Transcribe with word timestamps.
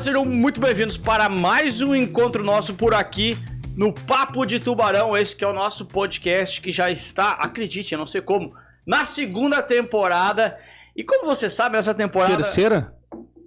galera, 0.00 0.02
sejam 0.02 0.24
muito 0.24 0.60
bem-vindos 0.60 0.96
para 0.96 1.28
mais 1.28 1.80
um 1.80 1.94
encontro 1.94 2.42
nosso 2.42 2.74
por 2.74 2.94
aqui 2.94 3.36
no 3.76 3.92
Papo 3.92 4.46
de 4.46 4.58
Tubarão. 4.58 5.16
Esse 5.16 5.36
que 5.36 5.44
é 5.44 5.46
o 5.46 5.52
nosso 5.52 5.84
podcast 5.84 6.60
que 6.60 6.72
já 6.72 6.90
está, 6.90 7.32
acredite, 7.32 7.92
eu 7.92 7.98
não 7.98 8.06
sei 8.06 8.22
como, 8.22 8.54
na 8.86 9.04
segunda 9.04 9.62
temporada. 9.62 10.58
E 10.96 11.04
como 11.04 11.26
você 11.26 11.50
sabe, 11.50 11.76
essa 11.76 11.94
temporada. 11.94 12.34
Terceira? 12.34 12.94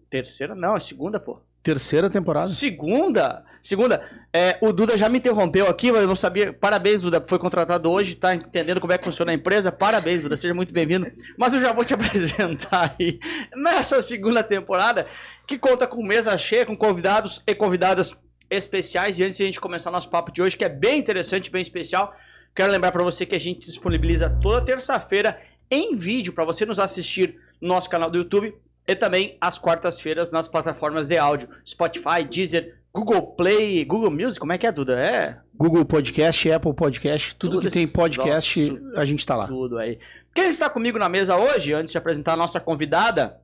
Terceira? 0.10 0.54
Não, 0.56 0.76
é 0.76 0.80
segunda, 0.80 1.20
pô. 1.20 1.42
Terceira 1.64 2.10
temporada. 2.10 2.48
Segunda? 2.48 3.44
Segunda. 3.64 4.04
É, 4.34 4.58
o 4.60 4.74
Duda 4.74 4.98
já 4.98 5.08
me 5.08 5.20
interrompeu 5.20 5.70
aqui, 5.70 5.90
mas 5.90 6.02
eu 6.02 6.08
não 6.08 6.18
sabia. 6.18 6.52
Parabéns, 6.52 7.02
Duda, 7.02 7.24
foi 7.26 7.40
contratado 7.40 7.90
hoje, 7.90 8.14
tá 8.14 8.36
entendendo 8.36 8.82
como 8.82 8.92
é 8.92 8.98
que 8.98 9.06
funciona 9.06 9.32
a 9.32 9.36
empresa. 9.36 9.72
Parabéns, 9.72 10.24
Duda, 10.24 10.36
seja 10.36 10.54
muito 10.54 10.74
bem-vindo. 10.74 11.10
Mas 11.38 11.54
eu 11.54 11.62
já 11.62 11.72
vou 11.72 11.86
te 11.86 11.94
apresentar 11.96 12.94
aí 13.00 13.20
nessa 13.56 14.02
segunda 14.02 14.44
temporada, 14.44 15.08
que 15.48 15.58
conta 15.58 15.88
com 15.88 16.04
mesa 16.04 16.38
cheia, 16.38 16.66
com 16.66 16.76
convidados 16.76 17.42
e 17.48 17.56
convidadas 17.56 18.14
especiais. 18.50 19.18
E 19.18 19.24
antes 19.24 19.38
de 19.38 19.44
a 19.44 19.46
gente 19.46 19.62
começar 19.62 19.90
nosso 19.90 20.10
papo 20.10 20.30
de 20.30 20.42
hoje, 20.42 20.58
que 20.58 20.66
é 20.66 20.70
bem 20.70 21.00
interessante, 21.00 21.50
bem 21.50 21.62
especial, 21.62 22.14
quero 22.54 22.70
lembrar 22.70 22.92
para 22.92 23.04
você 23.04 23.26
que 23.26 23.36
a 23.36 23.40
gente 23.40 23.62
disponibiliza 23.62 24.30
toda 24.30 24.66
terça-feira 24.66 25.40
em 25.72 25.96
vídeo 25.96 26.34
para 26.34 26.44
você 26.44 26.66
nos 26.66 26.82
assistir 26.82 27.40
no 27.62 27.70
nosso 27.70 27.90
canal 27.90 28.12
do 28.12 28.18
YouTube 28.18 28.54
e 28.86 28.94
também 28.94 29.38
às 29.40 29.58
quartas-feiras 29.58 30.32
nas 30.32 30.50
plataformas 30.50 31.08
de 31.08 31.18
áudio 31.18 31.48
Spotify, 31.66 32.26
Deezer, 32.30 32.83
Google 32.96 33.24
Play, 33.36 33.84
Google 33.86 34.12
Music, 34.12 34.40
como 34.40 34.54
é 34.54 34.58
que 34.58 34.68
é, 34.68 34.72
Duda? 34.72 35.00
É? 35.00 35.40
Google 35.56 35.84
Podcast, 35.84 36.52
Apple 36.52 36.76
Podcast, 36.76 37.36
tudo, 37.36 37.54
tudo 37.54 37.68
que 37.68 37.74
tem 37.74 37.88
podcast, 37.88 38.70
nosso, 38.70 38.98
a 39.00 39.04
gente 39.04 39.26
tá 39.26 39.36
lá. 39.36 39.48
Tudo 39.48 39.80
aí. 39.80 39.98
Quem 40.32 40.46
está 40.52 40.70
comigo 40.70 41.00
na 41.00 41.10
mesa 41.10 41.36
hoje, 41.36 41.74
antes 41.74 41.92
de 41.92 41.98
apresentar 41.98 42.34
a 42.34 42.38
nossa 42.38 42.60
convidada, 42.60 43.42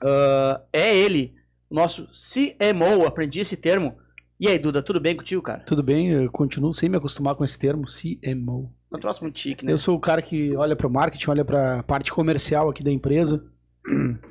uh, 0.00 0.62
é 0.72 0.96
ele, 0.96 1.34
nosso 1.68 2.06
CMO, 2.06 3.04
aprendi 3.06 3.40
esse 3.40 3.56
termo. 3.56 3.96
E 4.38 4.46
aí, 4.46 4.58
Duda, 4.58 4.80
tudo 4.80 5.00
bem 5.00 5.16
contigo, 5.16 5.42
cara? 5.42 5.64
Tudo 5.66 5.82
bem, 5.82 6.10
eu 6.10 6.30
continuo 6.30 6.72
sem 6.72 6.88
me 6.88 6.96
acostumar 6.96 7.34
com 7.34 7.44
esse 7.44 7.58
termo, 7.58 7.86
CMO. 7.86 8.72
É 8.92 8.96
um 8.96 9.00
troço 9.00 9.20
muito 9.24 9.40
chique, 9.40 9.64
né? 9.64 9.72
Eu 9.72 9.78
sou 9.78 9.96
o 9.96 10.00
cara 10.00 10.22
que 10.22 10.54
olha 10.54 10.76
para 10.76 10.86
o 10.86 10.90
marketing, 10.90 11.30
olha 11.30 11.44
para 11.44 11.80
a 11.80 11.82
parte 11.82 12.12
comercial 12.12 12.70
aqui 12.70 12.84
da 12.84 12.92
empresa. 12.92 13.44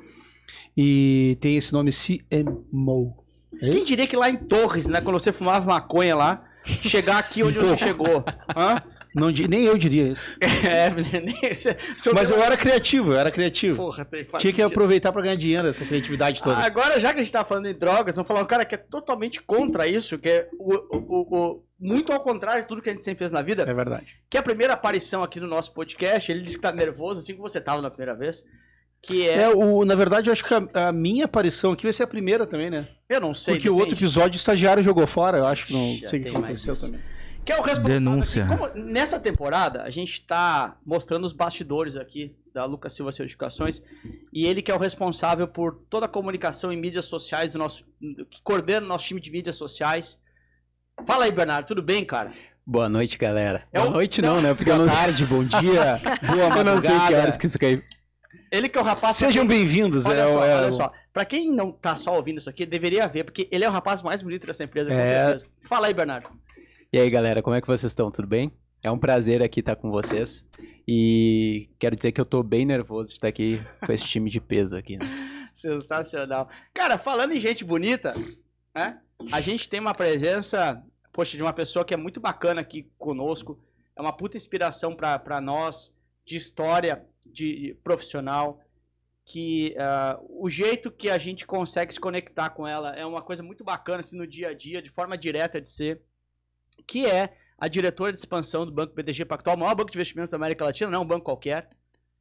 E 0.78 1.38
tem 1.40 1.56
esse 1.56 1.72
nome 1.72 1.90
CMO. 1.90 3.25
É 3.60 3.70
Quem 3.70 3.84
diria 3.84 4.06
que 4.06 4.16
lá 4.16 4.28
em 4.28 4.36
Torres, 4.36 4.86
né, 4.88 5.00
quando 5.00 5.18
você 5.18 5.32
fumava 5.32 5.64
maconha 5.66 6.14
lá, 6.14 6.44
chegar 6.64 7.18
aqui 7.18 7.42
onde 7.42 7.58
você 7.58 7.76
chegou? 7.76 8.24
Hã? 8.56 8.82
Não, 9.16 9.30
nem 9.30 9.64
eu 9.64 9.78
diria 9.78 10.08
isso. 10.08 10.22
É, 10.66 10.90
Mas 12.12 12.28
eu 12.28 12.38
era 12.42 12.54
criativo, 12.56 13.12
eu 13.12 13.18
era 13.18 13.30
criativo. 13.30 13.76
Porra, 13.76 14.04
tem 14.04 14.26
Tinha 14.38 14.52
que 14.52 14.60
aproveitar 14.60 15.10
para 15.10 15.22
ganhar 15.22 15.36
dinheiro, 15.36 15.68
essa 15.68 15.86
criatividade 15.86 16.42
toda. 16.42 16.58
Agora, 16.58 17.00
já 17.00 17.14
que 17.14 17.20
a 17.20 17.22
gente 17.22 17.32
tá 17.32 17.44
falando 17.44 17.66
em 17.66 17.72
drogas, 17.72 18.16
vamos 18.16 18.28
falar 18.28 18.42
um 18.42 18.46
cara 18.46 18.64
que 18.66 18.74
é 18.74 18.78
totalmente 18.78 19.40
contra 19.40 19.86
isso, 19.86 20.18
que 20.18 20.28
é 20.28 20.48
o, 20.58 20.74
o, 20.74 21.36
o, 21.36 21.64
muito 21.80 22.12
ao 22.12 22.20
contrário 22.20 22.62
de 22.62 22.68
tudo 22.68 22.82
que 22.82 22.90
a 22.90 22.92
gente 22.92 23.04
sempre 23.04 23.20
fez 23.20 23.32
na 23.32 23.40
vida. 23.40 23.62
É 23.62 23.72
verdade. 23.72 24.06
Que 24.28 24.36
é 24.36 24.40
a 24.40 24.42
primeira 24.42 24.74
aparição 24.74 25.22
aqui 25.22 25.40
no 25.40 25.46
nosso 25.46 25.72
podcast, 25.72 26.30
ele 26.30 26.42
disse 26.42 26.56
que 26.56 26.62
tá 26.62 26.72
nervoso, 26.72 27.20
assim 27.20 27.34
como 27.34 27.48
você 27.48 27.60
tava 27.60 27.80
na 27.80 27.88
primeira 27.88 28.14
vez. 28.14 28.44
Que 29.02 29.28
é... 29.28 29.42
é 29.42 29.48
o, 29.48 29.84
na 29.84 29.94
verdade, 29.94 30.28
eu 30.28 30.32
acho 30.32 30.44
que 30.44 30.54
a, 30.54 30.88
a, 30.88 30.92
minha 30.92 31.26
aparição 31.26 31.72
aqui 31.72 31.84
vai 31.84 31.92
ser 31.92 32.02
a 32.02 32.06
primeira 32.06 32.46
também, 32.46 32.70
né? 32.70 32.88
Eu 33.08 33.20
não 33.20 33.34
sei. 33.34 33.54
Porque 33.54 33.68
depende. 33.68 33.80
o 33.80 33.80
outro 33.80 33.94
episódio 33.94 34.36
o 34.36 34.36
estagiário 34.36 34.82
jogou 34.82 35.06
fora, 35.06 35.38
eu 35.38 35.46
acho 35.46 35.66
que 35.66 35.72
não 35.72 35.94
Já 35.96 36.08
sei 36.08 36.20
o 36.20 36.22
que 36.22 36.28
aconteceu 36.28 36.74
também. 36.74 37.00
Que 37.44 37.52
é 37.52 37.60
o 37.60 37.62
responsável. 37.62 38.00
Denúncia. 38.00 38.44
Aqui, 38.44 38.56
como, 38.56 38.74
nessa 38.74 39.20
temporada, 39.20 39.82
a 39.82 39.90
gente 39.90 40.14
está 40.14 40.76
mostrando 40.84 41.24
os 41.24 41.32
bastidores 41.32 41.94
aqui 41.94 42.34
da 42.52 42.64
Lucas 42.64 42.92
Silva 42.94 43.12
Certificações. 43.12 43.80
E 44.32 44.46
ele 44.46 44.60
que 44.60 44.72
é 44.72 44.74
o 44.74 44.78
responsável 44.78 45.46
por 45.46 45.74
toda 45.88 46.06
a 46.06 46.08
comunicação 46.08 46.72
em 46.72 46.76
mídias 46.76 47.04
sociais 47.04 47.52
do 47.52 47.58
nosso. 47.58 47.84
que 48.00 48.42
coordena 48.42 48.84
o 48.84 48.88
nosso 48.88 49.04
time 49.04 49.20
de 49.20 49.30
mídias 49.30 49.54
sociais. 49.54 50.18
Fala 51.06 51.26
aí, 51.26 51.30
Bernardo, 51.30 51.66
tudo 51.66 51.82
bem, 51.82 52.04
cara? 52.04 52.32
Boa 52.66 52.88
noite, 52.88 53.16
galera. 53.16 53.62
É 53.72 53.78
Boa 53.78 53.92
noite 53.92 54.20
não, 54.20 54.40
né? 54.42 54.52
Porque 54.52 54.72
Boa 54.72 54.88
tarde, 54.88 55.24
bom 55.26 55.44
dia, 55.44 56.00
boa 56.26 56.48
madrugada. 56.48 56.58
Eu 56.58 56.64
não 56.64 56.80
sei 56.80 56.98
que 57.06 57.14
horas 57.14 57.36
que 57.36 57.46
isso 57.46 57.58
caiu. 57.58 57.82
Ele 58.50 58.68
que 58.68 58.78
é 58.78 58.80
o 58.80 58.84
rapaz. 58.84 59.16
Sejam 59.16 59.46
bem-vindos. 59.46 60.06
Olha 60.06 60.20
é, 60.20 60.26
só, 60.26 60.44
é, 60.44 60.56
olha 60.56 60.72
só. 60.72 60.92
Pra 61.12 61.24
quem 61.24 61.50
não 61.50 61.72
tá 61.72 61.96
só 61.96 62.14
ouvindo 62.14 62.38
isso 62.38 62.48
aqui, 62.48 62.64
deveria 62.64 63.06
ver, 63.08 63.24
porque 63.24 63.48
ele 63.50 63.64
é 63.64 63.68
o 63.68 63.72
rapaz 63.72 64.02
mais 64.02 64.22
bonito 64.22 64.46
dessa 64.46 64.64
empresa, 64.64 64.90
com 64.90 64.96
é... 64.96 65.06
certeza. 65.06 65.46
Fala 65.62 65.88
aí, 65.88 65.94
Bernardo. 65.94 66.28
E 66.92 66.98
aí, 66.98 67.10
galera, 67.10 67.42
como 67.42 67.56
é 67.56 67.60
que 67.60 67.66
vocês 67.66 67.90
estão? 67.90 68.10
Tudo 68.10 68.28
bem? 68.28 68.52
É 68.82 68.90
um 68.90 68.98
prazer 68.98 69.42
aqui 69.42 69.60
estar 69.60 69.74
com 69.74 69.90
vocês. 69.90 70.46
E 70.86 71.68
quero 71.78 71.96
dizer 71.96 72.12
que 72.12 72.20
eu 72.20 72.26
tô 72.26 72.42
bem 72.42 72.64
nervoso 72.64 73.08
de 73.08 73.14
estar 73.14 73.28
aqui 73.28 73.60
com 73.84 73.92
esse 73.92 74.04
time 74.04 74.30
de 74.30 74.40
peso 74.40 74.76
aqui. 74.76 74.96
Né? 74.96 75.06
Sensacional. 75.52 76.48
Cara, 76.72 76.96
falando 76.96 77.32
em 77.32 77.40
gente 77.40 77.64
bonita, 77.64 78.14
né? 78.74 79.00
A 79.32 79.40
gente 79.40 79.68
tem 79.68 79.80
uma 79.80 79.94
presença, 79.94 80.80
poxa, 81.12 81.36
de 81.36 81.42
uma 81.42 81.52
pessoa 81.52 81.84
que 81.84 81.94
é 81.94 81.96
muito 81.96 82.20
bacana 82.20 82.60
aqui 82.60 82.88
conosco. 82.96 83.58
É 83.96 84.00
uma 84.00 84.12
puta 84.12 84.36
inspiração 84.36 84.94
para 84.94 85.40
nós 85.40 85.92
de 86.24 86.36
história, 86.36 87.04
de 87.32 87.76
profissional, 87.82 88.60
que 89.24 89.74
uh, 89.76 90.44
o 90.44 90.48
jeito 90.48 90.90
que 90.90 91.10
a 91.10 91.18
gente 91.18 91.44
consegue 91.44 91.92
se 91.92 91.98
conectar 91.98 92.50
com 92.50 92.66
ela 92.66 92.94
é 92.94 93.04
uma 93.04 93.22
coisa 93.22 93.42
muito 93.42 93.64
bacana 93.64 94.00
assim, 94.00 94.16
no 94.16 94.26
dia 94.26 94.48
a 94.48 94.54
dia, 94.54 94.80
de 94.80 94.88
forma 94.88 95.18
direta 95.18 95.60
de 95.60 95.68
ser, 95.68 96.00
que 96.86 97.06
é 97.06 97.36
a 97.58 97.68
diretora 97.68 98.12
de 98.12 98.18
expansão 98.18 98.64
do 98.64 98.70
Banco 98.70 98.94
BTG 98.94 99.24
Pactual, 99.24 99.56
o 99.56 99.58
maior 99.58 99.74
banco 99.74 99.90
de 99.90 99.96
investimentos 99.96 100.30
da 100.30 100.36
América 100.36 100.64
Latina, 100.64 100.90
não 100.90 101.00
é 101.00 101.02
um 101.02 101.06
banco 101.06 101.24
qualquer, 101.24 101.70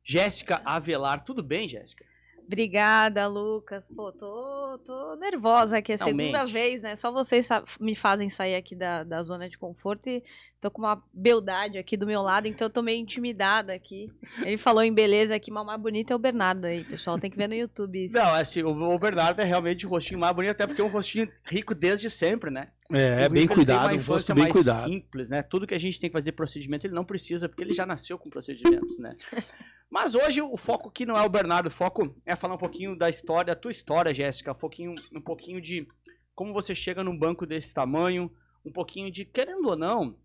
Jéssica 0.03 0.61
Avelar. 0.63 1.23
Tudo 1.23 1.43
bem, 1.43 1.67
Jéssica? 1.67 2.05
Obrigada, 2.45 3.27
Lucas. 3.27 3.89
Pô, 3.89 4.11
tô, 4.11 4.79
tô 4.85 5.15
nervosa 5.15 5.77
aqui. 5.77 5.93
É 5.93 5.95
a 5.95 5.97
segunda 5.97 6.45
vez, 6.45 6.83
né? 6.83 6.95
Só 6.95 7.11
vocês 7.11 7.49
me 7.79 7.95
fazem 7.95 8.29
sair 8.29 8.55
aqui 8.55 8.75
da, 8.75 9.03
da 9.03 9.23
zona 9.23 9.49
de 9.49 9.57
conforto 9.57 10.07
e 10.07 10.23
tô 10.61 10.69
com 10.69 10.81
uma 10.81 11.01
beldade 11.13 11.77
aqui 11.77 11.97
do 11.97 12.05
meu 12.05 12.21
lado, 12.21 12.47
então 12.47 12.65
eu 12.65 12.69
tô 12.69 12.81
meio 12.81 12.99
intimidada 12.99 13.73
aqui. 13.73 14.11
Ele 14.43 14.57
falou 14.57 14.83
em 14.83 14.93
beleza 14.93 15.35
aqui, 15.35 15.51
mas 15.51 15.63
o 15.63 15.65
mais 15.65 15.81
bonito 15.81 16.11
é 16.11 16.15
o 16.15 16.19
Bernardo 16.19 16.65
aí, 16.65 16.83
pessoal. 16.83 17.19
Tem 17.19 17.31
que 17.31 17.37
ver 17.37 17.47
no 17.47 17.55
YouTube 17.55 18.05
isso. 18.05 18.15
Não, 18.15 18.33
assim, 18.35 18.63
o, 18.63 18.99
Bernardo 18.99 19.39
é 19.41 19.45
realmente 19.45 19.85
o 19.85 19.89
rostinho 19.89 20.19
mais 20.19 20.35
bonito, 20.35 20.51
até 20.51 20.67
porque 20.67 20.81
é 20.81 20.85
um 20.85 20.89
rostinho 20.89 21.27
rico 21.43 21.73
desde 21.73 22.09
sempre, 22.09 22.51
né? 22.51 22.67
É, 22.91 23.23
é 23.23 23.29
bem 23.29 23.47
cuidado, 23.47 23.95
um 23.95 23.99
rosto 23.99 24.33
bem 24.35 24.43
mais 24.43 24.53
cuidado. 24.53 24.87
simples, 24.87 25.29
né? 25.29 25.41
Tudo 25.41 25.65
que 25.65 25.73
a 25.73 25.79
gente 25.79 25.99
tem 25.99 26.09
que 26.09 26.13
fazer 26.13 26.31
procedimento, 26.33 26.85
ele 26.85 26.93
não 26.93 27.05
precisa, 27.05 27.49
porque 27.49 27.63
ele 27.63 27.73
já 27.73 27.85
nasceu 27.85 28.19
com 28.19 28.29
procedimentos, 28.29 28.99
né? 28.99 29.15
Mas 29.89 30.15
hoje 30.15 30.41
o 30.41 30.57
foco 30.57 30.89
aqui 30.89 31.05
não 31.05 31.17
é 31.17 31.21
o 31.21 31.29
Bernardo, 31.29 31.67
o 31.67 31.71
foco 31.71 32.15
é 32.25 32.35
falar 32.35 32.55
um 32.55 32.59
pouquinho 32.59 32.97
da 32.97 33.09
história, 33.09 33.53
da 33.53 33.59
tua 33.59 33.71
história, 33.71 34.13
Jéssica, 34.13 34.51
um 34.51 34.55
pouquinho, 34.55 34.95
um 35.13 35.21
pouquinho 35.21 35.61
de 35.61 35.87
como 36.33 36.53
você 36.53 36.75
chega 36.75 37.03
num 37.03 37.17
banco 37.17 37.45
desse 37.45 37.73
tamanho, 37.73 38.29
um 38.65 38.71
pouquinho 38.71 39.09
de, 39.11 39.23
querendo 39.23 39.69
ou 39.69 39.75
não, 39.75 40.17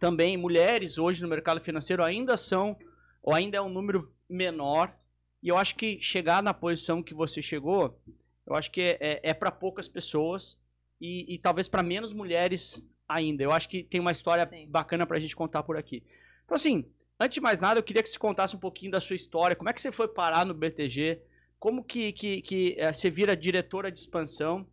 também 0.00 0.36
mulheres 0.36 0.98
hoje 0.98 1.22
no 1.22 1.28
mercado 1.28 1.60
financeiro 1.60 2.02
ainda 2.02 2.36
são, 2.36 2.76
ou 3.22 3.34
ainda 3.34 3.56
é 3.56 3.60
um 3.60 3.68
número 3.68 4.12
menor, 4.28 4.96
e 5.42 5.48
eu 5.48 5.56
acho 5.56 5.76
que 5.76 6.00
chegar 6.00 6.42
na 6.42 6.52
posição 6.52 7.02
que 7.02 7.14
você 7.14 7.40
chegou, 7.40 8.00
eu 8.46 8.54
acho 8.54 8.70
que 8.70 8.80
é, 8.80 8.98
é, 9.00 9.20
é 9.30 9.34
para 9.34 9.50
poucas 9.50 9.88
pessoas 9.88 10.58
e, 11.00 11.34
e 11.34 11.38
talvez 11.38 11.68
para 11.68 11.82
menos 11.82 12.12
mulheres 12.12 12.82
ainda. 13.08 13.42
Eu 13.42 13.52
acho 13.52 13.68
que 13.68 13.84
tem 13.84 14.00
uma 14.00 14.12
história 14.12 14.46
Sim. 14.46 14.66
bacana 14.68 15.06
para 15.06 15.16
a 15.16 15.20
gente 15.20 15.36
contar 15.36 15.62
por 15.62 15.76
aqui. 15.76 16.02
Então, 16.44 16.56
assim, 16.56 16.84
Antes 17.20 17.34
de 17.34 17.40
mais 17.40 17.60
nada, 17.60 17.80
eu 17.80 17.82
queria 17.82 18.02
que 18.02 18.08
você 18.08 18.18
contasse 18.18 18.54
um 18.54 18.60
pouquinho 18.60 18.92
da 18.92 19.00
sua 19.00 19.16
história. 19.16 19.56
Como 19.56 19.68
é 19.68 19.72
que 19.72 19.80
você 19.80 19.90
foi 19.90 20.06
parar 20.06 20.46
no 20.46 20.54
BTG? 20.54 21.20
Como 21.58 21.82
que, 21.82 22.12
que, 22.12 22.42
que 22.42 22.76
é, 22.78 22.92
você 22.92 23.10
vira 23.10 23.36
diretora 23.36 23.90
de 23.90 23.98
expansão? 23.98 24.66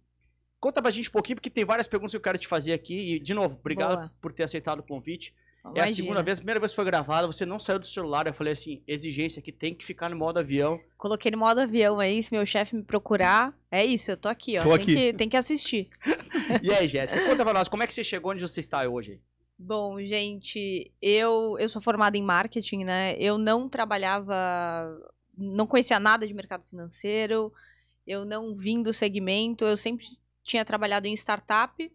Conta 0.60 0.82
pra 0.82 0.92
gente 0.92 1.10
um 1.10 1.12
pouquinho, 1.12 1.38
porque 1.38 1.50
tem 1.50 1.66
várias 1.66 1.88
perguntas 1.88 2.12
que 2.12 2.18
eu 2.18 2.22
quero 2.22 2.38
te 2.38 2.48
fazer 2.48 2.74
aqui. 2.74 3.16
E, 3.16 3.20
de 3.20 3.34
novo, 3.34 3.58
obrigado 3.60 3.97
Boa. 3.97 4.12
por 4.22 4.32
ter 4.32 4.44
aceitado 4.44 4.80
o 4.80 4.84
convite. 4.84 5.34
Imagina. 5.64 5.86
É 5.86 5.90
a 5.90 5.96
segunda 5.96 6.24
vez, 6.24 6.38
a 6.38 6.42
primeira 6.42 6.59
vez 6.59 6.72
que 6.72 6.76
foi 6.76 6.86
gravada, 6.86 7.26
você 7.26 7.46
não 7.46 7.59
saiu 7.59 7.80
do 7.80 7.86
celular. 7.88 8.28
Eu 8.28 8.34
falei 8.34 8.53
assim, 8.53 8.84
exigência 8.88 9.41
que 9.41 9.52
tem 9.52 9.74
que 9.74 9.84
ficar 9.84 10.09
no 10.09 10.16
modo 10.16 10.38
avião. 10.38 10.80
Coloquei 10.98 11.32
no 11.32 11.40
modo 11.40 11.59
avião 11.59 12.00
aí, 12.00 12.22
se 12.22 12.32
meu 12.32 12.46
chefe 12.46 12.76
me 12.76 12.84
procurar, 12.84 13.53
é 13.72 13.84
isso, 13.84 14.12
eu 14.12 14.18
tô 14.18 14.30
aqui, 14.30 14.59
ó. 14.59 14.64
Tô 14.64 14.70
tem, 14.70 14.82
aqui. 14.82 14.96
Que, 14.96 15.14
tem 15.14 15.30
que 15.30 15.38
assistir. 15.38 15.90
e 16.62 16.72
aí, 16.72 16.88
Jéssica, 16.88 17.26
conta 17.26 17.44
pra 17.44 17.53
nós, 17.53 17.68
como 17.68 17.82
é 17.82 17.88
que 17.88 17.94
você 17.94 18.03
chegou 18.03 18.32
onde 18.32 18.41
você 18.41 18.59
está 18.59 18.88
hoje? 18.88 19.20
Bom, 19.57 19.99
gente, 20.02 20.91
eu, 21.02 21.57
eu 21.57 21.69
sou 21.69 21.81
formada 21.81 22.17
em 22.17 22.23
marketing, 22.23 22.84
né? 22.84 23.16
Eu 23.17 23.37
não 23.37 23.69
trabalhava, 23.69 24.35
não 25.37 25.66
conhecia 25.66 25.99
nada 25.99 26.28
de 26.28 26.34
mercado 26.34 26.66
financeiro, 26.69 27.53
eu 28.05 28.25
não 28.25 28.55
vim 28.55 28.84
do 28.84 28.91
segmento, 28.91 29.63
eu 29.66 29.78
sempre 29.78 30.05
tinha 30.43 30.66
trabalhado 30.66 31.07
em 31.07 31.13
startup. 31.13 31.91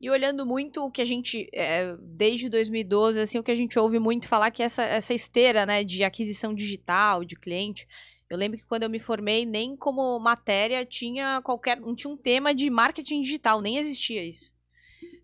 E 0.00 0.10
olhando 0.10 0.46
muito 0.46 0.84
o 0.84 0.90
que 0.90 1.02
a 1.02 1.04
gente, 1.04 1.48
é, 1.52 1.96
desde 2.00 2.48
2012, 2.48 3.20
assim, 3.20 3.38
o 3.38 3.42
que 3.42 3.50
a 3.50 3.56
gente 3.56 3.78
ouve 3.78 3.98
muito 3.98 4.28
falar 4.28 4.50
que 4.50 4.62
é 4.62 4.66
essa, 4.66 4.82
essa 4.84 5.14
esteira, 5.14 5.66
né, 5.66 5.82
de 5.84 6.04
aquisição 6.04 6.54
digital, 6.54 7.24
de 7.24 7.34
cliente. 7.36 7.86
Eu 8.30 8.36
lembro 8.36 8.58
que 8.58 8.66
quando 8.66 8.84
eu 8.84 8.90
me 8.90 9.00
formei, 9.00 9.44
nem 9.46 9.76
como 9.76 10.18
matéria 10.20 10.84
tinha 10.84 11.40
qualquer, 11.42 11.80
não 11.80 11.96
tinha 11.96 12.12
um 12.12 12.16
tema 12.16 12.54
de 12.54 12.70
marketing 12.70 13.22
digital, 13.22 13.60
nem 13.60 13.78
existia 13.78 14.24
isso. 14.24 14.52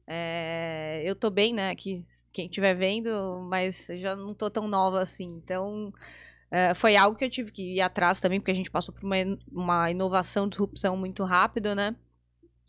É, 0.07 1.03
eu 1.05 1.17
tô 1.17 1.31
bem, 1.31 1.55
né, 1.55 1.71
aqui, 1.71 2.05
quem 2.33 2.47
estiver 2.47 2.75
vendo, 2.75 3.41
mas 3.49 3.87
já 3.99 4.15
não 4.15 4.35
tô 4.35 4.51
tão 4.51 4.69
nova 4.69 5.01
assim. 5.01 5.27
Então, 5.27 5.93
é, 6.51 6.75
foi 6.75 6.97
algo 6.97 7.17
que 7.17 7.25
eu 7.25 7.31
tive 7.31 7.51
que 7.51 7.77
ir 7.77 7.81
atrás 7.81 8.21
também, 8.21 8.41
porque 8.41 8.51
a 8.51 8.55
gente 8.55 8.71
passou 8.71 8.95
por 8.95 9.05
uma, 9.05 9.17
uma 9.51 9.91
inovação, 9.91 10.49
disrupção 10.49 10.97
muito 10.97 11.25
rápido, 11.25 11.75
né? 11.75 11.97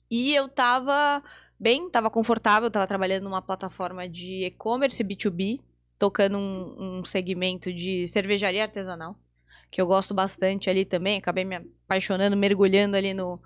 E 0.10 0.34
eu 0.36 0.48
tava 0.48 1.24
bem, 1.60 1.90
tava 1.90 2.10
confortável, 2.10 2.70
tava 2.70 2.88
trabalhando 2.88 3.24
numa 3.24 3.42
plataforma 3.42 4.08
de 4.08 4.46
e-commerce 4.46 5.04
B2B, 5.04 5.62
tocando 5.98 6.38
um, 6.38 7.00
um 7.00 7.06
segmento 7.06 7.74
de 7.74 8.08
cervejaria 8.08 8.64
artesanal, 8.64 9.18
que 9.72 9.82
eu 9.82 9.88
gosto 9.88 10.14
bastante 10.14 10.70
ali 10.70 10.86
também. 10.86 11.18
Acabei 11.18 11.44
me 11.46 11.56
apaixonando, 11.56 12.38
mergulhando 12.38 12.96
ali 12.98 13.14
no, 13.14 13.42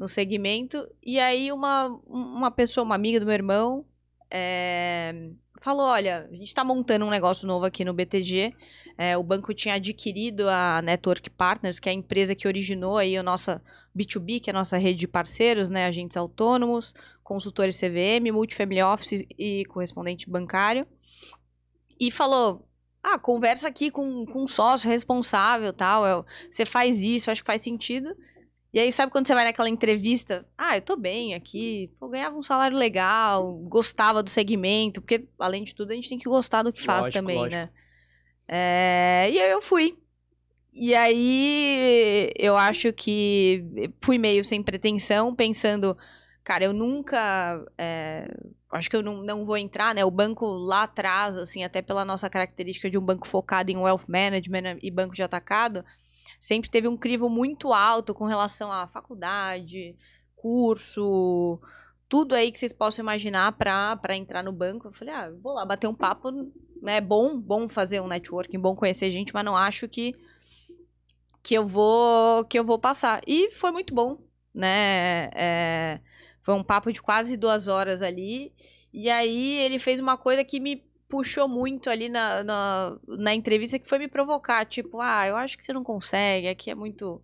no 0.00 0.08
segmento. 0.08 0.88
E 1.04 1.20
aí 1.20 1.52
uma, 1.52 1.88
uma 2.06 2.50
pessoa, 2.50 2.82
uma 2.82 2.94
amiga 2.94 3.20
do 3.20 3.26
meu 3.26 3.34
irmão, 3.34 3.84
é, 4.30 5.28
falou: 5.60 5.84
olha, 5.84 6.26
a 6.30 6.34
gente 6.34 6.48
está 6.48 6.64
montando 6.64 7.04
um 7.04 7.10
negócio 7.10 7.46
novo 7.46 7.66
aqui 7.66 7.84
no 7.84 7.92
BTG. 7.92 8.54
É, 8.96 9.18
o 9.18 9.22
banco 9.22 9.52
tinha 9.52 9.74
adquirido 9.74 10.48
a 10.48 10.80
Network 10.80 11.28
Partners, 11.28 11.78
que 11.78 11.90
é 11.90 11.92
a 11.92 11.94
empresa 11.94 12.34
que 12.34 12.48
originou 12.48 12.96
aí 12.96 13.14
a 13.14 13.22
nossa 13.22 13.62
B2B, 13.94 14.40
que 14.40 14.48
é 14.48 14.52
a 14.52 14.56
nossa 14.56 14.78
rede 14.78 15.00
de 15.00 15.06
parceiros, 15.06 15.68
né, 15.68 15.86
agentes 15.86 16.16
autônomos, 16.16 16.94
consultores 17.22 17.78
CVM, 17.78 18.32
multifamily 18.32 18.82
office 18.82 19.26
e 19.38 19.66
correspondente 19.66 20.30
bancário. 20.30 20.86
E 22.00 22.10
falou: 22.10 22.66
ah, 23.02 23.18
conversa 23.18 23.68
aqui 23.68 23.90
com, 23.90 24.24
com 24.24 24.44
um 24.44 24.48
sócio 24.48 24.88
responsável 24.88 25.74
tal. 25.74 26.06
Eu, 26.06 26.24
você 26.50 26.64
faz 26.64 27.00
isso, 27.00 27.30
acho 27.30 27.42
que 27.42 27.46
faz 27.46 27.60
sentido. 27.60 28.16
E 28.72 28.78
aí, 28.78 28.92
sabe 28.92 29.10
quando 29.10 29.26
você 29.26 29.34
vai 29.34 29.44
naquela 29.44 29.68
entrevista? 29.68 30.46
Ah, 30.56 30.76
eu 30.76 30.82
tô 30.82 30.94
bem 30.96 31.34
aqui, 31.34 31.90
eu 32.00 32.08
ganhava 32.08 32.36
um 32.36 32.42
salário 32.42 32.76
legal, 32.76 33.52
gostava 33.64 34.22
do 34.22 34.30
segmento, 34.30 35.00
porque, 35.00 35.26
além 35.38 35.64
de 35.64 35.74
tudo, 35.74 35.90
a 35.90 35.94
gente 35.94 36.08
tem 36.08 36.18
que 36.18 36.28
gostar 36.28 36.62
do 36.62 36.72
que 36.72 36.82
faz 36.82 37.06
lógico, 37.06 37.12
também, 37.14 37.36
lógico. 37.36 37.56
né? 37.56 37.70
É, 38.46 39.28
e 39.32 39.40
aí 39.40 39.50
eu 39.50 39.60
fui. 39.60 39.98
E 40.72 40.94
aí 40.94 42.30
eu 42.36 42.56
acho 42.56 42.92
que 42.92 43.90
fui 44.00 44.18
meio 44.18 44.44
sem 44.44 44.62
pretensão, 44.62 45.34
pensando, 45.34 45.96
cara, 46.44 46.64
eu 46.64 46.72
nunca. 46.72 47.64
É, 47.76 48.28
acho 48.70 48.88
que 48.88 48.94
eu 48.94 49.02
não, 49.02 49.22
não 49.22 49.44
vou 49.44 49.56
entrar, 49.56 49.94
né? 49.94 50.04
O 50.04 50.10
banco 50.12 50.46
lá 50.46 50.84
atrás, 50.84 51.36
assim, 51.36 51.64
até 51.64 51.82
pela 51.82 52.04
nossa 52.04 52.30
característica 52.30 52.88
de 52.88 52.96
um 52.96 53.00
banco 53.00 53.26
focado 53.26 53.70
em 53.70 53.76
wealth 53.76 54.04
management 54.06 54.78
e 54.80 54.90
banco 54.92 55.14
de 55.14 55.24
atacado 55.24 55.84
sempre 56.40 56.70
teve 56.70 56.88
um 56.88 56.96
crivo 56.96 57.28
muito 57.28 57.72
alto 57.72 58.14
com 58.14 58.24
relação 58.24 58.72
à 58.72 58.86
faculdade, 58.86 59.94
curso, 60.34 61.60
tudo 62.08 62.34
aí 62.34 62.50
que 62.50 62.58
vocês 62.58 62.72
possam 62.72 63.02
imaginar 63.02 63.52
para 63.52 64.16
entrar 64.16 64.42
no 64.42 64.50
banco. 64.50 64.88
Eu 64.88 64.92
falei, 64.92 65.14
ah, 65.14 65.30
vou 65.42 65.52
lá 65.52 65.64
bater 65.64 65.86
um 65.86 65.94
papo, 65.94 66.30
né? 66.82 66.96
É 66.96 67.00
bom, 67.00 67.38
bom 67.38 67.68
fazer 67.68 68.00
um 68.00 68.08
networking, 68.08 68.58
bom 68.58 68.74
conhecer 68.74 69.10
gente, 69.10 69.34
mas 69.34 69.44
não 69.44 69.56
acho 69.56 69.86
que 69.86 70.14
que 71.42 71.54
eu 71.54 71.66
vou 71.66 72.44
que 72.46 72.58
eu 72.58 72.64
vou 72.64 72.78
passar. 72.78 73.22
E 73.26 73.50
foi 73.52 73.70
muito 73.70 73.94
bom, 73.94 74.18
né? 74.54 75.30
É, 75.34 76.00
foi 76.42 76.54
um 76.54 76.64
papo 76.64 76.92
de 76.92 77.00
quase 77.02 77.36
duas 77.36 77.68
horas 77.68 78.02
ali. 78.02 78.52
E 78.92 79.08
aí 79.08 79.58
ele 79.58 79.78
fez 79.78 80.00
uma 80.00 80.16
coisa 80.16 80.42
que 80.42 80.58
me 80.58 80.82
puxou 81.10 81.48
muito 81.48 81.90
ali 81.90 82.08
na, 82.08 82.44
na, 82.44 82.98
na, 83.06 83.34
entrevista 83.34 83.78
que 83.78 83.88
foi 83.88 83.98
me 83.98 84.08
provocar. 84.08 84.64
Tipo, 84.64 85.00
ah, 85.00 85.26
eu 85.26 85.36
acho 85.36 85.58
que 85.58 85.64
você 85.64 85.72
não 85.72 85.82
consegue, 85.82 86.48
aqui 86.48 86.70
é 86.70 86.74
muito. 86.74 87.20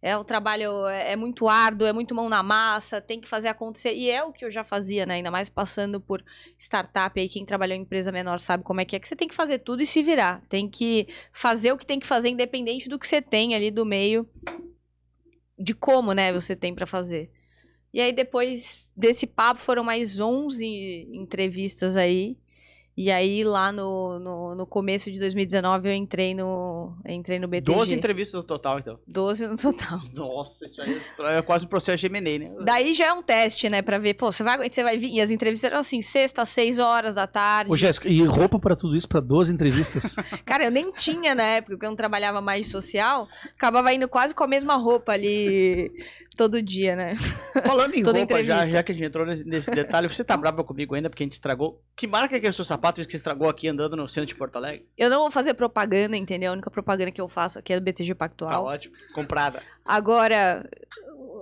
É 0.00 0.16
o 0.16 0.22
trabalho 0.22 0.86
é, 0.86 1.12
é 1.12 1.16
muito 1.16 1.48
árduo, 1.48 1.86
é 1.86 1.92
muito 1.92 2.14
mão 2.14 2.28
na 2.28 2.42
massa, 2.42 3.00
tem 3.00 3.20
que 3.20 3.26
fazer 3.26 3.48
acontecer. 3.48 3.94
E 3.94 4.08
é 4.08 4.22
o 4.22 4.32
que 4.32 4.44
eu 4.44 4.50
já 4.50 4.62
fazia, 4.62 5.04
né? 5.04 5.14
Ainda 5.14 5.30
mais 5.30 5.48
passando 5.48 6.00
por 6.00 6.22
startup 6.58 7.18
aí, 7.18 7.28
quem 7.28 7.44
trabalhou 7.44 7.76
em 7.76 7.80
empresa 7.80 8.12
menor 8.12 8.38
sabe 8.38 8.62
como 8.62 8.80
é 8.80 8.84
que 8.84 8.94
é, 8.94 9.00
que 9.00 9.08
você 9.08 9.16
tem 9.16 9.26
que 9.26 9.34
fazer 9.34 9.58
tudo 9.58 9.82
e 9.82 9.86
se 9.86 10.02
virar. 10.02 10.42
Tem 10.48 10.68
que 10.68 11.08
fazer 11.32 11.72
o 11.72 11.78
que 11.78 11.86
tem 11.86 11.98
que 11.98 12.06
fazer, 12.06 12.28
independente 12.28 12.88
do 12.88 12.98
que 12.98 13.08
você 13.08 13.20
tem 13.20 13.54
ali 13.54 13.70
do 13.70 13.84
meio, 13.84 14.28
de 15.58 15.74
como, 15.74 16.12
né, 16.12 16.32
você 16.32 16.54
tem 16.54 16.74
para 16.74 16.86
fazer. 16.86 17.30
E 17.92 18.00
aí, 18.00 18.12
depois 18.12 18.86
desse 18.94 19.26
papo, 19.26 19.60
foram 19.60 19.82
mais 19.82 20.20
11 20.20 20.64
entrevistas 21.12 21.96
aí. 21.96 22.36
E 22.96 23.10
aí, 23.10 23.44
lá 23.44 23.70
no, 23.70 24.18
no, 24.18 24.54
no, 24.54 24.66
começo 24.66 25.12
de 25.12 25.18
2019, 25.18 25.86
eu 25.86 25.94
entrei 25.94 26.34
no, 26.34 26.96
entrei 27.06 27.38
no 27.38 27.46
BTG. 27.46 27.76
12 27.76 27.94
entrevistas 27.94 28.40
no 28.40 28.42
total, 28.42 28.78
então. 28.78 28.98
12 29.06 29.48
no 29.48 29.56
total. 29.58 30.00
Nossa, 30.14 30.64
isso 30.64 30.80
aí 30.80 30.98
é 31.18 31.42
quase 31.42 31.66
um 31.66 31.68
processo 31.68 32.00
de 32.00 32.06
M&A, 32.06 32.38
né? 32.38 32.56
Daí 32.64 32.94
já 32.94 33.08
é 33.08 33.12
um 33.12 33.22
teste, 33.22 33.68
né? 33.68 33.82
Pra 33.82 33.98
ver, 33.98 34.14
pô, 34.14 34.32
você 34.32 34.42
vai, 34.42 34.70
você 34.70 34.82
vai 34.82 34.96
vir... 34.96 35.12
E 35.12 35.20
as 35.20 35.30
entrevistas 35.30 35.70
eram 35.70 35.80
assim, 35.80 36.00
sexta, 36.00 36.46
seis 36.46 36.78
horas 36.78 37.16
da 37.16 37.26
tarde. 37.26 37.70
Ô, 37.70 37.76
Jéssica, 37.76 38.08
e 38.08 38.24
roupa 38.24 38.58
pra 38.58 38.74
tudo 38.74 38.96
isso, 38.96 39.06
pra 39.06 39.20
12 39.20 39.52
entrevistas? 39.52 40.16
Cara, 40.46 40.64
eu 40.64 40.70
nem 40.70 40.90
tinha 40.92 41.34
na 41.34 41.42
época, 41.42 41.74
porque 41.74 41.84
eu 41.84 41.90
não 41.90 41.96
trabalhava 41.96 42.40
mais 42.40 42.70
social. 42.70 43.28
Acabava 43.54 43.92
indo 43.92 44.08
quase 44.08 44.34
com 44.34 44.42
a 44.42 44.48
mesma 44.48 44.76
roupa 44.76 45.12
ali 45.12 45.92
todo 46.36 46.62
dia, 46.62 46.94
né? 46.94 47.16
Falando 47.64 47.94
em 47.94 48.02
roupa, 48.04 48.44
já, 48.44 48.68
já 48.68 48.82
que 48.82 48.92
a 48.92 48.94
gente 48.94 49.04
entrou 49.06 49.26
nesse, 49.26 49.70
detalhe, 49.70 50.08
você 50.08 50.22
tá 50.22 50.36
brava 50.38 50.62
comigo 50.62 50.94
ainda 50.94 51.08
porque 51.08 51.22
a 51.22 51.26
gente 51.26 51.32
estragou. 51.32 51.82
Que 51.96 52.06
marca 52.06 52.38
que 52.38 52.46
é 52.46 52.50
o 52.50 52.52
seu 52.52 52.64
sapato 52.64 53.00
que 53.00 53.10
você 53.10 53.16
estragou 53.16 53.48
aqui 53.48 53.66
andando 53.66 53.96
no 53.96 54.06
centro 54.08 54.28
de 54.28 54.34
Porto 54.36 54.56
Alegre? 54.56 54.86
Eu 54.96 55.10
não 55.10 55.20
vou 55.20 55.30
fazer 55.30 55.54
propaganda, 55.54 56.16
entendeu? 56.16 56.50
A 56.50 56.52
única 56.52 56.70
propaganda 56.70 57.10
que 57.10 57.20
eu 57.20 57.28
faço 57.28 57.58
aqui 57.58 57.72
é 57.72 57.80
do 57.80 57.84
BTG 57.84 58.14
Pactual. 58.14 58.50
Tá 58.50 58.60
ótimo, 58.60 58.94
comprada. 59.14 59.62
Agora, 59.84 60.68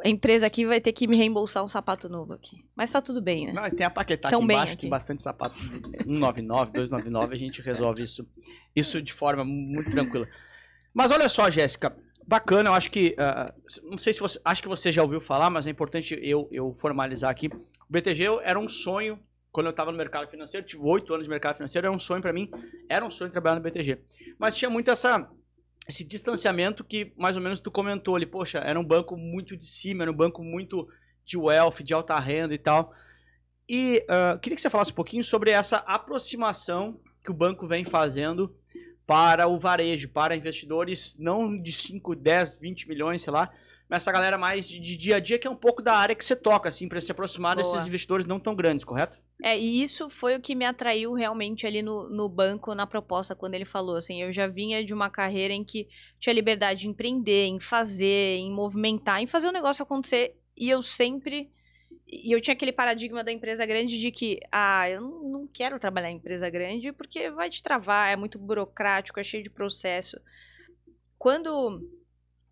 a 0.04 0.08
empresa 0.08 0.46
aqui 0.46 0.66
vai 0.66 0.80
ter 0.80 0.92
que 0.92 1.06
me 1.06 1.16
reembolsar 1.16 1.64
um 1.64 1.68
sapato 1.68 2.08
novo 2.08 2.34
aqui. 2.34 2.64
Mas 2.76 2.90
tá 2.90 3.00
tudo 3.00 3.20
bem, 3.22 3.46
né? 3.46 3.52
Não, 3.52 3.70
tem 3.70 3.86
a 3.86 3.90
Paquetá 3.90 4.28
aqui 4.28 4.36
embaixo, 4.36 4.74
aqui. 4.74 4.82
tem 4.82 4.90
bastante 4.90 5.22
sapato. 5.22 5.56
199, 5.56 6.72
299, 6.72 7.34
a 7.34 7.38
gente 7.38 7.62
resolve 7.62 8.02
isso, 8.02 8.26
isso 8.76 9.02
de 9.02 9.12
forma 9.12 9.44
muito 9.44 9.90
tranquila. 9.90 10.28
Mas 10.92 11.10
olha 11.10 11.28
só, 11.28 11.50
Jéssica, 11.50 11.96
bacana, 12.26 12.70
eu 12.70 12.74
acho 12.74 12.90
que. 12.90 13.16
Uh, 13.18 13.90
não 13.90 13.98
sei 13.98 14.12
se 14.12 14.20
você. 14.20 14.40
Acho 14.44 14.62
que 14.62 14.68
você 14.68 14.90
já 14.90 15.02
ouviu 15.02 15.20
falar, 15.20 15.50
mas 15.50 15.66
é 15.66 15.70
importante 15.70 16.18
eu, 16.22 16.48
eu 16.50 16.74
formalizar 16.74 17.30
aqui. 17.30 17.48
O 17.48 17.90
BTG 17.90 18.24
era 18.42 18.58
um 18.58 18.68
sonho. 18.68 19.18
Quando 19.50 19.66
eu 19.66 19.70
estava 19.70 19.92
no 19.92 19.96
mercado 19.96 20.28
financeiro, 20.28 20.66
tive 20.66 20.82
oito 20.82 21.14
anos 21.14 21.26
de 21.26 21.30
mercado 21.30 21.54
financeiro, 21.54 21.86
era 21.86 21.94
um 21.94 21.98
sonho 21.98 22.20
para 22.20 22.32
mim. 22.32 22.50
Era 22.88 23.04
um 23.04 23.10
sonho 23.10 23.30
trabalhar 23.30 23.54
no 23.54 23.62
BTG. 23.62 23.98
Mas 24.36 24.56
tinha 24.56 24.68
muito 24.68 24.90
essa, 24.90 25.30
esse 25.88 26.04
distanciamento 26.04 26.82
que 26.82 27.12
mais 27.16 27.36
ou 27.36 27.42
menos 27.42 27.60
tu 27.60 27.70
comentou 27.70 28.16
ali. 28.16 28.26
Poxa, 28.26 28.58
era 28.58 28.78
um 28.78 28.84
banco 28.84 29.16
muito 29.16 29.56
de 29.56 29.64
cima, 29.64 30.02
era 30.02 30.10
um 30.10 30.16
banco 30.16 30.42
muito 30.42 30.88
de 31.24 31.38
wealth, 31.38 31.82
de 31.84 31.94
alta 31.94 32.18
renda 32.18 32.52
e 32.52 32.58
tal. 32.58 32.92
E 33.68 34.04
uh, 34.10 34.38
queria 34.40 34.56
que 34.56 34.60
você 34.60 34.68
falasse 34.68 34.90
um 34.90 34.96
pouquinho 34.96 35.22
sobre 35.22 35.50
essa 35.50 35.78
aproximação 35.78 37.00
que 37.22 37.30
o 37.30 37.34
banco 37.34 37.66
vem 37.66 37.84
fazendo 37.84 38.54
para 39.06 39.48
o 39.48 39.58
varejo, 39.58 40.08
para 40.08 40.36
investidores 40.36 41.14
não 41.18 41.60
de 41.60 41.72
5, 41.72 42.14
10, 42.14 42.58
20 42.58 42.88
milhões, 42.88 43.22
sei 43.22 43.32
lá, 43.32 43.50
mas 43.88 44.02
essa 44.02 44.12
galera 44.12 44.38
mais 44.38 44.68
de, 44.68 44.80
de 44.80 44.96
dia 44.96 45.16
a 45.16 45.20
dia, 45.20 45.38
que 45.38 45.46
é 45.46 45.50
um 45.50 45.56
pouco 45.56 45.82
da 45.82 45.94
área 45.94 46.14
que 46.14 46.24
você 46.24 46.34
toca, 46.34 46.68
assim, 46.68 46.88
para 46.88 47.00
se 47.00 47.12
aproximar 47.12 47.54
Boa. 47.54 47.62
desses 47.62 47.86
investidores 47.86 48.26
não 48.26 48.40
tão 48.40 48.54
grandes, 48.54 48.84
correto? 48.84 49.18
É, 49.42 49.58
e 49.58 49.82
isso 49.82 50.08
foi 50.08 50.36
o 50.36 50.40
que 50.40 50.54
me 50.54 50.64
atraiu 50.64 51.12
realmente 51.12 51.66
ali 51.66 51.82
no, 51.82 52.08
no 52.08 52.28
banco, 52.28 52.74
na 52.74 52.86
proposta, 52.86 53.34
quando 53.34 53.54
ele 53.54 53.64
falou, 53.64 53.96
assim, 53.96 54.22
eu 54.22 54.32
já 54.32 54.46
vinha 54.46 54.82
de 54.84 54.94
uma 54.94 55.10
carreira 55.10 55.52
em 55.52 55.62
que 55.62 55.86
tinha 56.18 56.32
liberdade 56.32 56.80
de 56.80 56.88
empreender, 56.88 57.46
em 57.46 57.60
fazer, 57.60 58.38
em 58.38 58.50
movimentar, 58.50 59.20
em 59.20 59.26
fazer 59.26 59.48
o 59.48 59.52
negócio 59.52 59.82
acontecer, 59.82 60.34
e 60.56 60.70
eu 60.70 60.82
sempre 60.82 61.50
e 62.06 62.32
eu 62.34 62.40
tinha 62.40 62.54
aquele 62.54 62.72
paradigma 62.72 63.24
da 63.24 63.32
empresa 63.32 63.64
grande 63.64 63.98
de 63.98 64.10
que, 64.10 64.40
ah, 64.52 64.88
eu 64.88 65.00
não 65.00 65.46
quero 65.46 65.78
trabalhar 65.78 66.10
em 66.10 66.16
empresa 66.16 66.48
grande 66.50 66.92
porque 66.92 67.30
vai 67.30 67.48
te 67.48 67.62
travar, 67.62 68.12
é 68.12 68.16
muito 68.16 68.38
burocrático, 68.38 69.18
é 69.18 69.24
cheio 69.24 69.42
de 69.42 69.50
processo. 69.50 70.20
Quando 71.18 71.90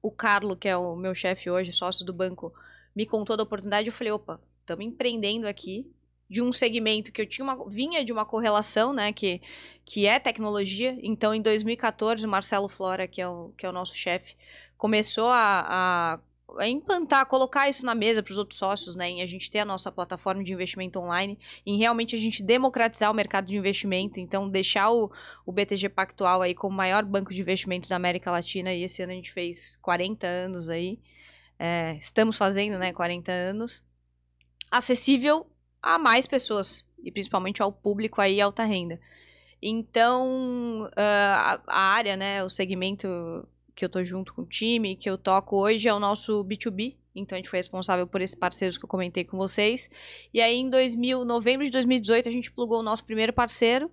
o 0.00 0.10
Carlo, 0.10 0.56
que 0.56 0.68
é 0.68 0.76
o 0.76 0.96
meu 0.96 1.14
chefe 1.14 1.50
hoje, 1.50 1.72
sócio 1.72 2.04
do 2.04 2.12
banco, 2.12 2.52
me 2.94 3.06
contou 3.06 3.36
da 3.36 3.42
oportunidade, 3.42 3.88
eu 3.88 3.92
falei, 3.92 4.12
opa, 4.12 4.40
estamos 4.60 4.84
empreendendo 4.84 5.46
aqui 5.46 5.86
de 6.28 6.40
um 6.40 6.52
segmento 6.52 7.12
que 7.12 7.20
eu 7.20 7.26
tinha 7.26 7.44
uma, 7.44 7.68
vinha 7.68 8.02
de 8.02 8.10
uma 8.10 8.24
correlação, 8.24 8.92
né, 8.92 9.12
que, 9.12 9.40
que 9.84 10.06
é 10.06 10.18
tecnologia. 10.18 10.98
Então, 11.02 11.34
em 11.34 11.42
2014, 11.42 12.24
o 12.24 12.28
Marcelo 12.28 12.70
Flora, 12.70 13.06
que 13.06 13.20
é 13.20 13.28
o, 13.28 13.52
que 13.56 13.66
é 13.66 13.68
o 13.68 13.72
nosso 13.72 13.94
chefe, 13.94 14.34
começou 14.78 15.28
a, 15.28 15.66
a 15.68 16.20
é 16.58 16.68
implantar, 16.68 17.26
colocar 17.26 17.68
isso 17.68 17.84
na 17.84 17.94
mesa 17.94 18.22
para 18.22 18.32
os 18.32 18.38
outros 18.38 18.58
sócios, 18.58 18.96
né? 18.96 19.08
Em 19.08 19.22
a 19.22 19.26
gente 19.26 19.50
ter 19.50 19.60
a 19.60 19.64
nossa 19.64 19.90
plataforma 19.90 20.42
de 20.42 20.52
investimento 20.52 20.98
online, 20.98 21.38
em 21.64 21.78
realmente 21.78 22.16
a 22.16 22.18
gente 22.18 22.42
democratizar 22.42 23.10
o 23.10 23.14
mercado 23.14 23.46
de 23.46 23.56
investimento, 23.56 24.20
então 24.20 24.48
deixar 24.48 24.90
o, 24.90 25.10
o 25.46 25.52
BTG 25.52 25.88
Pactual 25.88 26.42
aí 26.42 26.54
como 26.54 26.76
maior 26.76 27.04
banco 27.04 27.32
de 27.32 27.40
investimentos 27.40 27.90
da 27.90 27.96
América 27.96 28.30
Latina, 28.30 28.72
e 28.72 28.82
esse 28.82 29.02
ano 29.02 29.12
a 29.12 29.14
gente 29.14 29.32
fez 29.32 29.78
40 29.82 30.26
anos 30.26 30.68
aí, 30.68 30.98
é, 31.58 31.96
estamos 32.00 32.36
fazendo, 32.36 32.78
né, 32.78 32.92
40 32.92 33.30
anos, 33.30 33.84
acessível 34.70 35.46
a 35.80 35.98
mais 35.98 36.26
pessoas, 36.26 36.84
e 37.02 37.10
principalmente 37.10 37.62
ao 37.62 37.72
público 37.72 38.20
aí 38.20 38.40
alta 38.40 38.64
renda. 38.64 39.00
Então, 39.60 40.84
uh, 40.86 40.90
a, 40.96 41.62
a 41.68 41.80
área, 41.92 42.16
né, 42.16 42.42
o 42.42 42.50
segmento 42.50 43.08
que 43.82 43.84
eu 43.84 43.88
tô 43.88 44.04
junto 44.04 44.32
com 44.32 44.42
o 44.42 44.46
time, 44.46 44.94
que 44.94 45.10
eu 45.10 45.18
toco 45.18 45.56
hoje, 45.56 45.88
é 45.88 45.92
o 45.92 45.98
nosso 45.98 46.44
B2B. 46.44 46.94
Então 47.16 47.34
a 47.34 47.38
gente 47.38 47.50
foi 47.50 47.58
responsável 47.58 48.06
por 48.06 48.20
esses 48.20 48.36
parceiros 48.36 48.78
que 48.78 48.84
eu 48.84 48.88
comentei 48.88 49.24
com 49.24 49.36
vocês. 49.36 49.90
E 50.32 50.40
aí 50.40 50.56
em 50.56 50.70
2000, 50.70 51.24
novembro 51.24 51.66
de 51.66 51.72
2018 51.72 52.28
a 52.28 52.32
gente 52.32 52.52
plugou 52.52 52.78
o 52.78 52.82
nosso 52.82 53.04
primeiro 53.04 53.32
parceiro. 53.32 53.90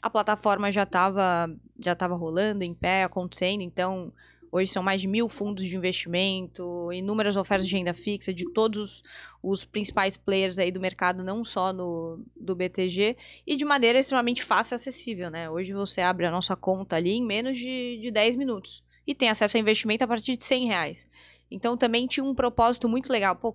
A 0.00 0.08
plataforma 0.08 0.72
já 0.72 0.84
estava 0.84 1.54
já 1.78 1.94
tava 1.94 2.14
rolando 2.14 2.64
em 2.64 2.72
pé, 2.72 3.04
acontecendo, 3.04 3.60
então 3.60 4.10
Hoje 4.52 4.72
são 4.72 4.82
mais 4.82 5.00
de 5.00 5.06
mil 5.06 5.28
fundos 5.28 5.64
de 5.64 5.76
investimento, 5.76 6.92
inúmeras 6.92 7.36
ofertas 7.36 7.68
de 7.68 7.76
renda 7.76 7.94
fixa 7.94 8.34
de 8.34 8.50
todos 8.52 9.00
os 9.40 9.64
principais 9.64 10.16
players 10.16 10.58
aí 10.58 10.72
do 10.72 10.80
mercado, 10.80 11.22
não 11.22 11.44
só 11.44 11.72
no 11.72 12.24
do 12.34 12.56
BTG, 12.56 13.16
e 13.46 13.54
de 13.54 13.64
maneira 13.64 14.00
extremamente 14.00 14.42
fácil 14.42 14.74
e 14.74 14.76
acessível, 14.76 15.30
né? 15.30 15.48
Hoje 15.48 15.72
você 15.72 16.00
abre 16.00 16.26
a 16.26 16.32
nossa 16.32 16.56
conta 16.56 16.96
ali 16.96 17.12
em 17.12 17.24
menos 17.24 17.56
de, 17.56 18.00
de 18.02 18.10
10 18.10 18.34
minutos 18.34 18.82
e 19.06 19.14
tem 19.14 19.28
acesso 19.28 19.56
a 19.56 19.60
investimento 19.60 20.04
a 20.04 20.08
partir 20.08 20.36
de 20.36 20.44
100 20.44 20.66
reais. 20.66 21.08
Então 21.50 21.76
também 21.76 22.06
tinha 22.06 22.24
um 22.24 22.34
propósito 22.34 22.88
muito 22.88 23.10
legal. 23.10 23.34
Pô, 23.34 23.54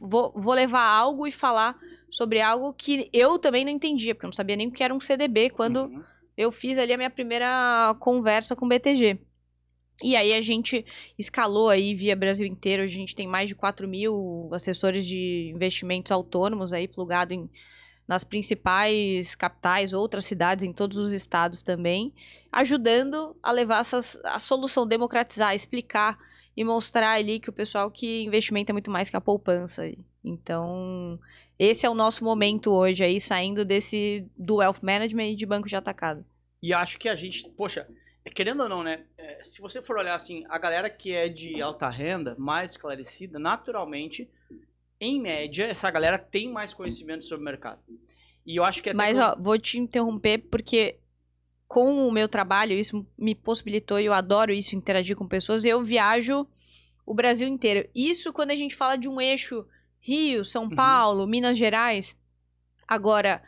vou, 0.00 0.32
vou 0.34 0.54
levar 0.54 0.82
algo 0.82 1.26
e 1.26 1.30
falar 1.30 1.78
sobre 2.10 2.40
algo 2.40 2.72
que 2.72 3.08
eu 3.12 3.38
também 3.38 3.64
não 3.64 3.70
entendia, 3.70 4.14
porque 4.14 4.26
eu 4.26 4.28
não 4.28 4.32
sabia 4.32 4.56
nem 4.56 4.68
o 4.68 4.72
que 4.72 4.82
era 4.82 4.94
um 4.94 5.00
CDB 5.00 5.50
quando 5.50 5.84
uhum. 5.84 6.02
eu 6.36 6.50
fiz 6.50 6.78
ali 6.78 6.92
a 6.92 6.96
minha 6.96 7.10
primeira 7.10 7.94
conversa 8.00 8.56
com 8.56 8.66
o 8.66 8.68
BTG. 8.68 9.20
E 10.02 10.14
aí 10.16 10.32
a 10.32 10.40
gente 10.40 10.84
escalou 11.18 11.68
aí 11.68 11.94
via 11.94 12.14
Brasil 12.14 12.46
inteiro, 12.46 12.82
a 12.82 12.88
gente 12.88 13.16
tem 13.16 13.26
mais 13.26 13.48
de 13.48 13.54
4 13.54 13.86
mil 13.88 14.48
assessores 14.52 15.04
de 15.04 15.50
investimentos 15.54 16.12
autônomos 16.12 16.72
aí 16.72 16.86
plugado 16.86 17.34
em, 17.34 17.50
nas 18.08 18.24
principais 18.24 19.34
capitais, 19.34 19.92
outras 19.92 20.24
cidades 20.24 20.64
em 20.64 20.72
todos 20.72 20.96
os 20.96 21.12
estados 21.12 21.62
também, 21.62 22.14
ajudando 22.50 23.36
a 23.42 23.52
levar 23.52 23.80
essas, 23.80 24.18
a 24.24 24.38
solução, 24.38 24.86
democratizar, 24.86 25.54
explicar 25.54 26.18
e 26.56 26.64
mostrar 26.64 27.12
ali 27.12 27.38
que 27.38 27.50
o 27.50 27.52
pessoal 27.52 27.90
que 27.90 28.24
investimento 28.24 28.72
é 28.72 28.72
muito 28.72 28.90
mais 28.90 29.10
que 29.10 29.16
a 29.16 29.20
poupança. 29.20 29.82
Então, 30.24 31.20
esse 31.58 31.84
é 31.84 31.90
o 31.90 31.94
nosso 31.94 32.24
momento 32.24 32.72
hoje 32.72 33.04
aí, 33.04 33.20
saindo 33.20 33.64
desse 33.64 34.26
do 34.36 34.56
wealth 34.56 34.78
management 34.82 35.32
e 35.32 35.36
de 35.36 35.44
banco 35.46 35.68
de 35.68 35.76
atacado. 35.76 36.24
E 36.62 36.72
acho 36.72 36.98
que 36.98 37.08
a 37.08 37.14
gente, 37.14 37.48
poxa, 37.50 37.86
querendo 38.34 38.62
ou 38.62 38.68
não, 38.68 38.82
né? 38.82 39.04
É, 39.16 39.40
se 39.44 39.60
você 39.60 39.82
for 39.82 39.98
olhar 39.98 40.14
assim, 40.14 40.44
a 40.48 40.58
galera 40.58 40.88
que 40.88 41.12
é 41.12 41.28
de 41.28 41.60
alta 41.60 41.88
renda, 41.88 42.34
mais 42.38 42.72
esclarecida, 42.72 43.38
naturalmente, 43.38 44.28
em 45.00 45.20
média, 45.20 45.66
essa 45.66 45.90
galera 45.90 46.18
tem 46.18 46.50
mais 46.50 46.74
conhecimento 46.74 47.24
sobre 47.24 47.42
o 47.42 47.44
mercado. 47.44 47.80
E 48.44 48.56
eu 48.56 48.64
acho 48.64 48.82
que 48.82 48.92
Mas, 48.92 49.18
ó, 49.18 49.36
vou 49.38 49.58
te 49.58 49.78
interromper 49.78 50.38
porque 50.50 50.98
com 51.68 52.08
o 52.08 52.10
meu 52.10 52.28
trabalho, 52.28 52.72
isso 52.72 53.06
me 53.16 53.34
possibilitou, 53.34 54.00
e 54.00 54.06
eu 54.06 54.14
adoro 54.14 54.52
isso, 54.52 54.74
interagir 54.74 55.14
com 55.14 55.28
pessoas, 55.28 55.64
eu 55.66 55.84
viajo 55.84 56.46
o 57.04 57.14
Brasil 57.14 57.46
inteiro. 57.46 57.88
Isso 57.94 58.32
quando 58.32 58.50
a 58.50 58.56
gente 58.56 58.74
fala 58.74 58.96
de 58.96 59.08
um 59.08 59.20
eixo 59.20 59.66
Rio, 60.00 60.44
São 60.44 60.64
uhum. 60.64 60.74
Paulo, 60.74 61.26
Minas 61.26 61.58
Gerais. 61.58 62.16
Agora, 62.86 63.42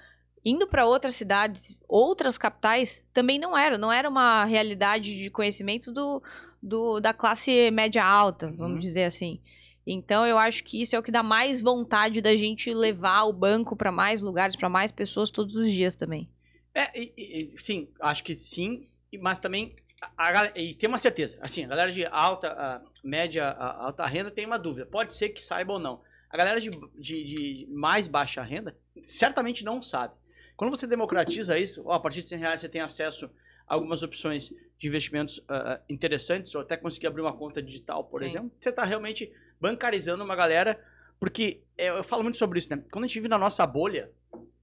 indo 0.44 0.66
para 0.66 0.84
outras 0.84 1.14
cidades, 1.14 1.76
outras 1.88 2.36
capitais, 2.36 3.02
também 3.12 3.38
não 3.38 3.56
era. 3.56 3.78
Não 3.78 3.90
era 3.90 4.08
uma 4.08 4.44
realidade 4.44 5.18
de 5.18 5.30
conhecimento 5.30 5.90
do, 5.90 6.22
do 6.62 7.00
da 7.00 7.14
classe 7.14 7.70
média 7.70 8.04
alta, 8.04 8.48
uhum. 8.48 8.56
vamos 8.56 8.80
dizer 8.82 9.04
assim. 9.04 9.40
Então, 9.86 10.26
eu 10.26 10.38
acho 10.38 10.62
que 10.64 10.80
isso 10.80 10.94
é 10.94 10.98
o 10.98 11.02
que 11.02 11.10
dá 11.10 11.22
mais 11.22 11.60
vontade 11.60 12.20
da 12.20 12.36
gente 12.36 12.72
levar 12.72 13.24
o 13.24 13.32
banco 13.32 13.74
para 13.74 13.90
mais 13.90 14.20
lugares, 14.20 14.56
para 14.56 14.68
mais 14.68 14.90
pessoas 14.92 15.30
todos 15.30 15.56
os 15.56 15.70
dias 15.70 15.94
também. 15.94 16.28
É, 16.74 16.98
e, 16.98 17.12
e, 17.16 17.54
sim, 17.58 17.88
acho 18.00 18.22
que 18.22 18.34
sim, 18.34 18.80
mas 19.20 19.40
também 19.40 19.74
a, 20.16 20.40
a, 20.42 20.58
e 20.58 20.74
tem 20.74 20.88
uma 20.88 20.98
certeza, 20.98 21.38
assim, 21.42 21.64
a 21.64 21.68
galera 21.68 21.90
de 21.90 22.06
alta, 22.06 22.48
a, 22.48 22.80
média, 23.04 23.50
alta 23.50 24.06
renda 24.06 24.30
tem 24.30 24.46
uma 24.46 24.58
dúvida, 24.58 24.86
pode 24.86 25.12
ser 25.12 25.30
que 25.30 25.42
saiba 25.42 25.72
ou 25.72 25.78
não. 25.78 26.00
A 26.30 26.36
galera 26.36 26.60
de, 26.60 26.70
de, 26.96 27.24
de, 27.24 27.68
mais 27.70 28.06
baixa 28.06 28.42
renda 28.42 28.76
certamente 29.02 29.64
não 29.64 29.82
sabe. 29.82 30.14
Quando 30.56 30.70
você 30.70 30.86
democratiza 30.86 31.58
isso, 31.58 31.82
ó, 31.84 31.94
a 31.94 32.00
partir 32.00 32.20
de 32.20 32.28
100 32.28 32.38
reais 32.38 32.60
você 32.60 32.68
tem 32.68 32.80
acesso 32.80 33.30
a 33.66 33.74
algumas 33.74 34.02
opções 34.02 34.52
de 34.78 34.88
investimentos 34.88 35.38
uh, 35.38 35.80
interessantes, 35.88 36.54
ou 36.54 36.60
até 36.60 36.76
conseguir 36.76 37.08
abrir 37.08 37.22
uma 37.22 37.36
conta 37.36 37.62
digital, 37.62 38.04
por 38.04 38.20
Sim. 38.20 38.26
exemplo, 38.26 38.52
você 38.58 38.68
está 38.68 38.84
realmente 38.84 39.32
bancarizando 39.60 40.24
uma 40.24 40.34
galera, 40.34 40.80
porque 41.18 41.60
eu, 41.76 41.96
eu 41.96 42.04
falo 42.04 42.22
muito 42.22 42.38
sobre 42.38 42.58
isso, 42.58 42.74
né? 42.74 42.82
Quando 42.90 43.04
a 43.04 43.06
gente 43.06 43.16
vive 43.16 43.28
na 43.28 43.38
nossa 43.38 43.66
bolha, 43.66 44.10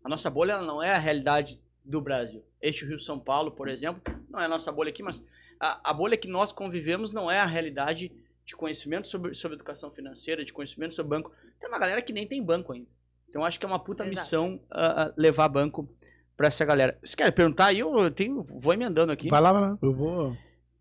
a 0.03 0.09
nossa 0.09 0.29
bolha 0.29 0.61
não 0.61 0.81
é 0.81 0.91
a 0.91 0.97
realidade 0.97 1.61
do 1.83 2.01
Brasil. 2.01 2.43
Este 2.61 2.85
Rio-São 2.85 3.19
Paulo, 3.19 3.51
por 3.51 3.69
exemplo, 3.69 4.01
não 4.29 4.39
é 4.39 4.45
a 4.45 4.49
nossa 4.49 4.71
bolha 4.71 4.89
aqui, 4.89 5.03
mas 5.03 5.23
a, 5.59 5.91
a, 5.91 5.93
bolha 5.93 6.17
que 6.17 6.27
nós 6.27 6.51
convivemos 6.51 7.13
não 7.13 7.29
é 7.29 7.39
a 7.39 7.45
realidade 7.45 8.11
de 8.45 8.55
conhecimento 8.55 9.07
sobre, 9.07 9.33
sobre 9.33 9.55
educação 9.55 9.91
financeira, 9.91 10.43
de 10.43 10.53
conhecimento 10.53 10.95
sobre 10.95 11.09
banco. 11.09 11.31
Tem 11.59 11.69
uma 11.69 11.79
galera 11.79 12.01
que 12.01 12.13
nem 12.13 12.25
tem 12.25 12.43
banco 12.43 12.73
ainda. 12.73 12.87
Então 13.29 13.43
acho 13.43 13.59
que 13.59 13.65
é 13.65 13.69
uma 13.69 13.79
puta 13.79 14.03
Exato. 14.03 14.09
missão 14.09 14.59
uh, 14.71 15.13
levar 15.17 15.47
banco 15.49 15.87
para 16.35 16.47
essa 16.47 16.63
galera. 16.63 16.97
Você 17.03 17.15
quer 17.15 17.31
perguntar 17.31 17.67
aí? 17.67 17.79
Eu 17.79 18.11
tenho, 18.11 18.43
vou 18.43 18.73
emendando 18.73 19.11
aqui. 19.11 19.29
Vai 19.29 19.41
lá, 19.41 19.51
vai 19.51 19.61
lá. 19.61 19.77
Eu 19.81 19.93
vou. 19.93 20.37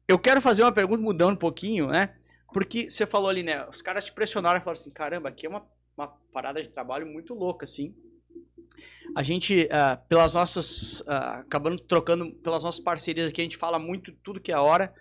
Eu 0.06 0.18
quero 0.18 0.40
fazer 0.40 0.62
uma 0.62 0.73
pergunta 0.73 1.02
mudando 1.02 1.35
um 1.35 1.38
pouquinho, 1.38 1.88
né? 1.88 2.14
Porque 2.56 2.88
você 2.88 3.04
falou 3.04 3.28
ali, 3.28 3.42
né? 3.42 3.66
Os 3.68 3.82
caras 3.82 4.04
te 4.06 4.12
pressionaram 4.12 4.58
e 4.58 4.62
falaram 4.62 4.80
assim: 4.80 4.90
caramba, 4.90 5.28
aqui 5.28 5.44
é 5.44 5.48
uma, 5.48 5.66
uma 5.96 6.08
parada 6.32 6.62
de 6.62 6.70
trabalho 6.70 7.06
muito 7.06 7.34
louca, 7.34 7.64
assim 7.64 7.94
a 9.14 9.22
gente, 9.22 9.64
uh, 9.64 9.98
pelas 10.08 10.34
nossas, 10.34 11.00
uh, 11.00 11.40
acabando 11.40 11.78
trocando 11.78 12.32
pelas 12.32 12.62
nossas 12.62 12.78
parcerias 12.80 13.28
aqui, 13.28 13.40
a 13.40 13.44
gente 13.44 13.56
fala 13.56 13.78
muito 13.78 14.12
tudo 14.22 14.40
que 14.40 14.52
é 14.52 14.58
hora. 14.58 14.92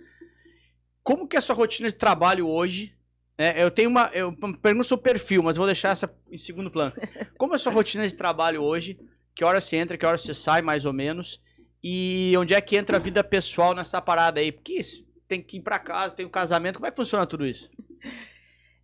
Como 1.03 1.27
que 1.27 1.35
é 1.35 1.39
a 1.39 1.41
sua 1.41 1.53
rotina 1.53 1.89
de 1.89 1.95
trabalho 1.95 2.47
hoje? 2.47 2.95
É, 3.38 3.62
eu 3.62 3.69
tenho 3.69 3.89
uma, 3.89 4.09
eu 4.13 4.33
pergunto 4.62 4.85
seu 4.85 4.97
perfil, 4.97 5.43
mas 5.43 5.57
vou 5.57 5.65
deixar 5.65 5.89
essa 5.89 6.13
em 6.31 6.38
segundo 6.38 6.71
plano. 6.71 6.93
Como 7.38 7.53
é 7.53 7.57
a 7.57 7.59
sua 7.59 7.74
rotina 7.74 8.07
de 8.07 8.15
trabalho 8.15 8.63
hoje? 8.63 8.97
Que 9.35 9.43
hora 9.43 9.59
você 9.59 9.75
entra, 9.75 9.97
que 9.97 10.05
hora 10.05 10.17
você 10.17 10.33
sai, 10.33 10.62
mais 10.62 10.85
ou 10.85 10.93
menos? 10.93 11.41
E 11.83 12.33
onde 12.38 12.53
é 12.53 12.62
que 12.62 12.77
entra 12.77 12.95
a 12.95 13.00
vida 13.01 13.21
pessoal 13.21 13.75
nessa 13.75 14.01
parada 14.01 14.39
aí? 14.39 14.53
Porque 14.53 14.79
tem 15.27 15.41
que 15.41 15.58
ir 15.58 15.62
para 15.62 15.79
casa, 15.79 16.15
tem 16.15 16.25
um 16.25 16.29
casamento, 16.29 16.75
como 16.75 16.88
é 16.88 16.91
que 16.91 16.98
funciona 16.98 17.25
tudo 17.25 17.46
isso? 17.46 17.70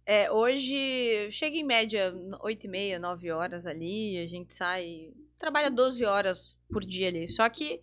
É, 0.05 0.31
hoje 0.31 1.31
chega 1.31 1.55
em 1.55 1.63
média 1.63 2.13
8 2.41 2.65
e 2.65 2.69
meia, 2.69 2.99
9 2.99 3.31
horas 3.31 3.67
ali, 3.67 4.17
a 4.17 4.27
gente 4.27 4.55
sai, 4.55 5.13
trabalha 5.37 5.69
12 5.69 6.03
horas 6.03 6.57
por 6.69 6.83
dia 6.83 7.07
ali. 7.07 7.27
Só 7.27 7.47
que 7.47 7.79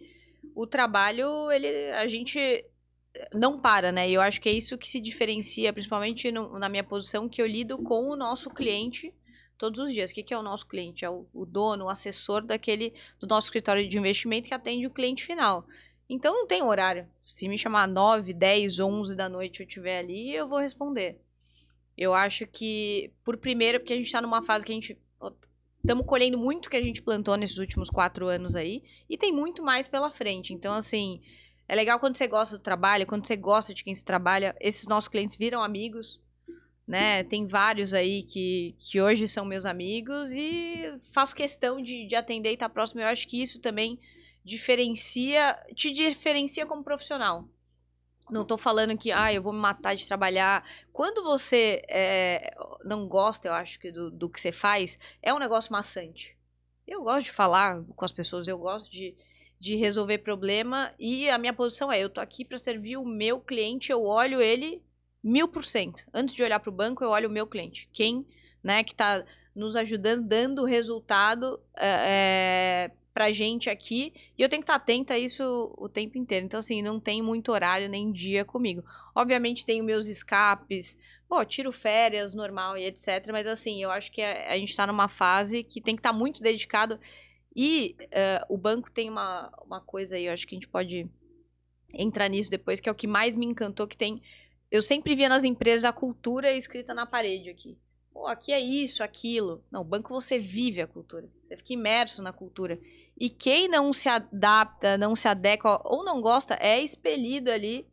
o 0.55 0.67
trabalho, 0.67 1.51
ele, 1.51 1.91
a 1.93 2.09
gente 2.09 2.65
não 3.33 3.59
para, 3.59 3.93
né? 3.93 4.09
E 4.09 4.15
eu 4.15 4.21
acho 4.21 4.41
que 4.41 4.49
é 4.49 4.53
isso 4.53 4.79
que 4.79 4.89
se 4.89 5.01
diferencia, 5.01 5.73
principalmente 5.73 6.31
no, 6.31 6.59
na 6.59 6.69
minha 6.69 6.85
posição, 6.85 7.29
que 7.29 7.41
eu 7.41 7.47
lido 7.47 7.79
com 7.79 8.09
o 8.09 8.17
nosso 8.17 8.51
cliente 8.51 9.13
todos 9.57 9.81
os 9.81 9.93
dias. 9.93 10.11
O 10.11 10.15
que, 10.15 10.23
que 10.23 10.35
é 10.35 10.39
o 10.39 10.43
nosso 10.43 10.67
cliente? 10.67 11.05
É 11.05 11.11
o, 11.11 11.27
o, 11.33 11.45
dono, 11.45 11.87
o 11.87 11.89
assessor 11.89 12.43
daquele 12.43 12.95
do 13.19 13.27
nosso 13.27 13.47
escritório 13.47 13.89
de 13.89 13.99
investimento 13.99 14.49
que 14.49 14.55
atende 14.55 14.87
o 14.87 14.91
cliente 14.91 15.25
final. 15.25 15.67
Então 16.09 16.35
não 16.35 16.47
tem 16.47 16.63
horário. 16.63 17.07
Se 17.25 17.49
me 17.49 17.59
chamar 17.59 17.87
9, 17.87 18.33
10, 18.33 18.79
11 18.79 19.15
da 19.15 19.29
noite 19.29 19.61
eu 19.61 19.67
estiver 19.67 19.99
ali, 19.99 20.35
eu 20.35 20.49
vou 20.49 20.59
responder. 20.59 21.21
Eu 21.97 22.15
acho 22.15 22.47
que, 22.47 23.13
por 23.25 23.37
primeiro, 23.37 23.81
porque 23.81 23.93
a 23.93 23.97
gente 23.97 24.07
está 24.07 24.23
numa 24.23 24.43
fase 24.43 24.65
que 24.65 24.73
a 24.73 24.75
gente. 24.75 24.97
Estamos 25.81 26.07
colhendo 26.07 26.39
muito 26.39 26.71
que 26.71 26.77
a 26.77 26.83
gente 26.83 27.03
plantou 27.03 27.37
nesses 27.37 27.59
últimos 27.59 27.91
quatro 27.91 28.27
anos 28.29 28.55
aí. 28.57 28.83
E 29.09 29.19
tem 29.19 29.33
muito 29.33 29.63
mais 29.63 29.89
pela 29.89 30.11
frente. 30.11 30.53
Então, 30.53 30.75
assim, 30.75 31.21
é 31.67 31.75
legal 31.75 31.99
quando 31.99 32.17
você 32.17 32.27
gosta 32.27 32.57
do 32.57 32.63
trabalho, 32.63 33.07
quando 33.07 33.27
você 33.27 33.37
gosta 33.37 33.75
de 33.75 33.85
quem 33.85 33.95
se 33.95 34.05
trabalha. 34.05 34.57
Esses 34.61 34.87
nossos 34.87 35.09
clientes 35.09 35.37
viram 35.37 35.63
amigos, 35.63 36.21
né? 36.87 37.25
Tem 37.25 37.47
vários 37.47 37.93
aí 37.93 38.23
que, 38.23 38.75
que 38.79 39.01
hoje 39.01 39.29
são 39.29 39.45
meus 39.45 39.67
amigos 39.67 40.31
e 40.33 40.95
faço 41.13 41.35
questão 41.35 41.83
de, 41.83 42.07
de 42.07 42.15
atender 42.15 42.51
e 42.51 42.55
estar 42.55 42.69
tá 42.69 42.73
próximo. 42.73 43.01
Eu 43.01 43.07
acho 43.09 43.27
que 43.29 43.43
isso 43.43 43.61
também 43.61 43.99
diferencia, 44.49 45.57
te 45.75 45.93
diferencia 45.93 46.67
como 46.67 46.83
profissional. 46.83 47.47
Não 48.31 48.45
tô 48.45 48.59
falando 48.59 48.97
que, 48.97 49.13
ah, 49.13 49.33
eu 49.33 49.43
vou 49.43 49.53
me 49.53 49.59
matar 49.59 49.95
de 49.95 50.07
trabalhar. 50.07 50.65
Quando 50.93 51.23
você 51.23 51.83
é, 51.89 52.55
não 52.85 53.07
gosta, 53.09 53.49
eu 53.49 53.53
acho, 53.53 53.79
que 53.79 53.91
do, 53.93 54.11
do 54.11 54.29
que 54.29 54.41
você 54.41 54.53
faz, 54.53 54.99
é 55.23 55.33
um 55.33 55.39
negócio 55.39 55.73
maçante. 55.73 56.37
Eu 56.87 57.03
gosto 57.03 57.27
de 57.27 57.33
falar 57.33 57.83
com 57.95 58.05
as 58.05 58.13
pessoas, 58.13 58.49
eu 58.49 58.59
gosto 58.59 58.91
de, 58.91 59.15
de 59.59 59.77
resolver 59.77 60.19
problema. 60.19 60.93
E 60.99 61.29
a 61.31 61.39
minha 61.39 61.53
posição 61.53 61.91
é, 61.91 62.03
eu 62.03 62.11
tô 62.11 62.21
aqui 62.21 62.45
para 62.45 62.59
servir 62.59 62.97
o 62.97 63.05
meu 63.05 63.41
cliente, 63.41 63.93
eu 63.93 64.05
olho 64.05 64.43
ele 64.43 64.83
mil 65.23 65.49
por 65.49 65.65
cento. 65.65 66.05
Antes 66.13 66.35
de 66.35 66.43
olhar 66.43 66.61
para 66.61 66.71
o 66.71 66.75
banco, 66.75 67.03
eu 67.05 67.11
olho 67.11 67.29
o 67.29 67.33
meu 67.33 67.47
cliente. 67.47 67.89
Quem, 67.93 68.27
né, 68.63 68.85
que 68.85 68.95
tá 68.95 69.25
nos 69.55 69.75
ajudando, 69.75 70.27
dando 70.27 70.65
resultado 70.65 71.61
é, 71.77 72.91
pra 73.19 73.33
gente 73.33 73.69
aqui. 73.69 74.13
E 74.39 74.43
eu 74.43 74.49
tenho 74.49 74.63
que 74.63 74.71
estar 74.71 74.77
atenta 74.77 75.15
a 75.15 75.19
isso 75.19 75.75
o 75.77 75.89
tempo 75.89 76.17
inteiro. 76.17 76.47
Então, 76.47 76.61
assim, 76.61 76.81
não 76.81 77.01
tem 77.01 77.21
muito 77.21 77.51
horário 77.51 77.89
nem 77.89 78.13
dia 78.13 78.45
comigo. 78.45 78.85
Obviamente, 79.13 79.65
tenho 79.65 79.83
meus 79.83 80.07
escapes. 80.07 80.97
Pô, 81.29 81.45
tiro 81.45 81.73
férias, 81.73 82.33
normal 82.33 82.79
e 82.79 82.85
etc. 82.85 83.27
Mas, 83.33 83.45
assim, 83.45 83.83
eu 83.83 83.91
acho 83.91 84.13
que 84.13 84.23
a, 84.23 84.57
gente 84.57 84.77
tá 84.77 84.87
numa 84.87 85.09
fase 85.09 85.65
que 85.65 85.81
tem 85.81 85.97
que 85.97 86.01
estar 86.01 86.13
tá 86.13 86.17
muito 86.17 86.41
dedicado. 86.41 87.01
E 87.57 87.97
uh, 88.03 88.55
o 88.55 88.57
banco 88.57 88.89
tem 88.89 89.11
uma, 89.11 89.53
uma 89.67 89.81
coisa 89.81 90.15
aí, 90.15 90.27
eu 90.27 90.33
acho 90.33 90.47
que 90.47 90.55
a 90.55 90.59
gente 90.59 90.69
pode 90.69 91.11
entrar 91.93 92.29
nisso 92.29 92.49
depois, 92.49 92.79
que 92.79 92.89
é 92.89 92.93
o 92.93 92.95
que 92.95 93.09
mais 93.09 93.35
me 93.35 93.47
encantou, 93.47 93.89
que 93.89 93.97
tem... 93.97 94.23
Eu 94.71 94.81
sempre 94.81 95.17
via 95.17 95.29
nas 95.29 95.43
empresas 95.43 95.85
a 95.85 95.93
cultura 95.93 96.53
escrita 96.53 96.95
na 96.95 97.05
parede 97.05 97.51
aqui. 97.51 97.77
Pô, 98.13 98.27
aqui 98.27 98.53
é 98.53 98.61
isso, 98.61 99.03
aquilo. 99.03 99.65
Não, 99.71 99.85
banco 99.85 100.13
você 100.13 100.39
vive 100.41 100.81
a 100.81 100.87
cultura. 100.89 101.29
Você 101.47 101.57
fica 101.57 101.73
imerso 101.73 102.21
na 102.21 102.33
cultura. 102.33 102.79
E 103.21 103.29
quem 103.29 103.67
não 103.67 103.93
se 103.93 104.09
adapta, 104.09 104.97
não 104.97 105.17
se 105.17 105.27
adequa 105.27 105.81
ou 105.85 106.05
não 106.05 106.21
gosta, 106.21 106.55
é 106.61 106.81
expelido 106.81 107.51
ali 107.51 107.85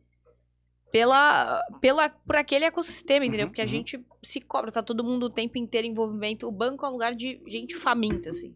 pela, 0.92 1.60
pela, 1.80 2.08
por 2.08 2.36
aquele 2.36 2.64
ecossistema, 2.64 3.26
entendeu? 3.26 3.46
Uhum, 3.46 3.50
Porque 3.50 3.60
a 3.60 3.64
uhum. 3.64 3.70
gente 3.70 4.06
se 4.22 4.40
cobra, 4.40 4.70
tá 4.70 4.82
todo 4.82 5.02
mundo 5.02 5.24
o 5.24 5.30
tempo 5.30 5.58
inteiro 5.58 5.86
em 5.86 5.90
envolvimento. 5.90 6.46
O 6.46 6.52
banco 6.52 6.86
é 6.86 6.88
um 6.88 6.92
lugar 6.92 7.14
de 7.14 7.42
gente 7.48 7.74
faminta, 7.74 8.30
assim. 8.30 8.54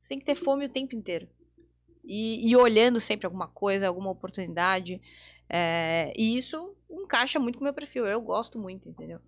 Você 0.00 0.08
tem 0.08 0.18
que 0.18 0.24
ter 0.24 0.34
fome 0.34 0.64
o 0.66 0.68
tempo 0.68 0.96
inteiro. 0.96 1.28
E, 2.04 2.50
e 2.50 2.56
olhando 2.56 2.98
sempre 2.98 3.26
alguma 3.26 3.46
coisa, 3.46 3.86
alguma 3.86 4.10
oportunidade. 4.10 5.00
É, 5.48 6.12
e 6.16 6.36
isso 6.36 6.74
encaixa 6.90 7.38
muito 7.38 7.58
com 7.58 7.60
o 7.62 7.64
meu 7.64 7.74
perfil. 7.74 8.04
Eu 8.06 8.20
gosto 8.20 8.58
muito, 8.58 8.88
entendeu? 8.88 9.20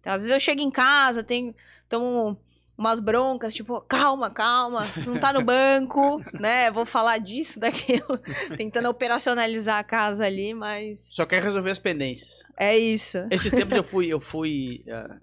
Então, 0.00 0.14
às 0.14 0.22
vezes 0.22 0.32
eu 0.32 0.40
chego 0.40 0.62
em 0.62 0.70
casa, 0.70 1.22
tenho, 1.22 1.54
tomo 1.86 2.38
umas 2.80 2.98
broncas, 2.98 3.52
tipo, 3.52 3.78
calma, 3.82 4.30
calma, 4.30 4.86
tu 5.04 5.10
não 5.10 5.20
tá 5.20 5.34
no 5.34 5.44
banco, 5.44 6.18
né? 6.40 6.70
Vou 6.70 6.86
falar 6.86 7.18
disso, 7.18 7.60
daquilo, 7.60 8.18
tentando 8.56 8.88
operacionalizar 8.88 9.78
a 9.78 9.84
casa 9.84 10.24
ali, 10.24 10.54
mas. 10.54 11.06
Só 11.10 11.26
quer 11.26 11.42
resolver 11.42 11.70
as 11.70 11.78
pendências. 11.78 12.42
É 12.58 12.76
isso. 12.76 13.18
Esses 13.30 13.52
tempos 13.52 13.76
eu 13.76 13.84
fui, 13.84 14.06
eu 14.06 14.18
fui 14.18 14.82
uh, 14.88 15.14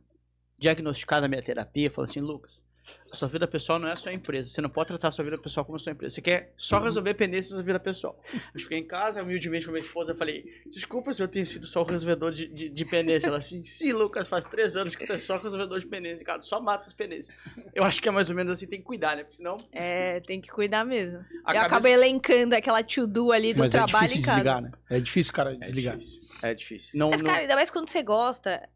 diagnosticar 0.56 1.20
na 1.20 1.28
minha 1.28 1.42
terapia, 1.42 1.90
falou 1.90 2.08
assim, 2.08 2.22
Lucas, 2.22 2.64
a 3.12 3.16
sua 3.16 3.28
vida 3.28 3.48
pessoal 3.48 3.80
não 3.80 3.88
é 3.88 3.94
a 3.94 3.96
sua 3.96 4.14
empresa. 4.14 4.50
Você 4.50 4.62
não 4.62 4.70
pode 4.70 4.88
tratar 4.88 5.08
a 5.08 5.12
sua 5.12 5.24
vida 5.24 5.38
pessoal 5.38 5.66
como 5.66 5.76
a 5.76 5.80
sua 5.80 5.92
empresa. 5.92 6.16
Você 6.16 6.22
quer 6.22 6.54
só 6.58 6.78
uhum. 6.78 6.84
resolver 6.84 7.14
pendências 7.14 7.58
da 7.58 7.64
vida 7.64 7.80
pessoal. 7.80 8.22
Eu 8.54 8.60
cheguei 8.60 8.80
em 8.80 8.86
casa, 8.86 9.24
humildemente 9.24 9.66
com 9.66 9.72
minha 9.72 9.82
esposa, 9.82 10.14
falei: 10.14 10.46
Desculpa 10.68 11.14
se 11.14 11.24
eu 11.24 11.28
tenho 11.28 11.46
sido 11.46 11.66
só 11.66 11.82
o 11.82 11.86
resolvedor 11.86 12.32
de, 12.32 12.48
de, 12.48 12.70
de 12.70 12.86
pendência. 12.86 13.28
Ela 13.28 13.38
assim: 13.38 13.64
Sim, 13.64 13.94
Lucas, 13.94 14.28
faz 14.28 14.46
três 14.46 14.76
anos 14.76 14.96
que 14.96 15.06
tu 15.06 15.14
é 15.14 15.18
só 15.18 15.38
resolvedor 15.38 15.80
de 15.80 15.88
pendência. 15.88 16.26
Cara, 16.26 16.42
só 16.42 16.60
mata 16.60 16.88
as 16.88 16.94
pendências. 16.94 17.36
Eu 17.74 17.84
acho 17.84 18.02
que 18.02 18.10
é 18.10 18.12
mais 18.12 18.30
ou 18.30 18.36
menos 18.36 18.54
assim, 18.54 18.68
tem 18.68 18.80
que 18.80 18.86
cuidar, 18.86 19.16
né? 19.16 19.24
Porque 19.24 19.38
senão. 19.38 19.56
É, 19.72 20.20
tem 20.22 20.42
que 20.42 20.50
cuidar 20.50 20.84
mesmo. 20.84 21.20
A 21.20 21.22
eu 21.22 21.44
cabeça... 21.44 21.66
acabo 21.66 21.88
elencando 21.88 22.56
aquela 22.56 22.84
to-do 22.84 23.32
ali 23.32 23.54
do 23.54 23.60
Mas 23.60 23.74
é 23.74 23.78
trabalho 23.78 24.06
é 24.06 24.08
difícil 24.08 24.34
desligar, 24.34 24.62
né? 24.62 24.72
É 24.90 25.00
difícil, 25.00 25.34
cara, 25.34 25.54
é 25.54 25.58
desligar. 25.58 25.98
Difícil. 25.98 26.22
É 26.42 26.54
difícil. 26.54 27.00
Não, 27.00 27.10
Mas, 27.10 27.22
cara, 27.22 27.40
ainda 27.40 27.56
mais 27.56 27.70
quando 27.70 27.90
você 27.90 28.04
gosta. 28.04 28.68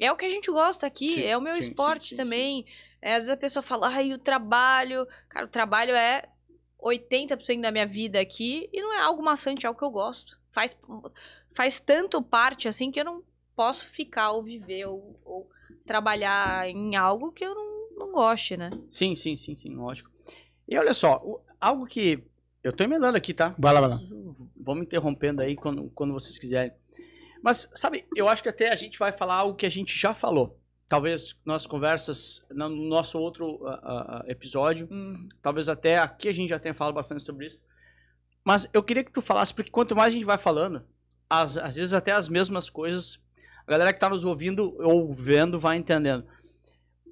É 0.00 0.12
o 0.12 0.16
que 0.16 0.24
a 0.24 0.30
gente 0.30 0.48
gosta 0.48 0.86
aqui, 0.86 1.10
sim, 1.10 1.24
é 1.24 1.36
o 1.36 1.40
meu 1.40 1.54
sim, 1.54 1.60
esporte 1.60 2.10
sim, 2.10 2.16
também. 2.16 2.64
É, 3.00 3.14
às 3.14 3.24
vezes 3.24 3.30
a 3.30 3.36
pessoa 3.36 3.62
fala, 3.62 3.88
ai, 3.88 4.12
o 4.12 4.18
trabalho. 4.18 5.06
Cara, 5.28 5.46
o 5.46 5.48
trabalho 5.48 5.94
é 5.94 6.28
80% 6.80 7.60
da 7.60 7.70
minha 7.70 7.86
vida 7.86 8.20
aqui 8.20 8.68
e 8.72 8.80
não 8.80 8.92
é 8.92 9.00
algo 9.00 9.22
maçante, 9.22 9.64
é 9.64 9.68
algo 9.68 9.78
que 9.78 9.84
eu 9.84 9.90
gosto. 9.90 10.38
Faz, 10.50 10.76
faz 11.52 11.80
tanto 11.80 12.22
parte 12.22 12.68
assim 12.68 12.90
que 12.90 13.00
eu 13.00 13.04
não 13.04 13.22
posso 13.54 13.86
ficar 13.86 14.32
ou 14.32 14.42
viver 14.42 14.86
ou, 14.86 15.18
ou 15.24 15.50
trabalhar 15.86 16.68
em 16.68 16.96
algo 16.96 17.32
que 17.32 17.44
eu 17.44 17.54
não, 17.54 18.06
não 18.06 18.12
goste, 18.12 18.56
né? 18.56 18.70
Sim, 18.88 19.14
sim, 19.16 19.36
sim, 19.36 19.56
sim, 19.56 19.74
lógico. 19.74 20.10
E 20.66 20.76
olha 20.76 20.94
só, 20.94 21.22
algo 21.60 21.86
que. 21.86 22.22
Eu 22.62 22.72
tô 22.72 22.84
emendando 22.84 23.16
aqui, 23.16 23.32
tá? 23.32 23.54
Vai 23.56 23.72
lá, 23.72 23.80
vai 23.80 23.90
lá. 23.90 24.00
Vamos 24.56 24.84
interrompendo 24.84 25.40
aí 25.40 25.56
quando, 25.56 25.90
quando 25.94 26.12
vocês 26.12 26.38
quiserem. 26.38 26.72
Mas, 27.42 27.68
sabe, 27.72 28.04
eu 28.16 28.28
acho 28.28 28.42
que 28.42 28.48
até 28.48 28.70
a 28.70 28.76
gente 28.76 28.98
vai 28.98 29.12
falar 29.12 29.36
algo 29.36 29.56
que 29.56 29.64
a 29.64 29.70
gente 29.70 29.96
já 29.96 30.12
falou 30.12 30.57
talvez 30.88 31.36
nas 31.44 31.66
conversas, 31.66 32.42
no 32.50 32.68
nosso 32.68 33.18
outro 33.18 33.56
uh, 33.56 33.68
uh, 33.68 34.30
episódio, 34.30 34.88
uhum. 34.90 35.28
talvez 35.42 35.68
até 35.68 35.98
aqui 35.98 36.28
a 36.28 36.32
gente 36.32 36.48
já 36.48 36.58
tenha 36.58 36.74
falado 36.74 36.94
bastante 36.94 37.22
sobre 37.22 37.46
isso. 37.46 37.62
Mas 38.42 38.68
eu 38.72 38.82
queria 38.82 39.04
que 39.04 39.12
tu 39.12 39.20
falasse, 39.20 39.52
porque 39.52 39.70
quanto 39.70 39.94
mais 39.94 40.08
a 40.08 40.16
gente 40.16 40.24
vai 40.24 40.38
falando, 40.38 40.82
às, 41.28 41.58
às 41.58 41.76
vezes 41.76 41.92
até 41.92 42.12
as 42.12 42.28
mesmas 42.28 42.70
coisas, 42.70 43.20
a 43.66 43.70
galera 43.70 43.92
que 43.92 43.98
está 43.98 44.08
nos 44.08 44.24
ouvindo 44.24 44.74
ou 44.80 45.12
vendo 45.12 45.60
vai 45.60 45.76
entendendo. 45.76 46.26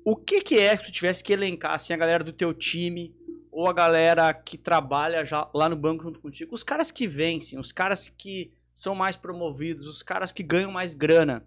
O 0.02 0.16
que, 0.16 0.40
que 0.40 0.59
é, 0.59 0.75
se 0.75 0.85
tu 0.85 0.92
tivesse 0.92 1.23
que 1.23 1.33
elencar, 1.33 1.75
assim, 1.75 1.92
a 1.92 1.97
galera 1.99 2.25
do 2.25 2.33
teu 2.33 2.54
time, 2.54 3.14
ou 3.52 3.68
a 3.68 3.73
galera 3.73 4.33
que 4.33 4.56
trabalha 4.56 5.25
já 5.25 5.50
lá 5.52 5.68
no 5.68 5.76
banco 5.76 6.04
junto 6.04 6.21
contigo, 6.21 6.54
os 6.54 6.62
caras 6.62 6.90
que 6.90 7.06
vencem, 7.06 7.59
os 7.59 7.73
caras 7.73 8.08
que 8.08 8.52
são 8.73 8.95
mais 8.95 9.17
promovidos, 9.17 9.86
os 9.86 10.02
caras 10.02 10.32
que 10.32 10.43
ganham 10.43 10.71
mais 10.71 10.95
grana, 10.95 11.45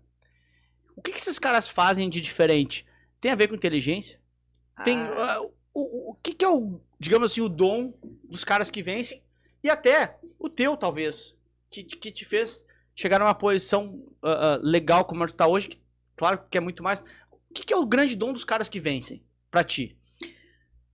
o 0.99 1.01
que, 1.01 1.13
que 1.13 1.17
esses 1.17 1.39
caras 1.39 1.69
fazem 1.69 2.09
de 2.09 2.19
diferente? 2.19 2.85
Tem 3.21 3.31
a 3.31 3.35
ver 3.35 3.47
com 3.47 3.55
inteligência? 3.55 4.19
Tem 4.83 4.97
uh, 5.01 5.49
o, 5.73 6.11
o 6.11 6.15
que, 6.15 6.33
que 6.33 6.43
é 6.43 6.49
o, 6.49 6.81
digamos 6.99 7.31
assim, 7.31 7.39
o 7.39 7.47
dom 7.47 7.93
dos 8.25 8.43
caras 8.43 8.69
que 8.69 8.83
vencem? 8.83 9.23
E 9.63 9.69
até 9.69 10.19
o 10.37 10.49
teu, 10.49 10.75
talvez, 10.75 11.33
que, 11.71 11.85
que 11.85 12.11
te 12.11 12.25
fez 12.25 12.65
chegar 12.93 13.17
numa 13.17 13.33
posição 13.33 13.87
uh, 14.21 14.57
uh, 14.57 14.59
legal 14.61 15.05
como 15.05 15.25
tu 15.25 15.33
tá 15.33 15.47
hoje, 15.47 15.69
que, 15.69 15.79
claro 16.17 16.43
que 16.49 16.57
é 16.57 16.61
muito 16.61 16.83
mais. 16.83 17.01
O 17.31 17.53
que, 17.53 17.63
que 17.63 17.73
é 17.73 17.77
o 17.77 17.85
grande 17.85 18.17
dom 18.17 18.33
dos 18.33 18.43
caras 18.43 18.67
que 18.67 18.81
vencem, 18.81 19.23
para 19.49 19.63
ti? 19.63 19.97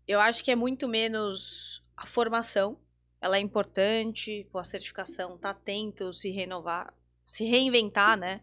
Eu 0.07 0.19
acho 0.19 0.43
que 0.43 0.51
é 0.51 0.55
muito 0.55 0.87
menos 0.87 1.83
a 1.97 2.05
formação. 2.05 2.77
Ela 3.19 3.37
é 3.37 3.39
importante, 3.39 4.47
a 4.53 4.63
certificação, 4.63 5.35
tá 5.35 5.49
atento, 5.49 6.13
se 6.13 6.29
renovar, 6.29 6.93
se 7.25 7.43
reinventar, 7.43 8.15
né? 8.15 8.41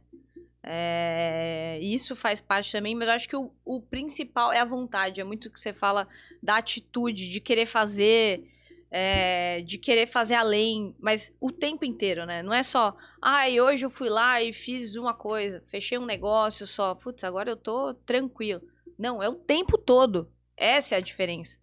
É, 0.64 1.78
isso 1.82 2.14
faz 2.14 2.40
parte 2.40 2.70
também, 2.70 2.94
mas 2.94 3.08
eu 3.08 3.14
acho 3.14 3.28
que 3.28 3.36
o, 3.36 3.50
o, 3.64 3.80
principal 3.80 4.52
é 4.52 4.60
a 4.60 4.64
vontade. 4.64 5.20
É 5.20 5.24
muito 5.24 5.50
que 5.50 5.60
você 5.60 5.72
fala 5.72 6.06
da 6.42 6.56
atitude, 6.56 7.28
de 7.28 7.40
querer 7.40 7.66
fazer, 7.66 8.48
é, 8.90 9.60
de 9.62 9.76
querer 9.76 10.06
fazer 10.06 10.34
além, 10.34 10.94
mas 11.00 11.34
o 11.40 11.50
tempo 11.50 11.84
inteiro, 11.84 12.24
né? 12.26 12.42
Não 12.42 12.54
é 12.54 12.62
só, 12.62 12.96
ai, 13.20 13.58
ah, 13.58 13.64
hoje 13.64 13.84
eu 13.84 13.90
fui 13.90 14.08
lá 14.08 14.40
e 14.40 14.52
fiz 14.52 14.94
uma 14.94 15.14
coisa, 15.14 15.62
fechei 15.66 15.98
um 15.98 16.06
negócio 16.06 16.66
só, 16.66 16.94
putz, 16.94 17.24
agora 17.24 17.50
eu 17.50 17.56
tô 17.56 17.94
tranquilo. 17.94 18.62
Não, 18.98 19.22
é 19.22 19.28
o 19.28 19.34
tempo 19.34 19.76
todo. 19.76 20.30
Essa 20.56 20.94
é 20.94 20.98
a 20.98 21.02
diferença. 21.02 21.58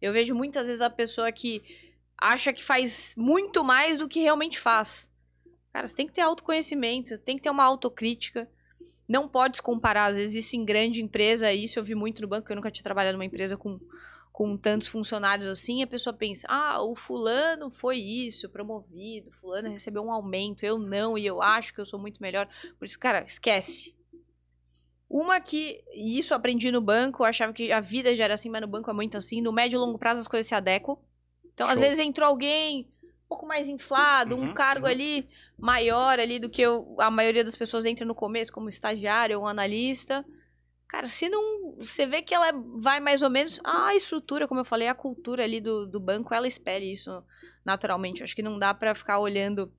Eu 0.00 0.12
vejo 0.12 0.34
muitas 0.34 0.66
vezes 0.66 0.80
a 0.80 0.90
pessoa 0.90 1.30
que 1.30 1.62
acha 2.16 2.52
que 2.52 2.64
faz 2.64 3.14
muito 3.16 3.62
mais 3.62 3.98
do 3.98 4.08
que 4.08 4.20
realmente 4.20 4.58
faz. 4.58 5.09
Cara, 5.72 5.86
você 5.86 5.94
tem 5.94 6.06
que 6.06 6.12
ter 6.12 6.20
autoconhecimento, 6.20 7.18
tem 7.18 7.36
que 7.36 7.42
ter 7.42 7.50
uma 7.50 7.64
autocrítica. 7.64 8.48
Não 9.08 9.28
pode 9.28 9.56
se 9.56 9.62
comparar, 9.62 10.06
às 10.06 10.16
vezes, 10.16 10.44
isso 10.44 10.56
em 10.56 10.64
grande 10.64 11.02
empresa, 11.02 11.52
isso 11.52 11.78
eu 11.78 11.84
vi 11.84 11.94
muito 11.94 12.22
no 12.22 12.28
banco, 12.28 12.50
eu 12.50 12.56
nunca 12.56 12.70
tinha 12.70 12.84
trabalhado 12.84 13.16
numa 13.16 13.24
empresa 13.24 13.56
com, 13.56 13.78
com 14.32 14.56
tantos 14.56 14.88
funcionários 14.88 15.48
assim, 15.48 15.82
a 15.82 15.86
pessoa 15.86 16.14
pensa, 16.14 16.46
ah, 16.48 16.82
o 16.82 16.94
fulano 16.94 17.70
foi 17.70 17.98
isso, 17.98 18.48
promovido, 18.48 19.32
fulano 19.32 19.70
recebeu 19.70 20.02
um 20.02 20.12
aumento, 20.12 20.64
eu 20.64 20.78
não, 20.78 21.18
e 21.18 21.26
eu 21.26 21.42
acho 21.42 21.74
que 21.74 21.80
eu 21.80 21.86
sou 21.86 21.98
muito 21.98 22.22
melhor. 22.22 22.48
Por 22.78 22.84
isso, 22.84 22.98
cara, 22.98 23.24
esquece. 23.26 23.96
Uma 25.08 25.40
que, 25.40 25.82
e 25.92 26.20
isso 26.20 26.32
eu 26.32 26.36
aprendi 26.36 26.70
no 26.70 26.80
banco, 26.80 27.22
eu 27.22 27.26
achava 27.26 27.52
que 27.52 27.72
a 27.72 27.80
vida 27.80 28.14
já 28.14 28.24
era 28.24 28.34
assim, 28.34 28.48
mas 28.48 28.60
no 28.60 28.68
banco 28.68 28.88
é 28.88 28.94
muito 28.94 29.16
assim, 29.16 29.42
no 29.42 29.52
médio 29.52 29.76
e 29.76 29.80
longo 29.80 29.98
prazo 29.98 30.20
as 30.20 30.28
coisas 30.28 30.46
se 30.46 30.54
adequam. 30.54 30.96
Então, 31.52 31.66
Show. 31.66 31.74
às 31.74 31.80
vezes 31.80 31.98
entrou 31.98 32.28
alguém, 32.28 32.88
pouco 33.30 33.46
mais 33.46 33.68
inflado, 33.68 34.34
uhum, 34.34 34.50
um 34.50 34.54
cargo 34.54 34.86
uhum. 34.86 34.90
ali 34.90 35.28
maior 35.56 36.18
ali 36.18 36.40
do 36.40 36.50
que 36.50 36.60
eu, 36.60 36.96
a 36.98 37.08
maioria 37.08 37.44
das 37.44 37.54
pessoas 37.54 37.86
entra 37.86 38.04
no 38.04 38.14
começo, 38.14 38.52
como 38.52 38.68
estagiário 38.68 39.38
ou 39.38 39.46
analista. 39.46 40.26
Cara, 40.88 41.06
se 41.06 41.28
não. 41.28 41.76
Você 41.78 42.04
vê 42.04 42.20
que 42.20 42.34
ela 42.34 42.50
vai 42.76 42.98
mais 42.98 43.22
ou 43.22 43.30
menos. 43.30 43.60
A 43.62 43.94
estrutura, 43.94 44.48
como 44.48 44.60
eu 44.60 44.64
falei, 44.64 44.88
a 44.88 44.94
cultura 44.94 45.44
ali 45.44 45.60
do, 45.60 45.86
do 45.86 46.00
banco, 46.00 46.34
ela 46.34 46.48
espere 46.48 46.92
isso 46.92 47.22
naturalmente. 47.64 48.24
Acho 48.24 48.34
que 48.34 48.42
não 48.42 48.58
dá 48.58 48.74
para 48.74 48.96
ficar 48.96 49.20
olhando 49.20 49.72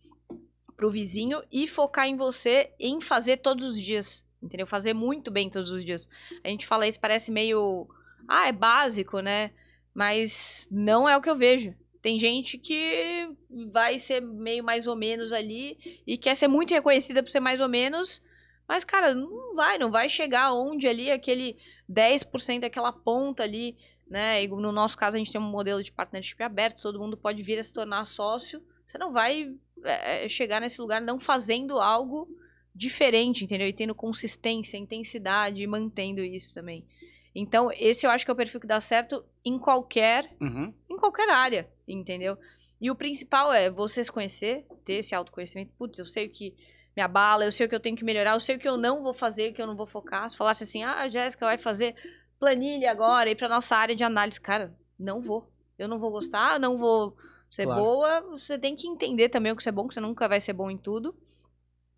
pro 0.77 0.89
vizinho 0.89 1.43
e 1.51 1.67
focar 1.67 2.07
em 2.07 2.15
você 2.15 2.73
em 2.79 3.01
fazer 3.01 3.37
todos 3.37 3.65
os 3.65 3.81
dias. 3.81 4.25
Entendeu? 4.41 4.65
Fazer 4.65 4.93
muito 4.93 5.29
bem 5.29 5.49
todos 5.49 5.69
os 5.69 5.83
dias. 5.83 6.07
A 6.41 6.47
gente 6.47 6.65
fala 6.65 6.87
isso, 6.87 6.99
parece 7.01 7.29
meio. 7.29 7.89
Ah, 8.25 8.47
é 8.47 8.53
básico, 8.53 9.19
né? 9.19 9.51
Mas 9.93 10.69
não 10.71 11.09
é 11.09 11.17
o 11.17 11.21
que 11.21 11.29
eu 11.29 11.35
vejo. 11.35 11.75
Tem 12.01 12.19
gente 12.19 12.57
que 12.57 13.29
vai 13.71 13.99
ser 13.99 14.21
meio 14.21 14.63
mais 14.63 14.87
ou 14.87 14.95
menos 14.95 15.31
ali 15.31 16.01
e 16.05 16.17
quer 16.17 16.35
ser 16.35 16.47
muito 16.47 16.73
reconhecida 16.73 17.21
por 17.21 17.29
ser 17.29 17.39
mais 17.39 17.61
ou 17.61 17.69
menos, 17.69 18.21
mas, 18.67 18.83
cara, 18.83 19.13
não 19.13 19.53
vai, 19.53 19.77
não 19.77 19.91
vai 19.91 20.09
chegar 20.09 20.53
onde 20.53 20.87
ali 20.87 21.11
aquele 21.11 21.57
10% 21.91 22.61
daquela 22.61 22.91
ponta 22.93 23.43
ali, 23.43 23.77
né? 24.09 24.43
E 24.43 24.47
no 24.47 24.71
nosso 24.71 24.97
caso, 24.97 25.15
a 25.15 25.19
gente 25.19 25.31
tem 25.31 25.41
um 25.41 25.43
modelo 25.43 25.83
de 25.83 25.91
partnership 25.91 26.41
aberto, 26.41 26.81
todo 26.81 26.99
mundo 26.99 27.17
pode 27.17 27.43
vir 27.43 27.59
a 27.59 27.63
se 27.63 27.73
tornar 27.73 28.05
sócio. 28.05 28.63
Você 28.87 28.97
não 28.97 29.11
vai 29.11 29.53
é, 29.83 30.27
chegar 30.29 30.61
nesse 30.61 30.79
lugar 30.79 31.01
não 31.01 31.19
fazendo 31.19 31.79
algo 31.79 32.27
diferente, 32.73 33.43
entendeu? 33.43 33.67
E 33.67 33.73
tendo 33.73 33.93
consistência, 33.93 34.77
intensidade 34.77 35.65
mantendo 35.67 36.21
isso 36.21 36.53
também. 36.53 36.85
Então, 37.33 37.71
esse 37.71 38.05
eu 38.05 38.11
acho 38.11 38.25
que 38.25 38.31
é 38.31 38.33
o 38.33 38.37
perfil 38.37 38.59
que 38.59 38.67
dá 38.67 38.81
certo 38.81 39.23
em 39.43 39.57
qualquer, 39.57 40.35
uhum. 40.39 40.73
em 40.89 40.97
qualquer 40.97 41.29
área, 41.29 41.69
entendeu? 41.87 42.37
E 42.79 42.91
o 42.91 42.95
principal 42.95 43.53
é 43.53 43.69
você 43.69 44.03
se 44.03 44.11
conhecer, 44.11 44.65
ter 44.83 44.95
esse 44.95 45.15
autoconhecimento. 45.15 45.71
Putz, 45.77 45.99
eu 45.99 46.05
sei 46.05 46.27
o 46.27 46.29
que 46.29 46.55
me 46.95 47.01
abala, 47.01 47.45
eu 47.45 47.51
sei 47.51 47.65
o 47.65 47.69
que 47.69 47.75
eu 47.75 47.79
tenho 47.79 47.95
que 47.95 48.03
melhorar, 48.03 48.33
eu 48.33 48.39
sei 48.39 48.55
o 48.55 48.59
que 48.59 48.67
eu 48.67 48.75
não 48.75 49.03
vou 49.03 49.13
fazer, 49.13 49.51
o 49.51 49.53
que 49.53 49.61
eu 49.61 49.67
não 49.67 49.77
vou 49.77 49.87
focar. 49.87 50.29
Se 50.29 50.35
falasse 50.35 50.63
assim, 50.63 50.83
ah, 50.83 51.01
a 51.01 51.09
Jéssica 51.09 51.45
vai 51.45 51.57
fazer 51.57 51.95
planilha 52.39 52.91
agora, 52.91 53.29
ir 53.29 53.35
pra 53.35 53.47
nossa 53.47 53.75
área 53.75 53.95
de 53.95 54.03
análise. 54.03 54.41
Cara, 54.41 54.75
não 54.99 55.21
vou. 55.21 55.47
Eu 55.77 55.87
não 55.87 55.99
vou 55.99 56.11
gostar, 56.11 56.59
não 56.59 56.77
vou 56.77 57.15
ser 57.51 57.65
claro. 57.65 57.81
boa. 57.81 58.21
Você 58.31 58.57
tem 58.57 58.75
que 58.75 58.87
entender 58.87 59.29
também 59.29 59.51
o 59.51 59.55
que 59.55 59.63
você 59.63 59.69
é 59.69 59.71
bom, 59.71 59.87
que 59.87 59.93
você 59.93 60.01
nunca 60.01 60.27
vai 60.27 60.39
ser 60.39 60.53
bom 60.53 60.69
em 60.69 60.77
tudo. 60.77 61.15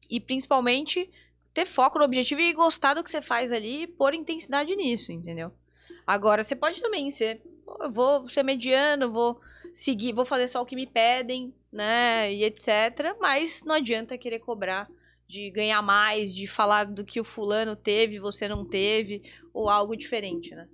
E 0.09 0.19
principalmente 0.19 1.09
ter 1.53 1.65
foco 1.65 1.99
no 1.99 2.05
objetivo 2.05 2.41
e 2.41 2.53
gostar 2.53 2.93
do 2.93 3.03
que 3.03 3.11
você 3.11 3.21
faz 3.21 3.51
ali 3.51 3.83
e 3.83 3.87
pôr 3.87 4.13
intensidade 4.13 4.75
nisso, 4.75 5.11
entendeu? 5.11 5.51
Agora, 6.05 6.43
você 6.43 6.55
pode 6.55 6.81
também 6.81 7.09
ser, 7.11 7.41
eu 7.79 7.91
vou 7.91 8.27
ser 8.27 8.43
mediano, 8.43 9.11
vou 9.11 9.39
seguir, 9.73 10.13
vou 10.13 10.25
fazer 10.25 10.47
só 10.47 10.61
o 10.61 10.65
que 10.65 10.75
me 10.75 10.87
pedem, 10.87 11.53
né, 11.71 12.33
e 12.33 12.43
etc. 12.43 13.15
Mas 13.19 13.63
não 13.63 13.75
adianta 13.75 14.17
querer 14.17 14.39
cobrar 14.39 14.89
de 15.27 15.49
ganhar 15.49 15.81
mais, 15.81 16.33
de 16.33 16.45
falar 16.47 16.85
do 16.85 17.05
que 17.05 17.19
o 17.19 17.23
fulano 17.23 17.75
teve, 17.75 18.19
você 18.19 18.47
não 18.47 18.65
teve, 18.65 19.23
ou 19.53 19.69
algo 19.69 19.95
diferente, 19.95 20.53
né? 20.53 20.67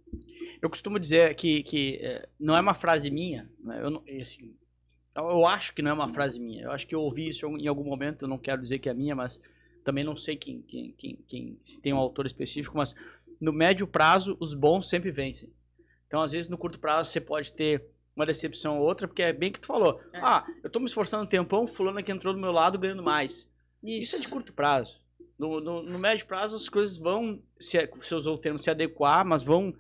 Eu 0.62 0.70
costumo 0.70 1.00
dizer 1.00 1.34
que, 1.36 1.64
que 1.64 2.00
é, 2.02 2.28
não 2.38 2.56
é 2.56 2.60
uma 2.60 2.74
frase 2.74 3.10
minha, 3.10 3.50
né? 3.64 3.80
eu, 3.82 3.90
não, 3.90 4.04
assim, 4.22 4.54
eu 5.16 5.46
acho 5.46 5.74
que 5.74 5.82
não 5.82 5.92
é 5.92 5.94
uma 5.94 6.10
frase 6.10 6.40
minha. 6.40 6.64
Eu 6.64 6.72
acho 6.72 6.86
que 6.86 6.94
eu 6.94 7.02
ouvi 7.02 7.30
isso 7.30 7.46
em 7.58 7.68
algum 7.68 7.86
momento, 7.86 8.24
eu 8.24 8.28
não 8.28 8.38
quero 8.38 8.62
dizer 8.62 8.80
que 8.80 8.90
é 8.90 8.94
minha, 8.94 9.16
mas 9.16 9.40
também 9.84 10.04
não 10.04 10.16
sei 10.16 10.36
quem, 10.36 10.62
quem, 10.62 10.92
quem, 10.98 11.16
quem 11.28 11.60
se 11.64 11.82
tem 11.82 11.94
um 11.94 11.98
autor 11.98 12.26
específico, 12.26 12.78
mas 12.78 12.94
no 13.40 13.54
médio 13.54 13.88
prazo, 13.88 14.36
os 14.40 14.54
bons 14.54 14.90
sempre 14.90 15.12
vencem. 15.12 15.52
Então, 16.08 16.22
às 16.22 16.32
vezes, 16.32 16.50
no 16.50 16.58
curto 16.58 16.80
prazo, 16.80 17.12
você 17.12 17.22
pode 17.22 17.54
ter 17.54 17.84
uma 18.16 18.26
decepção 18.26 18.80
ou 18.80 18.86
outra, 18.86 19.08
porque 19.08 19.22
é 19.22 19.32
bem 19.32 19.52
que 19.52 19.60
tu 19.60 19.68
falou. 19.68 20.02
É. 20.12 20.20
Ah, 20.20 20.46
eu 20.64 20.70
tô 20.70 20.80
me 20.80 20.88
esforçando 20.88 21.24
um 21.24 21.28
tempão, 21.28 21.66
fulano 21.66 22.04
que 22.04 22.12
entrou 22.12 22.34
do 22.34 22.40
meu 22.40 22.52
lado 22.52 22.78
ganhando 22.78 23.04
mais. 23.04 23.50
Isso, 23.82 24.04
Isso 24.04 24.16
é 24.18 24.20
de 24.20 24.28
curto 24.28 24.52
prazo. 24.52 25.00
No, 25.38 25.62
no, 25.62 25.82
no, 25.84 26.00
médio 26.00 26.26
prazo, 26.26 26.58
as 26.58 26.68
coisas 26.68 26.98
vão, 26.98 27.42
se, 27.58 27.78
você 27.98 28.14
usou 28.14 28.36
o 28.36 28.38
termo, 28.38 28.60
se 28.60 28.70
adequar, 28.70 29.24
mas 29.26 29.42
vão 29.42 29.74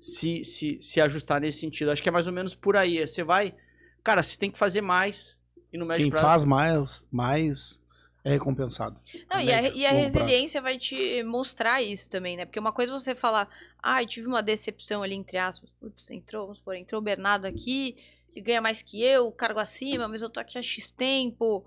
se, 0.00 0.42
se, 0.42 0.78
se 0.80 1.00
ajustar 1.02 1.40
nesse 1.40 1.58
sentido. 1.58 1.90
Acho 1.90 2.02
que 2.02 2.08
é 2.08 2.12
mais 2.12 2.26
ou 2.26 2.32
menos 2.32 2.54
por 2.54 2.76
aí. 2.76 3.06
Você 3.06 3.22
vai... 3.22 3.54
Cara, 4.02 4.22
você 4.22 4.38
tem 4.38 4.50
que 4.50 4.56
fazer 4.56 4.80
mais. 4.80 5.36
E 5.70 5.76
no 5.76 5.84
médio 5.84 6.04
Quem 6.04 6.10
prazo... 6.10 6.26
faz 6.26 6.44
mais, 6.44 7.06
mais 7.10 7.81
é 8.24 8.30
recompensado. 8.30 9.00
Não, 9.28 9.40
e 9.40 9.52
a, 9.52 9.62
e 9.68 9.84
a 9.84 9.92
resiliência 9.92 10.60
prazo. 10.60 10.74
vai 10.74 10.78
te 10.78 11.22
mostrar 11.24 11.82
isso 11.82 12.08
também, 12.08 12.36
né? 12.36 12.44
Porque 12.44 12.60
uma 12.60 12.72
coisa 12.72 12.92
é 12.92 12.98
você 12.98 13.14
falar, 13.14 13.48
ah, 13.82 14.02
eu 14.02 14.06
tive 14.06 14.28
uma 14.28 14.42
decepção 14.42 15.02
ali, 15.02 15.14
entre 15.14 15.38
aspas, 15.38 15.68
putz, 15.80 16.10
entrou, 16.10 16.42
vamos 16.44 16.58
supor, 16.58 16.76
entrou 16.76 17.00
o 17.00 17.04
Bernardo 17.04 17.46
aqui, 17.46 17.96
ele 18.34 18.44
ganha 18.44 18.60
mais 18.60 18.80
que 18.80 19.02
eu, 19.02 19.30
cargo 19.32 19.58
acima, 19.58 20.06
mas 20.06 20.22
eu 20.22 20.30
tô 20.30 20.38
aqui 20.38 20.56
há 20.56 20.62
X 20.62 20.90
tempo. 20.90 21.66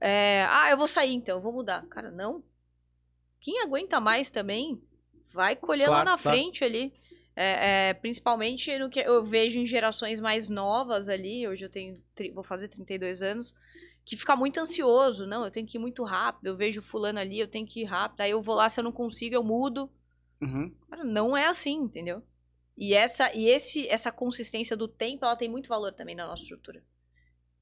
É, 0.00 0.44
ah, 0.50 0.70
eu 0.70 0.76
vou 0.76 0.88
sair 0.88 1.14
então, 1.14 1.40
vou 1.40 1.52
mudar. 1.52 1.86
Cara, 1.86 2.10
não. 2.10 2.42
Quem 3.40 3.62
aguenta 3.62 4.00
mais 4.00 4.28
também, 4.28 4.82
vai 5.32 5.54
colher 5.54 5.86
claro, 5.86 6.04
lá 6.04 6.16
na 6.16 6.18
claro. 6.18 6.36
frente 6.36 6.64
ali. 6.64 6.92
É, 7.38 7.90
é, 7.90 7.94
principalmente 7.94 8.78
no 8.78 8.88
que 8.88 8.98
eu 8.98 9.22
vejo 9.22 9.60
em 9.60 9.66
gerações 9.66 10.18
mais 10.18 10.48
novas 10.48 11.06
ali, 11.06 11.46
hoje 11.46 11.66
eu 11.66 11.68
tenho, 11.68 11.94
vou 12.32 12.42
fazer 12.42 12.66
32 12.68 13.20
anos, 13.20 13.54
que 14.06 14.16
fica 14.16 14.36
muito 14.36 14.58
ansioso. 14.58 15.26
Não, 15.26 15.44
eu 15.44 15.50
tenho 15.50 15.66
que 15.66 15.76
ir 15.76 15.80
muito 15.80 16.04
rápido. 16.04 16.46
Eu 16.46 16.56
vejo 16.56 16.80
fulano 16.80 17.18
ali, 17.18 17.40
eu 17.40 17.48
tenho 17.48 17.66
que 17.66 17.80
ir 17.80 17.84
rápido. 17.84 18.20
Aí 18.20 18.30
eu 18.30 18.40
vou 18.40 18.54
lá, 18.54 18.70
se 18.70 18.78
eu 18.78 18.84
não 18.84 18.92
consigo, 18.92 19.34
eu 19.34 19.42
mudo. 19.42 19.90
Uhum. 20.40 20.72
Cara, 20.88 21.02
não 21.02 21.36
é 21.36 21.48
assim, 21.48 21.74
entendeu? 21.74 22.22
E 22.78 22.94
essa 22.94 23.34
e 23.34 23.48
esse 23.48 23.88
essa 23.88 24.12
consistência 24.12 24.76
do 24.76 24.86
tempo, 24.86 25.24
ela 25.24 25.34
tem 25.34 25.48
muito 25.48 25.68
valor 25.68 25.92
também 25.92 26.14
na 26.14 26.26
nossa 26.26 26.42
estrutura. 26.42 26.84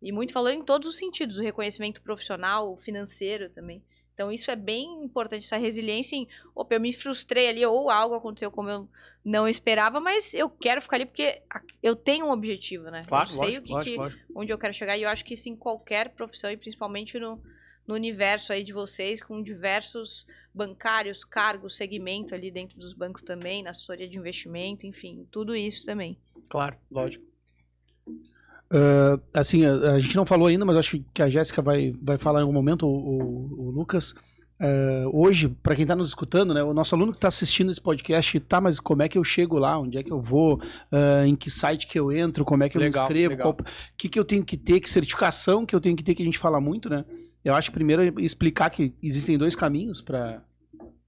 E 0.03 0.13
muito 0.13 0.35
valor 0.35 0.53
em 0.53 0.63
todos 0.63 0.87
os 0.87 0.97
sentidos, 0.97 1.39
o 1.39 1.43
reconhecimento 1.43 2.03
profissional, 2.03 2.77
financeiro 2.77 3.49
também. 3.49 3.83
Então, 4.15 4.31
isso 4.31 4.49
é 4.49 4.55
bem 4.55 5.03
importante, 5.03 5.45
essa 5.45 5.57
resiliência 5.57 6.15
em, 6.15 6.29
opa, 6.55 6.77
eu 6.77 6.81
me 6.81 6.93
frustrei 6.93 7.49
ali, 7.49 7.67
ou 7.67 7.91
algo 7.91 8.15
aconteceu 8.15 8.49
como 8.49 8.71
eu 8.71 8.89
não 9.25 9.49
esperava, 9.49 9.99
mas 9.99 10.33
eu 10.33 10.49
quero 10.49 10.81
ficar 10.81 10.97
ali 10.97 11.07
porque 11.07 11.43
eu 11.83 11.97
tenho 11.97 12.27
um 12.27 12.31
objetivo, 12.31 12.85
né? 12.91 13.03
Claro, 13.07 13.29
eu 13.29 13.33
sei 13.33 13.49
lógico, 13.49 13.61
o 13.61 13.67
que, 13.67 13.73
lógico, 13.73 13.93
que 13.93 13.99
lógico. 13.99 14.33
onde 14.37 14.53
eu 14.53 14.59
quero 14.59 14.73
chegar, 14.73 14.97
e 14.97 15.03
eu 15.03 15.09
acho 15.09 15.25
que 15.25 15.35
isso 15.35 15.49
em 15.49 15.57
qualquer 15.57 16.11
profissão, 16.11 16.49
e 16.49 16.57
principalmente 16.57 17.19
no, 17.19 17.43
no 17.85 17.95
universo 17.95 18.53
aí 18.53 18.63
de 18.63 18.73
vocês, 18.73 19.21
com 19.21 19.43
diversos 19.43 20.25
bancários, 20.55 21.25
cargos, 21.25 21.77
segmento 21.77 22.37
ali 22.37 22.53
dentro 22.53 22.79
dos 22.79 22.95
bancos 22.95 23.23
também, 23.23 23.65
na 23.65 23.71
assessoria 23.71 24.09
de 24.09 24.17
investimento, 24.17 24.87
enfim, 24.87 25.27
tudo 25.29 25.57
isso 25.57 25.85
também. 25.85 26.17
Claro, 26.49 26.79
lógico. 26.89 27.34
Uh, 28.73 29.21
assim, 29.33 29.65
a, 29.65 29.93
a, 29.93 30.01
gente 30.01 30.17
não 30.17 30.27
falou 30.27 30.49
ainda, 30.49 30.65
mas 30.65 30.77
acho 30.77 31.01
que 31.13 31.23
a 31.23 31.29
Jéssica 31.29 31.63
vai, 31.63 31.95
vai 32.03 32.19
falar 32.19 32.41
em 32.41 32.43
algum 32.43 32.53
momento, 32.53 32.87
o, 32.87 32.91
o, 32.91 33.69
o 33.69 33.71
Lucas. 33.71 34.15
Uh, 34.61 35.11
hoje, 35.13 35.49
para 35.49 35.75
quem 35.75 35.83
está 35.83 35.97
nos 35.97 36.09
escutando, 36.09 36.55
né, 36.55 36.63
o 36.63 36.73
nosso 36.73 36.95
aluno 36.95 37.13
que 37.13 37.19
está 37.19 37.29
assistindo 37.29 37.71
esse 37.71 37.81
podcast, 37.81 38.39
tá, 38.41 38.61
mas 38.61 38.79
como 38.79 39.03
é 39.03 39.09
que 39.09 39.19
eu 39.19 39.25
chego 39.25 39.59
lá? 39.59 39.79
Onde 39.79 39.99
é 39.99 40.03
que 40.03 40.13
eu 40.13 40.21
vou? 40.21 40.57
Uh, 40.93 41.27
em 41.27 41.35
que 41.35 41.51
site 41.51 41.87
que 41.87 41.99
eu 41.99 42.13
entro? 42.13 42.45
Como 42.45 42.63
é 42.63 42.69
que 42.69 42.77
eu 42.77 42.81
legal, 42.81 43.03
me 43.03 43.05
inscrevo? 43.05 43.51
O 43.51 43.57
que, 43.97 44.09
que 44.09 44.19
eu 44.19 44.25
tenho 44.25 44.45
que 44.45 44.57
ter? 44.57 44.81
Que 44.81 44.89
certificação 44.89 45.67
que 45.67 45.75
eu 45.75 45.81
tenho 45.81 45.97
que 45.97 46.03
ter? 46.05 46.15
Que 46.15 46.23
a 46.23 46.27
gente 46.27 46.39
fala 46.39 46.61
muito, 46.61 46.89
né? 46.89 47.05
Eu 47.45 47.55
acho 47.55 47.71
que 47.71 47.75
primeiro 47.75 48.03
é 48.03 48.13
explicar 48.19 48.71
que 48.71 48.95
existem 49.03 49.37
dois 49.37 49.55
caminhos 49.55 50.01
para 50.01 50.43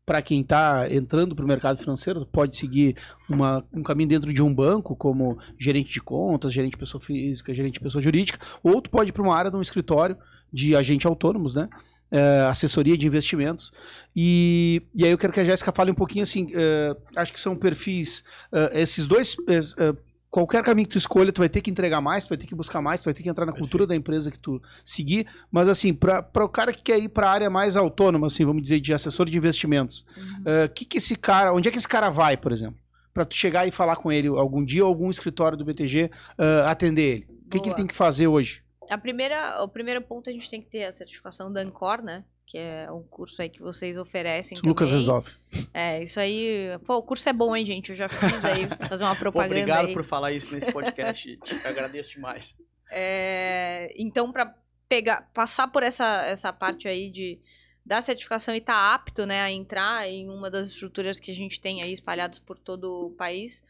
para 0.07 0.23
quem 0.23 0.41
está 0.41 0.87
entrando 0.89 1.35
para 1.35 1.45
o 1.45 1.49
mercado 1.49 1.79
financeiro, 1.79 2.25
pode 2.25 2.57
seguir 2.57 2.97
uma, 3.29 3.65
um 3.73 3.83
caminho 3.83 4.09
dentro 4.09 4.33
de 4.33 4.41
um 4.41 4.55
banco, 4.55 4.95
como 4.95 5.37
gerente 5.59 5.93
de 5.93 6.01
contas, 6.01 6.53
gerente 6.53 6.73
de 6.73 6.79
pessoa 6.79 7.01
física, 7.01 7.53
gerente 7.53 7.75
de 7.75 7.81
pessoa 7.81 8.01
jurídica, 8.01 8.39
ou 8.63 8.81
tu 8.81 8.89
pode 8.89 9.11
ir 9.11 9.13
para 9.13 9.23
uma 9.23 9.37
área 9.37 9.51
de 9.51 9.57
um 9.57 9.61
escritório 9.61 10.17
de 10.53 10.77
agente 10.77 11.09
autônomos, 11.09 11.57
né? 11.57 11.69
É, 12.09 12.47
assessoria 12.49 12.97
de 12.97 13.05
investimentos. 13.05 13.73
E, 14.15 14.81
e 14.95 15.05
aí 15.05 15.11
eu 15.11 15.19
quero 15.19 15.33
que 15.33 15.41
a 15.41 15.45
Jéssica 15.45 15.73
fale 15.73 15.91
um 15.91 15.95
pouquinho 15.95 16.23
assim, 16.23 16.49
é, 16.55 16.97
acho 17.17 17.33
que 17.33 17.41
são 17.41 17.57
perfis, 17.57 18.23
é, 18.53 18.81
esses 18.81 19.09
dois 19.09 19.37
é, 19.49 19.93
qualquer 20.37 20.63
caminho 20.63 20.87
que 20.87 20.93
tu 20.93 20.99
escolha, 20.99 21.33
tu 21.33 21.41
vai 21.41 21.49
ter 21.49 21.63
que 21.63 21.71
entregar 21.71 22.01
mais, 22.01 22.25
tu 22.25 22.29
vai 22.29 22.37
ter 22.37 22.47
que 22.47 22.55
buscar 22.55 22.83
mais, 22.83 23.01
tu 23.01 23.07
vai 23.07 23.15
ter 23.15 23.23
que 23.23 23.29
entrar 23.29 23.47
na 23.47 23.53
cultura 23.53 23.87
Perfeito. 23.87 23.89
da 23.89 23.97
empresa 23.97 24.31
que 24.31 24.39
tu 24.39 24.61
seguir. 24.85 25.27
Mas 25.51 25.67
assim, 25.67 25.95
para 25.95 26.45
o 26.45 26.49
cara 26.49 26.75
que 26.75 26.83
quer 26.83 26.99
ir 26.99 27.09
para 27.09 27.29
a 27.29 27.31
área 27.31 27.49
mais 27.49 27.75
autônoma, 27.75 28.27
assim, 28.27 28.45
vamos 28.45 28.63
dizer, 28.63 28.81
de 28.81 28.93
assessor 28.93 29.31
de 29.31 29.37
investimentos, 29.39 30.05
uhum. 30.15 30.43
uh, 30.43 30.69
que 30.75 30.85
que 30.85 30.99
esse 30.99 31.17
cara, 31.17 31.55
onde 31.55 31.69
é 31.69 31.73
que 31.73 31.79
esse 31.79 31.89
cara 31.89 32.11
vai, 32.11 32.37
por 32.37 32.53
exemplo? 32.53 32.79
Para 33.15 33.25
tu 33.25 33.35
chegar 33.35 33.67
e 33.67 33.71
falar 33.71 33.97
com 33.97 34.13
ele 34.13 34.29
algum 34.29 34.63
dia 34.63 34.85
ou 34.85 34.89
algum 34.89 35.11
escritório 35.11 35.57
do 35.57 35.65
BTG 35.65 36.11
uh, 36.39 36.67
atender 36.67 37.03
ele. 37.03 37.27
O 37.47 37.49
que, 37.49 37.61
que 37.61 37.69
ele 37.69 37.77
tem 37.77 37.87
que 37.87 37.95
fazer 37.95 38.27
hoje? 38.27 38.63
A 38.91 38.99
primeira, 38.99 39.63
o 39.63 39.69
primeiro 39.69 40.03
ponto 40.03 40.29
a 40.29 40.33
gente 40.33 40.51
tem 40.51 40.61
que 40.61 40.69
ter 40.69 40.85
a 40.85 40.93
certificação 40.93 41.51
da 41.51 41.63
Ancor, 41.63 42.03
né? 42.03 42.25
Que 42.47 42.57
é 42.57 42.91
um 42.93 43.03
curso 43.03 43.43
aí 43.43 43.51
que 43.51 43.61
vocês 43.61 43.99
oferecem. 43.99 44.57
Também. 44.57 44.69
Lucas 44.69 44.91
resolve. 44.91 45.31
É, 45.75 46.03
isso 46.03 46.21
aí. 46.21 46.79
Pô, 46.87 46.97
o 46.97 47.03
curso 47.03 47.29
é 47.29 47.33
bom, 47.33 47.55
hein, 47.57 47.67
gente? 47.67 47.91
Eu 47.91 47.97
já 47.97 48.09
fiz 48.09 48.45
aí, 48.45 48.69
fazer 48.89 49.03
uma 49.03 49.17
propaganda. 49.17 49.55
Pô, 49.55 49.61
obrigado 49.61 49.87
aí. 49.89 49.93
por 49.93 50.05
falar 50.05 50.33
isso 50.33 50.55
nesse 50.55 50.73
podcast. 50.73 51.37
Te 51.39 51.67
agradeço 51.67 52.13
demais. 52.13 52.57
É, 52.91 53.93
então, 53.97 54.31
para 54.31 54.55
pegar, 54.89 55.29
passar 55.35 55.67
por 55.69 55.83
essa, 55.83 56.25
essa 56.27 56.53
parte 56.53 56.87
aí 56.87 57.11
de 57.11 57.41
da 57.85 58.01
certificação 58.01 58.53
e 58.53 58.59
estar 58.59 58.73
tá 58.73 58.95
apto, 58.95 59.25
né, 59.25 59.41
a 59.43 59.51
entrar 59.51 60.09
em 60.09 60.29
uma 60.29 60.51
das 60.51 60.67
estruturas 60.67 61.21
que 61.21 61.31
a 61.31 61.35
gente 61.35 61.61
tem 61.61 61.83
aí 61.83 61.93
espalhadas 61.93 62.41
por 62.41 62.59
todo 62.59 63.07
o 63.07 63.11
país. 63.13 63.63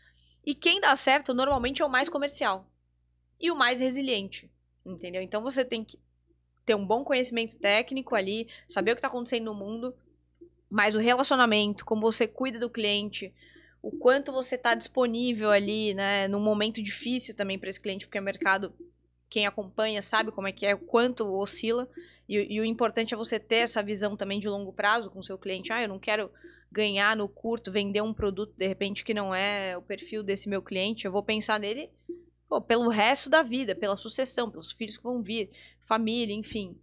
E 0.45 0.55
quem 0.55 0.81
dá 0.81 0.97
certo 0.97 1.35
normalmente 1.35 1.83
é 1.83 1.85
o 1.85 1.91
mais 1.91 2.09
comercial 2.09 2.67
e 3.39 3.51
o 3.51 3.55
mais 3.55 3.81
resiliente, 3.81 4.51
entendeu? 4.87 5.21
Então 5.21 5.43
você 5.43 5.63
tem 5.67 5.85
que 5.85 5.99
ter 6.67 6.75
um 6.75 6.87
bom 6.87 7.05
conhecimento 7.05 7.57
técnico 7.57 8.15
ali, 8.15 8.49
saber 8.67 8.91
o 8.91 8.95
que 8.95 8.99
está 8.99 9.09
acontecendo 9.09 9.45
no 9.45 9.55
mundo, 9.55 9.95
mas 10.69 10.97
o 10.97 10.99
relacionamento, 10.99 11.85
como 11.85 12.03
você 12.03 12.27
cuida 12.27 12.59
do 12.59 12.69
cliente, 12.69 13.33
o 13.81 13.93
quanto 13.93 14.33
você 14.33 14.57
está 14.57 14.75
disponível 14.75 15.51
ali, 15.51 15.95
né, 15.95 16.27
num 16.27 16.41
momento 16.41 16.83
difícil 16.83 17.37
também 17.37 17.57
para 17.57 17.71
esse 17.71 17.81
cliente, 17.81 18.05
porque 18.05 18.19
o 18.19 18.23
mercado, 18.23 18.75
quem 19.31 19.47
acompanha 19.47 20.03
sabe 20.03 20.33
como 20.33 20.49
é 20.49 20.53
que 20.53 20.67
é, 20.67 20.75
o 20.75 20.79
quanto 20.79 21.25
oscila, 21.25 21.89
e, 22.29 22.55
e 22.57 22.61
o 22.61 22.65
importante 22.65 23.15
é 23.15 23.17
você 23.17 23.39
ter 23.39 23.59
essa 23.59 23.81
visão 23.81 24.17
também 24.17 24.41
de 24.41 24.49
longo 24.49 24.73
prazo 24.73 25.09
com 25.09 25.21
o 25.21 25.25
seu 25.25 25.39
cliente. 25.39 25.73
Ah, 25.73 25.83
eu 25.83 25.89
não 25.89 26.01
quero 26.01 26.29
ganhar 26.73 27.17
no 27.17 27.29
curto, 27.29 27.71
vender 27.71 28.01
um 28.01 28.13
produto 28.13 28.53
de 28.57 28.67
repente 28.67 29.05
que 29.05 29.15
não 29.15 29.33
é 29.33 29.79
o 29.79 29.83
perfil 29.83 30.25
desse 30.25 30.49
meu 30.49 30.61
cliente, 30.61 31.05
eu 31.05 31.13
vou 31.13 31.23
pensar 31.23 31.61
nele 31.61 31.89
pô, 32.49 32.61
pelo 32.61 32.89
resto 32.89 33.29
da 33.29 33.43
vida, 33.43 33.75
pela 33.75 33.97
sucessão, 33.97 34.51
pelos 34.51 34.73
filhos 34.73 34.97
que 34.97 35.03
vão 35.03 35.23
vir, 35.23 35.51
família, 35.81 36.35
enfim. 36.35 36.77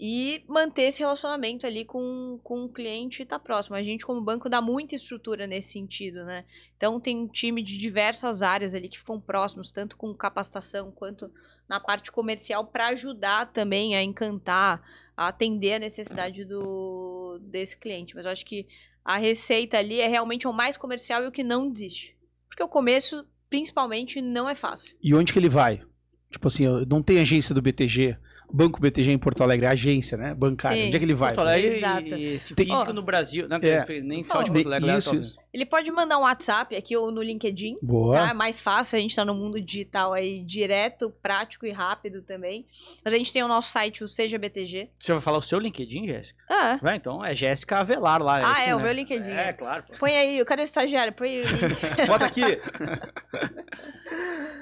E 0.00 0.44
manter 0.46 0.82
esse 0.82 1.00
relacionamento 1.00 1.66
ali 1.66 1.84
com, 1.84 2.38
com 2.44 2.64
o 2.64 2.68
cliente 2.68 3.22
e 3.22 3.26
tá 3.26 3.36
próximo. 3.36 3.74
A 3.74 3.82
gente, 3.82 4.06
como 4.06 4.20
banco, 4.20 4.48
dá 4.48 4.60
muita 4.60 4.94
estrutura 4.94 5.44
nesse 5.44 5.72
sentido, 5.72 6.24
né? 6.24 6.44
Então, 6.76 7.00
tem 7.00 7.16
um 7.18 7.26
time 7.26 7.62
de 7.62 7.76
diversas 7.76 8.40
áreas 8.40 8.76
ali 8.76 8.88
que 8.88 8.98
ficam 8.98 9.20
próximos, 9.20 9.72
tanto 9.72 9.96
com 9.96 10.14
capacitação 10.14 10.92
quanto 10.92 11.28
na 11.68 11.80
parte 11.80 12.12
comercial, 12.12 12.64
para 12.64 12.88
ajudar 12.88 13.52
também 13.52 13.96
a 13.96 14.02
encantar, 14.02 14.80
a 15.16 15.28
atender 15.28 15.74
a 15.74 15.78
necessidade 15.80 16.44
do, 16.44 17.40
desse 17.42 17.76
cliente. 17.76 18.14
Mas 18.14 18.24
eu 18.24 18.30
acho 18.30 18.46
que 18.46 18.68
a 19.04 19.16
receita 19.16 19.78
ali 19.78 20.00
é 20.00 20.06
realmente 20.06 20.46
o 20.46 20.52
mais 20.52 20.76
comercial 20.76 21.24
e 21.24 21.26
o 21.26 21.32
que 21.32 21.42
não 21.42 21.68
desiste. 21.68 22.16
Porque 22.46 22.62
o 22.62 22.68
começo 22.68 23.26
principalmente, 23.48 24.20
não 24.20 24.48
é 24.48 24.54
fácil. 24.54 24.96
E 25.02 25.14
onde 25.14 25.32
que 25.32 25.38
ele 25.38 25.48
vai? 25.48 25.82
Tipo 26.30 26.48
assim, 26.48 26.64
não 26.88 27.02
tem 27.02 27.20
agência 27.20 27.54
do 27.54 27.62
BTG. 27.62 28.16
Banco 28.50 28.80
BTG 28.80 29.12
em 29.12 29.18
Porto 29.18 29.42
Alegre, 29.42 29.66
agência, 29.66 30.16
né? 30.16 30.34
Bancária. 30.34 30.76
Sim. 30.76 30.88
Onde 30.88 30.96
é 30.96 30.98
que 30.98 31.04
ele 31.04 31.14
vai? 31.14 31.34
Porto 31.34 31.46
Alegre 31.46 31.76
Exato. 31.76 32.14
esse 32.14 32.54
físico 32.54 32.86
oh. 32.88 32.92
no 32.92 33.02
Brasil. 33.02 33.48
Né? 33.48 33.58
É. 33.62 34.00
Nem 34.00 34.22
só 34.22 34.42
de 34.42 34.50
Porto 34.50 34.66
Alegre. 34.66 34.96
Isso, 34.96 35.16
isso. 35.16 35.38
Ele 35.52 35.66
pode 35.66 35.90
mandar 35.90 36.18
um 36.18 36.22
WhatsApp 36.22 36.74
aqui 36.76 36.96
ou 36.96 37.10
no 37.10 37.22
LinkedIn. 37.22 37.76
Boa. 37.82 38.16
Tá? 38.16 38.30
É 38.30 38.34
mais 38.34 38.60
fácil, 38.60 38.96
a 38.96 39.00
gente 39.00 39.14
tá 39.14 39.24
no 39.24 39.34
mundo 39.34 39.60
digital 39.60 40.12
aí, 40.12 40.42
direto, 40.42 41.10
prático 41.22 41.66
e 41.66 41.70
rápido 41.70 42.22
também. 42.22 42.66
Mas 43.04 43.14
a 43.14 43.16
gente 43.16 43.32
tem 43.32 43.42
o 43.42 43.48
nosso 43.48 43.70
site, 43.70 44.04
o 44.04 44.08
Seja 44.08 44.38
BTG. 44.38 44.90
Você 44.98 45.12
vai 45.12 45.20
falar 45.20 45.38
o 45.38 45.42
seu 45.42 45.58
LinkedIn, 45.58 46.06
Jéssica? 46.06 46.38
Ah. 46.48 46.78
Vai, 46.80 46.96
então 46.96 47.24
é 47.24 47.34
Jéssica 47.34 47.78
Avelar 47.78 48.22
lá. 48.22 48.40
É 48.40 48.44
ah, 48.44 48.52
esse, 48.52 48.62
é, 48.62 48.66
né? 48.66 48.76
o 48.76 48.80
meu 48.80 48.92
LinkedIn. 48.92 49.30
É, 49.30 49.48
é. 49.48 49.52
claro. 49.52 49.84
Põe 49.98 50.16
aí, 50.16 50.44
cadê 50.44 50.62
o 50.62 50.64
estagiário? 50.64 51.12
Põe 51.12 51.38
aí. 51.38 51.44
Bota 52.06 52.26
aqui. 52.26 52.42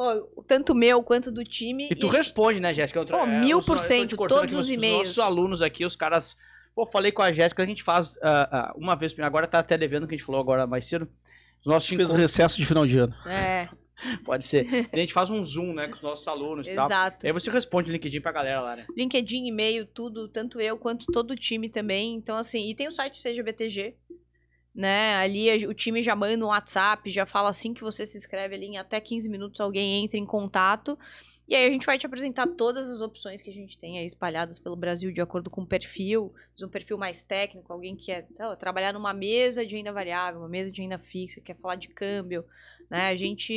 Pô, 0.00 0.42
tanto 0.46 0.74
meu 0.74 1.02
quanto 1.02 1.30
do 1.30 1.44
time. 1.44 1.88
E 1.90 1.94
tu 1.94 2.06
e 2.06 2.10
responde, 2.10 2.58
né, 2.58 2.72
Jéssica? 2.72 3.04
Pô, 3.04 3.18
é, 3.18 3.40
mil 3.40 3.62
por 3.62 3.78
cento, 3.78 4.16
todos 4.16 4.54
os 4.54 4.70
e-mails. 4.70 5.10
Os 5.10 5.16
nossos 5.16 5.30
alunos 5.30 5.62
aqui, 5.62 5.84
os 5.84 5.94
caras 5.94 6.38
Pô, 6.74 6.86
falei 6.86 7.12
com 7.12 7.20
a 7.20 7.30
Jéssica, 7.30 7.62
a 7.62 7.66
gente 7.66 7.82
faz 7.82 8.16
ah, 8.22 8.48
ah, 8.50 8.74
uma 8.76 8.94
vez, 8.94 9.14
agora 9.18 9.46
tá 9.46 9.58
até 9.58 9.76
devendo, 9.76 10.06
que 10.06 10.14
a 10.14 10.16
gente 10.16 10.24
falou 10.24 10.40
agora 10.40 10.66
mais 10.66 10.86
cedo. 10.86 11.06
Os 11.60 11.66
nossos 11.66 11.86
Fez 11.86 12.00
encontros- 12.00 12.18
recesso 12.18 12.56
de 12.56 12.64
final 12.64 12.86
de 12.86 12.96
ano. 12.96 13.14
É, 13.26 13.68
Pode 14.24 14.44
ser. 14.44 14.66
A 14.90 14.96
gente 14.96 15.12
faz 15.12 15.30
um 15.30 15.44
zoom, 15.44 15.74
né, 15.74 15.88
com 15.88 15.96
os 15.96 16.02
nossos 16.02 16.26
alunos 16.26 16.66
e 16.66 16.74
tal. 16.74 16.86
exato. 16.86 17.26
E 17.26 17.28
aí 17.28 17.32
você 17.34 17.50
responde 17.50 17.88
no 17.88 17.92
LinkedIn 17.92 18.22
pra 18.22 18.32
galera 18.32 18.62
lá, 18.62 18.76
né? 18.76 18.86
LinkedIn, 18.96 19.46
e-mail, 19.46 19.84
tudo, 19.84 20.28
tanto 20.28 20.58
eu 20.58 20.78
quanto 20.78 21.04
todo 21.12 21.32
o 21.32 21.36
time 21.36 21.68
também. 21.68 22.14
Então, 22.14 22.36
assim, 22.36 22.70
e 22.70 22.74
tem 22.74 22.88
o 22.88 22.92
site 22.92 23.20
Seja 23.20 23.42
BTG, 23.42 23.94
né? 24.74 25.16
Ali 25.16 25.66
o 25.66 25.74
time 25.74 26.02
já 26.02 26.14
manda 26.14 26.44
um 26.44 26.48
WhatsApp, 26.48 27.10
já 27.10 27.26
fala 27.26 27.50
assim 27.50 27.74
que 27.74 27.82
você 27.82 28.06
se 28.06 28.16
inscreve 28.16 28.54
ali, 28.54 28.66
em 28.66 28.78
até 28.78 29.00
15 29.00 29.28
minutos 29.28 29.60
alguém 29.60 30.04
entra 30.04 30.18
em 30.18 30.26
contato. 30.26 30.98
E 31.50 31.56
aí 31.56 31.66
a 31.66 31.72
gente 31.72 31.84
vai 31.84 31.98
te 31.98 32.06
apresentar 32.06 32.46
todas 32.46 32.88
as 32.88 33.00
opções 33.00 33.42
que 33.42 33.50
a 33.50 33.52
gente 33.52 33.76
tem 33.76 33.98
aí 33.98 34.06
espalhadas 34.06 34.60
pelo 34.60 34.76
Brasil 34.76 35.10
de 35.10 35.20
acordo 35.20 35.50
com 35.50 35.62
o 35.62 35.66
perfil, 35.66 36.32
um 36.62 36.68
perfil 36.68 36.96
mais 36.96 37.24
técnico, 37.24 37.72
alguém 37.72 37.96
que 37.96 38.06
quer 38.06 38.28
ó, 38.38 38.54
trabalhar 38.54 38.92
numa 38.92 39.12
mesa 39.12 39.66
de 39.66 39.74
renda 39.74 39.92
variável, 39.92 40.40
uma 40.40 40.48
mesa 40.48 40.70
de 40.70 40.80
renda 40.80 40.96
fixa, 40.96 41.40
quer 41.40 41.56
falar 41.56 41.74
de 41.74 41.88
câmbio, 41.88 42.44
né? 42.88 43.08
A 43.08 43.16
gente 43.16 43.52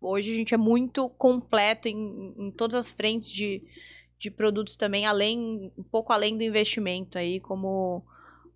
hoje 0.00 0.30
a 0.30 0.34
gente 0.34 0.54
é 0.54 0.56
muito 0.56 1.08
completo 1.08 1.88
em, 1.88 2.32
em 2.38 2.50
todas 2.52 2.76
as 2.76 2.90
frentes 2.92 3.28
de, 3.28 3.60
de 4.20 4.30
produtos 4.30 4.76
também, 4.76 5.04
além 5.04 5.72
um 5.76 5.82
pouco 5.82 6.12
além 6.12 6.36
do 6.36 6.44
investimento 6.44 7.18
aí 7.18 7.40
como 7.40 8.04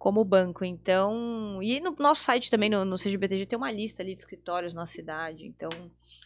como 0.07 0.25
banco. 0.25 0.65
Então, 0.65 1.59
e 1.61 1.81
no 1.81 1.93
nosso 1.99 2.23
site 2.23 2.49
também 2.49 2.71
no, 2.71 2.85
no 2.85 2.95
CGBTG 2.95 3.45
tem 3.45 3.57
uma 3.57 3.73
lista 3.73 4.05
ali 4.05 4.15
de 4.15 4.21
escritórios 4.21 4.73
na 4.73 4.87
cidade. 4.87 5.45
Então, 5.45 5.69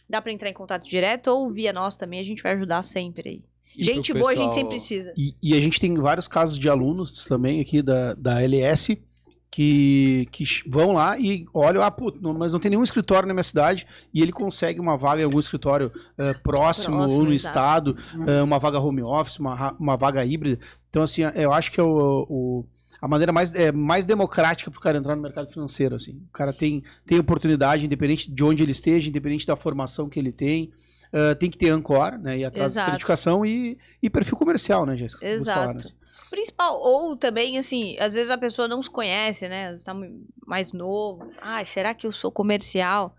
dá 0.07 0.21
para 0.21 0.31
entrar 0.31 0.51
em 0.51 0.53
contato 0.53 0.87
direto 0.87 1.29
ou 1.29 1.49
via 1.49 1.73
nós 1.73 1.97
também, 1.97 2.19
a 2.19 2.23
gente 2.23 2.43
vai 2.43 2.51
ajudar 2.53 2.83
sempre 2.83 3.27
aí. 3.27 3.41
E 3.75 3.83
gente 3.83 4.11
pro 4.11 4.21
boa, 4.21 4.33
a 4.33 4.35
gente 4.35 4.49
pessoal- 4.49 4.53
sempre 4.53 4.69
precisa. 4.69 5.13
E, 5.17 5.33
e 5.41 5.55
a 5.55 5.59
gente 5.59 5.79
tem 5.79 5.95
vários 5.95 6.27
casos 6.27 6.59
de 6.59 6.69
alunos 6.69 7.25
também 7.25 7.59
aqui 7.59 7.81
da, 7.81 8.13
da 8.13 8.39
LS 8.43 9.01
que, 9.49 10.27
que 10.31 10.43
vão 10.67 10.91
lá 10.93 11.17
e 11.17 11.47
olham, 11.51 11.81
ah, 11.81 11.89
putz, 11.89 12.21
não- 12.21 12.35
mas 12.35 12.53
não 12.53 12.59
tem 12.59 12.69
nenhum 12.69 12.83
escritório 12.83 13.27
na 13.27 13.33
minha 13.33 13.41
cidade 13.43 13.87
e 14.13 14.21
ele 14.21 14.31
consegue 14.31 14.79
uma 14.79 14.95
vaga 14.95 15.23
em 15.23 15.25
algum 15.25 15.39
escritório 15.39 15.91
eh, 16.19 16.35
próximo, 16.35 16.97
Próximo, 16.97 17.19
ou 17.19 17.25
no 17.25 17.33
exato. 17.33 17.57
estado, 17.57 17.97
eh, 18.27 18.43
uma 18.43 18.59
vaga 18.59 18.79
home 18.79 19.01
office, 19.01 19.39
uma, 19.39 19.71
uma 19.79 19.97
vaga 19.97 20.23
híbrida. 20.23 20.59
Então, 20.91 21.01
assim, 21.01 21.23
eu 21.33 21.51
acho 21.51 21.71
que 21.71 21.79
é 21.79 21.83
o, 21.83 22.27
o- 22.29 22.65
a 23.01 23.07
maneira 23.07 23.31
mais, 23.31 23.53
é, 23.55 23.71
mais 23.71 24.05
democrática 24.05 24.69
para 24.69 24.77
o 24.77 24.81
cara 24.81 24.97
entrar 24.99 25.15
no 25.15 25.21
mercado 25.21 25.51
financeiro. 25.51 25.95
Assim. 25.95 26.21
O 26.29 26.31
cara 26.31 26.53
tem, 26.53 26.83
tem 27.05 27.17
oportunidade, 27.19 27.85
independente 27.85 28.31
de 28.31 28.43
onde 28.43 28.61
ele 28.61 28.71
esteja, 28.71 29.09
independente 29.09 29.47
da 29.47 29.55
formação 29.55 30.07
que 30.07 30.19
ele 30.19 30.31
tem. 30.31 30.71
Eh, 31.13 31.35
tem 31.35 31.49
que 31.49 31.57
ter 31.57 31.69
Ancor, 31.69 32.17
né? 32.17 32.37
E 32.37 32.45
atrás 32.45 32.71
Exato. 32.71 32.89
certificação 32.91 33.45
e, 33.45 33.77
e 34.01 34.09
perfil 34.09 34.37
comercial, 34.37 34.85
né, 34.85 34.95
Jéssica? 34.95 35.27
Exato. 35.27 35.59
falaram, 35.59 35.79
assim. 35.79 35.93
Principal, 36.29 36.79
ou 36.79 37.17
também, 37.17 37.57
assim, 37.57 37.97
às 37.99 38.13
vezes 38.13 38.31
a 38.31 38.37
pessoa 38.37 38.65
não 38.67 38.81
se 38.81 38.89
conhece, 38.89 39.49
né? 39.49 39.75
Você 39.75 39.83
tá 39.83 39.93
mu- 39.93 40.25
mais 40.45 40.71
novo. 40.71 41.29
Ah, 41.41 41.63
será 41.65 41.93
que 41.93 42.07
eu 42.07 42.11
sou 42.13 42.31
comercial? 42.31 43.13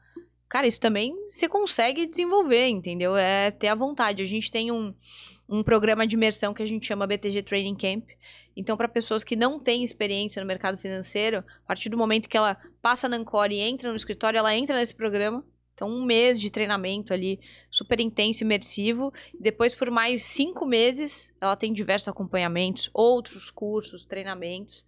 Cara, 0.48 0.66
isso 0.66 0.80
também 0.80 1.14
você 1.28 1.46
consegue 1.48 2.06
desenvolver, 2.06 2.66
entendeu? 2.68 3.14
É 3.16 3.50
ter 3.50 3.68
a 3.68 3.74
vontade. 3.74 4.22
A 4.22 4.26
gente 4.26 4.50
tem 4.50 4.70
um, 4.72 4.94
um 5.48 5.62
programa 5.62 6.06
de 6.06 6.16
imersão 6.16 6.54
que 6.54 6.62
a 6.62 6.66
gente 6.66 6.86
chama 6.86 7.06
BTG 7.06 7.42
Training 7.42 7.76
Camp. 7.76 8.08
Então, 8.56 8.76
para 8.76 8.88
pessoas 8.88 9.24
que 9.24 9.36
não 9.36 9.58
têm 9.58 9.82
experiência 9.82 10.40
no 10.40 10.46
mercado 10.46 10.78
financeiro, 10.78 11.38
a 11.38 11.66
partir 11.66 11.88
do 11.88 11.96
momento 11.96 12.28
que 12.28 12.36
ela 12.36 12.56
passa 12.80 13.08
na 13.08 13.16
Ancora 13.16 13.52
e 13.52 13.60
entra 13.60 13.90
no 13.90 13.96
escritório, 13.96 14.38
ela 14.38 14.54
entra 14.54 14.76
nesse 14.76 14.94
programa. 14.94 15.44
Então, 15.74 15.88
um 15.88 16.04
mês 16.04 16.40
de 16.40 16.50
treinamento 16.50 17.12
ali, 17.12 17.40
super 17.70 17.98
intenso, 17.98 18.44
imersivo. 18.44 19.12
Depois, 19.38 19.74
por 19.74 19.90
mais 19.90 20.22
cinco 20.22 20.66
meses, 20.66 21.32
ela 21.40 21.56
tem 21.56 21.72
diversos 21.72 22.08
acompanhamentos, 22.08 22.90
outros 22.92 23.50
cursos, 23.50 24.04
treinamentos, 24.04 24.84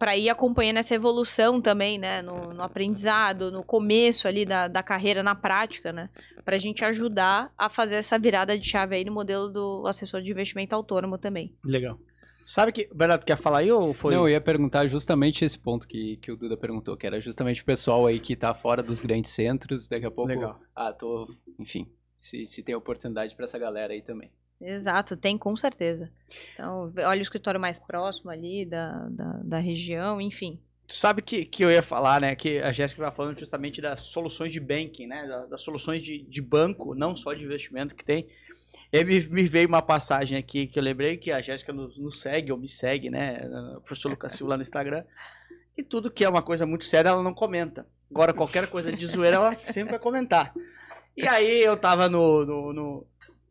para 0.00 0.16
ir 0.16 0.30
acompanhando 0.30 0.78
essa 0.78 0.94
evolução 0.94 1.60
também, 1.60 1.98
né? 1.98 2.22
No, 2.22 2.54
no 2.54 2.62
aprendizado, 2.62 3.52
no 3.52 3.62
começo 3.62 4.26
ali 4.26 4.46
da, 4.46 4.66
da 4.66 4.82
carreira, 4.82 5.22
na 5.22 5.34
prática, 5.34 5.92
né? 5.92 6.08
Para 6.42 6.56
a 6.56 6.58
gente 6.58 6.82
ajudar 6.82 7.52
a 7.56 7.68
fazer 7.68 7.96
essa 7.96 8.18
virada 8.18 8.58
de 8.58 8.66
chave 8.66 8.96
aí 8.96 9.04
no 9.04 9.12
modelo 9.12 9.50
do 9.50 9.86
assessor 9.86 10.22
de 10.22 10.30
investimento 10.30 10.74
autônomo 10.74 11.18
também. 11.18 11.54
Legal. 11.62 11.98
Sabe 12.46 12.72
que. 12.72 12.88
Bernardo, 12.94 13.26
quer 13.26 13.36
falar 13.36 13.58
aí 13.58 13.70
ou 13.70 13.92
foi? 13.92 14.14
Não, 14.14 14.22
eu 14.22 14.30
ia 14.30 14.40
perguntar 14.40 14.86
justamente 14.86 15.44
esse 15.44 15.58
ponto 15.58 15.86
que, 15.86 16.16
que 16.16 16.32
o 16.32 16.36
Duda 16.36 16.56
perguntou, 16.56 16.96
que 16.96 17.06
era 17.06 17.20
justamente 17.20 17.60
o 17.60 17.66
pessoal 17.66 18.06
aí 18.06 18.18
que 18.18 18.34
tá 18.34 18.54
fora 18.54 18.82
dos 18.82 19.02
grandes 19.02 19.30
centros, 19.32 19.86
daqui 19.86 20.06
a 20.06 20.10
pouco, 20.10 20.30
Legal. 20.30 20.58
ah, 20.74 20.94
tô, 20.94 21.28
enfim, 21.58 21.86
se, 22.16 22.46
se 22.46 22.62
tem 22.62 22.74
oportunidade 22.74 23.36
pra 23.36 23.44
essa 23.44 23.58
galera 23.58 23.92
aí 23.92 24.00
também. 24.00 24.32
Exato, 24.60 25.16
tem 25.16 25.38
com 25.38 25.56
certeza. 25.56 26.10
Então, 26.54 26.92
olha 26.98 27.18
o 27.18 27.22
escritório 27.22 27.58
mais 27.60 27.78
próximo 27.78 28.30
ali 28.30 28.66
da, 28.66 29.08
da, 29.08 29.32
da 29.42 29.58
região, 29.58 30.20
enfim. 30.20 30.60
Tu 30.86 30.94
sabe 30.96 31.22
que, 31.22 31.44
que 31.44 31.64
eu 31.64 31.70
ia 31.70 31.82
falar, 31.82 32.20
né? 32.20 32.34
Que 32.34 32.58
a 32.58 32.72
Jéssica 32.72 33.02
vai 33.02 33.12
falando 33.12 33.38
justamente 33.38 33.80
das 33.80 34.00
soluções 34.00 34.52
de 34.52 34.60
banking, 34.60 35.06
né? 35.06 35.26
da- 35.26 35.46
Das, 35.46 35.62
soluções 35.62 36.02
de, 36.02 36.22
de 36.22 36.42
banco, 36.42 36.94
não 36.94 37.16
só 37.16 37.32
de 37.32 37.44
investimento 37.44 37.94
que 37.94 38.04
tem. 38.04 38.28
E 38.92 39.04
me, 39.04 39.20
me 39.28 39.46
veio 39.46 39.68
uma 39.68 39.80
passagem 39.80 40.36
aqui 40.36 40.66
que 40.66 40.78
eu 40.78 40.82
lembrei 40.82 41.16
que 41.16 41.30
a 41.30 41.40
Jéssica 41.40 41.72
nos, 41.72 41.96
nos 41.96 42.20
segue, 42.20 42.50
ou 42.52 42.58
me 42.58 42.68
segue, 42.68 43.08
né? 43.08 43.40
O 43.76 43.80
professor 43.80 44.08
Lucas 44.10 44.32
Silva 44.32 44.50
lá 44.50 44.56
no 44.56 44.62
Instagram. 44.62 45.04
E 45.76 45.82
tudo 45.82 46.10
que 46.10 46.24
é 46.24 46.28
uma 46.28 46.42
coisa 46.42 46.66
muito 46.66 46.84
séria, 46.84 47.08
ela 47.10 47.22
não 47.22 47.32
comenta. 47.32 47.86
Agora, 48.10 48.34
qualquer 48.34 48.66
coisa 48.68 48.92
de 48.92 49.06
zoeira, 49.06 49.36
ela 49.36 49.54
sempre 49.54 49.92
vai 49.92 50.00
comentar. 50.00 50.52
E 51.16 51.26
aí 51.26 51.62
eu 51.62 51.76
tava 51.76 52.08
no. 52.08 52.44
no, 52.44 52.72
no... 52.72 53.06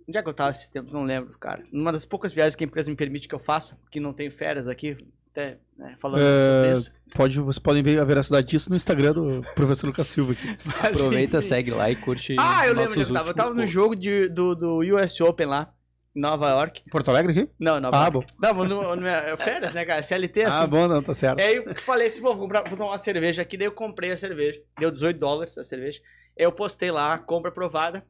Onde 0.10 0.18
é 0.18 0.24
que 0.24 0.28
eu 0.28 0.34
tava 0.34 0.50
esses 0.50 0.68
tempos? 0.68 0.92
Não 0.92 1.04
lembro, 1.04 1.38
cara. 1.38 1.64
Numa 1.72 1.92
das 1.92 2.04
poucas 2.04 2.34
viagens 2.34 2.56
que 2.56 2.64
a 2.64 2.68
empresa 2.68 2.90
me 2.90 2.98
permite 2.98 3.28
que 3.28 3.36
eu 3.36 3.38
faça, 3.40 3.78
que 3.92 4.00
não 4.00 4.12
tenho 4.12 4.32
férias 4.32 4.68
aqui, 4.68 4.98
até 5.32 5.60
né, 5.78 5.96
falando 6.00 6.24
É, 6.24 6.48
sobre 6.48 6.80
isso. 6.80 6.92
Pode, 7.16 7.40
vocês 7.40 7.60
podem 7.60 7.84
ver 7.84 8.00
a 8.00 8.04
veracidade 8.04 8.48
disso 8.48 8.72
no 8.72 8.76
Instagram 8.76 9.14
do 9.14 9.44
professor 9.54 9.86
Lucas 9.86 10.08
Silva 10.08 10.32
aqui. 10.32 10.58
Mas, 10.66 11.00
Aproveita, 11.00 11.38
enfim. 11.38 11.48
segue 11.48 11.70
lá 11.70 11.92
e 11.92 11.96
curte 11.96 12.36
Ah, 12.40 12.66
eu 12.66 12.74
lembro 12.74 12.92
onde 13.00 13.02
eu 13.04 13.14
tava. 13.14 13.30
Eu 13.30 13.34
tava 13.36 13.54
no 13.54 13.68
jogo 13.68 13.96
de, 13.96 14.28
do, 14.30 14.56
do 14.56 14.80
US 14.96 15.22
Open 15.22 15.46
lá, 15.46 15.72
em 16.16 16.22
Nova 16.22 16.50
York. 16.50 16.82
Porto 16.90 17.10
Alegre 17.10 17.32
aqui? 17.32 17.52
Não, 17.60 17.80
Nova 17.80 17.96
Ah, 17.96 18.10
York. 18.12 18.34
Não, 18.42 18.54
mas 18.56 18.68
no, 18.68 18.96
no, 18.96 19.08
é 19.08 19.38
férias, 19.38 19.74
né, 19.74 19.86
cara? 19.86 20.02
CLT, 20.02 20.42
assim. 20.46 20.64
Ah, 20.64 20.66
bom, 20.66 20.88
não, 20.88 21.04
tá 21.04 21.14
certo. 21.14 21.40
Aí 21.40 21.58
eu 21.58 21.76
falei 21.76 22.08
assim, 22.08 22.24
pô, 22.24 22.30
vou, 22.34 22.40
comprar, 22.48 22.62
vou 22.68 22.76
tomar 22.76 22.90
uma 22.90 22.98
cerveja 22.98 23.44
aqui. 23.44 23.56
Daí 23.58 23.68
eu 23.68 23.72
comprei 23.72 24.12
a 24.12 24.18
cerveja. 24.18 24.60
Deu 24.80 24.90
18 24.90 25.20
dólares 25.20 25.56
a 25.56 25.64
cerveja. 25.64 26.02
Aí 26.36 26.44
eu 26.46 26.52
postei 26.52 26.90
lá, 26.90 27.16
compra 27.20 27.52
aprovada, 27.52 28.04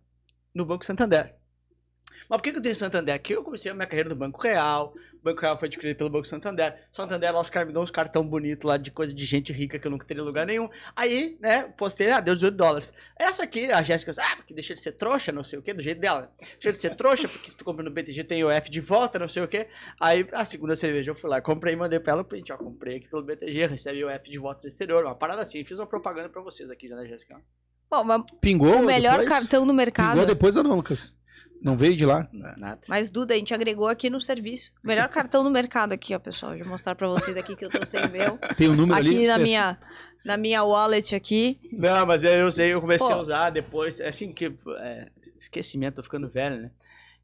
no 0.55 0.65
Banco 0.65 0.85
Santander. 0.85 1.35
Mas 2.29 2.37
por 2.37 2.43
que, 2.43 2.51
que 2.51 2.57
eu 2.59 2.61
tenho 2.61 2.75
Santander? 2.75 3.15
Aqui 3.15 3.33
eu 3.33 3.43
comecei 3.43 3.71
a 3.71 3.73
minha 3.73 3.87
carreira 3.87 4.07
no 4.07 4.15
Banco 4.15 4.39
Real. 4.39 4.93
O 5.19 5.23
Banco 5.23 5.41
Real 5.41 5.57
foi 5.57 5.67
adquirido 5.67 5.97
pelo 5.97 6.11
Banco 6.11 6.27
Santander. 6.27 6.87
Santander, 6.91 7.33
lá 7.33 7.41
os 7.41 7.49
caras 7.49 7.67
me 7.67 7.73
dão 7.73 7.81
uns 7.81 7.89
cartão 7.89 8.23
bonito 8.25 8.67
lá 8.67 8.77
de 8.77 8.91
coisa 8.91 9.11
de 9.11 9.25
gente 9.25 9.51
rica 9.51 9.79
que 9.79 9.87
eu 9.87 9.89
nunca 9.89 10.05
teria 10.05 10.21
lugar 10.23 10.45
nenhum. 10.45 10.69
Aí, 10.95 11.37
né, 11.41 11.63
postei, 11.75 12.11
ah, 12.11 12.19
deu 12.19 12.35
18 12.35 12.55
dólares. 12.55 12.93
Essa 13.17 13.43
aqui, 13.43 13.71
a 13.71 13.81
Jéssica, 13.81 14.11
ah, 14.21 14.35
porque 14.35 14.53
deixa 14.53 14.75
de 14.75 14.79
ser 14.79 14.91
trouxa, 14.91 15.31
não 15.31 15.43
sei 15.43 15.57
o 15.57 15.61
quê, 15.63 15.73
do 15.73 15.81
jeito 15.81 15.99
dela. 15.99 16.31
Deixa 16.39 16.71
de 16.71 16.77
ser 16.77 16.95
trouxa, 16.95 17.27
porque 17.27 17.49
se 17.49 17.57
tu 17.57 17.65
compra 17.65 17.83
no 17.83 17.89
BTG 17.89 18.23
tem 18.23 18.43
o 18.43 18.49
F 18.51 18.69
de 18.69 18.79
volta, 18.79 19.17
não 19.17 19.27
sei 19.27 19.41
o 19.41 19.47
quê. 19.47 19.67
Aí, 19.99 20.25
a 20.31 20.45
segunda 20.45 20.75
cerveja 20.75 21.09
eu 21.09 21.15
fui 21.15 21.31
lá, 21.31 21.41
comprei 21.41 21.73
e 21.73 21.77
mandei 21.77 21.99
pra 21.99 22.13
ela 22.13 22.21
o 22.21 22.25
print, 22.25 22.53
ó, 22.53 22.57
comprei 22.57 22.97
aqui 22.97 23.07
pelo 23.09 23.23
BTG, 23.23 23.65
recebi 23.65 24.05
o 24.05 24.09
F 24.09 24.29
de 24.29 24.37
volta 24.37 24.61
do 24.61 24.67
exterior, 24.67 25.03
uma 25.03 25.15
parada 25.15 25.41
assim, 25.41 25.63
fiz 25.63 25.79
uma 25.79 25.87
propaganda 25.87 26.29
pra 26.29 26.43
vocês 26.43 26.69
aqui 26.69 26.87
já, 26.87 26.95
né, 26.95 27.07
Jéssica? 27.07 27.41
Bom, 27.89 28.03
mas 28.03 28.21
Pingou 28.39 28.75
o 28.75 28.85
melhor 28.85 29.17
depois? 29.17 29.29
cartão 29.29 29.65
do 29.65 29.73
mercado. 29.73 30.11
Pingou 30.11 30.25
depois 30.27 30.55
ou 30.55 30.63
não, 30.63 30.75
Lucas? 30.75 31.18
Não 31.61 31.75
veio 31.75 31.95
de 31.95 32.05
lá? 32.05 32.27
Nada. 32.31 32.79
Mas, 32.87 33.09
Duda, 33.09 33.33
a 33.33 33.37
gente 33.37 33.53
agregou 33.53 33.87
aqui 33.87 34.09
no 34.09 34.21
serviço. 34.21 34.71
Melhor 34.83 35.07
cartão 35.09 35.43
do 35.43 35.51
mercado 35.51 35.91
aqui, 35.91 36.15
ó, 36.15 36.19
pessoal. 36.19 36.53
Deixa 36.53 36.65
eu 36.65 36.69
mostrar 36.69 36.95
pra 36.95 37.07
vocês 37.07 37.35
aqui 37.35 37.55
que 37.55 37.65
eu 37.65 37.69
tô 37.69 37.85
sem 37.85 38.07
meu. 38.09 38.37
Tem 38.55 38.69
um 38.69 38.75
número 38.75 38.97
ali? 38.97 39.09
Aqui 39.09 39.27
na 39.27 39.37
minha, 39.37 39.79
na 40.25 40.37
minha 40.37 40.63
wallet 40.63 41.15
aqui. 41.15 41.59
Não, 41.71 42.05
mas 42.05 42.23
eu 42.23 42.45
usei, 42.45 42.73
eu 42.73 42.81
comecei 42.81 43.07
Pô. 43.07 43.13
a 43.13 43.19
usar 43.19 43.49
depois, 43.49 43.99
é 43.99 44.07
assim 44.07 44.31
que, 44.31 44.45
é, 44.77 45.09
esquecimento, 45.37 45.95
tô 45.95 46.03
ficando 46.03 46.29
velho, 46.29 46.61
né? 46.61 46.71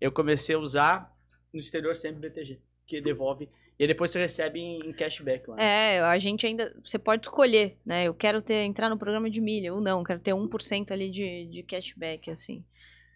Eu 0.02 0.12
comecei 0.12 0.56
a 0.56 0.60
usar 0.60 1.14
no 1.54 1.60
exterior 1.60 1.96
sempre 1.96 2.30
BTG, 2.30 2.60
que 2.86 3.00
devolve, 3.00 3.50
e 3.78 3.84
aí 3.84 3.88
depois 3.88 4.12
você 4.12 4.20
recebe 4.20 4.60
em, 4.60 4.80
em 4.90 4.94
cashback 4.94 5.50
lá. 5.50 5.62
É, 5.62 6.00
a 6.02 6.18
gente 6.18 6.46
ainda. 6.46 6.74
Você 6.84 6.98
pode 6.98 7.26
escolher, 7.26 7.78
né? 7.86 8.06
Eu 8.06 8.14
quero 8.14 8.42
ter, 8.42 8.64
entrar 8.64 8.90
no 8.90 8.98
programa 8.98 9.30
de 9.30 9.42
milha 9.42 9.74
ou 9.74 9.82
não, 9.82 10.04
quero 10.04 10.20
ter 10.20 10.32
1% 10.32 10.92
ali 10.92 11.12
de, 11.12 11.46
de 11.48 11.64
cashback, 11.64 12.32
assim. 12.32 12.64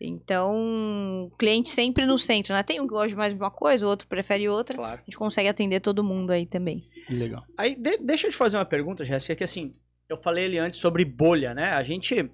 Então, 0.01 1.27
o 1.27 1.31
cliente 1.37 1.69
sempre 1.69 2.05
no 2.05 2.17
centro, 2.17 2.53
né? 2.53 2.63
Tem 2.63 2.79
um 2.79 2.87
que 2.87 2.93
gosta 2.93 3.17
mais 3.17 3.33
de 3.33 3.39
uma 3.39 3.51
coisa, 3.51 3.85
o 3.85 3.89
outro 3.89 4.07
prefere 4.07 4.47
outra. 4.47 4.75
Claro. 4.75 5.01
A 5.01 5.03
gente 5.03 5.17
consegue 5.17 5.49
atender 5.49 5.81
todo 5.81 6.03
mundo 6.03 6.31
aí 6.31 6.45
também. 6.45 6.87
Legal. 7.09 7.43
Aí, 7.57 7.75
de- 7.75 7.97
deixa 7.97 8.27
eu 8.27 8.31
te 8.31 8.37
fazer 8.37 8.57
uma 8.57 8.65
pergunta, 8.65 9.03
Jéssica, 9.03 9.35
que 9.35 9.43
assim, 9.43 9.75
eu 10.07 10.15
falei 10.15 10.45
ali 10.45 10.57
antes 10.57 10.79
sobre 10.79 11.03
bolha, 11.03 11.53
né? 11.53 11.71
A 11.71 11.83
gente, 11.83 12.29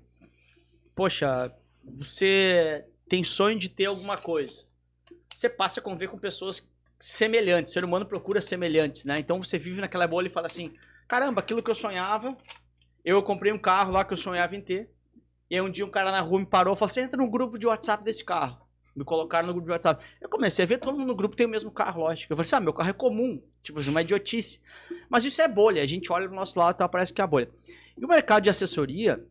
poxa, 0.96 1.52
você 1.84 2.86
tem 3.10 3.24
sonho 3.24 3.58
de 3.58 3.70
ter 3.70 3.86
alguma 3.86 4.18
coisa. 4.18 4.64
Você 5.36 5.50
passa 5.50 5.80
a 5.80 5.84
conviver 5.84 6.08
com 6.10 6.18
pessoas 6.18 6.72
semelhantes, 7.00 7.72
o 7.72 7.74
ser 7.74 7.84
humano 7.84 8.06
procura 8.06 8.42
semelhantes, 8.42 9.06
né? 9.06 9.16
Então 9.20 9.40
você 9.44 9.58
vive 9.58 9.82
naquela 9.82 10.08
bolha 10.08 10.28
e 10.28 10.32
fala 10.32 10.48
assim, 10.48 10.74
caramba, 11.08 11.42
aquilo 11.42 11.62
que 11.62 11.70
eu 11.70 11.76
sonhava, 11.76 12.36
eu 13.04 13.22
comprei 13.22 13.52
um 13.52 13.58
carro 13.60 13.92
lá 13.92 14.06
que 14.06 14.14
eu 14.14 14.18
sonhava 14.18 14.56
em 14.56 14.62
ter, 14.62 14.90
e 15.50 15.56
aí 15.56 15.62
um 15.62 15.70
dia 15.70 15.86
um 15.86 15.90
cara 15.90 16.12
na 16.12 16.22
rua 16.22 16.40
me 16.40 16.46
parou 16.46 16.74
e 16.74 16.78
falou 16.78 16.90
assim, 16.90 17.02
entra 17.02 17.18
num 17.18 17.30
grupo 17.30 17.58
de 17.58 17.68
WhatsApp 17.68 18.04
desse 18.04 18.24
carro. 18.24 18.66
Me 18.96 19.04
colocaram 19.04 19.48
no 19.48 19.54
grupo 19.54 19.68
de 19.68 19.72
WhatsApp. 19.74 20.04
Eu 20.22 20.30
comecei 20.30 20.64
a 20.64 20.68
ver 20.68 20.80
todo 20.80 20.98
mundo 20.98 21.08
no 21.08 21.16
grupo 21.16 21.36
tem 21.36 21.46
o 21.46 21.50
mesmo 21.50 21.70
carro, 21.70 22.02
lógico. 22.02 22.32
Eu 22.32 22.38
falei 22.38 22.48
assim, 22.48 22.56
ah, 22.56 22.60
meu 22.62 22.74
carro 22.74 22.90
é 22.90 22.94
comum. 22.94 23.42
Tipo, 23.62 23.82
uma 23.90 24.02
idiotice. 24.02 24.62
Mas 25.10 25.26
isso 25.26 25.42
é 25.42 25.48
bolha. 25.48 25.82
A 25.84 25.86
gente 25.86 26.12
olha 26.14 26.30
do 26.30 26.34
nosso 26.34 26.58
lado 26.58 26.76
e 26.76 26.78
então 26.78 26.88
parece 26.88 27.14
que 27.14 27.22
é 27.22 27.28
bolha. 27.28 27.50
E 27.98 28.06
o 28.06 28.08
mercado 28.08 28.44
de 28.44 28.50
assessoria, 28.50 29.22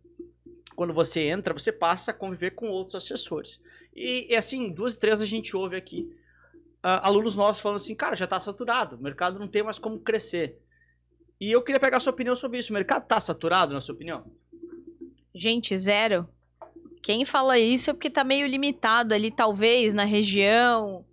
quando 0.76 0.92
você 0.92 1.22
entra, 1.22 1.54
você 1.54 1.72
passa 1.72 2.10
a 2.10 2.14
conviver 2.14 2.50
com 2.50 2.68
outros 2.68 2.94
assessores. 2.94 3.58
E, 3.96 4.32
e 4.32 4.36
assim, 4.36 4.70
duas, 4.70 4.96
três 4.96 5.22
a 5.22 5.26
gente 5.26 5.56
ouve 5.56 5.76
aqui 5.76 6.14
uh, 6.84 7.00
alunos 7.02 7.34
nossos 7.34 7.62
falando 7.62 7.76
assim, 7.76 7.94
cara, 7.94 8.14
já 8.14 8.26
está 8.26 8.38
saturado, 8.38 8.96
o 8.96 9.02
mercado 9.02 9.38
não 9.38 9.48
tem 9.48 9.62
mais 9.62 9.78
como 9.78 9.98
crescer. 9.98 10.60
E 11.40 11.50
eu 11.50 11.62
queria 11.62 11.80
pegar 11.80 11.96
a 11.96 12.00
sua 12.00 12.12
opinião 12.12 12.36
sobre 12.36 12.58
isso. 12.58 12.70
O 12.70 12.74
mercado 12.74 13.02
está 13.04 13.18
saturado, 13.18 13.72
na 13.72 13.80
sua 13.80 13.94
opinião? 13.94 14.30
Gente, 15.34 15.76
zero. 15.76 16.28
Quem 17.02 17.24
fala 17.24 17.58
isso 17.58 17.90
é 17.90 17.92
porque 17.92 18.08
tá 18.08 18.24
meio 18.24 18.46
limitado 18.46 19.12
ali, 19.12 19.30
talvez, 19.30 19.92
na 19.92 20.04
região. 20.04 21.04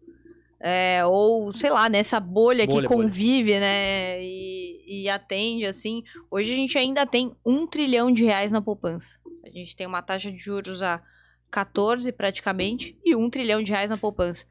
É, 0.60 1.04
ou, 1.06 1.52
sei 1.54 1.72
lá, 1.72 1.90
nessa 1.90 2.20
bolha, 2.20 2.68
bolha 2.68 2.82
que 2.82 2.88
convive, 2.88 3.52
bolha. 3.52 3.60
né? 3.60 4.24
E, 4.24 5.04
e, 5.04 5.10
atende, 5.10 5.66
assim. 5.66 6.04
Hoje 6.30 6.54
a 6.54 6.56
gente 6.56 6.78
ainda 6.78 7.06
tem 7.06 7.36
um 7.44 7.66
trilhão 7.66 8.12
de 8.12 8.24
reais 8.24 8.52
na 8.52 8.62
poupança. 8.62 9.18
A 9.44 9.50
gente 9.50 9.76
tem 9.76 9.88
uma 9.88 10.04
taxa 10.04 10.32
de 10.32 10.38
juros 10.38 10.84
a 10.84 11.02
14 11.50 12.12
praticamente 12.12 12.98
e 13.04 13.16
um 13.16 13.30
trilhão 13.30 13.62
de 13.64 13.72
reais 13.72 13.90
na 13.90 13.98
poupança. 13.98 14.46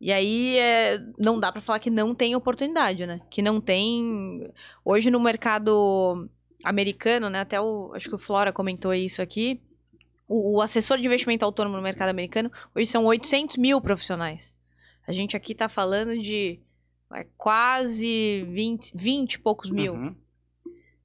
E 0.00 0.12
aí 0.12 0.56
é, 0.58 1.00
não 1.18 1.40
dá 1.40 1.50
para 1.50 1.60
falar 1.60 1.80
que 1.80 1.90
não 1.90 2.14
tem 2.14 2.36
oportunidade, 2.36 3.04
né? 3.04 3.20
Que 3.28 3.42
não 3.42 3.60
tem. 3.60 4.48
Hoje 4.84 5.10
no 5.10 5.18
mercado 5.18 6.30
americano, 6.64 7.30
né? 7.30 7.40
Até 7.40 7.60
o. 7.60 7.92
Acho 7.94 8.08
que 8.08 8.14
o 8.14 8.18
Flora 8.18 8.52
comentou 8.52 8.92
isso 8.94 9.22
aqui 9.22 9.60
o, 10.28 10.56
o, 10.56 10.62
assessor 10.62 10.98
de 10.98 11.06
investimento 11.06 11.44
autônomo 11.44 11.76
no 11.76 11.82
mercado 11.82 12.10
americano, 12.10 12.52
hoje 12.74 12.86
são 12.86 13.04
800 13.06 13.56
mil 13.56 13.80
profissionais. 13.80 14.52
A 15.06 15.12
gente 15.12 15.36
aqui 15.36 15.52
está 15.52 15.68
falando 15.68 16.18
de 16.18 16.60
é, 17.14 17.26
quase 17.36 18.46
20, 18.50 18.92
20 18.94 19.34
e 19.34 19.38
poucos 19.38 19.70
mil. 19.70 19.94
Uhum. 19.94 20.14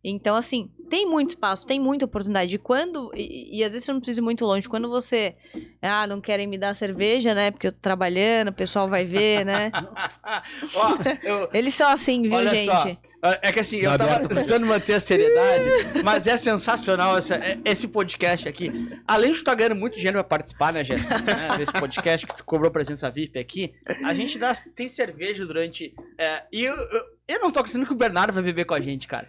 Então, 0.04 0.36
assim, 0.36 0.70
tem 0.89 1.06
muito 1.06 1.30
espaço, 1.30 1.66
tem 1.66 1.80
muita 1.80 2.04
oportunidade. 2.04 2.54
E 2.54 2.60
quando. 2.60 3.10
E, 3.16 3.60
e, 3.60 3.63
às 3.63 3.72
vezes 3.72 3.86
você 3.86 3.94
não 3.94 4.02
precisa 4.02 4.20
ir 4.20 4.24
muito 4.24 4.46
longe. 4.46 4.68
Quando 4.68 4.89
você. 4.89 5.38
Ah, 5.82 6.06
não 6.06 6.20
querem 6.20 6.46
me 6.46 6.58
dar 6.58 6.76
cerveja, 6.76 7.34
né? 7.34 7.52
Porque 7.52 7.68
eu 7.68 7.72
tô 7.72 7.80
trabalhando, 7.80 8.50
o 8.50 8.54
pessoal 8.54 8.89
vai 8.89 9.06
ver, 9.06 9.46
né? 9.46 9.72
Ó, 10.76 10.96
eu... 11.24 11.50
Eles 11.54 11.74
são 11.74 11.89
assim, 11.89 12.24
viu, 12.24 12.34
Olha 12.34 12.50
gente? 12.50 12.66
Só. 12.66 13.12
É 13.41 13.53
que 13.53 13.59
assim, 13.62 13.77
eu 13.77 13.97
tava 13.97 14.27
tentando 14.27 14.65
manter 14.65 14.95
a 14.95 14.99
seriedade, 14.99 15.69
mas 16.03 16.27
é 16.27 16.36
sensacional 16.36 17.17
essa, 17.17 17.36
é, 17.36 17.57
esse 17.63 17.88
podcast 17.88 18.49
aqui. 18.49 18.69
Além 19.07 19.31
de 19.31 19.38
tu 19.38 19.39
estar 19.39 19.51
tá 19.51 19.55
ganhando 19.55 19.75
muito 19.75 19.95
dinheiro 19.95 20.17
pra 20.17 20.25
participar, 20.25 20.73
né, 20.73 20.83
Jéssica? 20.83 21.13
Né, 21.23 21.62
esse 21.62 21.71
podcast 21.71 22.27
que 22.27 22.36
tu 22.36 22.43
cobrou 22.43 22.69
presença 22.69 23.09
VIP 23.09 23.39
aqui, 23.39 23.73
a 24.03 24.13
gente 24.13 24.38
dá, 24.38 24.53
tem 24.75 24.89
cerveja 24.89 25.45
durante. 25.45 25.95
É, 26.17 26.43
e 26.51 26.65
eu, 26.65 26.75
eu, 26.75 27.03
eu 27.29 27.39
não 27.39 27.49
tô 27.49 27.59
acreditando 27.59 27.86
que 27.86 27.93
o 27.93 27.95
Bernardo 27.97 28.33
vai 28.33 28.43
beber 28.43 28.65
com 28.65 28.73
a 28.73 28.81
gente, 28.81 29.07
cara. 29.07 29.27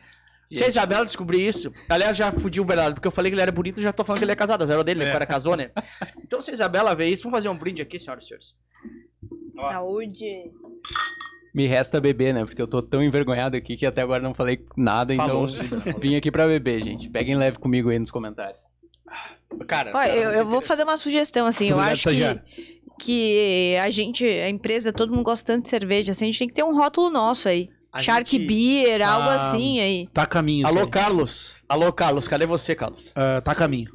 Se 0.52 0.64
a 0.64 0.68
Isabela 0.68 1.04
descobrir 1.04 1.46
isso, 1.46 1.72
aliás, 1.88 2.16
já 2.16 2.30
fudi 2.32 2.60
o 2.60 2.64
Bernardo, 2.64 2.94
porque 2.94 3.08
eu 3.08 3.12
falei 3.12 3.30
que 3.30 3.34
ele 3.34 3.42
era 3.42 3.52
bonito 3.52 3.80
já 3.80 3.92
tô 3.92 4.04
falando 4.04 4.18
que 4.18 4.24
ele 4.24 4.32
é 4.32 4.36
casado, 4.36 4.66
zero 4.66 4.84
dele, 4.84 5.00
né? 5.00 5.06
É. 5.06 5.08
O 5.10 5.12
cara 5.12 5.26
casou, 5.26 5.56
né? 5.56 5.70
Então, 6.22 6.40
se 6.40 6.50
a 6.50 6.54
Isabela 6.54 6.94
ver 6.94 7.06
isso, 7.06 7.22
vamos 7.24 7.36
fazer 7.38 7.48
um 7.48 7.56
brinde 7.56 7.82
aqui, 7.82 7.98
senhoras 7.98 8.24
e 8.24 8.26
senhores. 8.26 8.56
Saúde. 9.56 10.50
Me 11.54 11.68
resta 11.68 12.00
beber, 12.00 12.34
né? 12.34 12.44
Porque 12.44 12.60
eu 12.60 12.66
tô 12.66 12.82
tão 12.82 13.02
envergonhado 13.02 13.56
aqui 13.56 13.76
que 13.76 13.86
até 13.86 14.02
agora 14.02 14.20
não 14.20 14.34
falei 14.34 14.66
nada, 14.76 15.14
então 15.14 15.46
vim 15.98 16.16
aqui 16.16 16.30
pra 16.30 16.48
beber, 16.48 16.82
gente. 16.82 17.08
Peguem 17.08 17.36
leve 17.36 17.58
comigo 17.58 17.90
aí 17.90 17.98
nos 17.98 18.10
comentários. 18.10 18.66
Cara, 19.68 19.92
Olha, 19.94 20.12
eu, 20.12 20.30
eu 20.32 20.46
vou 20.46 20.60
fazer 20.60 20.82
uma 20.82 20.96
sugestão, 20.96 21.46
assim, 21.46 21.70
eu 21.70 21.78
acho 21.78 22.08
que, 22.10 22.40
que 22.98 23.76
a 23.80 23.88
gente, 23.88 24.26
a 24.26 24.50
empresa, 24.50 24.92
todo 24.92 25.12
mundo 25.12 25.22
gosta 25.22 25.52
tanto 25.52 25.64
de 25.64 25.68
cerveja, 25.68 26.10
assim, 26.10 26.24
a 26.24 26.26
gente 26.26 26.38
tem 26.40 26.48
que 26.48 26.54
ter 26.54 26.64
um 26.64 26.76
rótulo 26.76 27.08
nosso 27.08 27.48
aí. 27.48 27.70
A 27.92 28.00
Shark 28.00 28.28
gente... 28.28 28.48
Beer, 28.48 29.08
algo 29.08 29.28
assim 29.28 29.78
aí. 29.78 30.08
Tá 30.12 30.22
a 30.22 30.26
caminho. 30.26 30.66
Alô, 30.66 30.88
Carlos. 30.88 31.62
Alô, 31.68 31.92
Carlos. 31.92 32.26
Cadê 32.26 32.44
você, 32.44 32.74
Carlos? 32.74 33.10
Uh, 33.10 33.40
tá 33.40 33.52
a 33.52 33.54
caminho. 33.54 33.92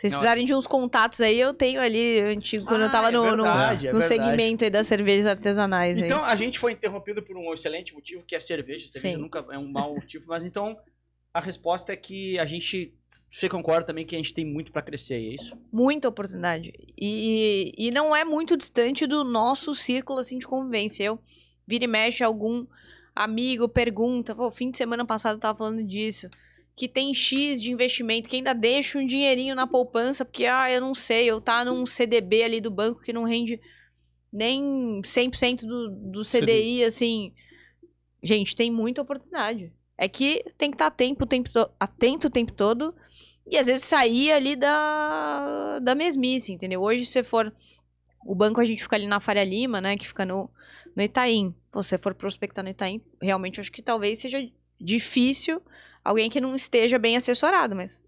Se 0.00 0.08
vocês 0.08 0.14
precisarem 0.14 0.46
de 0.46 0.54
uns 0.54 0.66
contatos 0.66 1.20
aí, 1.20 1.38
eu 1.38 1.52
tenho 1.52 1.78
ali, 1.78 2.22
antigo, 2.22 2.64
quando 2.64 2.80
ah, 2.80 2.84
eu 2.86 2.90
tava 2.90 3.08
é 3.08 3.10
no, 3.10 3.22
verdade, 3.22 3.86
no, 3.88 3.92
no 3.92 3.98
é 3.98 4.02
segmento 4.02 4.64
aí 4.64 4.70
das 4.70 4.86
cervejas 4.86 5.26
artesanais. 5.26 6.00
Então, 6.00 6.24
aí. 6.24 6.32
a 6.32 6.36
gente 6.36 6.58
foi 6.58 6.72
interrompido 6.72 7.22
por 7.22 7.36
um 7.36 7.52
excelente 7.52 7.92
motivo, 7.92 8.24
que 8.24 8.34
é 8.34 8.38
a 8.38 8.40
cerveja. 8.40 8.86
A 8.86 8.88
cerveja 8.88 9.16
Sim. 9.16 9.20
nunca 9.20 9.44
é 9.50 9.58
um 9.58 9.70
mau 9.70 9.94
motivo, 9.94 10.24
mas 10.26 10.42
então 10.42 10.78
a 11.34 11.40
resposta 11.40 11.92
é 11.92 11.96
que 11.96 12.38
a 12.38 12.46
gente 12.46 12.94
você 13.30 13.46
concorda 13.46 13.86
também 13.86 14.06
que 14.06 14.14
a 14.14 14.18
gente 14.18 14.32
tem 14.32 14.44
muito 14.44 14.72
para 14.72 14.80
crescer, 14.80 15.16
é 15.16 15.34
isso? 15.34 15.54
Muita 15.70 16.08
oportunidade. 16.08 16.72
E, 16.98 17.74
e 17.76 17.90
não 17.90 18.16
é 18.16 18.24
muito 18.24 18.56
distante 18.56 19.06
do 19.06 19.22
nosso 19.22 19.74
círculo 19.74 20.18
assim 20.18 20.38
de 20.38 20.46
convivência. 20.46 21.04
Eu 21.04 21.20
vira 21.66 21.84
e 21.84 21.86
mexe 21.86 22.24
algum 22.24 22.66
amigo 23.14 23.68
pergunta, 23.68 24.34
pô, 24.34 24.50
fim 24.50 24.70
de 24.70 24.78
semana 24.78 25.04
passado 25.04 25.34
eu 25.36 25.40
tava 25.40 25.58
falando 25.58 25.84
disso, 25.84 26.30
que 26.80 26.88
tem 26.88 27.12
X 27.12 27.60
de 27.60 27.70
investimento, 27.70 28.26
que 28.26 28.36
ainda 28.36 28.54
deixa 28.54 28.98
um 28.98 29.04
dinheirinho 29.04 29.54
na 29.54 29.66
poupança, 29.66 30.24
porque, 30.24 30.46
ah, 30.46 30.72
eu 30.72 30.80
não 30.80 30.94
sei, 30.94 31.26
eu 31.26 31.38
tá 31.38 31.62
num 31.62 31.84
CDB 31.84 32.42
ali 32.42 32.58
do 32.58 32.70
banco 32.70 33.02
que 33.02 33.12
não 33.12 33.24
rende 33.24 33.60
nem 34.32 35.02
100% 35.02 35.66
do, 35.66 35.90
do 35.90 36.22
CDI, 36.22 36.82
assim. 36.82 37.34
Gente, 38.22 38.56
tem 38.56 38.70
muita 38.70 39.02
oportunidade. 39.02 39.70
É 39.98 40.08
que 40.08 40.42
tem 40.56 40.70
que 40.70 40.76
estar 40.76 40.86
tá 40.86 40.94
atento, 40.94 41.26
tempo 41.26 41.50
atento 41.78 42.28
o 42.28 42.30
tempo 42.30 42.52
todo 42.52 42.94
e 43.46 43.58
às 43.58 43.66
vezes 43.66 43.84
sair 43.84 44.32
ali 44.32 44.56
da, 44.56 45.80
da 45.80 45.94
mesmice, 45.94 46.50
entendeu? 46.50 46.80
Hoje, 46.80 47.04
se 47.04 47.12
você 47.12 47.22
for. 47.22 47.54
O 48.24 48.34
banco 48.34 48.58
a 48.58 48.64
gente 48.64 48.82
fica 48.82 48.96
ali 48.96 49.06
na 49.06 49.20
Faria 49.20 49.44
Lima, 49.44 49.82
né? 49.82 49.98
Que 49.98 50.08
fica 50.08 50.24
no, 50.24 50.48
no 50.96 51.02
Itaim. 51.02 51.54
Você 51.74 51.98
for 51.98 52.14
prospectar 52.14 52.64
no 52.64 52.70
Itaim, 52.70 53.02
realmente 53.20 53.60
acho 53.60 53.70
que 53.70 53.82
talvez 53.82 54.18
seja 54.18 54.38
difícil 54.80 55.60
alguém 56.04 56.30
que 56.30 56.40
não 56.40 56.54
esteja 56.54 56.98
bem 56.98 57.16
assessorado, 57.16 57.74
mas 57.74 57.98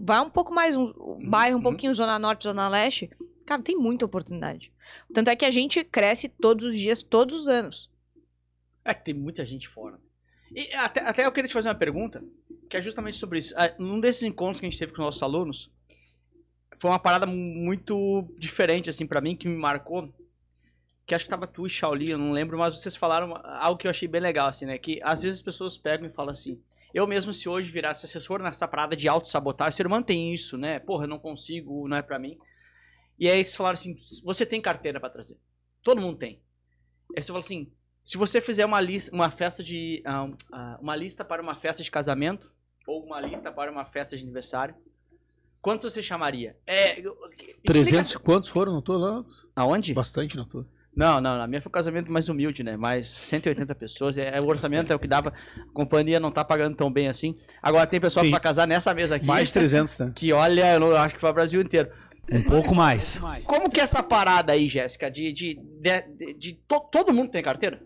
vai 0.00 0.20
um 0.20 0.30
pouco 0.30 0.52
mais, 0.52 0.76
um 0.76 0.92
bairro 1.28 1.54
um 1.54 1.58
uhum. 1.58 1.62
pouquinho, 1.62 1.94
Zona 1.94 2.18
Norte, 2.18 2.44
Zona 2.44 2.68
Leste, 2.68 3.10
cara, 3.44 3.62
tem 3.62 3.76
muita 3.76 4.04
oportunidade. 4.04 4.72
Tanto 5.12 5.30
é 5.30 5.36
que 5.36 5.44
a 5.44 5.50
gente 5.50 5.82
cresce 5.84 6.28
todos 6.28 6.66
os 6.66 6.76
dias, 6.76 7.02
todos 7.02 7.42
os 7.42 7.48
anos. 7.48 7.90
É 8.84 8.92
que 8.92 9.04
tem 9.04 9.14
muita 9.14 9.44
gente 9.44 9.68
fora. 9.68 9.98
E 10.54 10.72
até, 10.74 11.00
até 11.00 11.26
eu 11.26 11.32
queria 11.32 11.48
te 11.48 11.54
fazer 11.54 11.68
uma 11.68 11.74
pergunta, 11.74 12.22
que 12.68 12.76
é 12.76 12.82
justamente 12.82 13.16
sobre 13.16 13.38
isso. 13.38 13.54
Ah, 13.56 13.72
num 13.78 14.00
desses 14.00 14.22
encontros 14.22 14.60
que 14.60 14.66
a 14.66 14.70
gente 14.70 14.78
teve 14.78 14.92
com 14.92 14.98
os 14.98 15.06
nossos 15.06 15.22
alunos, 15.22 15.70
foi 16.76 16.90
uma 16.90 16.98
parada 16.98 17.26
muito 17.26 18.28
diferente, 18.38 18.90
assim, 18.90 19.06
para 19.06 19.20
mim, 19.20 19.36
que 19.36 19.48
me 19.48 19.56
marcou 19.56 20.12
que 21.06 21.14
acho 21.14 21.24
que 21.24 21.30
tava 21.30 21.46
tu 21.46 21.66
e 21.66 21.70
Shaolin, 21.70 22.10
eu 22.10 22.18
não 22.18 22.32
lembro, 22.32 22.58
mas 22.58 22.78
vocês 22.78 22.96
falaram 22.96 23.38
algo 23.44 23.78
que 23.78 23.86
eu 23.86 23.90
achei 23.90 24.08
bem 24.08 24.20
legal, 24.20 24.48
assim, 24.48 24.64
né? 24.64 24.78
Que 24.78 25.00
às 25.02 25.22
vezes 25.22 25.38
as 25.38 25.44
pessoas 25.44 25.76
pegam 25.76 26.06
e 26.06 26.10
falam 26.10 26.32
assim, 26.32 26.58
eu 26.94 27.08
mesmo 27.08 27.32
se 27.32 27.48
hoje 27.48 27.68
virasse 27.70 28.06
assessor 28.06 28.40
nessa 28.40 28.68
parada 28.68 28.94
de 28.94 29.08
auto-sabotagem, 29.08 29.76
ser 29.76 29.86
humano 29.86 30.04
tem 30.04 30.32
isso, 30.32 30.56
né? 30.56 30.78
Porra, 30.78 31.04
eu 31.04 31.08
não 31.08 31.18
consigo, 31.18 31.88
não 31.88 31.96
é 31.96 32.02
para 32.02 32.20
mim. 32.20 32.38
E 33.18 33.28
aí 33.28 33.38
eles 33.38 33.54
falaram 33.56 33.74
assim, 33.74 33.96
você 34.22 34.46
tem 34.46 34.60
carteira 34.60 35.00
para 35.00 35.10
trazer. 35.10 35.36
Todo 35.82 36.00
mundo 36.00 36.16
tem. 36.16 36.40
Aí 37.16 37.20
você 37.20 37.28
fala 37.28 37.40
assim, 37.40 37.72
se 38.04 38.16
você 38.16 38.40
fizer 38.40 38.64
uma 38.64 38.80
lista, 38.80 39.12
uma 39.12 39.28
festa 39.28 39.62
de, 39.62 40.04
uh, 40.06 40.80
uma 40.80 40.94
lista 40.94 41.24
para 41.24 41.42
uma 41.42 41.56
festa 41.56 41.82
de 41.82 41.90
casamento, 41.90 42.54
ou 42.86 43.04
uma 43.04 43.20
lista 43.20 43.50
para 43.50 43.72
uma 43.72 43.84
festa 43.84 44.16
de 44.16 44.22
aniversário, 44.22 44.76
quantos 45.60 45.92
você 45.92 46.00
chamaria? 46.00 46.56
É, 46.64 47.02
300, 47.64 48.16
quantos 48.18 48.50
foram, 48.50 48.72
não 48.72 48.82
tô 48.82 48.96
lá? 48.96 49.24
Aonde? 49.56 49.92
Bastante, 49.94 50.36
não 50.36 50.46
tô. 50.46 50.64
Não, 50.96 51.20
não, 51.20 51.36
na 51.36 51.46
minha 51.46 51.60
foi 51.60 51.68
um 51.68 51.72
casamento 51.72 52.12
mais 52.12 52.28
humilde, 52.28 52.62
né? 52.62 52.76
Mais 52.76 53.08
180 53.08 53.74
pessoas. 53.74 54.16
É, 54.16 54.40
o 54.40 54.46
orçamento 54.46 54.92
é 54.92 54.96
o 54.96 54.98
que 54.98 55.08
dava. 55.08 55.30
A 55.30 55.72
companhia 55.72 56.20
não 56.20 56.30
tá 56.30 56.44
pagando 56.44 56.76
tão 56.76 56.92
bem 56.92 57.08
assim. 57.08 57.36
Agora 57.60 57.86
tem 57.86 58.00
pessoal 58.00 58.28
vai 58.28 58.40
casar 58.40 58.66
nessa 58.66 58.94
mesa 58.94 59.16
aqui. 59.16 59.26
Mais 59.26 59.48
de 59.48 59.54
300, 59.54 59.98
né? 59.98 60.12
Que 60.14 60.32
olha, 60.32 60.74
eu 60.74 60.96
acho 60.96 61.14
que 61.14 61.20
foi 61.20 61.30
o 61.30 61.34
Brasil 61.34 61.60
inteiro. 61.60 61.90
Um 62.30 62.42
pouco 62.42 62.74
mais. 62.74 63.20
Como 63.44 63.70
que 63.70 63.80
é 63.80 63.82
essa 63.82 64.02
parada 64.02 64.52
aí, 64.52 64.68
Jéssica? 64.68 65.10
De, 65.10 65.32
de, 65.32 65.60
de, 65.80 66.02
de, 66.16 66.34
de 66.34 66.52
to, 66.66 66.80
todo 66.90 67.12
mundo 67.12 67.30
tem 67.30 67.42
carteira? 67.42 67.82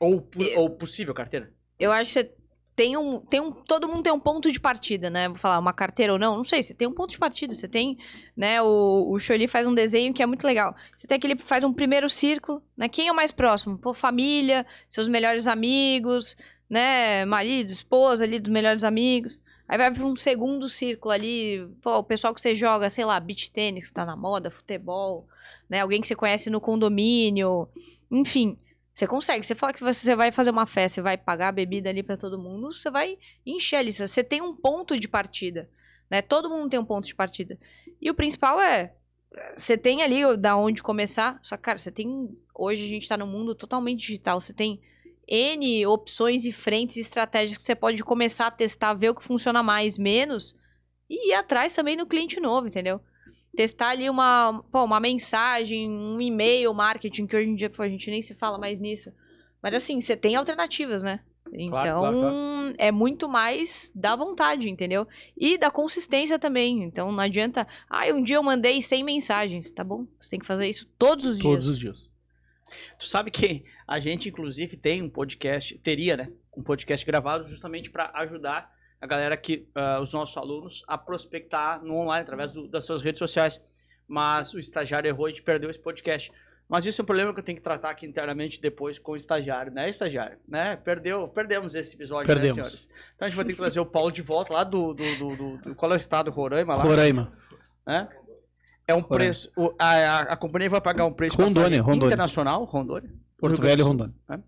Ou, 0.00 0.28
ou 0.56 0.70
possível 0.70 1.14
carteira? 1.14 1.52
Eu 1.78 1.92
acho 1.92 2.12
que 2.12 2.30
tem 2.76 2.96
um, 2.96 3.20
tem 3.20 3.40
um, 3.40 3.52
todo 3.52 3.88
mundo 3.88 4.02
tem 4.02 4.12
um 4.12 4.18
ponto 4.18 4.50
de 4.50 4.58
partida, 4.58 5.08
né? 5.08 5.28
Vou 5.28 5.38
falar 5.38 5.58
uma 5.58 5.72
carteira 5.72 6.12
ou 6.12 6.18
não, 6.18 6.36
não 6.36 6.44
sei. 6.44 6.62
Você 6.62 6.74
tem 6.74 6.88
um 6.88 6.92
ponto 6.92 7.10
de 7.10 7.18
partida, 7.18 7.54
você 7.54 7.68
tem, 7.68 7.96
né? 8.36 8.60
O, 8.62 9.12
o 9.12 9.18
Choli 9.18 9.46
faz 9.46 9.66
um 9.66 9.74
desenho 9.74 10.12
que 10.12 10.22
é 10.22 10.26
muito 10.26 10.44
legal. 10.44 10.74
Você 10.96 11.06
tem 11.06 11.16
aquele 11.16 11.36
faz 11.36 11.62
um 11.62 11.72
primeiro 11.72 12.10
círculo, 12.10 12.62
né? 12.76 12.88
Quem 12.88 13.08
é 13.08 13.12
o 13.12 13.16
mais 13.16 13.30
próximo? 13.30 13.78
Pô, 13.78 13.94
família, 13.94 14.66
seus 14.88 15.06
melhores 15.06 15.46
amigos, 15.46 16.36
né? 16.68 17.24
Marido, 17.24 17.70
esposa 17.70 18.24
ali 18.24 18.40
dos 18.40 18.50
melhores 18.50 18.82
amigos. 18.82 19.40
Aí 19.68 19.78
vai 19.78 19.92
para 19.92 20.04
um 20.04 20.16
segundo 20.16 20.68
círculo 20.68 21.12
ali, 21.12 21.66
pô, 21.80 21.98
o 21.98 22.04
pessoal 22.04 22.34
que 22.34 22.40
você 22.40 22.54
joga, 22.56 22.90
sei 22.90 23.04
lá, 23.04 23.20
beach 23.20 23.52
tênis, 23.52 23.88
que 23.88 23.94
tá 23.94 24.04
na 24.04 24.16
moda, 24.16 24.50
futebol, 24.50 25.28
né? 25.68 25.80
Alguém 25.80 26.00
que 26.00 26.08
você 26.08 26.16
conhece 26.16 26.50
no 26.50 26.60
condomínio, 26.60 27.68
enfim. 28.10 28.58
Você 28.94 29.06
consegue. 29.06 29.44
Você 29.44 29.54
fala 29.54 29.72
que 29.72 29.82
você 29.82 30.14
vai 30.14 30.30
fazer 30.30 30.50
uma 30.50 30.66
festa 30.66 31.00
e 31.00 31.02
vai 31.02 31.18
pagar 31.18 31.48
a 31.48 31.52
bebida 31.52 31.90
ali 31.90 32.02
para 32.02 32.16
todo 32.16 32.38
mundo, 32.38 32.72
você 32.72 32.90
vai 32.90 33.18
encher 33.44 33.76
ali. 33.76 33.92
Você 33.92 34.22
tem 34.22 34.40
um 34.40 34.54
ponto 34.54 34.98
de 34.98 35.08
partida. 35.08 35.68
Né? 36.08 36.22
Todo 36.22 36.48
mundo 36.48 36.70
tem 36.70 36.78
um 36.78 36.84
ponto 36.84 37.06
de 37.06 37.14
partida. 37.14 37.58
E 38.00 38.08
o 38.08 38.14
principal 38.14 38.60
é 38.60 38.94
você 39.56 39.76
tem 39.76 40.02
ali 40.02 40.36
da 40.36 40.56
onde 40.56 40.82
começar. 40.82 41.38
Só 41.42 41.56
cara, 41.56 41.78
você 41.78 41.90
tem. 41.90 42.38
Hoje 42.54 42.84
a 42.84 42.88
gente 42.88 43.08
tá 43.08 43.16
num 43.16 43.26
mundo 43.26 43.54
totalmente 43.54 44.06
digital. 44.06 44.40
Você 44.40 44.52
tem 44.52 44.80
N 45.26 45.86
opções 45.86 46.44
e 46.44 46.52
frentes 46.52 46.96
e 46.96 47.00
estratégias 47.00 47.56
que 47.56 47.62
você 47.62 47.74
pode 47.74 48.02
começar 48.04 48.46
a 48.46 48.50
testar, 48.50 48.94
ver 48.94 49.10
o 49.10 49.14
que 49.14 49.24
funciona 49.24 49.62
mais, 49.62 49.98
menos. 49.98 50.54
E 51.10 51.30
ir 51.30 51.34
atrás 51.34 51.74
também 51.74 51.96
no 51.96 52.06
cliente 52.06 52.38
novo, 52.38 52.68
entendeu? 52.68 53.00
Testar 53.56 53.90
ali 53.90 54.08
uma, 54.10 54.62
pô, 54.70 54.84
uma 54.84 55.00
mensagem, 55.00 55.88
um 55.90 56.20
e-mail 56.20 56.72
marketing, 56.74 57.26
que 57.26 57.36
hoje 57.36 57.48
em 57.48 57.54
dia 57.54 57.70
pô, 57.70 57.82
a 57.82 57.88
gente 57.88 58.10
nem 58.10 58.20
se 58.22 58.34
fala 58.34 58.58
mais 58.58 58.80
nisso. 58.80 59.12
Mas 59.62 59.74
assim, 59.74 60.00
você 60.00 60.16
tem 60.16 60.36
alternativas, 60.36 61.02
né? 61.02 61.20
Então, 61.52 61.70
Claro, 61.70 62.00
claro, 62.00 62.74
é 62.78 62.90
muito 62.90 63.28
mais 63.28 63.90
da 63.94 64.16
vontade, 64.16 64.68
entendeu? 64.68 65.06
E 65.36 65.56
da 65.56 65.70
consistência 65.70 66.38
também. 66.38 66.82
Então, 66.82 67.12
não 67.12 67.20
adianta. 67.20 67.66
Ah, 67.88 68.06
um 68.12 68.22
dia 68.22 68.36
eu 68.36 68.42
mandei 68.42 68.82
100 68.82 69.04
mensagens. 69.04 69.70
Tá 69.70 69.84
bom? 69.84 70.06
Você 70.20 70.30
tem 70.30 70.40
que 70.40 70.46
fazer 70.46 70.68
isso 70.68 70.86
todos 70.98 71.24
os 71.24 71.38
Todos 71.38 71.64
dias. 71.64 71.66
os 71.66 71.78
dias. 71.78 72.10
Tu 72.98 73.06
sabe 73.06 73.30
que 73.30 73.64
a 73.86 74.00
gente, 74.00 74.28
inclusive, 74.28 74.76
tem 74.76 75.00
um 75.00 75.08
podcast, 75.08 75.78
teria, 75.78 76.16
né? 76.16 76.32
Um 76.56 76.62
podcast 76.62 77.06
gravado 77.06 77.46
justamente 77.46 77.90
para 77.90 78.10
ajudar 78.14 78.73
a 79.04 79.06
galera 79.06 79.36
que, 79.36 79.68
ah, 79.74 80.00
os 80.00 80.12
nossos 80.14 80.34
alunos, 80.36 80.82
a 80.88 80.96
prospectar 80.96 81.84
no 81.84 81.94
online, 81.96 82.22
através 82.22 82.52
do- 82.52 82.66
das 82.66 82.84
suas 82.86 83.02
redes 83.02 83.18
sociais. 83.18 83.60
Mas 84.08 84.54
o 84.54 84.58
estagiário 84.58 85.08
errou 85.08 85.28
e 85.28 85.32
gente 85.32 85.42
perdeu 85.42 85.68
esse 85.68 85.78
podcast. 85.78 86.32
Mas 86.66 86.86
isso 86.86 87.00
é 87.00 87.02
um 87.02 87.06
problema 87.06 87.32
que 87.34 87.40
eu 87.40 87.44
tenho 87.44 87.56
que 87.56 87.62
tratar 87.62 87.90
aqui 87.90 88.06
internamente 88.06 88.58
depois 88.60 88.98
com 88.98 89.12
o 89.12 89.16
estagiário, 89.16 89.70
né, 89.70 89.88
estagiário? 89.90 90.38
Né? 90.48 90.76
Perdeu, 90.76 91.28
perdemos 91.28 91.74
esse 91.74 91.94
episódio, 91.94 92.26
Perdemos. 92.26 92.56
né, 92.56 92.64
senhores? 92.64 92.88
Então 93.14 93.26
a 93.26 93.28
gente 93.28 93.36
vai 93.36 93.44
ter 93.44 93.52
que 93.52 93.58
trazer 93.58 93.80
o 93.80 93.86
Paulo 93.86 94.10
de 94.10 94.22
volta 94.22 94.52
lá 94.54 94.64
do. 94.64 94.94
do, 94.94 95.16
do, 95.16 95.36
do- 95.36 95.56
do- 95.58 95.74
qual 95.74 95.92
é 95.92 95.94
o 95.94 95.98
estado? 95.98 96.30
Roraima 96.30 96.74
lá? 96.74 96.82
Roraima. 96.82 97.32
né? 97.86 98.08
É 98.88 98.94
um 98.94 99.00
Roraima. 99.00 99.08
preço. 99.26 99.52
o- 99.56 99.74
a, 99.78 100.20
a, 100.20 100.36
companhia 100.38 100.70
vai 100.70 100.80
pagar 100.80 101.04
um 101.04 101.12
preço 101.12 101.36
Rondônia, 101.36 101.82
Rondônia. 101.82 102.06
internacional, 102.06 102.64
Rondônia. 102.64 103.10
Velho 103.42 103.72
e 103.72 103.76
do 103.76 103.84
Sul. 103.84 104.44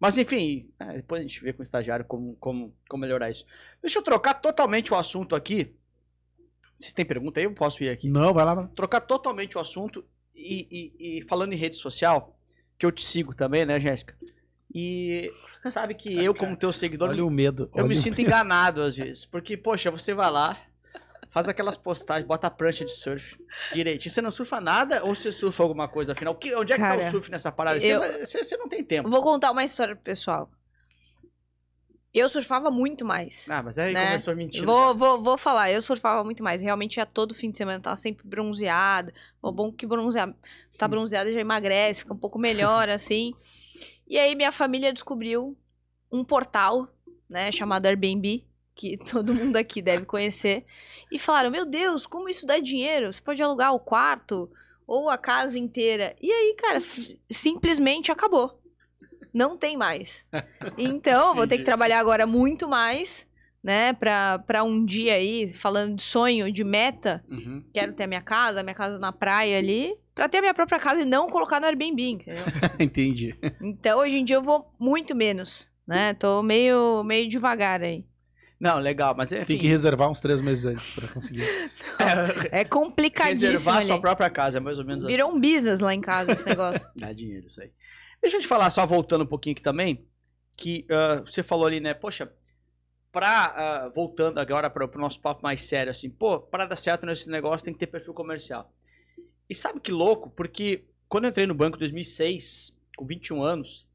Mas 0.00 0.18
enfim, 0.18 0.70
é, 0.78 0.94
depois 0.96 1.20
a 1.20 1.22
gente 1.22 1.40
vê 1.42 1.52
com 1.52 1.60
o 1.60 1.62
estagiário 1.62 2.04
como, 2.04 2.34
como, 2.36 2.74
como 2.88 3.00
melhorar 3.00 3.30
isso. 3.30 3.46
Deixa 3.80 3.98
eu 3.98 4.02
trocar 4.02 4.34
totalmente 4.34 4.92
o 4.92 4.96
assunto 4.96 5.34
aqui. 5.34 5.74
Se 6.76 6.94
tem 6.94 7.04
pergunta 7.04 7.38
aí, 7.40 7.44
eu 7.46 7.54
posso 7.54 7.82
ir 7.84 7.88
aqui. 7.88 8.08
Não, 8.08 8.34
vai 8.34 8.44
lá. 8.44 8.54
vai. 8.54 8.68
Trocar 8.74 9.00
totalmente 9.00 9.56
o 9.56 9.60
assunto 9.60 10.04
e, 10.34 10.66
e- 10.98 11.18
e 11.18 11.24
falando 11.28 11.52
em 11.52 11.56
rede 11.56 11.76
social, 11.76 12.36
que 12.76 12.84
eu 12.84 12.90
te 12.92 13.04
sigo 13.04 13.34
também, 13.34 13.64
né, 13.64 13.78
Jéssica? 13.78 14.16
E 14.74 15.30
sabe 15.64 15.94
que 15.94 16.12
eu, 16.12 16.34
como 16.34 16.56
teu 16.56 16.72
seguidor, 16.72 17.10
Olha 17.10 17.24
o 17.24 17.30
medo. 17.30 17.64
eu 17.72 17.78
olha 17.84 17.86
me 17.88 17.94
sinto 17.94 18.20
enganado 18.20 18.82
às 18.82 18.96
vezes. 18.96 19.24
Porque, 19.24 19.56
poxa, 19.56 19.88
você 19.90 20.12
vai 20.12 20.28
lá, 20.30 20.60
faz 21.34 21.48
aquelas 21.48 21.76
postagens, 21.76 22.26
bota 22.26 22.46
a 22.46 22.50
prancha 22.50 22.84
de 22.84 22.92
surf 22.92 23.36
direitinho. 23.72 24.10
Você 24.12 24.22
não 24.22 24.30
surfa 24.30 24.60
nada 24.60 25.04
ou 25.04 25.14
você 25.14 25.32
surfa 25.32 25.62
alguma 25.64 25.88
coisa 25.88 26.12
afinal? 26.12 26.34
Que, 26.36 26.54
onde 26.54 26.72
é 26.72 26.76
que 26.76 26.82
tá 26.82 26.94
o 26.96 27.10
surf 27.10 27.30
nessa 27.30 27.50
parada? 27.52 27.80
Você, 27.80 27.92
eu- 27.92 28.00
você- 28.24 28.44
você 28.44 28.56
não 28.56 28.68
tem 28.68 28.82
tempo. 28.84 29.10
Vou 29.10 29.22
contar 29.22 29.50
uma 29.50 29.64
história 29.64 29.94
pro 29.96 30.04
pessoal. 30.04 30.48
Eu 32.12 32.28
surfava 32.28 32.70
muito 32.70 33.04
mais. 33.04 33.44
Ah, 33.50 33.60
mas 33.60 33.76
aí 33.76 33.92
Né? 33.92 34.06
começou 34.06 34.32
a 34.32 34.36
mentir. 34.36 34.64
Vou, 34.64 34.94
vou, 34.94 35.20
vou 35.20 35.36
falar, 35.36 35.72
eu 35.72 35.82
surfava 35.82 36.22
muito 36.22 36.44
mais. 36.44 36.62
Realmente 36.62 36.98
ia 36.98 37.04
todo 37.06 37.34
fim 37.34 37.50
de 37.50 37.56
semana, 37.58 37.80
tava 37.80 37.96
sempre 37.96 38.24
bronzeada. 38.24 39.12
O 39.42 39.50
bom 39.50 39.72
que 39.72 39.84
bronzear, 39.84 40.32
você 40.70 40.78
tá 40.78 40.86
bronzeada 40.86 41.32
já 41.32 41.40
emagrece, 41.40 42.00
fica 42.02 42.14
um 42.14 42.16
pouco 42.16 42.38
melhor, 42.38 42.88
assim. 42.88 43.34
E 44.06 44.16
aí 44.16 44.36
minha 44.36 44.52
família 44.52 44.92
descobriu 44.92 45.58
um 46.12 46.22
portal, 46.24 46.86
né, 47.28 47.50
chamado 47.50 47.86
Airbnb, 47.86 48.46
que 48.74 48.96
todo 49.10 49.34
mundo 49.34 49.56
aqui 49.56 49.80
deve 49.80 50.04
conhecer. 50.04 50.64
E 51.10 51.18
falaram, 51.18 51.50
meu 51.50 51.64
Deus, 51.64 52.06
como 52.06 52.28
isso 52.28 52.46
dá 52.46 52.58
dinheiro? 52.58 53.12
Você 53.12 53.20
pode 53.22 53.42
alugar 53.42 53.72
o 53.74 53.78
quarto 53.80 54.50
ou 54.86 55.08
a 55.08 55.16
casa 55.16 55.58
inteira. 55.58 56.14
E 56.20 56.30
aí, 56.30 56.54
cara, 56.58 56.80
simplesmente 57.30 58.10
acabou. 58.12 58.60
Não 59.32 59.56
tem 59.56 59.76
mais. 59.76 60.24
Então, 60.78 61.34
vou 61.34 61.46
ter 61.46 61.58
que 61.58 61.64
trabalhar 61.64 61.98
agora 61.98 62.26
muito 62.26 62.68
mais, 62.68 63.26
né? 63.62 63.92
Pra, 63.94 64.38
pra 64.40 64.62
um 64.62 64.84
dia 64.84 65.14
aí, 65.14 65.50
falando 65.50 65.96
de 65.96 66.02
sonho, 66.02 66.52
de 66.52 66.62
meta, 66.62 67.24
Uhum. 67.28 67.64
quero 67.72 67.92
ter 67.94 68.04
a 68.04 68.06
minha 68.06 68.20
casa, 68.22 68.60
a 68.60 68.62
minha 68.62 68.74
casa 68.74 68.98
na 68.98 69.12
praia 69.12 69.58
ali, 69.58 69.96
pra 70.14 70.28
ter 70.28 70.38
a 70.38 70.40
minha 70.40 70.54
própria 70.54 70.78
casa 70.78 71.00
e 71.00 71.04
não 71.04 71.28
colocar 71.28 71.58
no 71.60 71.66
Airbnb, 71.66 72.00
entendeu? 72.10 72.44
Entendi. 72.78 73.34
Então, 73.60 73.98
hoje 73.98 74.18
em 74.18 74.24
dia 74.24 74.36
eu 74.36 74.42
vou 74.42 74.72
muito 74.78 75.14
menos, 75.16 75.68
né? 75.86 76.14
Tô 76.14 76.40
meio, 76.42 77.02
meio 77.02 77.28
devagar 77.28 77.82
aí. 77.82 78.04
Não, 78.58 78.78
legal, 78.78 79.14
mas 79.16 79.32
é. 79.32 79.44
Tem 79.44 79.58
que 79.58 79.66
reservar 79.66 80.10
uns 80.10 80.20
três 80.20 80.40
meses 80.40 80.64
antes 80.64 80.90
pra 80.90 81.08
conseguir. 81.08 81.44
É 82.50 82.64
complicadíssimo 82.64 83.52
reservar 83.52 83.76
ali. 83.78 83.86
sua 83.86 84.00
própria 84.00 84.30
casa, 84.30 84.58
é 84.58 84.60
mais 84.60 84.78
ou 84.78 84.84
menos 84.84 85.04
Virou 85.04 85.30
um 85.30 85.40
business 85.40 85.80
lá 85.80 85.94
em 85.94 86.00
casa 86.00 86.32
esse 86.32 86.46
negócio. 86.46 86.86
assim. 86.86 86.92
Dá 87.00 87.12
dinheiro 87.12 87.46
isso 87.46 87.60
aí. 87.60 87.70
Deixa 88.22 88.36
eu 88.36 88.40
te 88.40 88.46
falar, 88.46 88.70
só 88.70 88.86
voltando 88.86 89.24
um 89.24 89.26
pouquinho 89.26 89.54
aqui 89.54 89.62
também, 89.62 90.06
que 90.56 90.86
ah, 90.90 91.22
você 91.26 91.42
falou 91.42 91.66
ali, 91.66 91.80
né? 91.80 91.94
Poxa, 91.94 92.32
pra. 93.12 93.46
ah, 93.46 93.92
voltando 93.94 94.38
agora 94.38 94.70
para 94.70 94.84
o 94.86 95.00
nosso 95.00 95.20
papo 95.20 95.42
mais 95.42 95.62
sério, 95.62 95.90
assim, 95.90 96.08
pô, 96.08 96.40
para 96.40 96.66
dar 96.66 96.76
certo 96.76 97.06
nesse 97.06 97.28
negócio 97.28 97.64
tem 97.64 97.74
que 97.74 97.80
ter 97.80 97.86
perfil 97.86 98.14
comercial. 98.14 98.72
E 99.48 99.54
sabe 99.54 99.80
que 99.80 99.92
louco? 99.92 100.30
Porque 100.30 100.84
quando 101.08 101.24
eu 101.24 101.30
entrei 101.30 101.46
no 101.46 101.54
banco 101.54 101.76
em 101.76 101.80
2006, 101.80 102.74
com 102.96 103.04
21 103.04 103.42
anos, 103.42 103.86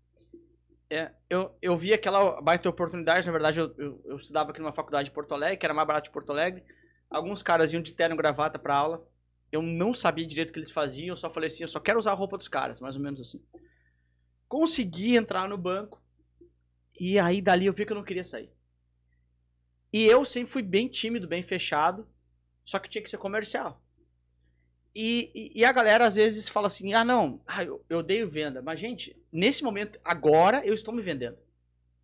é, 0.89 1.11
eu, 1.29 1.55
eu 1.61 1.77
vi 1.77 1.93
aquela 1.93 2.41
baita 2.41 2.67
oportunidade. 2.67 3.25
Na 3.25 3.31
verdade, 3.31 3.59
eu, 3.59 3.73
eu, 3.77 4.01
eu 4.05 4.15
estudava 4.15 4.51
aqui 4.51 4.59
numa 4.59 4.73
faculdade 4.73 5.09
de 5.09 5.13
Porto 5.13 5.33
Alegre, 5.33 5.57
que 5.57 5.65
era 5.65 5.73
mais 5.73 5.87
barato 5.87 6.05
de 6.05 6.13
Porto 6.13 6.31
Alegre. 6.31 6.63
Alguns 7.09 7.43
caras 7.43 7.71
iam 7.73 7.81
de 7.81 7.93
terno 7.93 8.15
e 8.15 8.17
gravata 8.17 8.57
pra 8.57 8.75
aula. 8.75 9.07
Eu 9.51 9.61
não 9.61 9.93
sabia 9.93 10.25
direito 10.25 10.49
o 10.49 10.53
que 10.53 10.59
eles 10.59 10.71
faziam, 10.71 11.13
eu 11.13 11.15
só 11.15 11.29
falei 11.29 11.47
assim, 11.47 11.63
eu 11.63 11.67
só 11.67 11.79
quero 11.79 11.97
usar 11.97 12.11
a 12.11 12.15
roupa 12.15 12.37
dos 12.37 12.47
caras, 12.47 12.79
mais 12.79 12.95
ou 12.95 13.01
menos 13.01 13.19
assim. 13.19 13.43
Consegui 14.47 15.15
entrar 15.15 15.47
no 15.49 15.57
banco, 15.57 16.01
e 16.99 17.17
aí 17.17 17.41
dali 17.41 17.65
eu 17.65 17.73
vi 17.73 17.85
que 17.85 17.91
eu 17.91 17.95
não 17.95 18.03
queria 18.03 18.23
sair. 18.23 18.51
E 19.91 20.05
eu 20.05 20.23
sempre 20.23 20.51
fui 20.51 20.61
bem 20.61 20.87
tímido, 20.87 21.27
bem 21.27 21.41
fechado, 21.41 22.07
só 22.63 22.77
que 22.77 22.87
tinha 22.87 23.01
que 23.01 23.09
ser 23.09 23.17
comercial. 23.17 23.81
E, 24.95 25.51
e, 25.55 25.63
a 25.63 25.71
galera 25.71 26.07
às 26.07 26.15
vezes 26.15 26.49
fala 26.49 26.67
assim: 26.67 26.93
ah, 26.93 27.05
não, 27.05 27.41
ah, 27.45 27.63
eu, 27.63 27.83
eu 27.89 27.99
odeio 27.99 28.27
venda. 28.27 28.61
Mas, 28.61 28.79
gente, 28.79 29.15
nesse 29.31 29.63
momento, 29.63 29.99
agora 30.03 30.65
eu 30.65 30.73
estou 30.73 30.93
me 30.93 31.01
vendendo. 31.01 31.37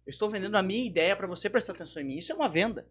Eu 0.06 0.12
estou 0.12 0.30
vendendo 0.30 0.56
a 0.56 0.64
minha 0.64 0.86
ideia 0.86 1.16
para 1.16 1.26
você 1.26 1.50
prestar 1.50 1.74
atenção 1.74 2.02
em 2.02 2.06
mim. 2.06 2.18
Isso 2.18 2.32
é 2.32 2.36
uma 2.36 2.48
venda. 2.48 2.88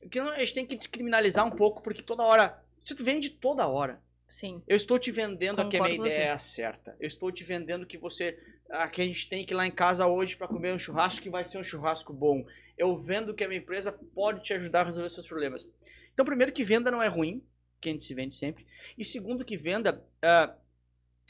Porque 0.00 0.18
a 0.18 0.38
gente 0.38 0.54
tem 0.54 0.66
que 0.66 0.76
descriminalizar 0.76 1.44
um 1.44 1.50
pouco, 1.50 1.82
porque 1.82 2.02
toda 2.02 2.22
hora. 2.22 2.62
Você 2.80 2.94
vende 2.94 3.30
toda 3.30 3.66
hora. 3.66 4.00
Sim. 4.28 4.62
Eu 4.66 4.76
estou 4.76 4.98
te 4.98 5.10
vendendo 5.10 5.68
que 5.68 5.76
a 5.76 5.82
minha 5.82 5.96
Concordo 5.96 5.96
com 5.98 6.06
ideia 6.06 6.28
é 6.28 6.30
a 6.30 6.38
certa. 6.38 6.96
Eu 6.98 7.06
estou 7.06 7.30
te 7.30 7.44
vendendo 7.44 7.84
que 7.84 7.98
você. 7.98 8.38
ah, 8.70 8.88
que 8.88 9.02
a 9.02 9.04
gente 9.04 9.28
tem 9.28 9.44
que 9.44 9.52
ir 9.52 9.56
lá 9.56 9.66
em 9.66 9.70
casa 9.70 10.06
hoje 10.06 10.36
para 10.36 10.48
comer 10.48 10.72
um 10.72 10.78
churrasco 10.78 11.22
que 11.22 11.30
vai 11.30 11.44
ser 11.44 11.58
um 11.58 11.64
churrasco 11.64 12.12
bom. 12.12 12.44
Eu 12.78 12.96
vendo 12.96 13.34
que 13.34 13.44
a 13.44 13.48
minha 13.48 13.60
empresa 13.60 13.92
pode 13.92 14.42
te 14.42 14.54
ajudar 14.54 14.80
a 14.80 14.84
resolver 14.84 15.08
seus 15.10 15.26
problemas. 15.26 15.68
Então, 16.12 16.24
primeiro, 16.24 16.52
que 16.52 16.64
venda 16.64 16.90
não 16.90 17.02
é 17.02 17.08
ruim, 17.08 17.42
que 17.82 17.88
a 17.88 17.92
gente 17.92 18.04
se 18.04 18.14
vende 18.14 18.34
sempre. 18.34 18.66
E 18.96 19.04
segundo, 19.04 19.44
que 19.44 19.56
venda. 19.56 20.02
ah, 20.22 20.54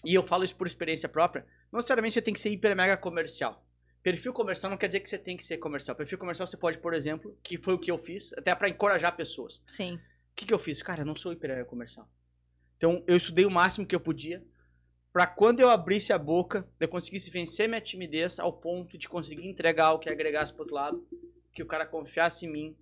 e 0.04 0.14
eu 0.14 0.22
falo 0.22 0.44
isso 0.44 0.56
por 0.56 0.66
experiência 0.66 1.08
própria. 1.08 1.46
Não 1.70 1.78
necessariamente 1.78 2.14
você 2.14 2.22
tem 2.22 2.34
que 2.34 2.40
ser 2.40 2.50
hiper 2.50 2.76
mega 2.76 2.96
comercial. 2.96 3.64
Perfil 4.02 4.32
comercial 4.32 4.70
não 4.70 4.76
quer 4.76 4.88
dizer 4.88 5.00
que 5.00 5.08
você 5.08 5.18
tem 5.18 5.36
que 5.36 5.44
ser 5.44 5.58
comercial. 5.58 5.96
Perfil 5.96 6.18
comercial 6.18 6.46
você 6.46 6.56
pode, 6.56 6.78
por 6.78 6.92
exemplo, 6.92 7.38
que 7.42 7.56
foi 7.56 7.74
o 7.74 7.78
que 7.78 7.90
eu 7.90 7.98
fiz, 7.98 8.32
até 8.34 8.54
para 8.54 8.68
encorajar 8.68 9.16
pessoas. 9.16 9.62
Sim. 9.68 9.94
O 9.94 10.34
que, 10.34 10.44
que 10.44 10.52
eu 10.52 10.58
fiz? 10.58 10.82
Cara, 10.82 11.02
eu 11.02 11.06
não 11.06 11.14
sou 11.14 11.32
hiper 11.32 11.64
comercial. 11.66 12.08
Então, 12.76 13.04
eu 13.06 13.16
estudei 13.16 13.46
o 13.46 13.50
máximo 13.50 13.86
que 13.86 13.94
eu 13.94 14.00
podia 14.00 14.44
para 15.12 15.26
quando 15.26 15.60
eu 15.60 15.68
abrisse 15.68 16.12
a 16.12 16.18
boca, 16.18 16.66
eu 16.80 16.88
conseguisse 16.88 17.30
vencer 17.30 17.68
minha 17.68 17.82
timidez 17.82 18.40
ao 18.40 18.52
ponto 18.52 18.96
de 18.96 19.08
conseguir 19.08 19.46
entregar 19.46 19.92
o 19.92 19.98
que 19.98 20.08
agregasse 20.08 20.52
pro 20.52 20.62
outro 20.62 20.74
lado, 20.74 21.06
que 21.52 21.62
o 21.62 21.66
cara 21.66 21.84
confiasse 21.84 22.46
em 22.46 22.50
mim 22.50 22.76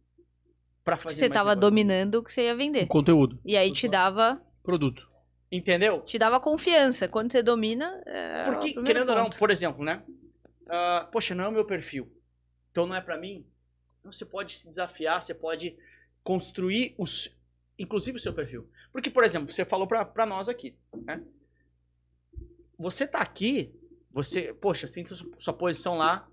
para 0.85 0.97
fazer 0.97 1.17
Você 1.17 1.29
mais 1.29 1.33
tava 1.33 1.51
negócio. 1.51 1.61
dominando 1.61 2.15
o 2.17 2.23
que 2.25 2.33
você 2.33 2.45
ia 2.45 2.57
vender. 2.57 2.85
O 2.85 2.89
conteúdo. 2.89 3.39
E 3.45 3.57
aí 3.57 3.73
te 3.73 3.87
dava, 3.89 4.41
Produto. 4.63 5.09
Entendeu? 5.53 6.01
te 6.03 6.19
dava 6.19 6.39
confiança. 6.41 7.09
Quando 7.09 7.33
você 7.33 7.43
domina, 7.43 8.03
é 8.07 8.45
Porque, 8.45 8.73
querendo 8.83 9.09
ou 9.11 9.15
não, 9.17 9.25
ponto. 9.25 9.39
por 9.39 9.51
exemplo, 9.51 9.85
né? 9.85 10.03
Ah, 10.69 11.09
poxa, 11.11 11.35
não 11.35 11.45
é 11.45 11.49
o 11.49 11.53
meu 11.53 11.65
perfil. 11.65 12.11
Então 12.71 12.87
não 12.87 12.95
é 12.95 13.01
pra 13.01 13.19
mim. 13.19 13.45
Então 13.99 14.13
você 14.13 14.25
pode 14.25 14.57
se 14.57 14.69
desafiar, 14.69 15.21
você 15.21 15.35
pode 15.35 15.77
construir, 16.23 16.95
os, 16.97 17.37
inclusive 17.79 18.17
o 18.17 18.21
seu 18.21 18.33
perfil. 18.33 18.71
Porque, 18.93 19.11
por 19.11 19.25
exemplo, 19.25 19.53
você 19.53 19.65
falou 19.65 19.87
pra, 19.87 20.05
pra 20.05 20.25
nós 20.25 20.49
aqui, 20.49 20.77
né? 21.05 21.23
Você 22.79 23.07
tá 23.07 23.19
aqui, 23.19 23.75
você, 24.11 24.55
poxa, 24.55 24.87
você 24.89 25.03
tem 25.05 25.17
sua 25.39 25.53
posição 25.53 25.97
lá, 25.97 26.27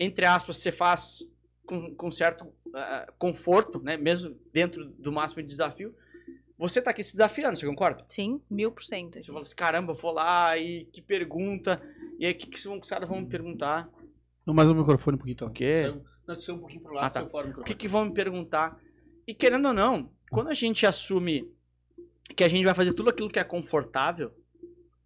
entre 0.00 0.26
aspas, 0.26 0.56
você 0.56 0.72
faz 0.72 1.22
com, 1.66 1.94
com 1.94 2.10
certo 2.10 2.52
ah, 2.74 3.12
conforto, 3.18 3.80
né? 3.82 3.96
Mesmo 3.96 4.36
dentro 4.52 4.84
do 4.84 5.12
máximo 5.12 5.42
de 5.42 5.48
desafio. 5.48 5.94
Você 6.58 6.80
tá 6.80 6.90
aqui 6.90 7.02
se 7.02 7.12
desafiando, 7.12 7.58
você 7.58 7.66
concorda? 7.66 8.04
Sim, 8.08 8.40
mil 8.48 8.70
por 8.70 8.84
cento. 8.84 9.14
Você 9.18 9.26
fala 9.32 9.42
assim, 9.42 9.56
caramba, 9.56 9.92
eu 9.92 9.96
vou 9.96 10.12
lá 10.12 10.56
e 10.56 10.84
que 10.86 11.02
pergunta. 11.02 11.82
E 12.18 12.26
aí, 12.26 12.32
o 12.32 12.36
que, 12.36 12.46
que 12.46 12.68
os 12.68 12.88
caras 12.88 13.08
vão 13.08 13.20
me 13.20 13.26
perguntar? 13.28 13.88
Não, 14.46 14.54
mais 14.54 14.68
o 14.68 14.74
microfone 14.74 15.16
um 15.16 15.18
pouquinho, 15.18 15.34
então. 15.34 15.48
O 15.48 15.52
quê? 15.52 15.74
Saiu- 15.74 16.04
Não, 16.26 16.40
saiu 16.40 16.54
um 16.56 16.58
pouquinho 16.60 16.82
pro 16.82 16.94
lado, 16.94 17.06
Ah, 17.06 17.10
tá. 17.22 17.26
fora 17.28 17.46
o 17.46 17.46
O 17.46 17.48
microfone. 17.48 17.64
que, 17.64 17.74
que 17.74 17.88
vão 17.88 18.04
me 18.04 18.14
perguntar? 18.14 18.78
E 19.26 19.34
querendo 19.34 19.66
ou 19.68 19.74
não, 19.74 20.12
quando 20.30 20.48
a 20.48 20.54
gente 20.54 20.86
assume 20.86 21.50
que 22.36 22.44
a 22.44 22.48
gente 22.48 22.64
vai 22.64 22.74
fazer 22.74 22.92
tudo 22.94 23.10
aquilo 23.10 23.28
que 23.30 23.38
é 23.40 23.44
confortável, 23.44 24.32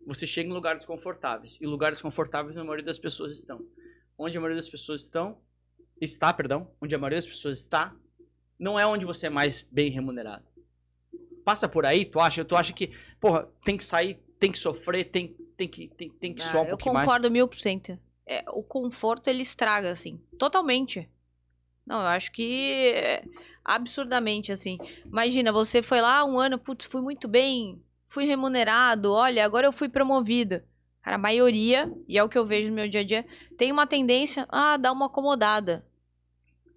você 0.06 0.26
chega 0.26 0.48
em 0.50 0.52
lugares 0.52 0.84
confortáveis. 0.84 1.58
E 1.60 1.66
lugares 1.66 2.02
confortáveis 2.02 2.56
a 2.56 2.62
maioria 2.64 2.84
das 2.84 2.98
pessoas 2.98 3.32
estão. 3.32 3.64
Onde 4.18 4.36
a 4.36 4.40
maioria 4.40 4.56
das 4.56 4.68
pessoas 4.68 5.02
estão, 5.02 5.38
está, 6.00 6.32
perdão, 6.32 6.70
onde 6.80 6.94
a 6.94 6.98
maioria 6.98 7.18
das 7.18 7.26
pessoas 7.26 7.58
está, 7.58 7.94
não 8.58 8.78
é 8.78 8.86
onde 8.86 9.04
você 9.04 9.26
é 9.26 9.30
mais 9.30 9.62
bem 9.62 9.90
remunerado. 9.90 10.44
Passa 11.44 11.68
por 11.68 11.86
aí, 11.86 12.04
tu 12.04 12.18
acha? 12.20 12.44
Tu 12.44 12.56
acha 12.56 12.72
que, 12.72 12.90
porra, 13.20 13.48
tem 13.64 13.76
que 13.76 13.84
sair, 13.84 14.14
tem 14.38 14.50
que 14.50 14.58
sofrer, 14.58 15.04
tem, 15.04 15.28
tem 15.56 15.68
que, 15.68 15.88
tem, 15.88 16.10
tem 16.10 16.34
que 16.34 16.42
Ah, 16.42 16.46
suar 16.46 16.62
um 16.62 16.66
eu 16.66 16.70
pouquinho 16.70 16.94
mais. 16.94 17.06
concordo 17.06 17.30
mil 17.30 17.46
por 17.46 17.58
cento. 17.58 17.98
É, 18.26 18.44
o 18.50 18.62
conforto 18.62 19.28
ele 19.28 19.42
estraga, 19.42 19.90
assim, 19.90 20.20
totalmente. 20.38 21.08
Não, 21.86 22.00
eu 22.00 22.06
acho 22.08 22.32
que 22.32 22.92
é 22.92 23.22
absurdamente, 23.64 24.50
assim. 24.50 24.76
Imagina, 25.04 25.52
você 25.52 25.82
foi 25.82 26.00
lá 26.00 26.24
um 26.24 26.36
ano, 26.38 26.58
putz, 26.58 26.86
fui 26.86 27.00
muito 27.00 27.28
bem, 27.28 27.80
fui 28.08 28.24
remunerado, 28.24 29.12
olha, 29.12 29.44
agora 29.44 29.68
eu 29.68 29.72
fui 29.72 29.88
promovido. 29.88 30.60
Cara, 31.06 31.14
a 31.14 31.20
maioria, 31.20 31.88
e 32.08 32.18
é 32.18 32.24
o 32.24 32.28
que 32.28 32.36
eu 32.36 32.44
vejo 32.44 32.68
no 32.68 32.74
meu 32.74 32.88
dia 32.88 33.02
a 33.02 33.04
dia, 33.04 33.24
tem 33.56 33.70
uma 33.70 33.86
tendência 33.86 34.44
a 34.48 34.76
dar 34.76 34.90
uma 34.90 35.06
acomodada. 35.06 35.86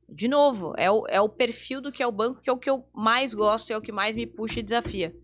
De 0.07 0.27
novo, 0.27 0.75
é 0.77 0.91
o, 0.91 1.07
é 1.07 1.19
o 1.19 1.27
perfil 1.27 1.81
do 1.81 1.91
que 1.91 2.03
é 2.03 2.05
o 2.05 2.11
banco, 2.11 2.39
que 2.39 2.47
é 2.47 2.53
o 2.53 2.57
que 2.59 2.69
eu 2.69 2.87
mais 2.93 3.33
gosto, 3.33 3.73
é 3.73 3.77
o 3.77 3.81
que 3.81 3.91
mais 3.91 4.15
me 4.15 4.27
puxa 4.27 4.59
e 4.59 4.63
desafia. 4.63 5.15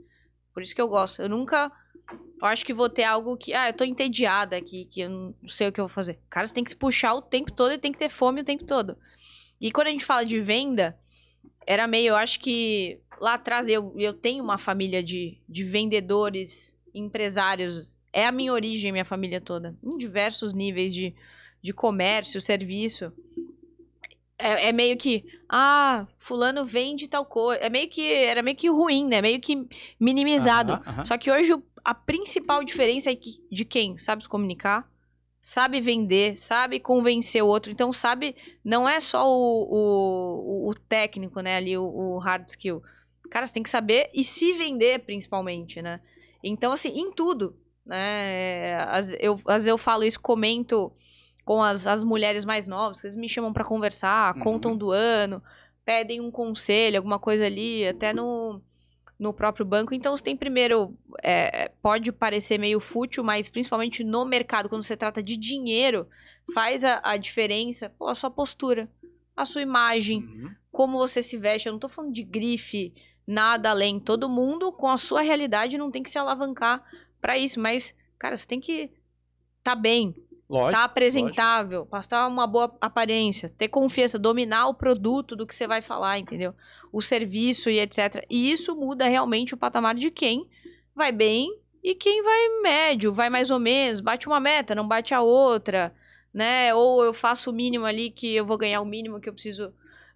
Por 0.51 0.63
isso 0.63 0.73
que 0.73 0.81
eu 0.81 0.87
gosto. 0.87 1.21
Eu 1.21 1.29
nunca 1.29 1.71
eu 2.41 2.47
acho 2.47 2.65
que 2.65 2.73
vou 2.73 2.89
ter 2.89 3.03
algo 3.03 3.37
que, 3.37 3.53
ah, 3.53 3.69
eu 3.69 3.73
tô 3.73 3.83
entediada 3.83 4.57
aqui, 4.57 4.85
que 4.85 5.01
eu 5.01 5.09
não 5.11 5.35
sei 5.47 5.67
o 5.67 5.71
que 5.71 5.79
eu 5.79 5.87
vou 5.87 5.93
fazer. 5.93 6.17
Cara, 6.27 6.47
você 6.47 6.55
tem 6.55 6.63
que 6.63 6.71
se 6.71 6.75
puxar 6.75 7.13
o 7.13 7.21
tempo 7.21 7.51
todo 7.51 7.73
e 7.73 7.77
tem 7.77 7.91
que 7.91 7.99
ter 7.99 8.09
fome 8.09 8.41
o 8.41 8.45
tempo 8.45 8.63
todo. 8.63 8.97
E 9.61 9.71
quando 9.71 9.85
a 9.85 9.91
gente 9.91 10.03
fala 10.03 10.25
de 10.25 10.39
venda, 10.39 10.97
era 11.67 11.85
meio, 11.85 12.07
eu 12.07 12.15
acho 12.15 12.39
que 12.39 12.99
lá 13.21 13.35
atrás 13.35 13.69
eu, 13.69 13.93
eu 13.97 14.13
tenho 14.13 14.43
uma 14.43 14.57
família 14.57 15.03
de, 15.03 15.39
de 15.47 15.63
vendedores, 15.63 16.75
empresários. 16.91 17.94
É 18.15 18.25
a 18.25 18.31
minha 18.31 18.53
origem, 18.53 18.93
minha 18.93 19.03
família 19.03 19.41
toda. 19.41 19.75
Em 19.83 19.97
diversos 19.97 20.53
níveis 20.53 20.93
de, 20.93 21.13
de 21.61 21.73
comércio, 21.73 22.39
serviço. 22.39 23.11
É, 24.39 24.69
é 24.69 24.71
meio 24.71 24.95
que, 24.95 25.25
ah, 25.49 26.07
fulano 26.17 26.65
vende 26.65 27.09
tal 27.09 27.25
coisa. 27.25 27.61
É 27.61 27.69
meio 27.69 27.89
que, 27.89 28.01
era 28.01 28.41
meio 28.41 28.55
que 28.55 28.69
ruim, 28.69 29.05
né? 29.05 29.21
Meio 29.21 29.41
que 29.41 29.67
minimizado. 29.99 30.81
Só 31.03 31.17
que 31.17 31.29
hoje 31.29 31.61
a 31.83 31.93
principal 31.93 32.63
diferença 32.63 33.11
é 33.11 33.15
que, 33.17 33.43
de 33.51 33.65
quem 33.65 33.97
sabe 33.97 34.23
se 34.23 34.29
comunicar, 34.29 34.89
sabe 35.41 35.81
vender, 35.81 36.39
sabe 36.39 36.79
convencer 36.79 37.43
o 37.43 37.47
outro. 37.47 37.69
Então, 37.69 37.91
sabe, 37.91 38.33
não 38.63 38.87
é 38.87 39.01
só 39.01 39.29
o, 39.29 39.67
o, 39.69 40.69
o 40.69 40.73
técnico, 40.73 41.41
né, 41.41 41.57
ali, 41.57 41.77
o, 41.77 41.83
o 41.83 42.17
hard 42.17 42.47
skill. 42.47 42.81
Cara, 43.29 43.45
você 43.45 43.53
tem 43.53 43.63
que 43.63 43.69
saber 43.69 44.09
e 44.13 44.23
se 44.23 44.53
vender, 44.53 44.99
principalmente, 44.99 45.81
né? 45.81 45.99
Então, 46.41 46.71
assim, 46.71 46.97
em 46.97 47.11
tudo, 47.11 47.57
né? 47.85 48.75
Às, 48.89 49.13
eu, 49.19 49.33
às 49.45 49.55
vezes 49.55 49.67
eu 49.67 49.77
falo 49.77 50.03
isso, 50.03 50.19
comento 50.19 50.91
com 51.43 51.61
as, 51.61 51.85
as 51.85 52.03
mulheres 52.03 52.43
mais 52.43 52.67
novas, 52.67 52.99
que 52.99 53.07
eles 53.07 53.15
me 53.15 53.29
chamam 53.29 53.53
pra 53.53 53.63
conversar, 53.63 54.35
Uhum. 54.35 54.41
contam 54.41 54.75
do 54.75 54.91
ano, 54.91 55.41
pedem 55.85 56.19
um 56.19 56.31
conselho, 56.31 56.97
alguma 56.97 57.19
coisa 57.19 57.45
ali, 57.45 57.87
até 57.87 58.11
no, 58.13 58.59
no 59.19 59.31
próprio 59.31 59.63
banco. 59.65 59.93
Então, 59.93 60.17
você 60.17 60.23
tem 60.23 60.35
primeiro, 60.35 60.97
é, 61.21 61.71
pode 61.81 62.11
parecer 62.11 62.57
meio 62.57 62.79
fútil, 62.79 63.23
mas 63.23 63.47
principalmente 63.49 64.03
no 64.03 64.25
mercado, 64.25 64.67
quando 64.67 64.83
você 64.83 64.97
trata 64.97 65.21
de 65.21 65.37
dinheiro, 65.37 66.07
faz 66.53 66.83
a, 66.83 66.99
a 67.03 67.15
diferença, 67.17 67.89
pô, 67.91 68.07
a 68.07 68.15
sua 68.15 68.31
postura, 68.31 68.89
a 69.37 69.45
sua 69.45 69.61
imagem, 69.61 70.19
Uhum. 70.19 70.49
como 70.71 70.97
você 70.97 71.21
se 71.21 71.37
veste. 71.37 71.67
Eu 71.67 71.73
não 71.73 71.79
tô 71.79 71.87
falando 71.89 72.11
de 72.13 72.23
grife, 72.23 72.91
nada 73.27 73.69
além. 73.69 73.99
Todo 73.99 74.27
mundo 74.27 74.71
com 74.71 74.87
a 74.89 74.97
sua 74.97 75.21
realidade 75.21 75.77
não 75.77 75.91
tem 75.91 76.01
que 76.01 76.09
se 76.09 76.17
alavancar 76.17 76.83
pra 77.25 77.39
isso, 77.39 77.59
mas, 77.59 77.95
cara, 78.19 78.37
você 78.37 78.45
tem 78.45 78.59
que 78.59 78.91
tá 79.63 79.73
bem, 79.73 80.13
Lógico. 80.47 80.73
tá 80.73 80.83
apresentável, 80.83 81.83
passar 81.83 82.27
uma 82.27 82.45
boa 82.45 82.77
aparência, 82.79 83.51
ter 83.57 83.67
confiança, 83.67 84.19
dominar 84.19 84.67
o 84.67 84.75
produto 84.75 85.35
do 85.35 85.47
que 85.47 85.55
você 85.55 85.65
vai 85.65 85.81
falar, 85.81 86.19
entendeu? 86.19 86.53
O 86.93 87.01
serviço 87.01 87.67
e 87.67 87.79
etc. 87.79 88.23
E 88.29 88.51
isso 88.51 88.75
muda 88.75 89.07
realmente 89.07 89.55
o 89.55 89.57
patamar 89.57 89.95
de 89.95 90.11
quem 90.11 90.47
vai 90.93 91.11
bem 91.11 91.49
e 91.83 91.95
quem 91.95 92.21
vai 92.21 92.61
médio, 92.61 93.11
vai 93.11 93.27
mais 93.27 93.49
ou 93.49 93.57
menos, 93.57 94.01
bate 94.01 94.27
uma 94.27 94.39
meta, 94.39 94.75
não 94.75 94.87
bate 94.87 95.11
a 95.11 95.21
outra, 95.23 95.95
né? 96.31 96.75
Ou 96.75 97.03
eu 97.03 97.11
faço 97.11 97.49
o 97.49 97.53
mínimo 97.53 97.87
ali 97.87 98.11
que 98.11 98.35
eu 98.35 98.45
vou 98.45 98.55
ganhar 98.55 98.81
o 98.81 98.85
mínimo 98.85 99.19
que 99.19 99.27
eu 99.27 99.33
preciso 99.33 99.73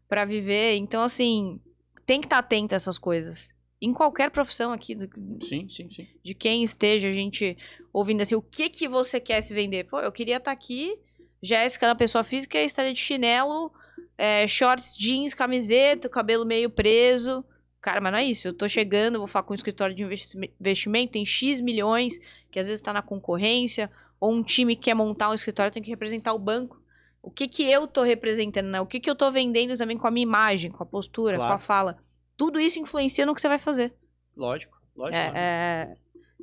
pra 0.08 0.26
viver. 0.26 0.76
Então, 0.76 1.02
assim, 1.02 1.60
tem 2.06 2.22
que 2.22 2.28
estar 2.28 2.38
atento 2.38 2.76
a 2.76 2.78
essas 2.78 3.00
coisas. 3.00 3.52
Em 3.82 3.94
qualquer 3.94 4.30
profissão 4.30 4.74
aqui, 4.74 4.94
do- 4.94 5.10
Sim, 5.46 5.68
sim, 5.70 5.90
sim. 5.90 6.08
de 6.24 6.34
quem 6.34 6.64
esteja 6.64 7.08
a 7.08 7.12
gente 7.14 7.58
ouvindo 7.94 8.22
assim, 8.22 8.36
o 8.36 8.42
que 8.42 8.70
que 8.70 8.88
você 8.88 9.20
quer 9.20 9.42
se 9.42 9.54
vender? 9.54 9.86
Pô, 9.86 10.00
eu 10.02 10.12
queria 10.12 10.38
estar 10.38 10.52
aqui, 10.52 10.98
Jéssica 11.42 11.88
na 11.88 11.96
pessoa 11.96 12.24
física, 12.24 12.60
estaria 12.62 12.94
de 12.94 13.00
chinelo, 13.00 13.72
é, 14.18 14.46
shorts, 14.48 14.98
jeans, 14.98 15.34
camiseta, 15.34 16.10
cabelo 16.10 16.46
meio 16.46 16.70
preso. 16.70 17.44
Cara, 17.82 18.02
mas 18.02 18.12
não 18.12 18.20
é 18.20 18.26
isso. 18.26 18.50
Eu 18.50 18.54
tô 18.54 18.68
chegando, 18.68 19.20
vou 19.20 19.28
falar 19.28 19.44
com 19.44 19.54
um 19.54 19.56
escritório 19.56 19.96
de 19.96 20.04
investi- 20.04 20.38
investimento, 20.60 21.14
tem 21.14 21.26
X 21.26 21.62
milhões, 21.62 22.20
que 22.52 22.60
às 22.60 22.68
vezes 22.68 22.82
tá 22.82 22.92
na 22.92 23.02
concorrência, 23.02 23.90
ou 24.20 24.34
um 24.34 24.44
time 24.44 24.76
que 24.76 24.82
quer 24.84 24.94
montar 24.94 25.30
um 25.30 25.34
escritório 25.34 25.72
tem 25.72 25.82
que 25.82 25.90
representar 25.90 26.34
o 26.34 26.40
banco. 26.40 26.78
O 27.24 27.32
que 27.32 27.48
que 27.48 27.64
eu 27.64 27.88
tô 27.88 28.02
representando, 28.04 28.66
né? 28.68 28.82
O 28.82 28.86
que 28.86 29.00
que 29.00 29.10
eu 29.10 29.16
tô 29.16 29.32
vendendo 29.32 29.78
também 29.78 29.98
com 29.98 30.08
a 30.08 30.12
minha 30.12 30.24
imagem, 30.24 30.70
com 30.70 30.84
a 30.84 30.86
postura, 30.86 31.38
com 31.38 31.44
a 31.44 31.48
Claro. 31.48 31.62
fala. 31.62 31.98
Tudo 32.40 32.58
isso 32.58 32.80
influencia 32.80 33.26
no 33.26 33.36
que 33.36 33.42
você 33.42 33.50
vai 33.50 33.58
fazer. 33.58 33.94
Lógico, 34.38 34.82
lógico. 34.96 35.18
É, 35.18 35.34
é, 35.36 35.98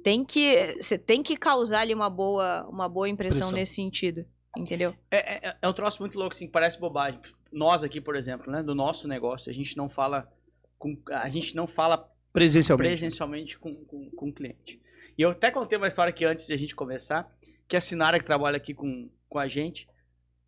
tem 0.04 0.22
que 0.26 0.76
você 0.78 0.98
tem 0.98 1.22
que 1.22 1.38
causar 1.38 1.80
ali 1.80 1.94
uma 1.94 2.10
boa 2.10 2.68
uma 2.68 2.86
boa 2.86 3.08
impressão 3.08 3.38
Impressão. 3.48 3.58
nesse 3.58 3.76
sentido, 3.76 4.26
entendeu? 4.54 4.94
É, 5.10 5.48
é, 5.48 5.56
é 5.62 5.66
um 5.66 5.72
troço 5.72 6.02
muito 6.02 6.18
louco, 6.18 6.34
assim, 6.34 6.46
parece 6.46 6.78
bobagem. 6.78 7.18
Nós 7.50 7.82
aqui, 7.82 7.98
por 7.98 8.14
exemplo, 8.14 8.52
né, 8.52 8.62
do 8.62 8.74
nosso 8.74 9.08
negócio, 9.08 9.50
a 9.50 9.54
gente 9.54 9.74
não 9.74 9.88
fala 9.88 10.30
com, 10.78 10.98
a 11.10 11.30
gente 11.30 11.56
não 11.56 11.66
fala 11.66 12.12
Presencialmente. 12.30 12.90
presencialmente 12.90 13.58
com, 13.58 13.74
com, 13.86 14.10
com 14.10 14.28
o 14.28 14.32
cliente. 14.32 14.78
E 15.16 15.22
eu 15.22 15.30
até 15.30 15.50
contei 15.50 15.78
uma 15.78 15.88
história 15.88 16.10
aqui 16.10 16.26
antes 16.26 16.46
de 16.46 16.52
a 16.52 16.58
gente 16.58 16.76
começar, 16.76 17.26
que 17.66 17.74
a 17.74 17.80
Sinara, 17.80 18.18
que 18.18 18.24
trabalha 18.26 18.58
aqui 18.58 18.74
com, 18.74 19.08
com 19.30 19.38
a 19.38 19.48
gente, 19.48 19.88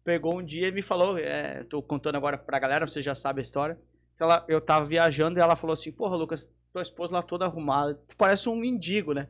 pegou 0.04 0.38
um 0.38 0.44
dia 0.44 0.68
e 0.68 0.72
me 0.72 0.82
falou, 0.82 1.16
é, 1.16 1.64
tô 1.64 1.80
contando 1.80 2.16
agora 2.16 2.36
pra 2.36 2.58
galera, 2.58 2.86
você 2.86 3.00
já 3.00 3.14
sabe 3.14 3.40
a 3.40 3.42
história, 3.42 3.78
ela, 4.24 4.44
eu 4.48 4.60
tava 4.60 4.84
viajando 4.84 5.38
e 5.38 5.42
ela 5.42 5.56
falou 5.56 5.72
assim, 5.74 5.92
porra, 5.92 6.16
Lucas, 6.16 6.48
tua 6.72 6.82
esposa 6.82 7.14
lá 7.14 7.22
toda 7.22 7.44
arrumada, 7.44 7.94
tu 8.08 8.16
parece 8.16 8.48
um 8.48 8.56
mendigo, 8.56 9.12
né? 9.12 9.28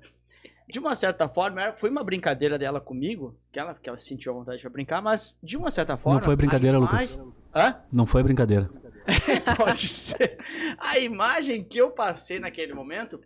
De 0.70 0.78
uma 0.78 0.94
certa 0.94 1.26
forma, 1.28 1.72
foi 1.72 1.88
uma 1.88 2.04
brincadeira 2.04 2.58
dela 2.58 2.80
comigo, 2.80 3.34
que 3.50 3.58
ela, 3.58 3.74
que 3.74 3.88
ela 3.88 3.96
sentiu 3.98 4.32
a 4.32 4.34
vontade 4.34 4.60
pra 4.60 4.68
brincar, 4.70 5.00
mas 5.00 5.38
de 5.42 5.56
uma 5.56 5.70
certa 5.70 5.96
forma... 5.96 6.18
Não 6.18 6.24
foi 6.24 6.36
brincadeira, 6.36 6.76
a 6.76 6.80
Lucas. 6.80 7.10
imagem- 7.10 7.32
Hã? 7.54 7.76
Não 7.90 8.04
foi 8.04 8.22
brincadeira. 8.22 8.68
Pode 9.56 9.88
ser. 9.88 10.36
A 10.78 10.98
imagem 10.98 11.64
que 11.64 11.78
eu 11.78 11.90
passei 11.90 12.38
naquele 12.38 12.74
momento 12.74 13.18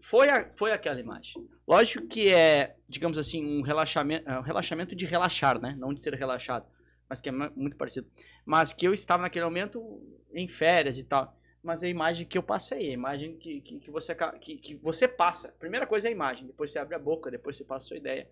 foi, 0.00 0.30
a- 0.30 0.48
foi 0.56 0.72
aquela 0.72 0.98
imagem. 0.98 1.46
Lógico 1.68 2.06
que 2.06 2.32
é, 2.32 2.74
digamos 2.88 3.18
assim, 3.18 3.44
um 3.44 3.60
relaxamento, 3.60 4.26
é 4.28 4.38
um 4.38 4.42
relaxamento 4.42 4.96
de 4.96 5.04
relaxar, 5.04 5.60
né? 5.60 5.74
Não 5.78 5.92
de 5.92 6.02
ser 6.02 6.14
relaxado, 6.14 6.64
mas 7.08 7.20
que 7.20 7.28
é 7.28 7.32
mu- 7.32 7.52
muito 7.56 7.76
parecido. 7.76 8.06
Mas 8.44 8.72
que 8.72 8.86
eu 8.86 8.92
estava 8.92 9.22
naquele 9.22 9.44
momento 9.44 10.00
em 10.32 10.46
férias 10.48 10.98
e 10.98 11.04
tal. 11.04 11.36
Mas 11.62 11.82
a 11.82 11.88
imagem 11.88 12.26
que 12.26 12.38
eu 12.38 12.42
passei, 12.42 12.90
a 12.90 12.92
imagem 12.92 13.36
que, 13.36 13.60
que, 13.60 13.78
que 13.80 13.90
você, 13.90 14.14
que, 14.40 14.56
que 14.58 14.74
você 14.76 15.08
passa. 15.08 15.52
Primeira 15.58 15.86
coisa 15.86 16.06
é 16.06 16.10
a 16.10 16.12
imagem, 16.12 16.46
depois 16.46 16.70
você 16.70 16.78
abre 16.78 16.94
a 16.94 16.98
boca, 16.98 17.30
depois 17.30 17.56
você 17.56 17.64
passa 17.64 17.86
a 17.86 17.88
sua 17.88 17.96
ideia. 17.96 18.28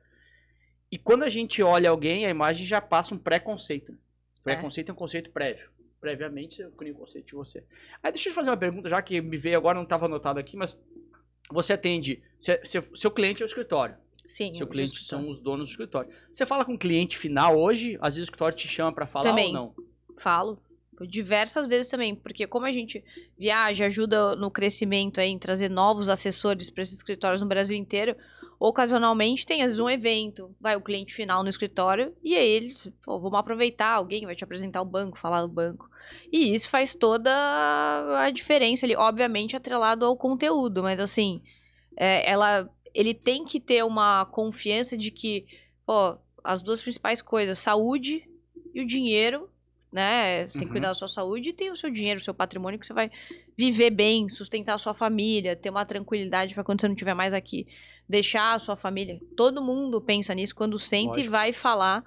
E 0.91 0.99
quando 0.99 1.25
a 1.25 1.29
gente 1.29 1.63
olha 1.63 1.91
alguém, 1.91 2.27
a 2.27 2.31
imagem 2.31 2.65
já 2.65 2.81
passa 2.81 3.15
um 3.15 3.19
preconceito. 3.19 3.97
Preconceito 4.45 4.91
é 4.91 4.93
um 4.93 4.97
conceito 4.97 5.31
prévio. 5.31 5.69
Previamente, 6.01 6.61
eu 6.63 6.71
crio 6.71 6.95
um 6.95 6.99
conceito 6.99 7.27
de 7.29 7.33
você. 7.35 7.65
Aí 8.03 8.13
deixa 8.13 8.29
eu 8.29 8.33
te 8.33 8.37
fazer 8.37 8.51
uma 8.51 8.57
pergunta, 8.57 8.89
já 8.89 9.01
que 9.03 9.21
me 9.21 9.39
veio 9.39 9.57
agora, 9.57 9.75
não 9.77 9.85
estava 9.85 10.05
anotado 10.07 10.39
aqui, 10.39 10.57
mas 10.57 10.79
você 11.51 11.73
atende. 11.73 12.23
se- 12.39 12.61
se- 12.63 12.91
seu 12.95 13.11
cliente 13.11 13.43
é 13.43 13.47
o 13.47 13.49
escritório. 13.49 13.97
Sim. 14.27 14.55
Seu 14.55 14.67
eu- 14.67 14.71
cliente 14.71 15.03
são 15.05 15.29
os 15.29 15.41
donos 15.41 15.69
do 15.69 15.71
escritório. 15.73 16.11
Você 16.31 16.47
fala 16.47 16.65
com 16.65 16.75
o 16.75 16.79
cliente 16.79 17.17
final 17.17 17.59
hoje, 17.59 17.97
às 18.01 18.15
vezes 18.15 18.21
o 18.21 18.31
escritório 18.31 18.57
te 18.57 18.67
chama 18.69 18.93
para 18.93 19.07
falar 19.07 19.25
Também. 19.25 19.49
ou 19.49 19.53
não? 19.53 19.75
Falo. 20.19 20.59
Diversas 21.09 21.67
vezes 21.67 21.91
também, 21.91 22.15
porque 22.15 22.47
como 22.47 22.67
a 22.67 22.73
gente 22.73 23.05
viaja, 23.37 23.87
ajuda 23.87 24.37
no 24.37 24.49
crescimento 24.51 25.21
aí, 25.21 25.29
em 25.29 25.39
trazer 25.39 25.69
novos 25.69 26.09
assessores 26.09 26.71
para 26.71 26.83
esses 26.85 26.97
escritórios 26.97 27.41
no 27.41 27.49
Brasil 27.49 27.77
inteiro, 27.77 28.17
ocasionalmente 28.61 29.45
tem 29.45 29.61
às 29.63 29.67
vezes 29.73 29.79
um 29.81 29.91
evento, 29.91 30.55
vai 30.61 30.77
o 30.77 30.81
cliente 30.81 31.13
final 31.13 31.43
no 31.43 31.49
escritório 31.49 32.15
e 32.23 32.37
aí 32.37 32.49
eles, 32.49 32.91
pô, 33.05 33.19
vamos 33.19 33.39
aproveitar, 33.39 33.89
alguém 33.91 34.25
vai 34.25 34.37
te 34.37 34.45
apresentar 34.45 34.81
o 34.83 34.85
banco, 34.85 35.19
falar 35.19 35.43
do 35.43 35.49
banco. 35.49 35.91
E 36.33 36.55
isso 36.55 36.69
faz 36.71 36.95
toda 36.95 37.31
a 38.21 38.31
diferença 38.31 38.87
ali, 38.87 38.95
obviamente 38.95 39.57
atrelado 39.57 40.05
ao 40.05 40.17
conteúdo, 40.17 40.83
mas 40.83 41.01
assim, 41.01 41.43
é, 41.97 42.31
ela, 42.31 42.71
ele 42.95 43.13
tem 43.13 43.45
que 43.45 43.59
ter 43.61 43.85
uma 43.85 44.25
confiança 44.27 44.97
de 44.97 45.11
que, 45.11 45.47
pô, 45.85 46.17
as 46.43 46.63
duas 46.63 46.81
principais 46.81 47.21
coisas, 47.21 47.59
saúde 47.59 48.29
e 48.75 48.81
o 48.81 48.87
dinheiro 48.87 49.51
né? 49.95 50.49
Você 50.49 50.59
tem 50.59 50.63
que 50.63 50.65
Uhum. 50.65 50.73
cuidar 50.73 50.89
da 50.89 50.95
sua 50.97 51.07
saúde 51.07 51.51
e 51.51 51.53
tem 51.53 51.71
o 51.71 51.77
seu 51.77 51.89
dinheiro, 51.89 52.19
o 52.19 52.23
seu 52.23 52.35
patrimônio 52.35 52.81
que 52.81 52.85
você 52.85 52.93
vai 52.93 53.13
viver 53.57 53.91
bem, 53.91 54.29
sustentar 54.29 54.75
a 54.75 54.79
sua 54.79 54.93
família, 54.93 55.55
ter 55.55 55.71
uma 55.71 55.87
tranquilidade 55.87 56.53
para 56.53 56.65
quando 56.65 56.81
você 56.81 56.89
não 56.89 56.97
estiver 56.97 57.15
mais 57.15 57.33
aqui, 57.33 57.69
deixar 58.09 58.55
a 58.55 58.59
sua 58.59 58.75
família. 58.75 59.21
Todo 59.37 59.63
mundo 59.63 60.01
pensa 60.01 60.35
nisso 60.35 60.53
quando 60.53 60.81
sente 60.81 61.21
e 61.21 61.29
vai 61.29 61.53
falar 61.53 62.05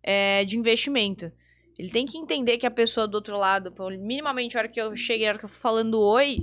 é, 0.00 0.44
de 0.44 0.56
investimento. 0.56 1.32
Ele 1.76 1.90
tem 1.90 2.06
que 2.06 2.16
entender 2.16 2.56
que 2.56 2.66
a 2.66 2.70
pessoa 2.70 3.08
do 3.08 3.16
outro 3.16 3.36
lado, 3.36 3.74
minimamente 3.98 4.56
a 4.56 4.60
hora 4.60 4.68
que 4.68 4.80
eu 4.80 4.96
cheguei, 4.96 5.26
a 5.26 5.30
hora 5.30 5.38
que 5.40 5.44
eu 5.44 5.48
fui 5.48 5.60
falando 5.60 6.00
oi, 6.00 6.38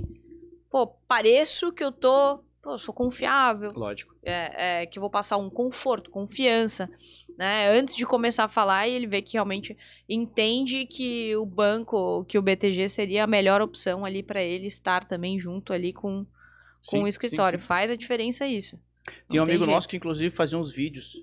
pô, 0.70 0.86
pareço 0.86 1.72
que 1.72 1.82
eu 1.82 1.90
tô, 1.90 2.44
pô, 2.62 2.78
sou 2.78 2.94
confiável, 2.94 3.72
Lógico. 3.72 4.14
é, 4.22 4.82
é, 4.82 4.86
que 4.86 5.00
vou 5.00 5.10
passar 5.10 5.36
um 5.36 5.50
conforto, 5.50 6.10
confiança, 6.10 6.88
né? 7.36 7.68
Antes 7.68 7.96
de 7.96 8.06
começar 8.06 8.44
a 8.44 8.48
falar, 8.48 8.86
e 8.86 8.92
ele 8.92 9.06
vê 9.06 9.20
que 9.20 9.32
realmente 9.32 9.76
entende 10.08 10.86
que 10.86 11.34
o 11.36 11.44
banco, 11.44 12.24
que 12.26 12.38
o 12.38 12.42
BTG 12.42 12.88
seria 12.88 13.24
a 13.24 13.26
melhor 13.26 13.60
opção 13.60 14.04
ali 14.04 14.22
para 14.22 14.40
ele 14.42 14.66
estar 14.68 15.04
também 15.04 15.38
junto 15.40 15.72
ali 15.72 15.92
com, 15.92 16.24
com 16.86 16.98
Sim, 16.98 17.02
o 17.02 17.08
escritório. 17.08 17.58
sim, 17.58 17.62
sim. 17.62 17.66
Faz 17.68 17.90
a 17.90 17.96
diferença 17.96 18.46
isso. 18.46 18.78
Tem 19.28 19.40
um 19.40 19.42
Não 19.42 19.46
tem 19.46 19.54
amigo 19.54 19.64
jeito. 19.64 19.74
nosso 19.74 19.88
que, 19.88 19.96
inclusive, 19.96 20.30
fazia 20.34 20.56
uns 20.56 20.72
vídeos. 20.72 21.20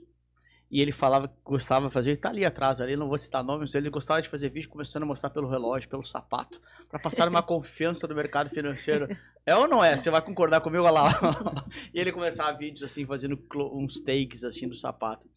E 0.71 0.81
ele 0.81 0.91
falava 0.91 1.27
que 1.27 1.33
gostava 1.43 1.87
de 1.87 1.93
fazer, 1.93 2.11
ele 2.11 2.17
tá 2.17 2.29
ali 2.29 2.45
atrás, 2.45 2.79
ali, 2.79 2.95
não 2.95 3.07
vou 3.07 3.17
citar 3.17 3.43
nomes, 3.43 3.73
ele 3.73 3.89
gostava 3.89 4.21
de 4.21 4.29
fazer 4.29 4.49
vídeo 4.49 4.69
começando 4.69 5.03
a 5.03 5.05
mostrar 5.05 5.31
pelo 5.31 5.49
relógio, 5.49 5.89
pelo 5.89 6.05
sapato, 6.05 6.61
pra 6.89 6.99
passar 6.99 7.27
uma 7.27 7.41
confiança 7.43 8.07
do 8.07 8.13
mercado 8.13 8.49
financeiro. 8.49 9.07
É 9.45 9.55
ou 9.55 9.67
não 9.67 9.83
é? 9.83 9.97
Você 9.97 10.11
vai 10.11 10.21
concordar 10.21 10.61
comigo? 10.61 10.83
Olha 10.83 10.91
lá. 10.91 11.65
e 11.91 11.99
ele 11.99 12.11
começava 12.11 12.55
vídeos 12.55 12.83
assim, 12.83 13.05
fazendo 13.05 13.39
uns 13.73 13.99
takes 13.99 14.43
assim 14.43 14.67
do 14.67 14.75
sapato. 14.75 15.27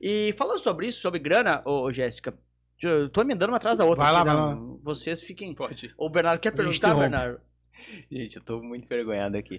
E 0.00 0.34
falando 0.36 0.58
sobre 0.58 0.86
isso, 0.86 1.00
sobre 1.00 1.20
grana, 1.20 1.62
ô 1.64 1.92
Jéssica, 1.92 2.36
eu 2.82 3.08
tô 3.10 3.20
emendando 3.20 3.52
uma 3.52 3.58
atrás 3.58 3.78
da 3.78 3.84
outra. 3.84 4.02
Vai 4.02 4.12
lá, 4.12 4.20
aqui, 4.22 4.30
vai 4.30 4.54
né? 4.54 4.76
Vocês 4.82 5.22
fiquem. 5.22 5.54
Pode. 5.54 5.92
O 5.98 6.08
Bernardo 6.08 6.40
quer 6.40 6.50
perguntar. 6.50 6.94
Bernardo? 6.94 7.40
Gente, 8.10 8.36
eu 8.36 8.42
tô 8.42 8.62
muito 8.62 8.84
envergonhado 8.84 9.36
aqui. 9.36 9.58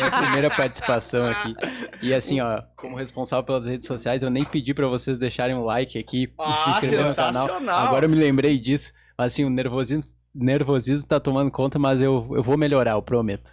Minha 0.00 0.22
primeira 0.22 0.50
participação 0.50 1.24
aqui. 1.24 1.54
E 2.02 2.12
assim, 2.14 2.40
ó, 2.40 2.62
como 2.76 2.96
responsável 2.96 3.44
pelas 3.44 3.66
redes 3.66 3.86
sociais, 3.86 4.22
eu 4.22 4.30
nem 4.30 4.44
pedi 4.44 4.72
pra 4.74 4.86
vocês 4.86 5.18
deixarem 5.18 5.54
um 5.54 5.64
like 5.64 5.98
aqui 5.98 6.24
e 6.24 6.26
se 6.26 6.34
Ah, 6.38 6.70
inscrever 6.70 7.06
no 7.08 7.14
canal. 7.14 7.32
sensacional! 7.46 7.86
Agora 7.86 8.04
eu 8.06 8.08
me 8.10 8.16
lembrei 8.16 8.58
disso. 8.58 8.92
Mas 9.16 9.32
assim, 9.32 9.44
o 9.44 9.50
nervosismo, 9.50 10.12
nervosismo 10.34 11.06
tá 11.08 11.20
tomando 11.20 11.50
conta, 11.50 11.78
mas 11.78 12.00
eu, 12.00 12.28
eu 12.34 12.42
vou 12.42 12.56
melhorar, 12.56 12.92
eu 12.92 13.02
prometo. 13.02 13.50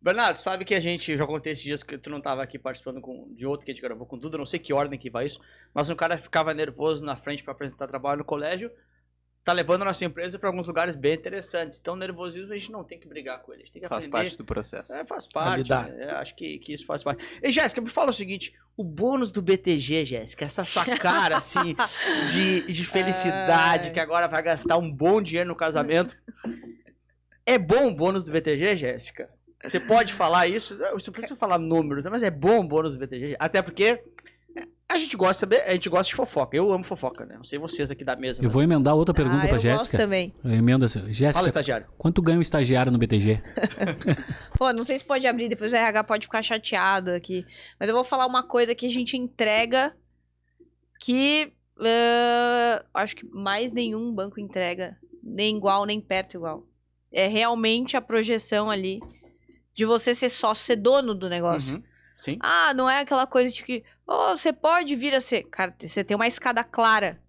Bernardo, 0.00 0.36
sabe 0.38 0.64
que 0.64 0.74
a 0.74 0.80
gente, 0.80 1.16
já 1.16 1.26
contei 1.26 1.52
esses 1.52 1.64
dias 1.64 1.82
que 1.82 1.98
tu 1.98 2.08
não 2.08 2.20
tava 2.20 2.42
aqui 2.42 2.58
participando 2.58 3.00
com, 3.00 3.28
de 3.34 3.44
outro 3.44 3.66
que 3.66 3.72
a 3.72 3.74
gente 3.74 3.82
gravou 3.82 4.06
com 4.06 4.16
o 4.16 4.18
Duda, 4.18 4.38
não 4.38 4.46
sei 4.46 4.58
que 4.58 4.72
ordem 4.72 4.98
que 4.98 5.10
vai 5.10 5.26
isso, 5.26 5.40
mas 5.74 5.90
um 5.90 5.96
cara 5.96 6.16
ficava 6.16 6.54
nervoso 6.54 7.04
na 7.04 7.16
frente 7.16 7.42
pra 7.42 7.52
apresentar 7.52 7.88
trabalho 7.88 8.18
no 8.18 8.24
colégio, 8.24 8.70
tá 9.48 9.52
levando 9.54 9.80
a 9.80 9.86
nossa 9.86 10.04
empresa 10.04 10.38
pra 10.38 10.50
alguns 10.50 10.66
lugares 10.66 10.94
bem 10.94 11.14
interessantes. 11.14 11.78
Então, 11.78 11.96
nervosismo 11.96 12.52
a 12.52 12.56
gente 12.56 12.70
não 12.70 12.84
tem 12.84 12.98
que 12.98 13.08
brigar 13.08 13.40
com 13.40 13.50
ele, 13.50 13.62
a 13.62 13.64
gente 13.64 13.72
tem 13.72 13.80
que 13.80 13.88
Faz 13.88 14.04
aprender. 14.04 14.24
parte 14.24 14.36
do 14.36 14.44
processo. 14.44 14.92
É, 14.92 15.06
faz 15.06 15.26
parte, 15.26 15.70
né? 15.70 15.96
É, 16.00 16.10
acho 16.10 16.36
que, 16.36 16.58
que 16.58 16.74
isso 16.74 16.84
faz 16.84 17.02
parte. 17.02 17.24
E 17.42 17.50
Jéssica, 17.50 17.80
me 17.80 17.88
fala 17.88 18.10
o 18.10 18.12
seguinte, 18.12 18.54
o 18.76 18.84
bônus 18.84 19.32
do 19.32 19.40
BTG, 19.40 20.04
Jéssica, 20.04 20.44
essa 20.44 20.66
sua 20.66 20.84
cara, 20.84 21.38
assim, 21.38 21.74
de, 22.30 22.60
de 22.70 22.84
felicidade, 22.84 23.88
Ai. 23.88 23.94
que 23.94 24.00
agora 24.00 24.28
vai 24.28 24.42
gastar 24.42 24.76
um 24.76 24.92
bom 24.92 25.22
dinheiro 25.22 25.48
no 25.48 25.56
casamento. 25.56 26.14
É 27.46 27.56
bom 27.56 27.88
o 27.88 27.96
bônus 27.96 28.24
do 28.24 28.30
BTG, 28.30 28.76
Jéssica? 28.76 29.30
Você 29.64 29.80
pode 29.80 30.12
falar 30.12 30.46
isso? 30.46 30.76
Você 30.76 31.06
não 31.06 31.12
precisa 31.14 31.36
falar 31.36 31.58
números, 31.58 32.04
mas 32.04 32.22
é 32.22 32.30
bom 32.30 32.60
o 32.60 32.68
bônus 32.68 32.92
do 32.92 32.98
BTG. 32.98 33.34
Até 33.38 33.62
porque 33.62 34.04
a 34.90 34.98
gente 34.98 35.16
gosta 35.16 35.46
a 35.66 35.72
gente 35.72 35.88
gosta 35.90 36.08
de 36.08 36.14
fofoca. 36.14 36.56
Eu 36.56 36.72
amo 36.72 36.82
fofoca, 36.82 37.26
né? 37.26 37.36
Não 37.36 37.44
sei 37.44 37.58
vocês 37.58 37.90
aqui 37.90 38.04
da 38.04 38.16
mesa. 38.16 38.40
Eu 38.42 38.44
mas- 38.44 38.52
vou 38.54 38.62
emendar 38.62 38.94
outra 38.94 39.14
pergunta 39.14 39.44
ah, 39.44 39.48
pra 39.48 39.58
eu 39.58 39.62
gosto 39.62 39.62
Jéssica. 39.62 39.98
também. 39.98 40.34
Eu 40.42 40.52
emendo 40.52 40.84
assim. 40.86 41.00
Fala, 41.00 41.12
Jéssica, 41.12 41.46
estagiário. 41.46 41.86
quanto 41.98 42.22
ganha 42.22 42.38
um 42.38 42.42
estagiário 42.42 42.90
no 42.90 42.98
BTG? 42.98 43.42
Pô, 44.56 44.72
não 44.72 44.82
sei 44.82 44.98
se 44.98 45.04
pode 45.04 45.26
abrir, 45.26 45.48
depois 45.48 45.72
o 45.72 45.76
RH 45.76 46.04
pode 46.04 46.26
ficar 46.26 46.42
chateado 46.42 47.10
aqui. 47.10 47.44
Mas 47.78 47.88
eu 47.88 47.94
vou 47.94 48.02
falar 48.04 48.26
uma 48.26 48.42
coisa 48.42 48.74
que 48.74 48.86
a 48.86 48.90
gente 48.90 49.16
entrega 49.16 49.94
que 51.00 51.52
eh, 51.80 52.84
acho 52.94 53.14
que 53.14 53.26
mais 53.26 53.72
nenhum 53.74 54.12
banco 54.12 54.40
entrega, 54.40 54.96
nem 55.22 55.56
igual, 55.56 55.84
nem 55.84 56.00
perto 56.00 56.36
igual. 56.36 56.66
É 57.12 57.26
realmente 57.26 57.96
a 57.96 58.00
projeção 58.00 58.70
ali 58.70 59.00
de 59.74 59.84
você 59.84 60.14
ser 60.14 60.28
sócio, 60.28 60.64
ser 60.64 60.76
dono 60.76 61.14
do 61.14 61.28
negócio. 61.28 61.76
Uhum. 61.76 61.82
Sim. 62.16 62.36
Ah, 62.40 62.74
não 62.74 62.90
é 62.90 63.00
aquela 63.00 63.26
coisa 63.28 63.52
de 63.52 63.62
que, 63.62 63.84
oh, 64.08 64.36
você 64.36 64.52
pode 64.52 64.96
vir 64.96 65.14
a 65.14 65.20
ser. 65.20 65.44
Cara, 65.44 65.74
você 65.78 66.02
tem 66.02 66.14
uma 66.16 66.26
escada 66.26 66.64
clara. 66.64 67.20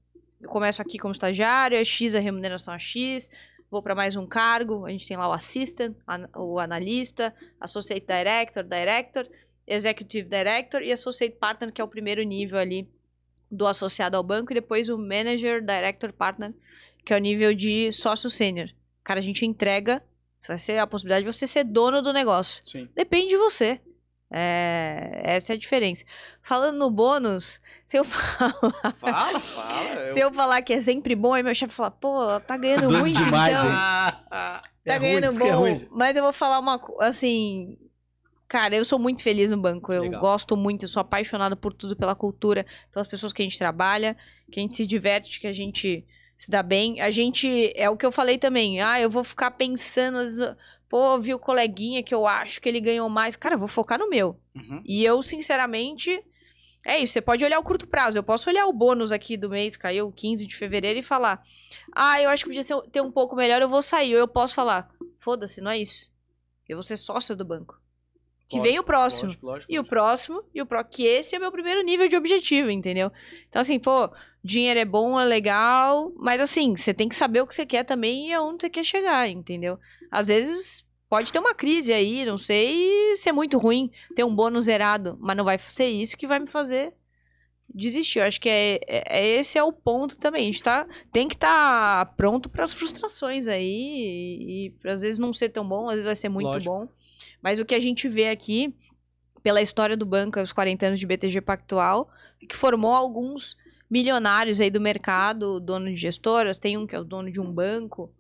Eu 0.42 0.50
começo 0.50 0.82
aqui 0.82 0.98
como 0.98 1.12
estagiário, 1.12 1.78
é 1.78 1.84
X 1.84 2.16
a 2.16 2.20
remuneração 2.20 2.74
a 2.74 2.80
X, 2.80 3.30
vou 3.70 3.84
para 3.84 3.94
mais 3.94 4.16
um 4.16 4.26
cargo, 4.26 4.86
a 4.86 4.90
gente 4.90 5.06
tem 5.08 5.18
lá 5.18 5.28
o 5.28 5.34
assistant, 5.34 5.94
an- 6.08 6.30
o 6.36 6.58
analista, 6.60 7.36
associate 7.60 8.08
director, 8.08 8.64
director, 8.64 9.28
executive 9.68 10.28
director 10.30 10.82
e 10.82 10.92
associate 10.92 11.36
partner, 11.36 11.74
que 11.74 11.82
é 11.82 11.84
o 11.84 11.88
primeiro 11.88 12.24
nível 12.24 12.58
ali 12.58 12.90
do 13.52 13.68
associado 13.68 14.16
ao 14.16 14.24
banco, 14.24 14.54
e 14.54 14.56
depois 14.56 14.88
o 14.90 14.98
manager, 14.98 15.62
director, 15.62 16.14
partner, 16.14 16.54
que 17.06 17.14
é 17.14 17.18
o 17.18 17.20
nível 17.20 17.54
de 17.54 17.92
sócio 17.92 18.30
sênior. 18.30 18.70
Cara, 19.04 19.20
a 19.20 19.24
gente 19.24 19.46
entrega, 19.46 20.02
vai 20.48 20.58
ser 20.58 20.78
a 20.78 20.88
possibilidade 20.88 21.26
de 21.26 21.34
você 21.34 21.46
ser 21.46 21.66
dono 21.66 22.02
do 22.02 22.14
negócio. 22.14 22.62
Sim. 22.66 22.88
Depende 22.96 23.30
de 23.30 23.38
você. 23.38 23.82
É, 24.32 25.22
essa 25.24 25.54
é 25.54 25.56
a 25.56 25.60
diferença. 25.60 26.04
Falando 26.42 26.78
no 26.78 26.90
bônus, 26.92 27.60
se 27.86 27.98
eu 27.98 28.04
falar, 28.06 28.54
Fala, 28.96 29.40
fala. 29.40 30.06
se 30.06 30.20
eu 30.20 30.32
falar 30.34 30.62
que 30.62 30.74
é 30.74 30.80
sempre 30.80 31.16
bom, 31.16 31.34
aí 31.34 31.42
meu 31.44 31.56
chefe 31.56 31.74
fala, 31.74 31.90
pô, 31.92 32.40
tá 32.42 32.56
ganhando 32.58 32.88
Doido 32.88 33.00
muito 33.00 33.24
demais, 33.24 33.54
então. 33.56 33.66
hein? 33.66 33.74
Tá 34.86 34.94
É 34.96 34.98
ruim, 34.98 35.20
ganhando 35.20 35.26
é 35.36 35.40
bom. 35.52 35.60
ruim. 35.60 35.88
mas 35.92 36.16
eu 36.18 36.24
vou 36.24 36.34
falar 36.34 36.58
uma 36.60 36.80
coisa, 36.80 37.04
assim. 37.10 37.78
Cara, 38.48 38.76
eu 38.76 38.84
sou 38.86 38.98
muito 38.98 39.22
feliz 39.22 39.52
no 39.52 39.58
banco. 39.58 39.94
Eu 39.94 40.04
Legal. 40.04 40.22
gosto 40.22 40.58
muito, 40.58 40.86
eu 40.86 40.90
sou 40.90 41.02
apaixonada 41.02 41.56
por 41.56 41.74
tudo, 41.74 41.96
pela 41.96 42.16
cultura, 42.16 42.66
pelas 42.92 43.08
pessoas 43.08 43.32
que 43.32 43.42
a 43.42 43.46
gente 43.46 43.60
trabalha, 43.60 44.18
que 44.52 44.60
a 44.60 44.64
gente 44.64 44.74
se 44.74 44.88
diverte, 44.88 45.40
que 45.40 45.46
a 45.46 45.54
gente 45.54 46.04
se 46.38 46.50
dá 46.50 46.64
bem. 46.64 47.00
A 47.02 47.12
gente. 47.12 47.72
É 47.76 47.88
o 47.90 47.98
que 47.98 48.06
eu 48.06 48.12
falei 48.12 48.40
também. 48.40 48.82
Ah, 48.82 49.00
eu 49.00 49.10
vou 49.10 49.24
ficar 49.24 49.52
pensando. 49.52 50.18
às 50.18 50.38
vezes, 50.38 50.56
Pô, 50.90 51.20
vi 51.20 51.34
o 51.34 51.40
coleguinha 51.40 52.02
que 52.02 52.14
eu 52.16 52.26
acho 52.26 52.60
que 52.62 52.68
ele 52.68 52.82
ganhou 52.82 53.08
mais. 53.08 53.36
Cara, 53.36 53.56
eu 53.56 53.60
vou 53.60 53.68
focar 53.68 54.00
no 54.00 54.10
meu. 54.10 54.40
Uhum. 54.56 54.82
E 54.84 55.04
eu, 55.06 55.22
sinceramente, 55.22 56.20
é 56.86 56.98
isso. 56.98 57.14
Você 57.14 57.22
pode 57.22 57.46
olhar 57.46 57.60
o 57.60 57.64
curto 57.64 57.86
prazo. 57.88 58.18
Eu 58.18 58.24
posso 58.24 58.50
olhar 58.50 58.66
o 58.66 58.74
bônus 58.74 59.12
aqui 59.12 59.38
do 59.38 59.50
mês, 59.50 59.78
caiu 59.78 60.12
15 60.12 60.48
de 60.48 60.56
fevereiro, 60.56 61.00
e 61.00 61.04
falar: 61.04 61.44
Ah, 61.96 62.20
eu 62.22 62.30
acho 62.30 62.44
que 62.44 62.50
podia 62.50 62.64
ser- 62.64 62.82
ter 62.92 63.02
um 63.02 63.12
pouco 63.12 63.36
melhor, 63.36 63.62
eu 63.62 63.70
vou 63.70 63.82
sair. 63.84 64.16
Ou 64.16 64.20
eu 64.20 64.28
posso 64.28 64.56
falar: 64.56 64.90
Foda-se, 65.20 65.62
não 65.62 65.70
é 65.72 65.78
isso. 65.78 66.10
Eu 66.68 66.78
vou 66.78 66.84
ser 66.84 66.98
sócio 66.98 67.36
do 67.36 67.46
banco. 67.46 67.80
Que 68.48 68.58
vem 68.64 68.80
o 68.80 68.84
próximo. 68.84 69.30
E 69.72 69.78
o 69.80 69.84
próximo, 69.84 70.44
e 70.56 70.60
o 70.62 70.66
pró 70.66 70.84
que 70.84 71.04
esse 71.04 71.36
é 71.36 71.40
meu 71.40 71.52
primeiro 71.52 71.84
nível 71.84 72.08
de 72.08 72.18
objetivo, 72.18 72.72
entendeu? 72.72 73.12
Então, 73.48 73.62
assim, 73.62 73.78
pô, 73.78 74.10
dinheiro 74.44 74.80
é 74.80 74.86
bom, 74.86 75.20
é 75.20 75.26
legal, 75.26 76.12
mas 76.16 76.40
assim, 76.42 76.76
você 76.76 76.94
tem 76.94 77.10
que 77.10 77.16
saber 77.16 77.42
o 77.42 77.48
que 77.48 77.56
você 77.56 77.66
quer 77.66 77.84
também 77.84 78.30
e 78.30 78.34
aonde 78.34 78.62
você 78.64 78.70
quer 78.70 78.84
chegar, 78.84 79.28
entendeu? 79.28 79.78
Às 80.12 80.28
vezes 80.28 80.86
pode 81.10 81.32
ter 81.34 81.40
uma 81.40 81.54
crise 81.56 81.92
aí, 81.92 82.26
não 82.26 82.38
sei, 82.38 83.16
ser 83.18 83.32
muito 83.32 83.58
ruim, 83.58 83.92
ter 84.16 84.24
um 84.24 84.34
bônus 84.36 84.66
zerado, 84.66 85.18
mas 85.20 85.36
não 85.36 85.44
vai 85.44 85.58
ser 85.58 85.90
isso 85.90 86.18
que 86.18 86.28
vai 86.28 86.40
me 86.40 86.48
fazer 86.48 86.94
desistir. 87.74 88.20
Eu 88.20 88.26
acho 88.26 88.40
que 88.42 88.50
é, 88.50 88.80
é- 88.88 89.20
é- 89.20 89.28
esse 89.40 89.58
é 89.58 89.64
o 89.64 89.72
ponto 89.72 90.18
também. 90.18 90.44
A 90.44 90.46
gente 90.46 90.64
tá, 90.64 90.88
tem 91.12 91.28
que 91.28 91.36
estar 91.36 92.06
pronto 92.16 92.50
para 92.50 92.64
as 92.64 92.74
frustrações 92.74 93.48
aí 93.48 93.64
e, 93.64 94.74
e 94.84 94.90
às 94.90 95.02
vezes 95.02 95.20
não 95.20 95.34
ser 95.34 95.50
tão 95.50 95.68
bom, 95.68 95.86
às 95.88 95.94
vezes 95.96 96.06
vai 96.06 96.16
ser 96.16 96.30
muito 96.30 96.48
Lógico. 96.48 96.74
bom. 96.74 96.88
Mas 97.42 97.60
o 97.60 97.66
que 97.66 97.76
a 97.76 97.80
gente 97.80 98.08
vê 98.08 98.30
aqui, 98.30 98.74
pela 99.44 99.62
história 99.62 99.96
do 99.96 100.06
banco, 100.06 100.40
os 100.40 100.52
40 100.52 100.88
anos 100.88 101.00
de 101.00 101.06
BTG 101.06 101.42
Pactual, 101.42 102.10
que 102.48 102.56
formou 102.56 102.94
alguns 102.94 103.56
milionários 103.90 104.62
aí 104.62 104.70
do 104.70 104.80
mercado, 104.80 105.60
dono 105.60 105.86
de 105.88 105.96
gestoras, 105.96 106.60
tem 106.60 106.78
um 106.78 106.86
que 106.86 106.96
é 106.96 107.00
o 107.00 107.04
dono 107.04 107.32
de 107.32 107.40
um 107.42 107.52
banco, 107.52 108.12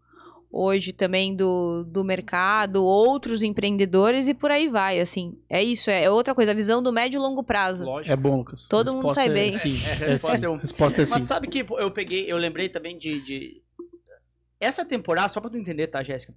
hoje 0.51 0.91
também 0.91 1.35
do, 1.35 1.83
do 1.83 2.03
mercado, 2.03 2.83
outros 2.83 3.43
empreendedores 3.43 4.27
e 4.27 4.33
por 4.33 4.49
aí 4.49 4.67
vai, 4.67 4.99
assim. 4.99 5.37
É 5.49 5.63
isso, 5.63 5.91
é 5.91 6.09
outra 6.09 6.33
coisa, 6.33 6.51
a 6.51 6.55
visão 6.55 6.81
do 6.81 6.91
médio 6.91 7.17
e 7.19 7.21
longo 7.21 7.43
prazo. 7.43 7.85
Lógico. 7.85 8.11
É 8.11 8.15
bom, 8.15 8.37
Lucas. 8.37 8.67
Todo 8.67 8.95
mundo 8.95 9.13
sai 9.13 9.27
é 9.27 9.31
bem. 9.33 9.53
Sim, 9.53 9.77
É, 9.85 9.91
a 9.91 10.07
é, 10.07 10.11
resposta 10.11 10.37
sim. 10.39 10.45
é 10.45 10.49
um- 10.49 10.57
Resposta 10.57 11.01
é 11.01 11.05
sim. 11.05 11.13
Mas 11.13 11.27
sabe 11.27 11.47
que 11.47 11.65
eu 11.69 11.91
peguei, 11.91 12.31
eu 12.31 12.37
lembrei 12.37 12.67
também 12.67 12.97
de, 12.97 13.21
de- 13.21 13.61
Essa 14.59 14.83
temporada, 14.83 15.29
só 15.29 15.39
pra 15.39 15.49
tu 15.51 15.57
entender, 15.57 15.87
tá, 15.87 16.01
Jéssica? 16.01 16.33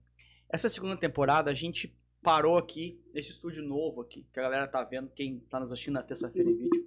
Essa 0.51 0.68
segunda 0.68 0.97
temporada 0.97 1.51
a 1.51 1.55
gente 1.55 1.95
parou 2.22 2.57
aqui, 2.59 3.01
nesse 3.14 3.30
estúdio 3.33 3.62
novo 3.64 4.03
aqui, 4.03 4.24
que 4.33 4.39
a 4.39 4.43
galera 4.43 4.68
tá 4.68 4.85
vendo, 4.85 5.11
quem 5.14 5.41
tá 5.51 5.59
nos 5.59 5.72
assistindo 5.72 5.95
na 5.95 6.03
terça-feira 6.03 6.49
em 6.51 6.55
vídeo. 6.55 6.87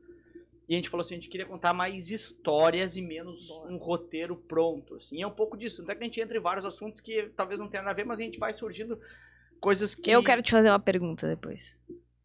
E 0.67 0.73
a 0.73 0.77
gente 0.77 0.89
falou 0.89 1.01
assim, 1.03 1.13
a 1.15 1.17
gente 1.17 1.29
queria 1.29 1.45
contar 1.45 1.73
mais 1.73 2.09
histórias 2.09 2.97
e 2.97 3.01
menos 3.01 3.49
um 3.69 3.77
roteiro 3.77 4.35
pronto, 4.35 4.95
assim. 4.95 5.21
É 5.21 5.27
um 5.27 5.31
pouco 5.31 5.55
disso, 5.55 5.83
até 5.83 5.93
que 5.95 6.01
a 6.03 6.05
gente 6.05 6.19
entra 6.19 6.37
em 6.37 6.41
vários 6.41 6.65
assuntos 6.65 6.99
que 6.99 7.29
talvez 7.37 7.59
não 7.59 7.67
tenha 7.67 7.83
nada 7.83 7.91
a 7.91 7.95
ver, 7.95 8.03
mas 8.05 8.19
a 8.19 8.23
gente 8.23 8.39
vai 8.39 8.53
surgindo 8.53 8.99
coisas 9.59 9.93
que... 9.93 10.09
Eu 10.09 10.23
quero 10.23 10.41
te 10.41 10.51
fazer 10.51 10.69
uma 10.69 10.79
pergunta 10.79 11.27
depois. 11.27 11.75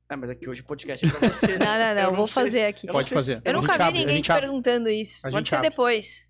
Ah, 0.09 0.17
mas 0.17 0.31
aqui 0.31 0.49
hoje 0.49 0.63
o 0.63 0.65
podcast 0.65 1.07
é 1.07 1.11
pra 1.11 1.29
você, 1.29 1.57
né? 1.59 1.59
Não, 1.65 1.79
não, 1.79 1.95
não, 1.95 2.03
eu 2.11 2.15
vou 2.15 2.27
fazer 2.27 2.61
se- 2.61 2.65
aqui. 2.67 2.87
Pode 2.89 3.09
se- 3.09 3.15
fazer. 3.15 3.43
Eu 3.45 3.53
nunca 3.53 3.77
vi 3.79 3.93
ninguém 3.93 4.21
te 4.21 4.33
abre. 4.33 4.47
perguntando 4.47 4.89
isso. 4.89 5.21
A 5.25 5.31
Pode 5.31 5.49
ser 5.49 5.57
abre. 5.57 5.69
depois. 5.71 6.27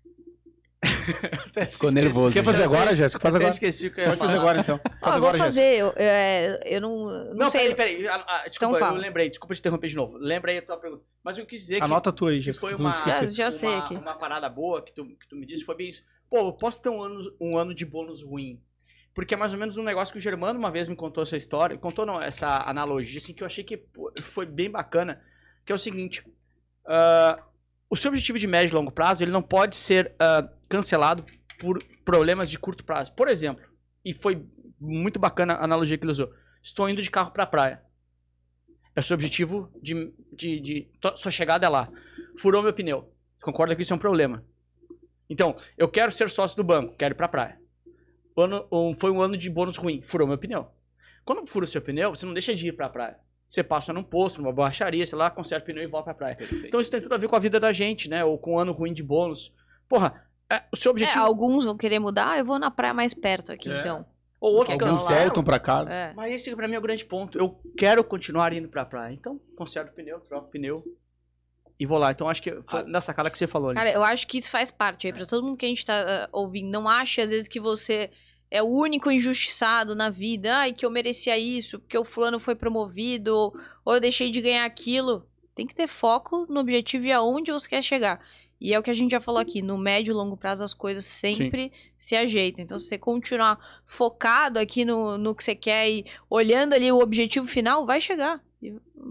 Ficou 1.69 1.91
nervoso. 1.91 2.33
Quer 2.33 2.43
fazer 2.43 2.59
já. 2.59 2.65
agora, 2.65 2.93
Jéssica? 2.93 3.19
Faz 3.19 3.35
agora. 3.35 3.49
esqueci 3.49 3.87
o 3.87 3.91
que 3.93 3.99
eu 3.99 4.03
ia 4.03 4.09
Pode 4.09 4.19
fazer 4.21 4.37
agora, 4.37 4.59
então. 4.59 4.79
Ah, 4.83 4.89
Faz 4.99 5.15
eu 5.15 5.21
vou 5.21 5.29
agora, 5.29 5.37
Jéssica. 5.37 5.45
fazer, 5.45 5.77
eu, 5.79 5.93
é, 5.97 6.59
eu 6.75 6.81
não, 6.81 7.05
não, 7.05 7.33
Não, 7.35 7.49
sei. 7.51 7.73
peraí, 7.73 7.97
peraí. 7.97 8.07
Ah, 8.07 8.25
ah, 8.27 8.47
desculpa, 8.47 8.75
Então 8.75 8.75
eu 8.75 8.79
fala. 8.79 8.97
lembrei. 8.99 9.29
Desculpa 9.29 9.53
te 9.55 9.59
interromper 9.59 9.87
de 9.87 9.95
novo. 9.95 10.17
Lembra 10.17 10.51
aí 10.51 10.57
a 10.57 10.61
tua 10.61 10.77
pergunta. 10.77 11.03
Mas 11.23 11.37
eu 11.37 11.45
quis 11.45 11.59
dizer 11.61 11.77
que 11.77 11.83
Anota 11.83 12.09
a 12.09 12.13
tua 12.13 12.31
aí, 12.31 12.41
Jéssica. 12.41 12.67
foi 12.67 12.71
não 12.77 12.79
uma. 12.89 12.95
Já- 12.95 13.25
já 13.27 13.51
sei 13.51 13.69
uma, 13.69 13.77
aqui. 13.79 13.95
uma 13.95 14.13
parada 14.15 14.49
boa 14.49 14.81
que 14.83 14.93
tu, 14.93 15.05
que 15.05 15.27
tu 15.27 15.35
me 15.35 15.45
disse, 15.45 15.63
foi 15.63 15.75
bem 15.75 15.89
isso. 15.89 16.03
Pô, 16.29 16.37
eu 16.47 16.53
posso 16.53 16.81
ter 16.81 16.89
um 16.89 17.01
ano, 17.01 17.35
um 17.39 17.57
ano 17.57 17.73
de 17.73 17.85
bônus 17.85 18.23
ruim. 18.23 18.61
Porque 19.13 19.33
é 19.33 19.37
mais 19.37 19.51
ou 19.51 19.59
menos 19.59 19.75
um 19.75 19.83
negócio 19.83 20.13
que 20.13 20.17
o 20.19 20.21
Germano 20.21 20.57
uma 20.57 20.71
vez 20.71 20.87
me 20.87 20.95
contou 20.95 21.23
essa 21.23 21.35
história, 21.35 21.77
contou 21.77 22.05
não, 22.05 22.21
essa 22.21 22.47
analogia, 22.65 23.17
assim, 23.17 23.33
que 23.33 23.43
eu 23.43 23.45
achei 23.45 23.61
que 23.61 23.75
pô, 23.75 24.09
foi 24.23 24.45
bem 24.45 24.71
bacana, 24.71 25.21
que 25.65 25.71
é 25.73 25.75
o 25.75 25.77
seguinte, 25.77 26.23
ah, 26.85 27.37
o 27.89 27.97
seu 27.97 28.07
objetivo 28.09 28.39
de 28.39 28.47
médio 28.47 28.71
e 28.71 28.75
longo 28.75 28.89
prazo, 28.89 29.21
ele 29.21 29.31
não 29.31 29.41
pode 29.41 29.75
ser 29.75 30.13
ah, 30.17 30.47
cancelado 30.71 31.25
por 31.59 31.83
problemas 32.05 32.49
de 32.49 32.57
curto 32.57 32.83
prazo. 32.83 33.13
Por 33.13 33.27
exemplo, 33.27 33.63
e 34.03 34.13
foi 34.13 34.45
muito 34.79 35.19
bacana 35.19 35.53
a 35.53 35.63
analogia 35.63 35.97
que 35.97 36.03
ele 36.03 36.11
usou, 36.11 36.31
estou 36.63 36.89
indo 36.89 37.01
de 37.01 37.09
carro 37.11 37.31
pra 37.31 37.45
praia. 37.45 37.81
É 38.95 38.99
o 38.99 39.03
seu 39.03 39.15
objetivo 39.15 39.71
de, 39.81 40.13
de, 40.33 40.59
de 40.59 40.91
sua 41.15 41.31
chegada 41.31 41.65
é 41.65 41.69
lá. 41.69 41.89
Furou 42.39 42.61
meu 42.63 42.73
pneu. 42.73 43.13
Concorda 43.41 43.75
que 43.75 43.81
isso 43.83 43.93
é 43.93 43.95
um 43.95 43.99
problema. 43.99 44.43
Então, 45.29 45.55
eu 45.77 45.87
quero 45.87 46.11
ser 46.11 46.29
sócio 46.29 46.57
do 46.57 46.63
banco, 46.63 46.95
quero 46.97 47.13
ir 47.13 47.17
pra 47.17 47.27
praia. 47.27 47.57
O 48.35 48.41
ano- 48.41 48.67
um- 48.71 48.93
foi 48.93 49.11
um 49.11 49.21
ano 49.21 49.37
de 49.37 49.49
bônus 49.49 49.77
ruim, 49.77 50.01
furou 50.01 50.27
meu 50.27 50.37
pneu. 50.37 50.67
Quando 51.23 51.45
fura 51.47 51.63
o 51.65 51.67
seu 51.67 51.81
pneu, 51.81 52.09
você 52.13 52.25
não 52.25 52.33
deixa 52.33 52.53
de 52.53 52.67
ir 52.67 52.73
pra 52.73 52.89
praia. 52.89 53.17
Você 53.47 53.63
passa 53.63 53.93
num 53.93 54.03
posto, 54.03 54.41
numa 54.41 54.51
borracharia, 54.53 55.05
sei 55.05 55.17
lá, 55.17 55.29
conserta 55.29 55.63
o 55.63 55.67
pneu 55.67 55.83
e 55.83 55.87
volta 55.87 56.05
pra 56.05 56.13
praia. 56.13 56.35
Perfeito. 56.37 56.67
Então 56.67 56.79
isso 56.79 56.89
tem 56.91 57.01
tudo 57.01 57.13
a 57.13 57.17
ver 57.17 57.27
com 57.29 57.35
a 57.35 57.39
vida 57.39 57.59
da 57.59 57.71
gente, 57.71 58.09
né? 58.09 58.23
Ou 58.25 58.37
com 58.37 58.55
um 58.55 58.59
ano 58.59 58.71
ruim 58.73 58.93
de 58.93 59.03
bônus. 59.03 59.53
Porra, 59.87 60.25
é, 60.55 60.63
o 60.71 60.75
seu 60.75 60.89
É, 60.89 60.91
objetivo. 60.91 61.23
alguns 61.23 61.65
vão 61.65 61.77
querer 61.77 61.99
mudar, 61.99 62.31
ah, 62.31 62.37
eu 62.37 62.45
vou 62.45 62.59
na 62.59 62.69
praia 62.69 62.93
mais 62.93 63.13
perto 63.13 63.51
aqui, 63.51 63.71
É. 63.71 63.79
então. 63.79 64.05
ou 64.39 64.55
outros 64.55 64.73
Alguns 64.73 65.07
voltam 65.07 65.43
pra 65.43 65.59
casa. 65.59 65.93
É. 65.93 66.13
Mas 66.15 66.33
esse 66.33 66.55
pra 66.55 66.67
mim 66.67 66.73
é 66.73 66.79
o 66.79 66.81
grande 66.81 67.05
ponto. 67.05 67.37
Eu 67.37 67.61
quero 67.77 68.03
continuar 68.03 68.51
indo 68.53 68.67
pra 68.67 68.83
praia. 68.83 69.13
Então, 69.13 69.39
conserto 69.55 69.91
o 69.91 69.93
pneu, 69.93 70.19
troco 70.19 70.47
o 70.47 70.49
pneu 70.49 70.83
e 71.79 71.85
vou 71.85 71.97
lá. 71.97 72.11
Então 72.11 72.27
acho 72.27 72.41
que 72.43 72.51
foi 72.67 72.83
nessa 72.83 73.13
cara 73.13 73.29
que 73.29 73.37
você 73.37 73.45
falou 73.45 73.69
ali. 73.69 73.77
Cara, 73.77 73.91
eu 73.91 74.03
acho 74.03 74.27
que 74.27 74.39
isso 74.39 74.49
faz 74.49 74.71
parte 74.71 75.05
aí 75.07 75.13
pra 75.13 75.25
todo 75.27 75.43
mundo 75.43 75.57
que 75.57 75.65
a 75.65 75.69
gente 75.69 75.85
tá 75.85 76.25
ah, 76.25 76.29
ouvindo. 76.31 76.69
Não 76.71 76.89
ache, 76.89 77.21
às 77.21 77.29
vezes, 77.29 77.47
que 77.47 77.59
você 77.59 78.09
é 78.49 78.61
o 78.63 78.67
único 78.67 79.11
injustiçado 79.11 79.95
na 79.95 80.09
vida. 80.09 80.57
Ai, 80.57 80.73
que 80.73 80.85
eu 80.85 80.89
merecia 80.89 81.37
isso, 81.37 81.79
porque 81.79 81.97
o 81.97 82.03
fulano 82.05 82.39
foi 82.39 82.55
promovido, 82.55 83.35
ou, 83.35 83.55
ou 83.85 83.93
eu 83.93 83.99
deixei 83.99 84.31
de 84.31 84.41
ganhar 84.41 84.65
aquilo. 84.65 85.27
Tem 85.55 85.67
que 85.67 85.75
ter 85.75 85.87
foco 85.87 86.45
no 86.49 86.59
objetivo 86.61 87.05
e 87.05 87.11
aonde 87.11 87.51
você 87.51 87.67
quer 87.69 87.81
chegar. 87.83 88.19
E 88.61 88.75
é 88.75 88.79
o 88.79 88.83
que 88.83 88.91
a 88.91 88.93
gente 88.93 89.09
já 89.09 89.19
falou 89.19 89.41
aqui, 89.41 89.59
no 89.59 89.75
médio 89.75 90.11
e 90.11 90.13
longo 90.13 90.37
prazo 90.37 90.63
as 90.63 90.71
coisas 90.71 91.03
sempre 91.03 91.71
se 91.97 92.15
ajeitam. 92.15 92.63
Então, 92.63 92.77
se 92.77 92.85
você 92.85 92.97
continuar 92.97 93.57
focado 93.87 94.59
aqui 94.59 94.85
no, 94.85 95.17
no 95.17 95.33
que 95.33 95.43
você 95.43 95.55
quer 95.55 95.89
e 95.89 96.05
olhando 96.29 96.73
ali 96.73 96.91
o 96.91 96.99
objetivo 96.99 97.47
final, 97.47 97.87
vai 97.87 97.99
chegar. 97.99 98.39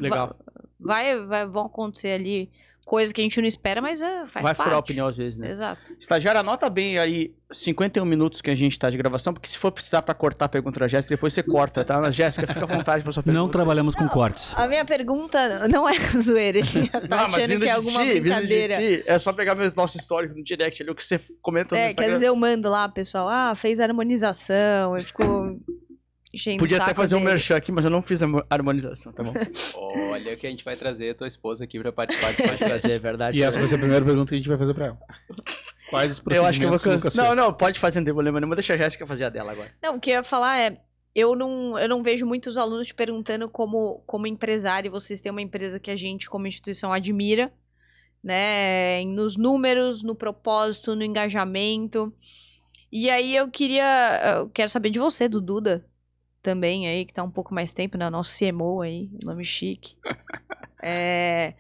Legal. 0.01 0.37
Vai, 0.79 1.19
vai, 1.19 1.47
vão 1.47 1.67
acontecer 1.67 2.13
ali 2.13 2.49
coisas 2.91 3.13
que 3.13 3.21
a 3.21 3.25
gente 3.25 3.41
não 3.41 3.47
espera, 3.47 3.81
mas 3.81 4.03
é, 4.03 4.27
faz 4.27 4.43
Vai 4.43 4.53
parte. 4.53 4.65
furar 4.65 4.79
o 4.81 4.83
pneu 4.83 5.07
às 5.07 5.17
vezes, 5.17 5.39
né? 5.39 5.53
Exato. 5.53 5.95
Estagiário, 5.97 6.41
anota 6.41 6.69
bem 6.69 6.99
aí 6.99 7.33
51 7.53 8.05
minutos 8.05 8.41
que 8.43 8.51
a 8.51 8.55
gente 8.57 8.77
tá 8.77 8.91
de 8.91 8.97
gravação, 8.97 9.33
porque 9.33 9.49
se 9.49 9.57
for 9.57 9.71
precisar 9.71 10.03
pra 10.03 10.13
cortar 10.13 10.47
a 10.47 10.49
pergunta 10.49 10.81
da 10.81 10.89
Jéssica, 10.89 11.15
depois 11.15 11.33
você 11.33 11.41
corta, 11.41 11.85
tá? 11.85 12.01
Mas 12.01 12.17
Jéssica, 12.17 12.49
fica 12.49 12.65
à 12.65 12.67
vontade 12.67 13.05
pra 13.05 13.13
sua 13.13 13.23
pergunta. 13.23 13.41
Não 13.45 13.49
trabalhamos 13.49 13.95
com 13.95 14.09
cortes. 14.09 14.57
A 14.57 14.67
minha 14.67 14.85
pergunta 14.85 15.69
não 15.69 15.89
é 15.89 15.93
zoeira, 16.21 16.59
tá 16.91 17.01
Não, 17.09 17.29
mas 17.29 17.35
achando 17.37 17.49
vindo 17.51 17.61
que 17.61 17.69
é 17.69 17.71
de 17.71 17.77
alguma 17.77 18.03
ti, 18.03 18.21
brincadeira. 18.21 18.77
ti, 18.79 19.03
é 19.07 19.19
só 19.21 19.33
pegar 19.33 19.55
meus 19.55 19.73
nosso 19.73 19.97
histórico 19.97 20.35
no 20.37 20.43
direct 20.43 20.83
ali, 20.83 20.91
o 20.91 20.95
que 20.97 21.05
você 21.05 21.21
comenta 21.41 21.77
no 21.77 21.81
É, 21.81 21.83
que 21.83 21.87
às 21.87 21.91
Instagram. 21.93 22.11
vezes 22.11 22.27
eu 22.27 22.35
mando 22.35 22.69
lá, 22.69 22.89
pessoal, 22.89 23.29
ah, 23.29 23.55
fez 23.55 23.79
harmonização, 23.79 24.97
eu 24.97 25.05
fico 25.05 25.23
enchendo 26.33 26.59
Podia 26.59 26.83
até 26.83 26.95
fazer 26.95 27.15
um 27.17 27.19
dele. 27.19 27.31
merchan 27.33 27.57
aqui, 27.57 27.73
mas 27.73 27.85
eu 27.85 27.91
não 27.91 28.01
fiz 28.03 28.23
a 28.23 28.27
harmonização, 28.49 29.13
tá 29.13 29.23
bom? 29.23 29.33
Olha 30.11 30.37
que 30.37 30.47
a 30.47 30.51
gente 30.51 30.65
vai 30.65 30.77
trazer 30.77 31.11
a 31.11 31.15
tua 31.15 31.27
esposa 31.27 31.65
aqui 31.65 31.79
pra 31.81 31.93
participar 31.93 32.33
de 32.33 32.43
Pode 32.43 32.59
fazer, 32.59 32.93
é 32.93 32.99
verdade. 32.99 33.39
E 33.39 33.43
essa 33.43 33.59
vai 33.59 33.69
ser 33.69 33.75
a 33.75 33.79
primeira 33.79 34.05
pergunta 34.05 34.29
que 34.29 34.35
a 34.35 34.39
gente 34.39 34.49
vai 34.49 34.59
fazer 34.59 34.75
pra 34.75 34.87
ela. 34.87 34.99
Quais 35.89 36.13
os 36.13 36.23
eu 36.31 36.45
acho 36.45 36.59
que 36.61 36.65
eu 36.65 36.69
vou 36.69 36.79
procedimentos 36.79 36.85
Lucas 37.03 37.17
Não, 37.17 37.27
fez? 37.27 37.37
não, 37.37 37.53
pode 37.53 37.81
fazer, 37.81 38.01
não 38.01 38.05
tem 38.05 38.15
problema 38.15 38.41
nenhum. 38.41 38.55
Deixa 38.55 38.75
a 38.75 38.77
Jéssica 38.77 39.07
fazer 39.07 39.25
a 39.25 39.29
dela 39.29 39.53
agora. 39.53 39.73
Não, 39.83 39.97
o 39.97 40.01
que 40.01 40.11
eu 40.11 40.15
ia 40.15 40.23
falar 40.23 40.59
é, 40.61 40.81
eu 41.15 41.35
não, 41.35 41.77
eu 41.79 41.89
não 41.89 42.03
vejo 42.03 42.25
muitos 42.25 42.57
alunos 42.57 42.87
te 42.87 42.95
perguntando 42.95 43.49
como, 43.49 44.03
como 44.07 44.27
empresário, 44.27 44.91
vocês 44.91 45.21
têm 45.21 45.33
uma 45.33 45.43
empresa 45.43 45.81
que 45.81 45.91
a 45.91 45.97
gente, 45.97 46.31
como 46.31 46.47
instituição, 46.47 46.93
admira, 46.93 47.53
né? 48.23 49.05
Nos 49.05 49.37
números, 49.37 50.03
no 50.05 50.15
propósito, 50.15 50.95
no 50.95 51.03
engajamento. 51.03 52.15
E 52.93 53.11
aí 53.11 53.35
eu 53.35 53.51
queria. 53.51 54.39
Eu 54.39 54.49
quero 54.51 54.71
saber 54.71 54.91
de 54.91 54.99
você, 54.99 55.29
do 55.29 55.41
Duda, 55.41 55.85
também 56.43 56.89
aí, 56.89 57.05
que 57.05 57.15
tá 57.15 57.23
um 57.23 57.31
pouco 57.31 57.55
mais 57.55 57.73
tempo, 57.75 57.97
né? 57.97 58.09
Nosso 58.11 58.37
CMO 58.39 58.83
aí, 58.83 59.11
nome 59.23 59.45
chique. 59.45 59.97
É. 60.83 61.53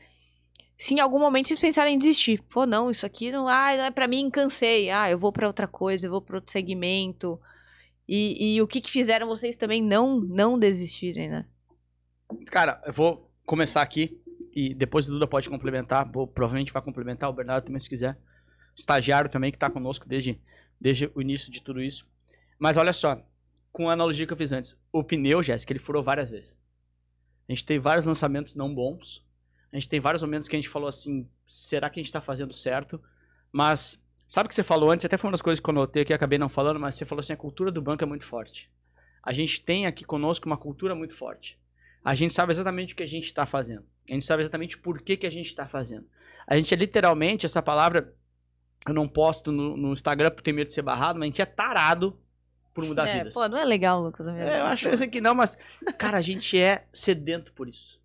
Se 0.78 0.94
em 0.94 1.00
algum 1.00 1.18
momento 1.18 1.46
vocês 1.46 1.60
pensarem 1.60 1.94
em 1.94 1.98
desistir, 1.98 2.42
pô, 2.44 2.64
não, 2.64 2.90
isso 2.90 3.04
aqui 3.04 3.30
não, 3.30 3.46
ah, 3.46 3.76
não 3.76 3.84
é 3.84 3.90
pra 3.90 4.08
mim, 4.08 4.30
cansei. 4.30 4.88
Ah, 4.88 5.10
eu 5.10 5.18
vou 5.18 5.30
pra 5.30 5.46
outra 5.46 5.68
coisa, 5.68 6.06
eu 6.06 6.10
vou 6.10 6.22
pra 6.22 6.36
outro 6.36 6.50
segmento. 6.50 7.38
E, 8.08 8.54
e 8.54 8.62
o 8.62 8.66
que, 8.66 8.80
que 8.80 8.90
fizeram 8.90 9.26
vocês 9.26 9.58
também 9.58 9.82
não 9.82 10.18
não 10.18 10.58
desistirem, 10.58 11.28
né? 11.28 11.44
Cara, 12.46 12.82
eu 12.86 12.94
vou 12.94 13.30
começar 13.44 13.82
aqui 13.82 14.18
e 14.54 14.74
depois 14.74 15.06
o 15.06 15.12
Duda 15.12 15.26
pode 15.26 15.50
complementar. 15.50 16.10
Vou, 16.10 16.26
provavelmente 16.26 16.72
vai 16.72 16.82
complementar, 16.82 17.28
o 17.28 17.32
Bernardo 17.34 17.66
também, 17.66 17.78
se 17.78 17.88
quiser. 17.88 18.18
Estagiário 18.74 19.30
também, 19.30 19.52
que 19.52 19.58
tá 19.58 19.68
conosco 19.68 20.08
desde, 20.08 20.40
desde 20.80 21.10
o 21.14 21.20
início 21.20 21.52
de 21.52 21.62
tudo 21.62 21.82
isso. 21.82 22.08
Mas 22.58 22.76
olha 22.76 22.92
só, 22.92 23.22
com 23.72 23.88
a 23.88 23.92
analogia 23.92 24.26
que 24.26 24.32
eu 24.32 24.36
fiz 24.36 24.52
antes, 24.52 24.76
o 24.92 25.02
pneu, 25.02 25.42
Jéssica, 25.42 25.72
ele 25.72 25.78
furou 25.78 26.02
várias 26.02 26.30
vezes. 26.30 26.56
A 27.48 27.52
gente 27.52 27.64
teve 27.64 27.80
vários 27.80 28.06
lançamentos 28.06 28.54
não 28.54 28.72
bons. 28.72 29.24
A 29.72 29.76
gente 29.76 29.88
tem 29.88 30.00
vários 30.00 30.22
momentos 30.22 30.48
que 30.48 30.56
a 30.56 30.58
gente 30.58 30.68
falou 30.68 30.88
assim: 30.88 31.28
será 31.44 31.88
que 31.90 31.98
a 31.98 32.02
gente 32.02 32.12
tá 32.12 32.20
fazendo 32.20 32.52
certo? 32.52 33.00
Mas, 33.52 34.04
sabe 34.26 34.46
o 34.46 34.48
que 34.48 34.54
você 34.54 34.62
falou 34.62 34.90
antes? 34.90 35.04
Até 35.04 35.16
foi 35.16 35.28
uma 35.28 35.32
das 35.32 35.42
coisas 35.42 35.60
que 35.60 35.68
eu 35.68 35.74
notei 35.74 36.04
que 36.04 36.12
acabei 36.12 36.38
não 36.38 36.48
falando, 36.48 36.78
mas 36.78 36.94
você 36.94 37.04
falou 37.04 37.20
assim: 37.20 37.32
a 37.32 37.36
cultura 37.36 37.70
do 37.70 37.82
banco 37.82 38.02
é 38.02 38.06
muito 38.06 38.24
forte. 38.24 38.70
A 39.22 39.32
gente 39.32 39.60
tem 39.60 39.86
aqui 39.86 40.04
conosco 40.04 40.46
uma 40.46 40.56
cultura 40.56 40.94
muito 40.94 41.14
forte. 41.14 41.58
A 42.04 42.14
gente 42.14 42.32
sabe 42.32 42.52
exatamente 42.52 42.94
o 42.94 42.96
que 42.96 43.02
a 43.02 43.08
gente 43.08 43.24
está 43.24 43.44
fazendo. 43.44 43.84
A 44.08 44.12
gente 44.12 44.24
sabe 44.24 44.42
exatamente 44.42 44.78
por 44.78 45.02
que, 45.02 45.16
que 45.16 45.26
a 45.26 45.30
gente 45.30 45.46
está 45.46 45.66
fazendo. 45.66 46.06
A 46.46 46.56
gente 46.56 46.72
é 46.72 46.76
literalmente, 46.76 47.44
essa 47.44 47.60
palavra, 47.60 48.14
eu 48.86 48.94
não 48.94 49.06
posto 49.06 49.52
no, 49.52 49.76
no 49.76 49.92
Instagram 49.92 50.30
por 50.30 50.42
ter 50.42 50.52
medo 50.52 50.68
de 50.68 50.74
ser 50.74 50.82
barrado, 50.82 51.18
mas 51.18 51.26
a 51.26 51.30
gente 51.30 51.42
é 51.42 51.46
tarado 51.46 52.18
por 52.74 52.84
mudar 52.84 53.06
É, 53.08 53.18
vidas. 53.18 53.34
pô, 53.34 53.48
não 53.48 53.58
é 53.58 53.64
legal, 53.64 54.02
Lucas. 54.02 54.26
É, 54.28 54.60
eu 54.60 54.64
acho 54.64 54.88
esse 54.88 55.04
aqui 55.04 55.20
não, 55.20 55.34
mas, 55.34 55.56
cara, 55.98 56.18
a 56.18 56.22
gente 56.22 56.58
é 56.58 56.86
sedento 56.90 57.52
por 57.52 57.68
isso. 57.68 58.00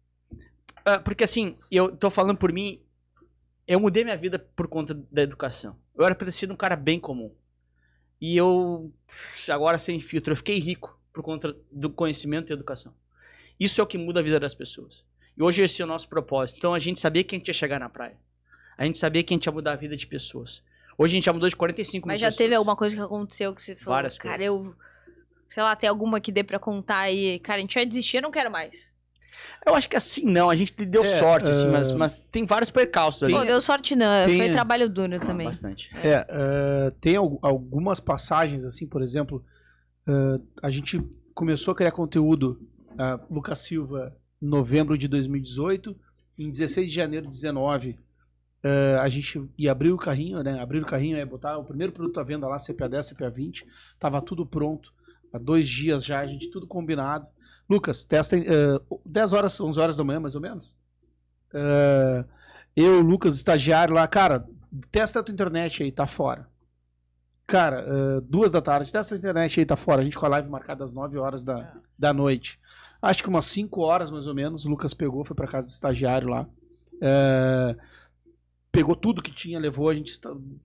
Ah, 0.83 0.99
porque 0.99 1.23
assim, 1.23 1.55
eu 1.71 1.95
tô 1.95 2.09
falando 2.09 2.37
por 2.37 2.51
mim, 2.51 2.81
eu 3.67 3.79
mudei 3.79 4.03
minha 4.03 4.17
vida 4.17 4.37
por 4.39 4.67
conta 4.67 4.93
da 5.11 5.21
educação. 5.23 5.77
Eu 5.95 6.05
era 6.05 6.13
pra 6.13 6.25
ter 6.25 6.31
sido 6.31 6.53
um 6.53 6.57
cara 6.57 6.75
bem 6.75 6.99
comum. 6.99 7.33
E 8.21 8.35
eu, 8.37 8.91
agora 9.49 9.77
sem 9.77 9.99
filtro, 9.99 10.31
eu 10.33 10.37
fiquei 10.37 10.57
rico 10.59 10.99
por 11.11 11.23
conta 11.23 11.55
do 11.71 11.89
conhecimento 11.89 12.51
e 12.51 12.53
educação. 12.53 12.93
Isso 13.59 13.79
é 13.79 13.83
o 13.83 13.87
que 13.87 13.97
muda 13.97 14.19
a 14.19 14.23
vida 14.23 14.39
das 14.39 14.53
pessoas. 14.53 15.05
E 15.37 15.43
hoje 15.43 15.63
esse 15.63 15.81
é 15.81 15.85
o 15.85 15.87
nosso 15.87 16.07
propósito. 16.09 16.57
Então 16.57 16.73
a 16.73 16.79
gente 16.79 16.99
sabia 16.99 17.23
que 17.23 17.35
a 17.35 17.37
gente 17.37 17.47
ia 17.47 17.53
chegar 17.53 17.79
na 17.79 17.89
praia. 17.89 18.17
A 18.77 18.85
gente 18.85 18.97
sabia 18.97 19.23
que 19.23 19.33
a 19.33 19.35
gente 19.35 19.45
ia 19.45 19.51
mudar 19.51 19.73
a 19.73 19.75
vida 19.77 19.95
de 19.95 20.05
pessoas. 20.05 20.61
Hoje 20.97 21.13
a 21.13 21.15
gente 21.15 21.25
já 21.25 21.33
mudou 21.33 21.49
de 21.49 21.55
45 21.55 22.07
Mas 22.07 22.21
mil 22.21 22.29
já 22.31 22.35
teve 22.35 22.49
pessoas. 22.49 22.57
alguma 22.57 22.75
coisa 22.75 22.95
que 22.95 23.01
aconteceu 23.01 23.53
que 23.53 23.61
você 23.63 23.75
falou, 23.75 23.95
Várias 23.95 24.17
cara, 24.17 24.37
coisas. 24.37 24.45
eu. 24.67 24.75
Sei 25.47 25.61
lá, 25.61 25.75
tem 25.75 25.87
alguma 25.89 26.19
que 26.19 26.31
dê 26.31 26.43
pra 26.43 26.57
contar 26.59 26.99
aí. 26.99 27.37
Cara, 27.39 27.57
a 27.59 27.61
gente 27.61 27.75
vai 27.75 27.85
desistir, 27.85 28.17
eu 28.17 28.23
não 28.23 28.31
quero 28.31 28.49
mais. 28.51 28.73
Eu 29.67 29.75
acho 29.75 29.89
que 29.89 29.95
assim 29.97 30.23
não, 30.25 30.49
a 30.49 30.55
gente 30.55 30.73
deu 30.85 31.03
É, 31.03 31.05
sorte, 31.05 31.49
assim, 31.51 31.67
ah, 31.67 31.71
mas, 31.71 31.91
mas 31.91 32.19
tem 32.31 32.45
vários 32.45 32.69
percalços 32.69 33.23
ali. 33.23 33.33
Pô, 33.33 33.43
deu 33.43 33.59
sorte 33.59 33.93
não, 33.95 34.25
tem- 34.25 34.37
foi 34.37 34.51
trabalho 34.51 34.89
duro 34.89 35.15
Ah, 35.17 35.19
também. 35.19 35.45
Bastante. 35.47 35.91
É, 35.97 36.25
eh, 36.29 36.91
tem 37.01 37.17
al- 37.17 37.37
algumas 37.41 37.99
passagens, 37.99 38.63
assim, 38.63 38.87
por 38.87 39.01
exemplo, 39.03 39.43
eh, 40.07 40.39
a 40.63 40.69
gente 40.69 41.01
começou 41.33 41.73
a 41.73 41.75
criar 41.75 41.91
conteúdo, 41.91 42.59
Lucas 43.29 43.59
Silva, 43.59 44.15
em 44.41 44.47
novembro 44.47 44.97
de 44.97 45.07
2018, 45.09 45.93
em 46.39 46.49
16 46.49 46.87
de 46.89 46.95
janeiro 46.95 47.25
de 47.25 47.31
19, 47.33 47.99
eh, 48.65 48.97
a 48.99 49.07
gente 49.07 49.47
ia 49.55 49.71
abrir 49.71 49.91
o 49.91 49.97
carrinho, 49.97 50.41
né, 50.41 50.59
abrir 50.59 50.81
o 50.81 50.85
carrinho, 50.85 51.17
ia 51.17 51.25
botar 51.25 51.55
o 51.55 51.63
primeiro 51.63 51.93
produto 51.93 52.19
à 52.19 52.23
venda 52.23 52.47
lá, 52.47 52.57
CPA 52.57 52.89
10, 52.89 53.09
CPA 53.09 53.29
20, 53.29 53.63
tava 53.99 54.19
tudo 54.23 54.43
pronto, 54.43 54.91
há 55.31 55.37
dois 55.37 55.69
dias 55.69 56.03
já, 56.03 56.19
a 56.19 56.25
gente 56.25 56.49
tudo 56.49 56.65
combinado. 56.65 57.27
Lucas, 57.69 58.03
testa, 58.03 58.35
eh, 58.35 58.81
10 59.05 59.33
horas, 59.33 59.59
11 59.59 59.79
horas 59.79 59.97
da 59.97 60.03
manhã, 60.03 60.19
mais 60.19 60.33
ou 60.33 60.41
menos. 60.41 60.75
Eh, 61.53 62.25
eu, 62.75 63.01
Lucas, 63.01 63.35
estagiário 63.35 63.93
lá, 63.93 64.07
cara, 64.07 64.47
testa 64.91 65.19
a 65.19 65.23
tua 65.23 65.33
internet 65.33 65.83
aí, 65.83 65.91
tá 65.91 66.07
fora. 66.07 66.47
Cara, 67.45 67.85
eh, 67.87 68.21
duas 68.27 68.51
da 68.51 68.61
tarde, 68.61 68.91
testa 68.91 69.13
a 69.13 69.17
tua 69.17 69.17
internet 69.17 69.59
aí, 69.59 69.65
tá 69.65 69.75
fora. 69.75 70.01
A 70.01 70.03
gente 70.03 70.17
com 70.17 70.25
a 70.25 70.29
live 70.29 70.49
marcada 70.49 70.83
às 70.83 70.91
9 70.91 71.19
horas 71.19 71.43
da, 71.43 71.71
da 71.97 72.11
noite. 72.11 72.59
Acho 72.99 73.21
que 73.21 73.29
umas 73.29 73.45
5 73.45 73.79
horas, 73.81 74.09
mais 74.09 74.25
ou 74.25 74.33
menos, 74.33 74.65
o 74.65 74.69
Lucas 74.69 74.93
pegou, 74.95 75.23
foi 75.23 75.35
pra 75.35 75.47
casa 75.47 75.67
do 75.67 75.71
estagiário 75.71 76.27
lá. 76.29 76.47
Eh, 77.01 77.75
pegou 78.75 78.95
tudo 78.95 79.21
que 79.21 79.31
tinha, 79.31 79.57
levou, 79.57 79.89
a 79.89 79.95
gente 79.95 80.19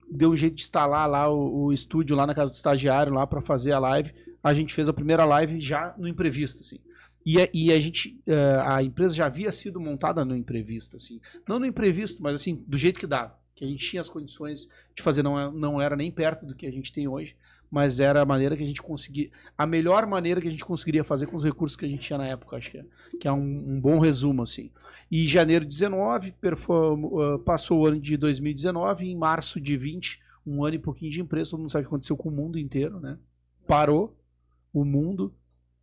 deu 0.09 0.31
um 0.31 0.35
jeito 0.35 0.55
de 0.55 0.63
instalar 0.63 1.07
lá 1.09 1.29
o, 1.29 1.65
o 1.67 1.73
estúdio 1.73 2.15
lá 2.15 2.27
na 2.27 2.35
casa 2.35 2.51
do 2.51 2.55
estagiário 2.55 3.13
lá 3.13 3.25
para 3.25 3.41
fazer 3.41 3.71
a 3.71 3.79
live. 3.79 4.13
A 4.43 4.53
gente 4.53 4.73
fez 4.73 4.89
a 4.89 4.93
primeira 4.93 5.23
live 5.23 5.59
já 5.61 5.95
no 5.97 6.07
imprevisto, 6.07 6.59
assim. 6.61 6.79
E, 7.25 7.39
a- 7.39 7.47
e 7.53 7.71
a 7.71 7.79
gente, 7.79 8.19
eh, 8.27 8.61
a 8.65 8.83
empresa 8.83 9.13
já 9.15 9.27
havia 9.27 9.51
sido 9.51 9.79
montada 9.79 10.25
no 10.25 10.35
imprevisto, 10.35 10.97
assim. 10.97 11.21
Não 11.47 11.59
no 11.59 11.65
imprevisto, 11.65 12.21
mas 12.21 12.33
assim, 12.35 12.63
do 12.67 12.77
jeito 12.77 12.99
que 12.99 13.07
dava. 13.07 13.39
Que 13.55 13.63
a 13.63 13.67
gente 13.67 13.87
tinha 13.87 14.01
as 14.01 14.09
condições 14.09 14.67
de 14.95 15.01
fazer, 15.03 15.21
não, 15.23 15.39
é- 15.39 15.51
não 15.51 15.81
era 15.81 15.95
nem 15.95 16.11
perto 16.11 16.45
do 16.45 16.55
que 16.55 16.65
a 16.67 16.71
gente 16.71 16.91
tem 16.91 17.07
hoje, 17.07 17.35
mas 17.71 18.01
era 18.01 18.21
a 18.21 18.25
maneira 18.25 18.57
que 18.57 18.63
a 18.63 18.67
gente 18.67 18.81
conseguia, 18.81 19.31
a 19.57 19.65
melhor 19.65 20.05
maneira 20.05 20.41
que 20.41 20.47
a 20.47 20.51
gente 20.51 20.65
conseguiria 20.65 21.03
fazer 21.05 21.25
com 21.27 21.37
os 21.37 21.43
recursos 21.43 21.77
que 21.77 21.85
a 21.85 21.87
gente 21.87 22.01
tinha 22.01 22.17
na 22.19 22.27
época, 22.27 22.57
acho 22.57 22.69
que 22.71 22.77
é, 22.79 22.85
que 23.19 23.27
é 23.27 23.31
um, 23.31 23.75
um 23.75 23.79
bom 23.79 23.97
resumo, 23.97 24.43
assim. 24.43 24.69
E 25.09 25.23
em 25.23 25.27
janeiro 25.27 25.63
de 25.65 25.69
19, 25.69 26.33
perfo- 26.33 27.19
ah, 27.21 27.39
passou 27.39 27.79
o 27.79 27.85
ano 27.87 27.99
de 27.99 28.17
2019, 28.17 29.05
e 29.05 29.11
em 29.11 29.15
março 29.15 29.59
de 29.59 29.77
20, 29.77 30.19
um 30.45 30.65
ano 30.65 30.75
e 30.75 30.79
pouquinho 30.79 31.09
de 31.11 31.21
empresa, 31.21 31.51
todo 31.51 31.61
mundo 31.61 31.71
sabe 31.71 31.83
o 31.85 31.87
que 31.87 31.93
aconteceu 31.95 32.17
com 32.17 32.27
o 32.29 32.31
mundo 32.31 32.59
inteiro, 32.59 32.99
né? 32.99 33.17
Parou 33.67 34.17
o 34.73 34.83
mundo, 34.83 35.33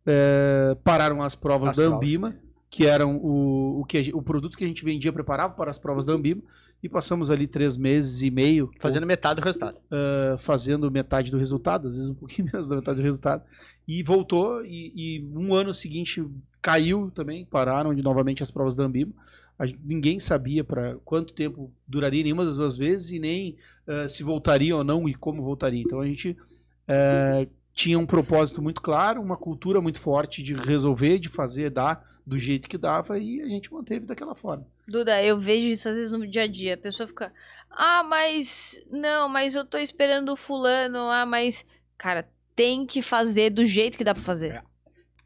eh, 0.05 0.75
pararam 0.83 1.21
as 1.23 1.33
provas 1.35 1.71
As 1.71 1.77
da 1.77 1.83
provas. 1.83 1.97
Ambima, 2.05 2.35
que 2.69 2.85
eram 2.85 3.17
o, 3.17 3.79
o, 3.81 3.85
que 3.85 4.11
o 4.13 4.21
produto 4.21 4.57
que 4.57 4.63
a 4.63 4.67
gente 4.67 4.83
vendia 4.83 5.11
preparava 5.11 5.53
para 5.53 5.71
as 5.71 5.79
provas 5.79 6.05
da 6.05 6.13
Ambima, 6.13 6.43
e 6.81 6.87
passamos 6.87 7.29
ali 7.29 7.45
três 7.47 7.75
meses 7.75 8.21
e 8.21 8.31
meio 8.31 8.71
Fazendo 8.79 9.05
metade 9.05 9.41
do 9.41 9.43
resultado. 9.45 9.77
uh, 9.77 10.37
fazendo 10.37 10.89
metade 10.89 11.31
do 11.31 11.37
resultado, 11.37 11.87
às 11.87 11.95
vezes 11.95 12.09
um 12.09 12.15
pouquinho 12.15 12.49
menos 12.53 12.67
da 12.67 12.75
metade 12.77 13.01
do 13.01 13.03
resultado, 13.03 13.43
e 13.87 14.01
voltou, 14.03 14.63
e, 14.65 14.93
e 14.95 15.29
um 15.35 15.53
ano 15.53 15.73
seguinte 15.73 16.25
caiu 16.61 17.11
também, 17.11 17.45
pararam 17.45 17.93
de 17.93 18.01
novamente 18.01 18.43
as 18.43 18.51
provas 18.51 18.75
da 18.75 18.83
Ambima. 18.83 19.13
Gente- 19.61 19.79
ninguém 19.83 20.19
sabia 20.19 20.63
para 20.63 20.95
quanto 21.03 21.33
tempo 21.33 21.71
duraria 21.87 22.23
nenhuma 22.23 22.45
das 22.45 22.57
duas 22.57 22.77
vezes 22.77 23.11
e 23.11 23.19
nem 23.19 23.57
uh, 23.87 24.07
se 24.07 24.23
voltaria 24.23 24.75
ou 24.75 24.83
não 24.83 25.07
e 25.09 25.13
como 25.13 25.41
voltaria. 25.41 25.81
Então 25.81 25.99
a 25.99 26.05
gente 26.07 26.31
uh, 26.31 27.49
tinha 27.73 27.99
um 27.99 28.05
propósito 28.05 28.61
muito 28.61 28.81
claro, 28.81 29.21
uma 29.21 29.35
cultura 29.37 29.81
muito 29.81 29.99
forte 29.99 30.41
de 30.41 30.53
resolver, 30.53 31.19
de 31.19 31.29
fazer, 31.29 31.69
dar 31.69 32.05
do 32.29 32.37
jeito 32.37 32.69
que 32.69 32.77
dava 32.77 33.17
e 33.17 33.41
a 33.41 33.47
gente 33.47 33.73
manteve 33.73 34.05
daquela 34.05 34.35
forma. 34.35 34.65
Duda, 34.87 35.21
eu 35.23 35.39
vejo 35.39 35.67
isso 35.67 35.89
às 35.89 35.95
vezes 35.95 36.11
no 36.11 36.25
dia 36.27 36.43
a 36.43 36.47
dia. 36.47 36.75
A 36.75 36.77
pessoa 36.77 37.07
fica, 37.07 37.33
ah, 37.69 38.03
mas. 38.03 38.79
Não, 38.89 39.27
mas 39.27 39.55
eu 39.55 39.65
tô 39.65 39.77
esperando 39.77 40.29
o 40.31 40.35
fulano. 40.35 41.09
Ah, 41.09 41.25
mas. 41.25 41.65
Cara, 41.97 42.29
tem 42.55 42.85
que 42.85 43.01
fazer 43.01 43.49
do 43.49 43.65
jeito 43.65 43.97
que 43.97 44.03
dá 44.03 44.13
pra 44.13 44.23
fazer. 44.23 44.63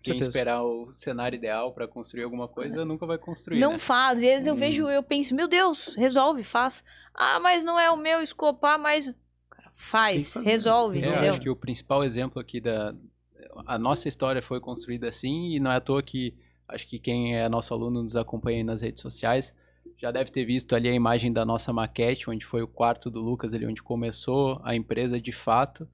Quem 0.01 0.15
certeza. 0.15 0.29
esperar 0.29 0.63
o 0.63 0.91
cenário 0.91 1.35
ideal 1.37 1.71
pra 1.73 1.87
construir 1.87 2.23
alguma 2.23 2.47
coisa 2.47 2.83
nunca 2.83 3.05
vai 3.05 3.17
construir. 3.17 3.59
não 3.59 3.73
né? 3.73 3.79
faz. 3.79 4.17
Às 4.17 4.21
vezes 4.21 4.47
eu 4.47 4.53
Hum. 4.53 4.57
vejo, 4.57 4.89
eu 4.89 5.01
penso, 5.01 5.33
meu 5.33 5.47
Deus, 5.47 5.93
resolve, 5.95 6.43
faz. 6.43 6.83
Ah, 7.13 7.39
mas 7.39 7.63
não 7.63 7.79
é 7.79 7.89
o 7.89 7.95
meu 7.97 8.21
escopo, 8.21 8.65
ah, 8.65 8.77
mas. 8.77 9.13
Cara, 9.49 9.71
faz, 9.75 10.33
resolve, 10.35 10.99
É, 10.99 11.05
eu 11.05 11.11
entendeu? 11.11 11.31
acho 11.31 11.41
que 11.41 11.49
o 11.49 11.55
principal 11.55 12.03
exemplo 12.03 12.41
aqui 12.41 12.59
da. 12.59 12.93
A 13.67 13.77
nossa 13.77 14.07
história 14.07 14.41
foi 14.41 14.59
construída 14.59 15.07
assim, 15.07 15.51
e 15.53 15.59
não 15.59 15.71
é 15.71 15.75
à 15.75 15.81
toa 15.81 16.01
que 16.01 16.33
acho 16.67 16.87
que 16.87 16.97
quem 16.99 17.35
é 17.37 17.47
nosso 17.49 17.73
aluno 17.73 18.01
nos 18.03 18.15
acompanha 18.15 18.57
aí 18.59 18.63
nas 18.63 18.81
redes 18.81 19.01
sociais 19.01 19.53
já 19.97 20.11
deve 20.11 20.31
ter 20.31 20.45
visto 20.45 20.75
ali 20.75 20.87
a 20.89 20.93
imagem 20.93 21.31
da 21.31 21.45
nossa 21.45 21.71
maquete, 21.73 22.29
onde 22.29 22.45
foi 22.45 22.61
o 22.61 22.67
quarto 22.67 23.09
do 23.09 23.19
Lucas, 23.21 23.53
ali 23.53 23.65
onde 23.65 23.81
começou 23.83 24.59
a 24.63 24.75
empresa 24.75 25.19
de 25.19 25.31
fato. 25.31 25.87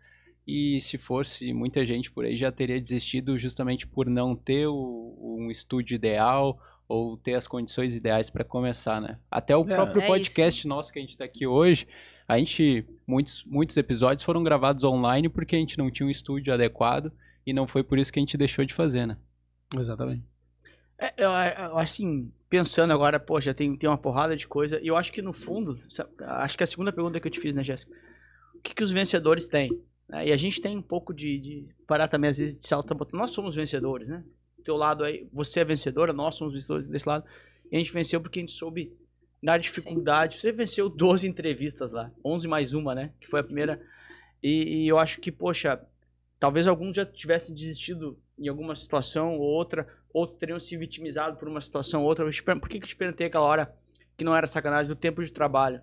E 0.47 0.80
se 0.82 0.97
fosse 0.97 1.53
muita 1.53 1.86
gente 1.86 2.09
por 2.11 2.26
aí 2.26 2.36
já 2.36 2.51
teria 2.51 2.80
desistido 2.82 3.38
justamente 3.38 3.86
por 3.86 4.07
não 4.09 4.36
ter 4.36 4.67
o- 4.67 5.38
um 5.39 5.51
estúdio 5.51 5.93
ideal 5.95 6.59
ou 6.88 7.17
ter 7.17 7.36
as 7.36 7.47
condições 7.47 7.95
ideais 7.95 8.32
para 8.32 8.43
começar, 8.43 8.99
né? 8.99 9.20
Até 9.30 9.55
o 9.55 9.61
É. 9.61 9.76
próprio 9.76 10.01
É 10.01 10.07
podcast 10.07 10.67
nosso 10.67 10.91
que 10.91 10.97
a 10.97 11.01
gente 11.01 11.11
está 11.11 11.26
aqui 11.26 11.45
hoje, 11.45 11.88
a 12.28 12.38
gente 12.39 12.84
muitos 13.05 13.43
muitos 13.45 13.78
episódios 13.78 14.24
foram 14.24 14.41
gravados 14.43 14.84
online 14.84 15.30
porque 15.30 15.55
a 15.55 15.59
gente 15.59 15.78
não 15.78 15.91
tinha 15.91 16.07
um 16.07 16.09
estúdio 16.09 16.51
adequado 16.53 17.11
e 17.45 17.53
não 17.53 17.67
foi 17.67 17.84
por 17.84 17.99
isso 17.99 18.11
que 18.11 18.17
a 18.20 18.22
gente 18.22 18.38
deixou 18.38 18.65
de 18.65 18.74
fazer, 18.74 19.05
né? 19.05 19.17
Exatamente. 19.78 20.24
É, 21.00 21.14
eu, 21.18 21.30
eu, 21.30 21.78
assim, 21.78 22.30
pensando 22.50 22.91
agora, 22.91 23.20
poxa, 23.20 23.54
tem, 23.54 23.76
tem 23.76 23.89
uma 23.89 23.97
porrada 23.97 24.36
de 24.36 24.45
coisa. 24.45 24.80
E 24.82 24.88
eu 24.88 24.97
acho 24.97 25.14
que 25.14 25.22
no 25.22 25.32
fundo, 25.32 25.76
acho 26.20 26.58
que 26.58 26.64
a 26.64 26.68
segunda 26.68 26.91
pergunta 26.91 27.20
que 27.20 27.28
eu 27.28 27.32
te 27.32 27.39
fiz, 27.39 27.56
né, 27.56 27.64
Jéssica? 27.64 27.93
O 28.54 28.62
que, 28.62 28.76
que 28.76 28.84
os 28.84 28.91
vencedores 28.91 29.47
têm? 29.47 29.82
né? 30.10 30.28
E 30.28 30.32
a 30.34 30.38
gente 30.38 30.60
tem 30.60 30.78
um 30.78 30.82
pouco 30.82 31.14
de, 31.14 31.39
de 31.39 31.68
parar 31.88 32.08
também, 32.08 32.30
às 32.30 32.39
vezes, 32.39 32.56
de 32.56 32.68
se 32.68 32.76
Nós 33.14 33.32
somos 33.32 33.56
vencedores, 33.56 34.08
né? 34.08 34.24
Do 34.58 34.64
teu 34.64 34.76
lado 34.76 35.04
aí, 35.04 35.28
você 35.32 35.62
é 35.62 35.64
vencedora, 35.64 36.12
nós 36.12 36.36
somos 36.36 36.54
vencedores 36.54 36.88
desse 36.88 37.08
lado. 37.08 37.24
E 37.72 37.76
a 37.76 37.80
gente 37.80 37.93
venceu 37.93 38.20
porque 38.20 38.39
a 38.39 38.41
gente 38.41 38.52
soube, 38.52 38.91
na 39.41 39.58
dificuldade. 39.58 40.38
Você 40.38 40.52
venceu 40.52 40.89
12 40.89 41.28
entrevistas 41.28 41.91
lá, 41.93 42.12
11 42.26 42.47
mais 42.47 42.74
uma, 42.74 42.93
né? 42.93 43.14
Que 43.22 43.28
foi 43.28 43.39
a 43.39 43.43
primeira. 43.43 43.82
E, 44.43 44.84
e 44.84 44.88
eu 44.88 44.97
acho 44.97 45.22
que, 45.22 45.32
poxa, 45.32 45.80
talvez 46.39 46.68
alguns 46.68 46.95
já 46.95 47.06
tivessem 47.06 47.56
desistido 47.56 48.20
em 48.40 48.48
alguma 48.48 48.76
situação 48.76 49.36
ou 49.38 49.42
outra, 49.42 49.88
outros 50.14 50.38
teriam 50.38 50.60
se 50.60 50.76
vitimizado 50.78 51.38
por 51.38 51.48
uma 51.48 51.62
situação 51.62 52.02
ou 52.02 52.08
outra. 52.08 52.26
Por 52.26 52.70
que, 52.70 52.80
que 52.80 52.86
eu 52.86 52.90
te 52.90 52.96
perguntei 52.96 53.28
aquela 53.28 53.46
hora 53.46 53.76
que 54.18 54.24
não 54.24 54.36
era 54.36 54.48
sacanagem 54.48 54.88
do 54.88 54.96
tempo 54.96 55.24
de 55.24 55.32
trabalho? 55.32 55.82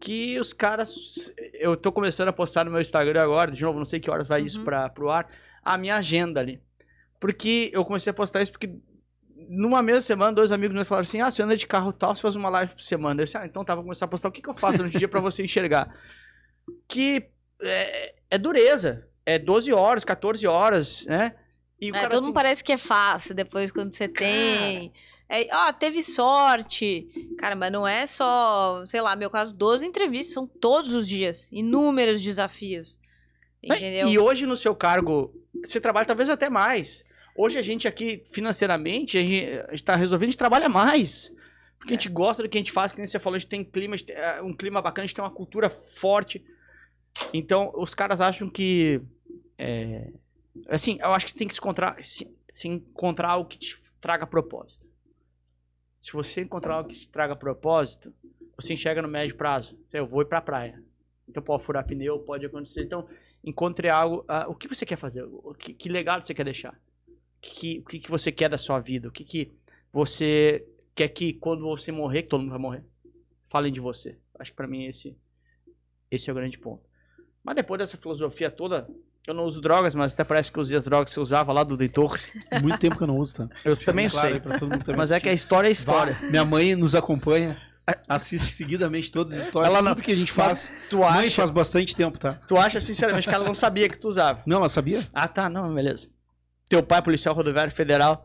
Que 0.00 0.38
os 0.38 0.52
caras. 0.52 1.32
Eu 1.52 1.76
tô 1.76 1.92
começando 1.92 2.28
a 2.28 2.32
postar 2.32 2.64
no 2.64 2.70
meu 2.70 2.80
Instagram 2.80 3.22
agora, 3.22 3.50
de 3.50 3.62
novo, 3.62 3.78
não 3.78 3.84
sei 3.84 4.00
que 4.00 4.10
horas 4.10 4.26
vai 4.26 4.40
isso 4.42 4.58
Uhum. 4.60 4.64
para 4.64 4.88
pro 4.88 5.10
ar, 5.10 5.30
a 5.62 5.76
minha 5.76 5.96
agenda 5.96 6.40
ali. 6.40 6.60
Porque 7.18 7.70
eu 7.74 7.84
comecei 7.84 8.10
a 8.10 8.14
postar 8.14 8.40
isso 8.40 8.50
porque 8.50 8.70
numa 9.48 9.82
mesma 9.82 10.00
semana, 10.00 10.32
dois 10.32 10.52
amigos 10.52 10.74
meus 10.74 10.88
falaram 10.88 11.02
assim: 11.02 11.20
ah, 11.20 11.30
você 11.30 11.42
anda 11.42 11.56
de 11.56 11.66
carro 11.66 11.92
tal, 11.92 12.16
você 12.16 12.22
faz 12.22 12.34
uma 12.36 12.48
live 12.48 12.72
por 12.72 12.80
semana. 12.80 13.20
Eu 13.20 13.24
disse, 13.24 13.36
ah, 13.36 13.44
então 13.44 13.62
tá, 13.64 13.74
vou 13.74 13.84
começar 13.84 14.06
a 14.06 14.08
postar 14.08 14.28
o 14.28 14.32
que, 14.32 14.40
que 14.40 14.48
eu 14.48 14.54
faço 14.54 14.78
durante 14.78 14.96
o 14.96 14.98
dia 14.98 15.08
pra 15.08 15.20
você 15.20 15.44
enxergar. 15.44 15.94
Que 16.88 17.28
é, 17.60 18.14
é 18.30 18.38
dureza. 18.38 19.06
É 19.26 19.38
12 19.38 19.72
horas, 19.72 20.02
14 20.04 20.46
horas, 20.46 21.04
né? 21.06 21.34
E 21.80 21.90
o 21.90 21.94
É, 21.94 21.98
cara 21.98 22.08
todo 22.10 22.18
assim, 22.18 22.26
mundo 22.26 22.34
parece 22.34 22.62
que 22.62 22.72
é 22.72 22.78
fácil 22.78 23.34
depois 23.34 23.70
quando 23.70 23.94
você 23.94 24.06
tem. 24.06 24.92
É, 25.28 25.48
ó, 25.54 25.72
teve 25.72 26.02
sorte. 26.02 27.08
Cara, 27.38 27.54
mas 27.54 27.72
não 27.72 27.86
é 27.86 28.06
só, 28.06 28.84
sei 28.86 29.00
lá, 29.00 29.14
meu 29.14 29.30
caso, 29.30 29.54
12 29.54 29.86
entrevistas, 29.86 30.34
são 30.34 30.46
todos 30.46 30.92
os 30.92 31.06
dias. 31.06 31.48
Inúmeros 31.52 32.20
desafios. 32.20 32.98
Né? 33.62 33.76
Entendeu? 33.76 34.08
E 34.08 34.18
hoje 34.18 34.44
no 34.44 34.56
seu 34.56 34.74
cargo, 34.74 35.32
você 35.64 35.80
trabalha 35.80 36.06
talvez 36.06 36.28
até 36.28 36.50
mais. 36.50 37.04
Hoje 37.36 37.58
a 37.58 37.62
gente 37.62 37.86
aqui, 37.86 38.22
financeiramente, 38.30 39.16
a 39.16 39.22
gente, 39.22 39.60
a 39.68 39.70
gente 39.70 39.84
tá 39.84 39.94
resolvendo, 39.94 40.28
a 40.28 40.30
gente 40.32 40.38
trabalha 40.38 40.68
mais. 40.68 41.32
Porque 41.78 41.94
a 41.94 41.96
gente 41.96 42.08
gosta 42.10 42.42
do 42.42 42.48
que 42.48 42.58
a 42.58 42.60
gente 42.60 42.72
faz, 42.72 42.92
que 42.92 42.98
nem 42.98 43.06
você 43.06 43.18
falou, 43.18 43.36
a 43.36 43.38
gente 43.38 43.48
tem 43.48 43.64
clima, 43.64 43.96
gente 43.96 44.08
tem, 44.08 44.16
é, 44.16 44.42
um 44.42 44.52
clima 44.52 44.82
bacana, 44.82 45.04
a 45.04 45.06
gente 45.06 45.14
tem 45.14 45.24
uma 45.24 45.30
cultura 45.30 45.70
forte. 45.70 46.44
Então, 47.32 47.72
os 47.76 47.94
caras 47.94 48.20
acham 48.20 48.50
que. 48.50 49.00
é, 49.56 50.08
assim, 50.68 50.98
eu 51.00 51.12
acho 51.12 51.26
que 51.26 51.34
tem 51.34 51.46
que 51.48 51.54
se 51.54 51.60
encontrar, 51.60 52.02
se, 52.02 52.36
se 52.50 52.68
encontrar 52.68 53.30
algo 53.30 53.48
que 53.48 53.58
te 53.58 53.80
traga 54.00 54.26
propósito. 54.26 54.86
Se 56.00 56.12
você 56.12 56.40
encontrar 56.40 56.74
algo 56.76 56.88
que 56.88 56.98
te 56.98 57.08
traga 57.08 57.36
propósito, 57.36 58.12
você 58.56 58.72
enxerga 58.72 59.02
no 59.02 59.08
médio 59.08 59.36
prazo. 59.36 59.78
Eu 59.92 60.06
vou 60.06 60.22
ir 60.22 60.26
pra 60.26 60.40
praia. 60.40 60.82
Então 61.28 61.42
pode 61.42 61.62
furar 61.62 61.86
pneu, 61.86 62.18
pode 62.20 62.46
acontecer. 62.46 62.82
Então, 62.82 63.08
encontre 63.44 63.88
algo. 63.88 64.24
ah, 64.26 64.46
o 64.48 64.54
que 64.54 64.68
você 64.68 64.84
quer 64.84 64.96
fazer? 64.96 65.22
O 65.22 65.54
que, 65.54 65.72
que 65.74 65.88
legado 65.88 66.22
você 66.22 66.34
quer 66.34 66.44
deixar? 66.44 66.74
O 67.06 67.40
que, 67.40 67.82
que, 67.82 67.98
que 68.00 68.10
você 68.10 68.32
quer 68.32 68.48
da 68.48 68.58
sua 68.58 68.80
vida? 68.80 69.08
O 69.08 69.12
que, 69.12 69.24
que 69.24 69.52
você 69.92 70.66
quer 70.94 71.08
que 71.08 71.34
quando 71.34 71.64
você 71.64 71.92
morrer, 71.92 72.22
que 72.22 72.28
todo 72.28 72.40
mundo 72.40 72.50
vai 72.50 72.58
morrer, 72.58 72.84
falem 73.44 73.72
de 73.72 73.80
você? 73.80 74.18
Acho 74.38 74.50
que 74.50 74.56
pra 74.56 74.66
mim 74.66 74.84
esse, 74.86 75.16
esse 76.10 76.28
é 76.28 76.32
o 76.32 76.36
grande 76.36 76.58
ponto. 76.58 76.88
Mas 77.42 77.56
depois 77.56 77.78
dessa 77.78 77.96
filosofia 77.96 78.50
toda, 78.50 78.88
eu 79.26 79.34
não 79.34 79.44
uso 79.44 79.60
drogas, 79.60 79.94
mas 79.94 80.12
até 80.14 80.24
parece 80.24 80.50
que 80.50 80.58
eu 80.58 80.62
usei 80.62 80.76
as 80.76 80.84
drogas 80.84 81.10
que 81.10 81.14
você 81.14 81.20
usava 81.20 81.52
lá 81.52 81.62
do 81.62 81.76
Dei 81.76 81.88
Torres. 81.88 82.32
Muito 82.60 82.78
tempo 82.78 82.96
que 82.96 83.02
eu 83.02 83.06
não 83.06 83.18
uso, 83.18 83.34
tá? 83.34 83.48
Eu 83.64 83.76
também 83.76 84.08
Claro 84.08 84.28
sei. 84.86 84.94
Mas 84.96 85.10
é 85.12 85.20
que 85.20 85.28
a 85.28 85.32
assistir. 85.32 85.44
história 85.44 85.68
é 85.68 85.70
história. 85.70 86.18
Vá, 86.20 86.26
Minha 86.28 86.44
mãe 86.44 86.74
nos 86.74 86.94
acompanha, 86.94 87.56
assiste 88.08 88.50
seguidamente 88.52 89.10
todas 89.12 89.34
as 89.38 89.46
histórias, 89.46 89.72
Ela 89.72 89.82
não- 89.82 89.94
tudo 89.94 90.04
que 90.04 90.12
a 90.12 90.16
gente 90.16 90.32
faz. 90.32 90.72
Tu 90.88 90.98
Mãe 90.98 91.06
acha, 91.26 91.36
faz 91.36 91.50
bastante 91.50 91.94
tempo, 91.94 92.18
tá? 92.18 92.34
tu 92.48 92.56
acha 92.56 92.80
sinceramente 92.80 93.28
que 93.28 93.34
ela 93.34 93.44
não 93.44 93.54
sabia 93.54 93.88
que 93.88 93.98
tu 93.98 94.08
usava? 94.08 94.42
Não, 94.46 94.58
ela 94.58 94.68
sabia? 94.68 95.06
Ah, 95.12 95.28
tá, 95.28 95.48
não, 95.48 95.72
beleza. 95.74 96.08
Teu 96.68 96.82
pai, 96.82 97.02
policial 97.02 97.34
rodoviário 97.34 97.72
federal, 97.72 98.24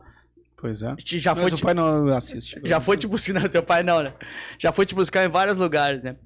Pois 0.56 0.82
é. 0.82 0.94
te- 0.96 1.18
já 1.18 1.32
Mas 1.32 1.40
foi 1.42 1.52
o 1.52 1.54
te 1.54 1.62
pai 1.62 1.74
não 1.74 2.08
assiste. 2.16 2.58
Já 2.64 2.80
foi 2.80 2.96
te 2.96 3.06
buscar, 3.06 3.34
não, 3.34 3.48
teu 3.48 3.62
pai 3.62 3.82
não, 3.82 4.02
né? 4.02 4.14
Já 4.58 4.72
foi 4.72 4.86
te 4.86 4.94
buscar 4.94 5.24
em 5.24 5.28
vários 5.28 5.56
lugares, 5.58 6.02
né? 6.02 6.16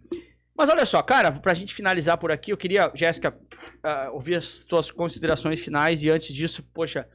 Mas 0.57 0.69
olha 0.69 0.85
só, 0.87 1.03
cara, 1.03 1.33
pra 1.33 1.55
gente 1.55 1.75
finalizar 1.75 2.17
por 2.19 2.31
aqui, 2.31 2.53
eu 2.53 2.57
queria, 2.57 2.93
Jéssica, 2.95 3.35
ah, 3.83 4.11
ouvir 4.13 4.37
as 4.37 4.65
tuas 4.65 4.91
considerações 4.91 5.61
finais 5.61 6.03
e 6.05 6.11
antes 6.11 6.35
disso, 6.35 6.63
poxa, 6.75 7.07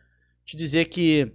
te 0.43 0.55
dizer 0.55 0.85
que 0.85 1.31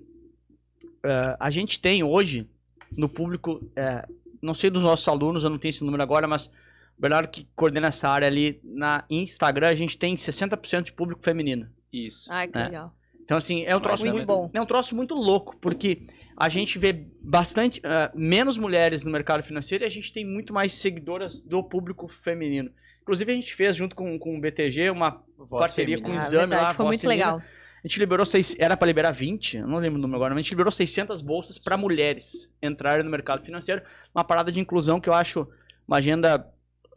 ah, 1.04 1.36
a 1.40 1.50
gente 1.50 1.80
tem 1.80 2.02
hoje 2.02 2.48
no 2.96 3.08
público, 3.08 3.70
eh, 3.76 4.06
não 4.42 4.54
sei 4.54 4.70
dos 4.70 4.82
nossos 4.82 5.06
alunos, 5.06 5.44
eu 5.44 5.50
não 5.50 5.58
tenho 5.58 5.70
esse 5.70 5.84
número 5.84 6.02
agora, 6.02 6.26
mas 6.26 6.46
o 6.46 7.00
Bernardo 7.00 7.28
que 7.28 7.46
coordena 7.54 7.88
essa 7.88 8.08
área 8.08 8.26
ali 8.26 8.60
na 8.64 9.04
Instagram, 9.08 9.68
a 9.68 9.74
gente 9.74 9.96
tem 9.96 10.16
60% 10.16 10.84
de 10.84 10.92
público 10.92 11.22
feminino. 11.22 11.68
Isso. 11.92 12.30
Ai, 12.32 12.48
que 12.48 12.58
É. 12.58 12.64
legal. 12.64 12.94
Então, 13.22 13.38
assim, 13.38 13.62
é 13.64 13.76
um 13.76 13.80
troço 13.80 14.02
Muito 14.04 14.16
muito, 14.16 14.26
bom. 14.26 14.50
É 14.52 14.60
um 14.60 14.66
troço 14.66 14.96
muito 14.96 15.14
louco, 15.14 15.56
porque 15.60 16.08
a 16.36 16.48
gente 16.48 16.80
vê 16.80 16.92
bastante, 17.22 17.80
ah, 17.84 18.10
menos 18.12 18.58
mulheres 18.58 19.04
no 19.04 19.10
mercado 19.12 19.40
financeiro 19.40 19.84
e 19.84 19.86
a 19.86 19.88
gente 19.88 20.12
tem 20.12 20.24
muito 20.24 20.52
mais 20.52 20.74
seguidoras 20.74 21.40
do 21.40 21.62
público 21.62 22.08
feminino. 22.08 22.72
Inclusive, 23.10 23.32
a 23.32 23.34
gente 23.34 23.54
fez, 23.56 23.74
junto 23.74 23.96
com, 23.96 24.16
com 24.20 24.38
o 24.38 24.40
BTG, 24.40 24.88
uma 24.88 25.20
Voz 25.36 25.62
parceria 25.62 26.00
com 26.00 26.10
o 26.10 26.12
Ah, 26.12 26.14
Exame 26.14 26.46
verdade, 26.46 26.62
lá. 26.62 26.74
foi 26.74 26.86
muito 26.86 27.08
legal. 27.08 27.38
A 27.82 27.88
gente 27.88 27.98
liberou, 27.98 28.24
seis, 28.24 28.54
era 28.56 28.76
para 28.76 28.86
liberar 28.86 29.10
20, 29.10 29.56
eu 29.56 29.66
não 29.66 29.78
lembro 29.78 29.98
o 29.98 30.00
número 30.02 30.14
agora, 30.16 30.32
mas 30.32 30.38
a 30.38 30.42
gente 30.42 30.50
liberou 30.52 30.70
600 30.70 31.20
bolsas 31.20 31.58
para 31.58 31.76
mulheres 31.76 32.48
entrarem 32.62 33.02
no 33.02 33.10
mercado 33.10 33.42
financeiro. 33.42 33.82
Uma 34.14 34.22
parada 34.22 34.52
de 34.52 34.60
inclusão 34.60 35.00
que 35.00 35.08
eu 35.08 35.12
acho 35.12 35.44
uma 35.88 35.96
agenda 35.96 36.46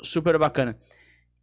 super 0.03 0.37
bacana. 0.37 0.77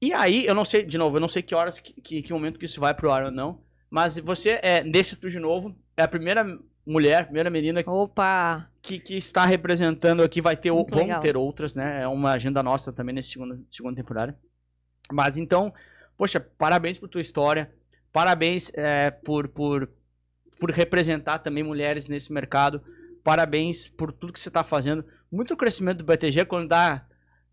E 0.01 0.13
aí, 0.13 0.47
eu 0.47 0.55
não 0.55 0.65
sei, 0.65 0.85
de 0.85 0.97
novo, 0.97 1.17
eu 1.17 1.21
não 1.21 1.27
sei 1.27 1.43
que 1.43 1.53
horas, 1.53 1.81
que, 1.81 1.93
que, 2.01 2.23
que 2.23 2.33
momento 2.33 2.57
que 2.57 2.65
isso 2.65 2.79
vai 2.79 2.95
pro 2.95 3.11
ar 3.11 3.25
ou 3.25 3.31
não, 3.33 3.61
mas 3.91 4.21
você, 4.21 4.61
é, 4.63 4.85
nesse 4.85 5.15
estúdio 5.15 5.41
novo, 5.41 5.75
é 5.97 6.05
a 6.05 6.09
primeira 6.09 6.47
mulher, 6.87 7.25
primeira 7.25 7.51
menina 7.51 7.83
Opa! 7.85 8.69
que, 8.81 9.01
que 9.01 9.17
está 9.17 9.45
representando 9.45 10.23
aqui, 10.23 10.41
vai 10.41 10.57
ter, 10.57 10.71
Muito 10.71 10.95
vão 10.95 11.03
legal. 11.03 11.21
ter 11.21 11.37
outras, 11.37 11.75
né? 11.75 12.03
É 12.03 12.07
uma 12.07 12.33
agenda 12.33 12.63
nossa 12.63 12.93
também 12.93 13.15
nesse 13.17 13.31
segundo, 13.31 13.67
segunda 13.69 13.97
temporada. 13.97 14.39
Mas 15.11 15.37
então, 15.39 15.73
poxa, 16.17 16.41
parabéns 16.41 16.99
por 16.99 17.09
tua 17.09 17.21
história, 17.21 17.73
parabéns 18.13 18.73
é, 18.75 19.11
por, 19.11 19.49
por, 19.49 19.89
por 20.59 20.71
representar 20.71 21.39
também 21.41 21.63
mulheres 21.63 22.07
nesse 22.09 22.33
mercado, 22.33 22.83
parabéns 23.25 23.89
por 23.89 24.13
tudo 24.13 24.33
que 24.33 24.41
você 24.41 24.49
está 24.49 24.63
fazendo. 24.63 25.05
Muito 25.31 25.57
crescimento 25.57 25.99
do 25.99 26.05
BTG, 26.05 26.45
quando 26.47 26.69
dá 26.69 27.07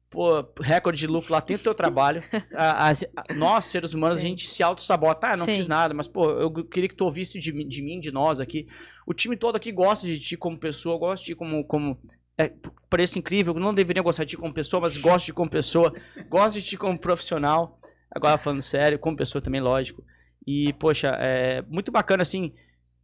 pô, 0.09 0.43
recorde 0.61 0.99
de 0.99 1.07
lucro 1.07 1.31
lá, 1.33 1.41
tem 1.41 1.55
o 1.57 1.59
teu 1.59 1.75
trabalho. 1.75 2.23
A- 2.55 2.89
a- 2.91 3.33
nós, 3.35 3.65
seres 3.65 3.93
humanos, 3.93 4.19
a 4.19 4.21
Sim. 4.21 4.29
gente 4.29 4.47
se 4.47 4.63
auto-sabota. 4.63 5.27
Ah, 5.27 5.37
não 5.37 5.45
Sim. 5.45 5.55
fiz 5.57 5.67
nada, 5.67 5.93
mas, 5.93 6.07
pô, 6.07 6.29
eu 6.31 6.51
queria 6.65 6.89
que 6.89 6.95
tu 6.95 7.03
ouvisse 7.05 7.39
de, 7.39 7.51
mim- 7.53 7.67
de 7.67 7.81
mim, 7.81 7.99
de 7.99 8.11
nós 8.11 8.39
aqui. 8.39 8.67
O 9.05 9.13
time 9.13 9.35
todo 9.37 9.55
aqui 9.57 9.71
gosta 9.71 10.07
de 10.07 10.19
ti 10.19 10.37
como 10.37 10.57
pessoa, 10.57 10.97
gosta 10.97 11.23
de 11.23 11.31
ti 11.31 11.35
como. 11.35 11.63
como 11.65 11.99
é, 12.37 12.51
parece 12.89 13.17
incrível, 13.17 13.53
não 13.55 13.73
deveria 13.73 14.03
gostar 14.03 14.23
de 14.23 14.31
ti 14.31 14.37
como 14.37 14.53
pessoa, 14.53 14.81
mas 14.81 14.97
gosta 14.97 15.19
de 15.19 15.25
ti 15.25 15.33
como 15.33 15.49
pessoa, 15.49 15.93
gosta 16.29 16.59
de 16.59 16.65
ti 16.65 16.77
como 16.77 16.97
profissional. 16.97 17.79
Agora 18.11 18.37
falando 18.37 18.61
sério, 18.61 18.99
como 18.99 19.17
pessoa 19.17 19.41
também, 19.41 19.59
lógico. 19.59 20.03
E, 20.45 20.71
poxa, 20.73 21.09
é 21.19 21.61
muito 21.63 21.91
bacana, 21.91 22.21
assim, 22.21 22.53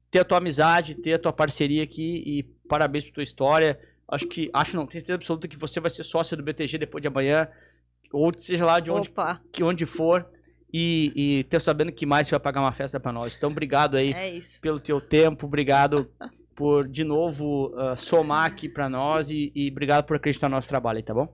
ter 0.10 0.20
a 0.20 0.26
tua 0.26 0.38
amizade, 0.38 0.96
ter 0.96 1.16
a 1.16 1.20
tua 1.20 1.34
parceria 1.34 1.84
aqui 1.84 2.24
e 2.26 2.44
parabéns 2.70 3.04
por 3.06 3.14
tua 3.14 3.24
história. 3.24 3.80
Acho 4.08 4.28
que, 4.28 4.50
acho 4.54 4.76
não, 4.76 4.86
tenho 4.86 5.02
certeza 5.02 5.16
absoluta 5.16 5.48
que 5.48 5.58
você 5.58 5.80
vai 5.80 5.90
ser 5.90 6.04
sócia 6.04 6.38
do 6.38 6.44
BTG 6.44 6.78
depois 6.78 7.02
de 7.02 7.08
amanhã, 7.08 7.48
ou 8.12 8.32
seja 8.38 8.66
lá 8.66 8.80
de 8.80 8.92
onde, 8.92 9.10
Opa! 9.10 9.42
que 9.52 9.64
onde 9.64 9.86
for, 9.86 10.26
e, 10.72 11.12
e 11.16 11.44
ter 11.46 11.60
sabendo 11.60 11.92
que 11.92 12.06
mais 12.06 12.28
você 12.28 12.32
vai 12.32 12.40
pagar 12.40 12.62
uma 12.62 12.72
festa 12.72 13.00
pra 13.00 13.12
nós. 13.12 13.36
Então, 13.36 13.50
obrigado 13.50 13.98
aí 13.98 14.12
É 14.12 14.40
pelo 14.62 14.80
teu 14.80 15.02
tempo, 15.02 15.46
obrigado 15.46 16.10
por 16.56 16.88
de 16.88 17.04
novo 17.04 17.74
ah, 17.76 17.96
somar 17.96 18.46
aqui 18.46 18.70
pra 18.70 18.90
nós 18.90 19.30
e, 19.32 19.52
e 19.56 19.70
obrigado 19.70 20.06
por 20.06 20.16
acreditar 20.16 20.50
no 20.50 20.56
nosso 20.56 20.70
trabalho 20.70 20.98
aí, 20.98 21.04
tá 21.04 21.14
bom? 21.14 21.28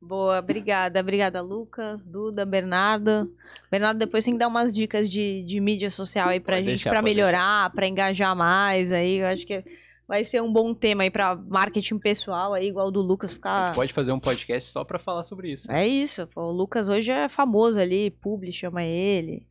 Boa, 0.00 0.38
obrigada. 0.38 0.98
Obrigada, 1.00 1.42
Lucas, 1.42 2.06
Duda, 2.06 2.46
Bernardo. 2.46 3.30
Bernardo, 3.70 3.98
depois 3.98 4.24
tem 4.24 4.32
que 4.32 4.40
dar 4.40 4.48
umas 4.48 4.74
dicas 4.74 5.10
de, 5.10 5.42
de 5.42 5.60
mídia 5.60 5.90
social 5.90 6.28
aí 6.30 6.40
pra 6.40 6.56
Pode 6.56 6.64
gente, 6.64 6.76
deixar, 6.76 6.90
pra 6.90 7.02
pode 7.02 7.14
melhorar, 7.14 7.70
pra 7.70 7.86
engajar 7.86 8.34
mais 8.34 8.90
aí. 8.90 9.18
Eu 9.18 9.26
acho 9.26 9.46
que 9.46 9.62
vai 10.08 10.24
ser 10.24 10.40
um 10.40 10.50
bom 10.50 10.72
tema 10.72 11.02
aí 11.02 11.10
pra 11.10 11.36
marketing 11.36 11.98
pessoal 11.98 12.54
aí, 12.54 12.66
igual 12.66 12.88
o 12.88 12.90
do 12.90 13.02
Lucas 13.02 13.32
ficar... 13.32 13.74
Pode 13.74 13.92
fazer 13.92 14.10
um 14.10 14.18
podcast 14.18 14.72
só 14.72 14.84
pra 14.84 14.98
falar 14.98 15.22
sobre 15.22 15.52
isso. 15.52 15.70
É 15.70 15.86
isso, 15.86 16.26
pô, 16.26 16.44
o 16.44 16.50
Lucas 16.50 16.88
hoje 16.88 17.12
é 17.12 17.28
famoso 17.28 17.78
ali, 17.78 18.10
publi 18.10 18.52
chama 18.52 18.82
ele, 18.82 19.46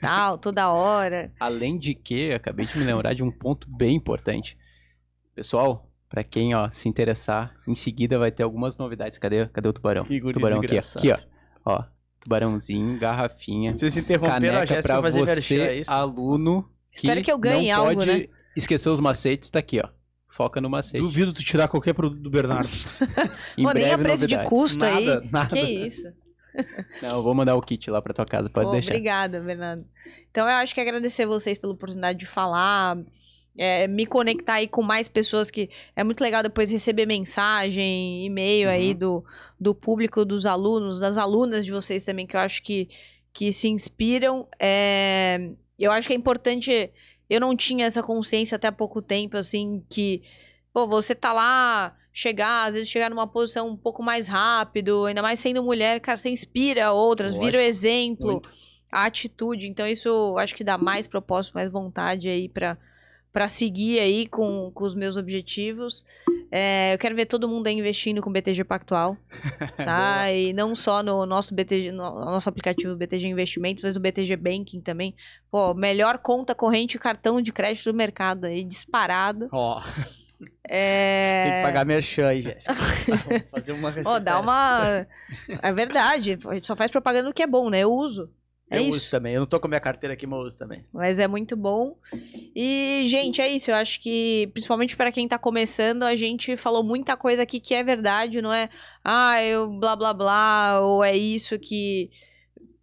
tal, 0.00 0.38
toda 0.38 0.70
hora. 0.70 1.32
Além 1.38 1.78
de 1.78 1.94
que, 1.94 2.32
acabei 2.32 2.66
de 2.66 2.78
me 2.78 2.84
lembrar 2.84 3.14
de 3.14 3.22
um 3.22 3.30
ponto 3.30 3.68
bem 3.70 3.96
importante. 3.96 4.56
Pessoal, 5.34 5.90
pra 6.08 6.24
quem 6.24 6.54
ó, 6.54 6.70
se 6.70 6.88
interessar, 6.88 7.54
em 7.66 7.74
seguida 7.74 8.18
vai 8.18 8.30
ter 8.30 8.42
algumas 8.42 8.76
novidades. 8.76 9.18
Cadê, 9.18 9.46
cadê 9.46 9.68
o 9.68 9.72
tubarão? 9.72 10.04
Que 10.04 10.20
tubarão 10.32 10.60
aqui, 10.60 10.76
ó. 10.76 10.98
aqui, 10.98 11.12
ó. 11.12 11.18
Ó, 11.64 11.84
tubarãozinho, 12.20 12.98
garrafinha, 12.98 13.72
Vocês 13.74 13.96
interromperam 13.96 14.34
a 14.34 14.40
caneca 14.40 14.66
Jéssica 14.66 14.82
pra 14.82 15.02
fazer 15.02 15.24
merchan, 15.24 15.40
você, 15.40 15.60
é 15.60 15.74
isso? 15.76 15.90
aluno, 15.90 16.70
que 16.92 17.06
Espero 17.06 17.22
que 17.22 17.32
eu 17.32 17.38
ganhe 17.38 17.70
não 17.70 17.80
algo, 17.80 17.94
pode 18.00 18.06
né? 18.06 18.28
esquecer 18.56 18.88
os 18.88 19.00
macetes, 19.00 19.50
tá 19.50 19.58
aqui, 19.58 19.80
ó. 19.82 19.88
Foca 20.32 20.60
no 20.60 20.70
macete. 20.70 21.02
Duvido 21.02 21.32
tu 21.32 21.42
tirar 21.42 21.66
qualquer 21.68 21.92
produto 21.92 22.20
do 22.22 22.30
Bernardo. 22.30 22.70
Em 23.58 23.64
Pô, 23.64 23.72
nem 23.72 23.90
a 23.90 23.98
preço 23.98 24.26
de 24.26 24.36
novidades. 24.36 24.48
custo 24.48 24.84
aí. 24.84 25.04
Nada, 25.04 25.28
nada. 25.30 25.56
Que 25.56 25.60
isso. 25.60 26.12
Não, 27.02 27.16
eu 27.16 27.22
vou 27.22 27.34
mandar 27.34 27.54
o 27.56 27.60
kit 27.60 27.90
lá 27.90 28.00
pra 28.02 28.12
tua 28.14 28.26
casa, 28.26 28.48
pode 28.50 28.66
Pô, 28.66 28.72
deixar. 28.72 28.90
Obrigada, 28.92 29.40
Bernardo. 29.40 29.84
Então 30.30 30.48
eu 30.48 30.54
acho 30.56 30.74
que 30.74 30.80
agradecer 30.80 31.26
vocês 31.26 31.58
pela 31.58 31.72
oportunidade 31.72 32.18
de 32.18 32.26
falar, 32.26 32.98
é, 33.56 33.86
me 33.86 34.06
conectar 34.06 34.54
aí 34.54 34.68
com 34.68 34.82
mais 34.82 35.08
pessoas 35.08 35.50
que 35.50 35.70
é 35.94 36.02
muito 36.04 36.20
legal 36.20 36.42
depois 36.42 36.70
receber 36.70 37.06
mensagem, 37.06 38.24
e-mail 38.24 38.68
aí 38.68 38.92
Uhum. 38.92 38.98
do, 38.98 39.24
do 39.58 39.74
público, 39.74 40.24
dos 40.24 40.46
alunos, 40.46 41.00
das 41.00 41.18
alunas 41.18 41.64
de 41.64 41.72
vocês 41.72 42.04
também, 42.04 42.26
que 42.26 42.36
eu 42.36 42.40
acho 42.40 42.62
que, 42.62 42.88
que 43.32 43.52
se 43.52 43.68
inspiram. 43.68 44.48
É, 44.58 45.50
eu 45.78 45.92
acho 45.92 46.06
que 46.06 46.14
é 46.14 46.16
importante. 46.16 46.90
Eu 47.28 47.40
não 47.40 47.56
tinha 47.56 47.86
essa 47.86 48.02
consciência 48.02 48.56
até 48.56 48.68
há 48.68 48.72
pouco 48.72 49.00
tempo, 49.00 49.36
assim, 49.36 49.84
que, 49.88 50.22
pô, 50.80 50.86
você 50.86 51.14
tá 51.14 51.32
lá, 51.32 51.94
chegar, 52.12 52.68
às 52.68 52.74
vezes 52.74 52.88
chegar 52.88 53.10
numa 53.10 53.26
posição 53.26 53.68
um 53.68 53.76
pouco 53.76 54.02
mais 54.02 54.28
rápido, 54.28 55.06
ainda 55.06 55.22
mais 55.22 55.38
sendo 55.40 55.62
mulher, 55.62 56.00
cara, 56.00 56.18
você 56.18 56.30
inspira 56.30 56.92
outras, 56.92 57.32
vira 57.32 57.44
o 57.44 57.60
Lógico, 57.60 57.62
exemplo 57.62 58.32
muito. 58.32 58.50
a 58.90 59.04
atitude. 59.04 59.68
Então, 59.68 59.86
isso 59.86 60.36
acho 60.38 60.54
que 60.54 60.64
dá 60.64 60.76
mais 60.76 61.06
propósito, 61.06 61.54
mais 61.54 61.70
vontade 61.70 62.28
aí 62.28 62.48
pra, 62.48 62.76
pra 63.32 63.48
seguir 63.48 64.00
aí 64.00 64.26
com, 64.26 64.70
com 64.74 64.84
os 64.84 64.94
meus 64.94 65.16
objetivos. 65.16 66.04
É, 66.52 66.94
eu 66.94 66.98
quero 66.98 67.14
ver 67.14 67.26
todo 67.26 67.48
mundo 67.48 67.68
aí 67.68 67.74
investindo 67.78 68.20
com 68.20 68.32
BTG 68.32 68.64
Pactual, 68.64 69.16
tá? 69.76 70.32
e 70.32 70.52
não 70.52 70.74
só 70.74 71.00
no 71.00 71.24
nosso 71.24 71.54
BTG, 71.54 71.92
no 71.92 72.24
nosso 72.24 72.48
aplicativo 72.48 72.96
BTG 72.96 73.28
Investimentos, 73.28 73.84
mas 73.84 73.94
o 73.94 74.00
BTG 74.00 74.34
Banking 74.34 74.80
também. 74.80 75.14
Pô, 75.48 75.72
melhor 75.74 76.18
conta 76.18 76.52
corrente 76.52 76.96
e 76.96 77.00
cartão 77.00 77.40
de 77.40 77.52
crédito 77.52 77.92
do 77.92 77.96
mercado 77.96 78.46
aí, 78.46 78.64
disparado. 78.64 79.48
Ó, 79.52 79.80
É... 80.68 81.44
tem 81.44 81.52
que 81.54 81.62
pagar 81.62 81.84
merchan 81.84 82.28
aí, 82.28 82.42
Jéssica. 82.42 82.74
Vou 83.28 83.40
fazer 83.50 83.72
uma 83.72 83.90
receita. 83.90 84.10
Ó, 84.10 84.18
dá 84.18 84.40
uma... 84.40 85.06
É 85.62 85.72
verdade, 85.72 86.38
a 86.46 86.54
gente 86.54 86.66
só 86.66 86.76
faz 86.76 86.90
propaganda 86.90 87.28
do 87.28 87.34
que 87.34 87.42
é 87.42 87.46
bom, 87.46 87.68
né? 87.70 87.80
Eu 87.80 87.92
uso. 87.92 88.30
É 88.70 88.78
Eu 88.78 88.82
isso. 88.82 88.98
uso 88.98 89.10
também. 89.10 89.34
Eu 89.34 89.40
não 89.40 89.46
tô 89.48 89.58
com 89.58 89.66
a 89.66 89.68
minha 89.68 89.80
carteira 89.80 90.14
aqui, 90.14 90.26
mas 90.26 90.38
eu 90.38 90.46
uso 90.46 90.56
também. 90.56 90.84
Mas 90.92 91.18
é 91.18 91.26
muito 91.26 91.56
bom. 91.56 91.96
E, 92.54 93.04
gente, 93.08 93.40
é 93.40 93.48
isso. 93.48 93.70
Eu 93.70 93.74
acho 93.74 94.00
que, 94.00 94.48
principalmente 94.52 94.96
para 94.96 95.10
quem 95.10 95.26
tá 95.26 95.36
começando, 95.36 96.04
a 96.04 96.14
gente 96.14 96.56
falou 96.56 96.84
muita 96.84 97.16
coisa 97.16 97.42
aqui 97.42 97.58
que 97.58 97.74
é 97.74 97.82
verdade, 97.82 98.40
não 98.40 98.52
é? 98.52 98.70
Ah, 99.04 99.42
eu 99.42 99.68
blá 99.70 99.96
blá 99.96 100.14
blá, 100.14 100.80
ou 100.80 101.02
é 101.02 101.16
isso 101.16 101.58
que. 101.58 102.10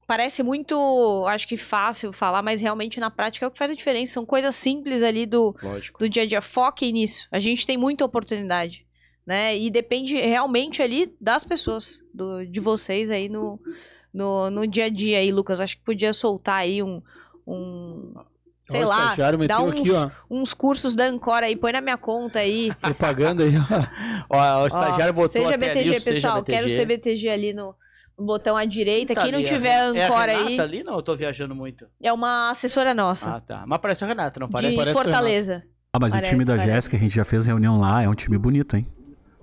Parece 0.07 0.41
muito, 0.41 1.25
acho 1.27 1.45
que 1.45 1.57
fácil 1.57 2.13
falar, 2.13 2.41
mas 2.41 2.61
realmente 2.61 2.97
na 2.97 3.11
prática 3.11 3.45
é 3.45 3.47
o 3.49 3.51
que 3.51 3.57
faz 3.57 3.69
a 3.69 3.75
diferença. 3.75 4.13
São 4.13 4.25
coisas 4.25 4.55
simples 4.55 5.03
ali 5.03 5.25
do, 5.25 5.53
Lógico. 5.61 5.99
do 5.99 6.07
dia 6.07 6.23
a 6.23 6.25
dia. 6.25 6.41
Foquem 6.41 6.93
nisso. 6.93 7.27
A 7.29 7.39
gente 7.39 7.67
tem 7.67 7.75
muita 7.75 8.05
oportunidade, 8.05 8.85
né? 9.25 9.57
E 9.57 9.69
depende 9.69 10.15
realmente 10.15 10.81
ali 10.81 11.13
das 11.19 11.43
pessoas, 11.43 11.99
do, 12.13 12.45
de 12.45 12.61
vocês 12.61 13.11
aí 13.11 13.27
no, 13.27 13.59
no, 14.13 14.49
no 14.49 14.65
dia 14.65 14.85
a 14.85 14.89
dia 14.89 15.17
aí, 15.17 15.29
Lucas. 15.29 15.59
Acho 15.59 15.75
que 15.75 15.83
podia 15.83 16.13
soltar 16.13 16.59
aí 16.61 16.81
um. 16.81 17.01
um 17.45 18.13
sei 18.65 18.83
Ó, 18.83 18.85
o 18.85 18.87
lá, 18.87 19.13
dá 19.45 19.61
uns, 19.61 19.71
aqui, 19.81 19.91
ó. 19.91 20.09
uns 20.31 20.53
cursos 20.53 20.95
da 20.95 21.03
Ancora 21.03 21.47
aí, 21.47 21.57
põe 21.57 21.73
na 21.73 21.81
minha 21.81 21.97
conta 21.97 22.39
aí. 22.39 22.73
Propaganda 22.79 23.43
aí, 23.43 23.57
ó. 23.57 24.37
Ó, 24.37 24.37
o 24.37 24.63
Ó, 24.63 24.67
estagiário 24.67 25.13
botou 25.13 25.27
seja 25.27 25.57
BTG, 25.57 25.79
ali, 25.79 25.89
o 25.89 25.99
seja 25.99 26.13
pessoal. 26.13 26.41
BTG. 26.41 26.57
Quero 26.57 26.69
ser 26.69 26.85
BTG 26.85 27.29
ali 27.29 27.53
no 27.53 27.75
botão 28.25 28.55
à 28.57 28.65
direita. 28.65 29.13
Tá 29.13 29.21
Quem 29.21 29.31
não 29.31 29.39
ali, 29.39 29.47
tiver 29.47 29.69
Ren- 29.93 30.03
Ancora 30.05 30.31
é 30.31 30.35
a 30.35 30.37
Renata 30.39 30.51
aí, 30.51 30.59
ali? 30.61 30.83
Não, 30.83 30.95
eu 30.95 31.01
tô 31.03 31.15
viajando 31.15 31.53
muito. 31.55 31.87
é 32.01 32.11
uma 32.11 32.49
assessora 32.51 32.93
nossa. 32.93 33.35
Ah, 33.35 33.41
tá. 33.41 33.63
Mas 33.67 33.79
parece 33.79 34.03
a 34.03 34.07
Renata, 34.07 34.39
não 34.39 34.49
parece? 34.49 34.71
de 34.71 34.77
parece 34.77 34.93
Fortaleza. 34.93 35.63
Ah, 35.93 35.99
mas 35.99 36.11
Parece, 36.11 36.29
o 36.31 36.33
time 36.35 36.45
da 36.45 36.53
parece. 36.53 36.69
Jéssica, 36.71 36.97
a 36.97 36.99
gente 36.99 37.15
já 37.15 37.25
fez 37.25 37.47
reunião 37.47 37.79
lá, 37.79 38.03
é 38.03 38.09
um 38.09 38.13
time 38.13 38.37
bonito, 38.37 38.75
hein? 38.75 38.85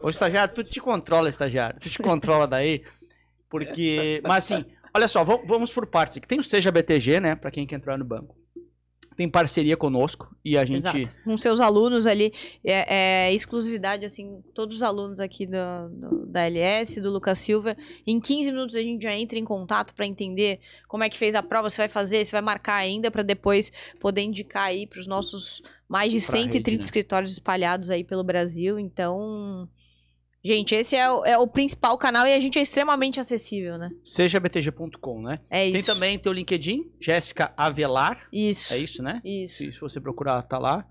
Ô, 0.01 0.09
estagiário, 0.09 0.53
tu 0.55 0.62
te 0.62 0.81
controla, 0.81 1.29
estagiário. 1.29 1.81
Tu 1.81 1.89
te 1.89 1.99
controla 2.03 2.47
daí. 2.47 2.83
Porque. 3.49 4.20
Mas 4.22 4.51
assim, 4.51 4.64
olha 4.95 5.09
só, 5.09 5.25
vamos, 5.25 5.72
por 5.72 5.87
partes. 5.87 6.16
aqui. 6.18 6.27
Tem 6.27 6.39
o 6.39 6.43
Seja 6.43 6.70
BTG, 6.70 7.20
né? 7.20 7.35
Pra 7.35 7.51
quem 7.51 7.66
quer 7.66 7.77
entrar 7.77 7.97
no 7.99 8.05
banco. 8.05 8.37
Tem 9.16 9.28
parceria 9.28 9.76
conosco 9.76 10.34
e 10.44 10.58
a 10.58 10.64
gente. 10.64 10.78
Exato. 10.78 11.08
Com 11.24 11.36
seus 11.38 11.60
alunos 11.60 12.06
ali, 12.06 12.32
é, 12.64 13.26
é 13.28 13.32
exclusividade, 13.34 14.04
assim, 14.04 14.42
todos 14.54 14.76
os 14.76 14.82
alunos 14.82 15.20
aqui 15.20 15.46
do, 15.46 15.88
do- 15.90 16.26
da 16.26 16.42
LS, 16.46 17.00
do 17.00 17.10
Lucas 17.10 17.38
Silva. 17.38 17.76
Em 18.06 18.18
15 18.20 18.50
minutos 18.50 18.74
a 18.74 18.80
gente 18.82 19.02
já 19.02 19.14
entra 19.14 19.38
em 19.38 19.44
contato 19.44 19.94
para 19.94 20.06
entender 20.06 20.58
como 20.88 21.04
é 21.04 21.08
que 21.08 21.16
fez 21.16 21.34
a 21.34 21.42
prova, 21.42 21.70
se 21.70 21.76
vai 21.76 21.88
fazer, 21.88 22.24
se 22.24 22.32
vai 22.32 22.40
marcar 22.42 22.74
ainda, 22.76 23.10
para 23.10 23.22
depois 23.22 23.70
poder 24.00 24.22
indicar 24.22 24.64
aí 24.64 24.86
para 24.86 24.98
os 25.00 25.06
nossos 25.06 25.62
mais 25.88 26.12
de 26.12 26.18
Pra 26.18 26.26
130 26.38 26.70
rede, 26.70 26.76
né? 26.78 26.84
escritórios 26.84 27.32
espalhados 27.32 27.90
aí 27.90 28.02
pelo 28.02 28.24
Brasil. 28.24 28.78
Então, 28.78 29.68
Gente, 30.45 30.74
esse 30.74 30.95
é 30.95 31.11
o, 31.11 31.24
é 31.24 31.38
o 31.38 31.47
principal 31.47 31.97
canal 31.97 32.26
e 32.26 32.34
a 32.34 32.38
gente 32.38 32.59
é 32.59 32.62
extremamente 32.62 33.18
acessível, 33.18 33.78
né? 33.78 33.90
Sejabtg.com, 34.03 35.22
né? 35.22 35.40
É 35.49 35.64
Tem 35.64 35.76
isso. 35.76 35.92
também 35.92 36.18
teu 36.18 36.32
LinkedIn, 36.32 36.90
Jéssica 37.01 37.55
Avelar. 37.57 38.28
Isso. 38.30 38.74
É 38.74 38.78
isso, 38.78 39.03
né? 39.03 39.22
Isso. 39.24 39.57
Se, 39.57 39.72
se 39.72 39.80
você 39.80 39.99
procurar, 39.99 40.42
tá 40.42 40.59
lá. 40.59 40.86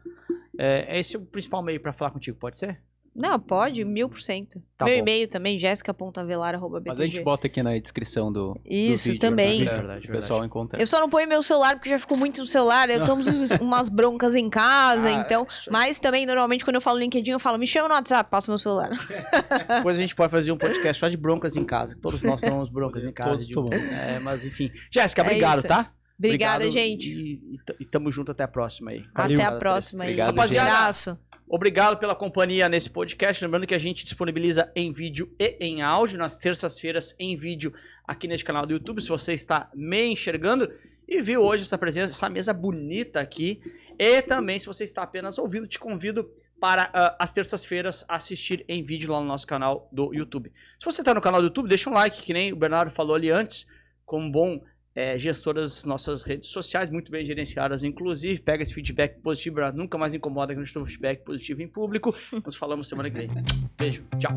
É, 0.58 1.00
esse 1.00 1.16
é 1.16 1.20
o 1.20 1.26
principal 1.26 1.62
meio 1.62 1.80
pra 1.80 1.94
falar 1.94 2.10
contigo, 2.10 2.38
pode 2.38 2.58
ser? 2.58 2.82
Não, 3.16 3.40
pode, 3.40 3.86
mil 3.86 4.10
por 4.10 4.20
cento. 4.20 4.60
Tá 4.78 4.86
Meu 4.86 4.96
bom. 4.96 5.02
e-mail 5.02 5.28
também, 5.28 5.60
jéssica.avelar.btg. 5.60 6.84
Mas 6.90 7.00
a 7.00 7.04
gente 7.06 7.22
bota 7.22 7.46
aqui 7.48 7.62
na 7.62 7.78
descrição 7.78 8.32
do, 8.34 8.54
do 8.56 8.62
Isso, 8.66 9.04
vídeo. 9.06 9.20
também. 9.20 9.60
Né? 9.60 9.66
Verdade, 9.66 9.82
verdade. 9.88 10.08
O 10.10 10.12
pessoal 10.12 10.44
encontrar. 10.44 10.80
Eu 10.82 10.88
só 10.88 11.00
não 11.00 11.08
ponho 11.10 11.28
meu 11.28 11.44
celular 11.44 11.76
porque 11.76 11.90
já 11.90 12.00
ficou 12.00 12.18
muito 12.18 12.40
no 12.42 12.46
celular. 12.48 12.90
Eu 12.90 13.06
tomo 13.06 13.22
umas 13.62 13.88
broncas 13.90 14.36
em 14.36 14.50
casa, 14.50 15.10
Ah, 15.10 15.12
então. 15.12 15.46
isso 15.48 15.70
aí. 15.70 15.74
Mas 15.74 16.00
também, 16.00 16.26
normalmente, 16.26 16.66
quando 16.66 16.76
eu 16.76 16.82
falo 16.82 16.98
LinkedIn, 16.98 17.32
eu 17.32 17.40
falo, 17.40 17.58
me 17.60 17.68
chama 17.68 17.88
no 17.88 17.94
WhatsApp, 17.96 18.30
passo 18.32 18.50
meu 18.50 18.58
celular. 18.58 18.90
Depois 19.78 19.98
a 19.98 20.02
gente 20.02 20.16
pode 20.16 20.32
fazer 20.32 20.52
um 20.52 20.58
podcast 20.58 21.00
só 21.00 21.08
de 21.08 21.16
broncas 21.18 21.56
em 21.56 21.64
casa. 21.64 21.96
Todos 22.02 22.22
nós 22.24 22.42
tomamos 22.42 22.70
broncas 22.70 23.06
em 23.06 23.12
casa. 23.12 23.30
Todos 23.32 23.48
de- 23.48 23.54
tomamos. 23.54 23.74
É, 23.94 24.18
mas 24.20 24.46
enfim. 24.46 24.72
Jéssica, 24.92 25.22
É 25.22 25.26
obrigado, 25.26 25.60
isso. 25.60 25.68
tá? 25.68 25.92
Obrigada, 26.18 26.66
Obrigado 26.66 26.72
gente. 26.72 27.10
E, 27.12 27.34
e, 27.34 27.60
e 27.84 27.86
tamo 27.86 28.12
junto 28.12 28.32
até 28.32 28.44
a 28.44 28.48
próxima 28.48 28.92
aí. 28.92 29.04
Até 29.14 29.36
Valeu. 29.36 29.48
a 29.56 29.60
próxima 29.60 30.04
aí. 30.04 30.10
Obrigado, 30.10 30.36
Rapaziada. 30.36 31.20
Obrigado 31.56 31.98
pela 31.98 32.16
companhia 32.16 32.68
nesse 32.68 32.90
podcast. 32.90 33.46
Lembrando 33.46 33.68
que 33.68 33.76
a 33.76 33.80
gente 33.80 34.04
disponibiliza 34.04 34.72
em 34.76 34.92
vídeo 34.92 35.32
e 35.38 35.56
em 35.60 35.84
áudio 35.84 36.18
nas 36.18 36.36
terças-feiras 36.36 37.16
em 37.20 37.36
vídeo 37.36 37.72
aqui 38.08 38.28
neste 38.28 38.44
canal 38.44 38.66
do 38.66 38.74
YouTube. 38.74 39.00
Se 39.00 39.10
você 39.10 39.34
está 39.34 39.70
me 39.72 40.04
enxergando 40.04 40.74
e 41.08 41.22
viu 41.22 41.42
hoje 41.42 41.62
essa 41.62 41.78
presença, 41.78 42.12
essa 42.12 42.28
mesa 42.28 42.52
bonita 42.52 43.20
aqui. 43.20 43.62
E 44.00 44.20
também, 44.24 44.58
se 44.58 44.66
você 44.66 44.84
está 44.84 45.04
apenas 45.04 45.38
ouvindo, 45.38 45.68
te 45.68 45.78
convido 45.78 46.28
para 46.60 46.90
ah, 46.92 47.16
as 47.20 47.32
terças-feiras 47.32 48.04
assistir 48.08 48.66
em 48.68 48.82
vídeo 48.82 49.12
lá 49.12 49.20
no 49.20 49.28
nosso 49.28 49.46
canal 49.46 49.88
do 49.92 50.12
YouTube. 50.12 50.52
Se 50.80 50.86
você 50.86 51.04
está 51.04 51.14
no 51.14 51.22
canal 51.22 51.40
do 51.40 51.50
YouTube, 51.50 51.70
deixa 51.70 51.88
um 51.88 51.94
like, 51.94 52.24
que 52.24 52.34
nem 52.34 52.52
o 52.52 52.56
Bernardo 52.56 52.90
falou 52.90 53.16
ali 53.16 53.30
antes, 53.30 53.68
como 54.08 54.32
bom 54.32 54.60
é, 54.96 55.18
gestor 55.18 55.56
das 55.56 55.86
nossas 55.86 56.24
redes 56.24 56.50
sociais, 56.50 56.90
muito 56.90 57.12
bem 57.12 57.26
gerenciadas, 57.26 57.84
inclusive. 57.84 58.40
Pega 58.40 58.64
esse 58.64 58.74
feedback 58.74 59.20
positivo. 59.22 59.60
Nunca 59.74 59.98
mais 59.98 60.14
incomoda 60.14 60.54
que 60.54 60.60
a 60.60 60.64
gente 60.64 60.74
um 60.84 60.86
feedback 60.86 61.24
positivo 61.24 61.62
em 61.62 61.68
público. 61.68 62.16
Nos 62.46 62.56
falamos 62.56 62.88
semana 62.88 63.10
que 63.10 63.18
vem. 63.18 63.30
Beijo, 63.78 64.04
tchau. 64.20 64.34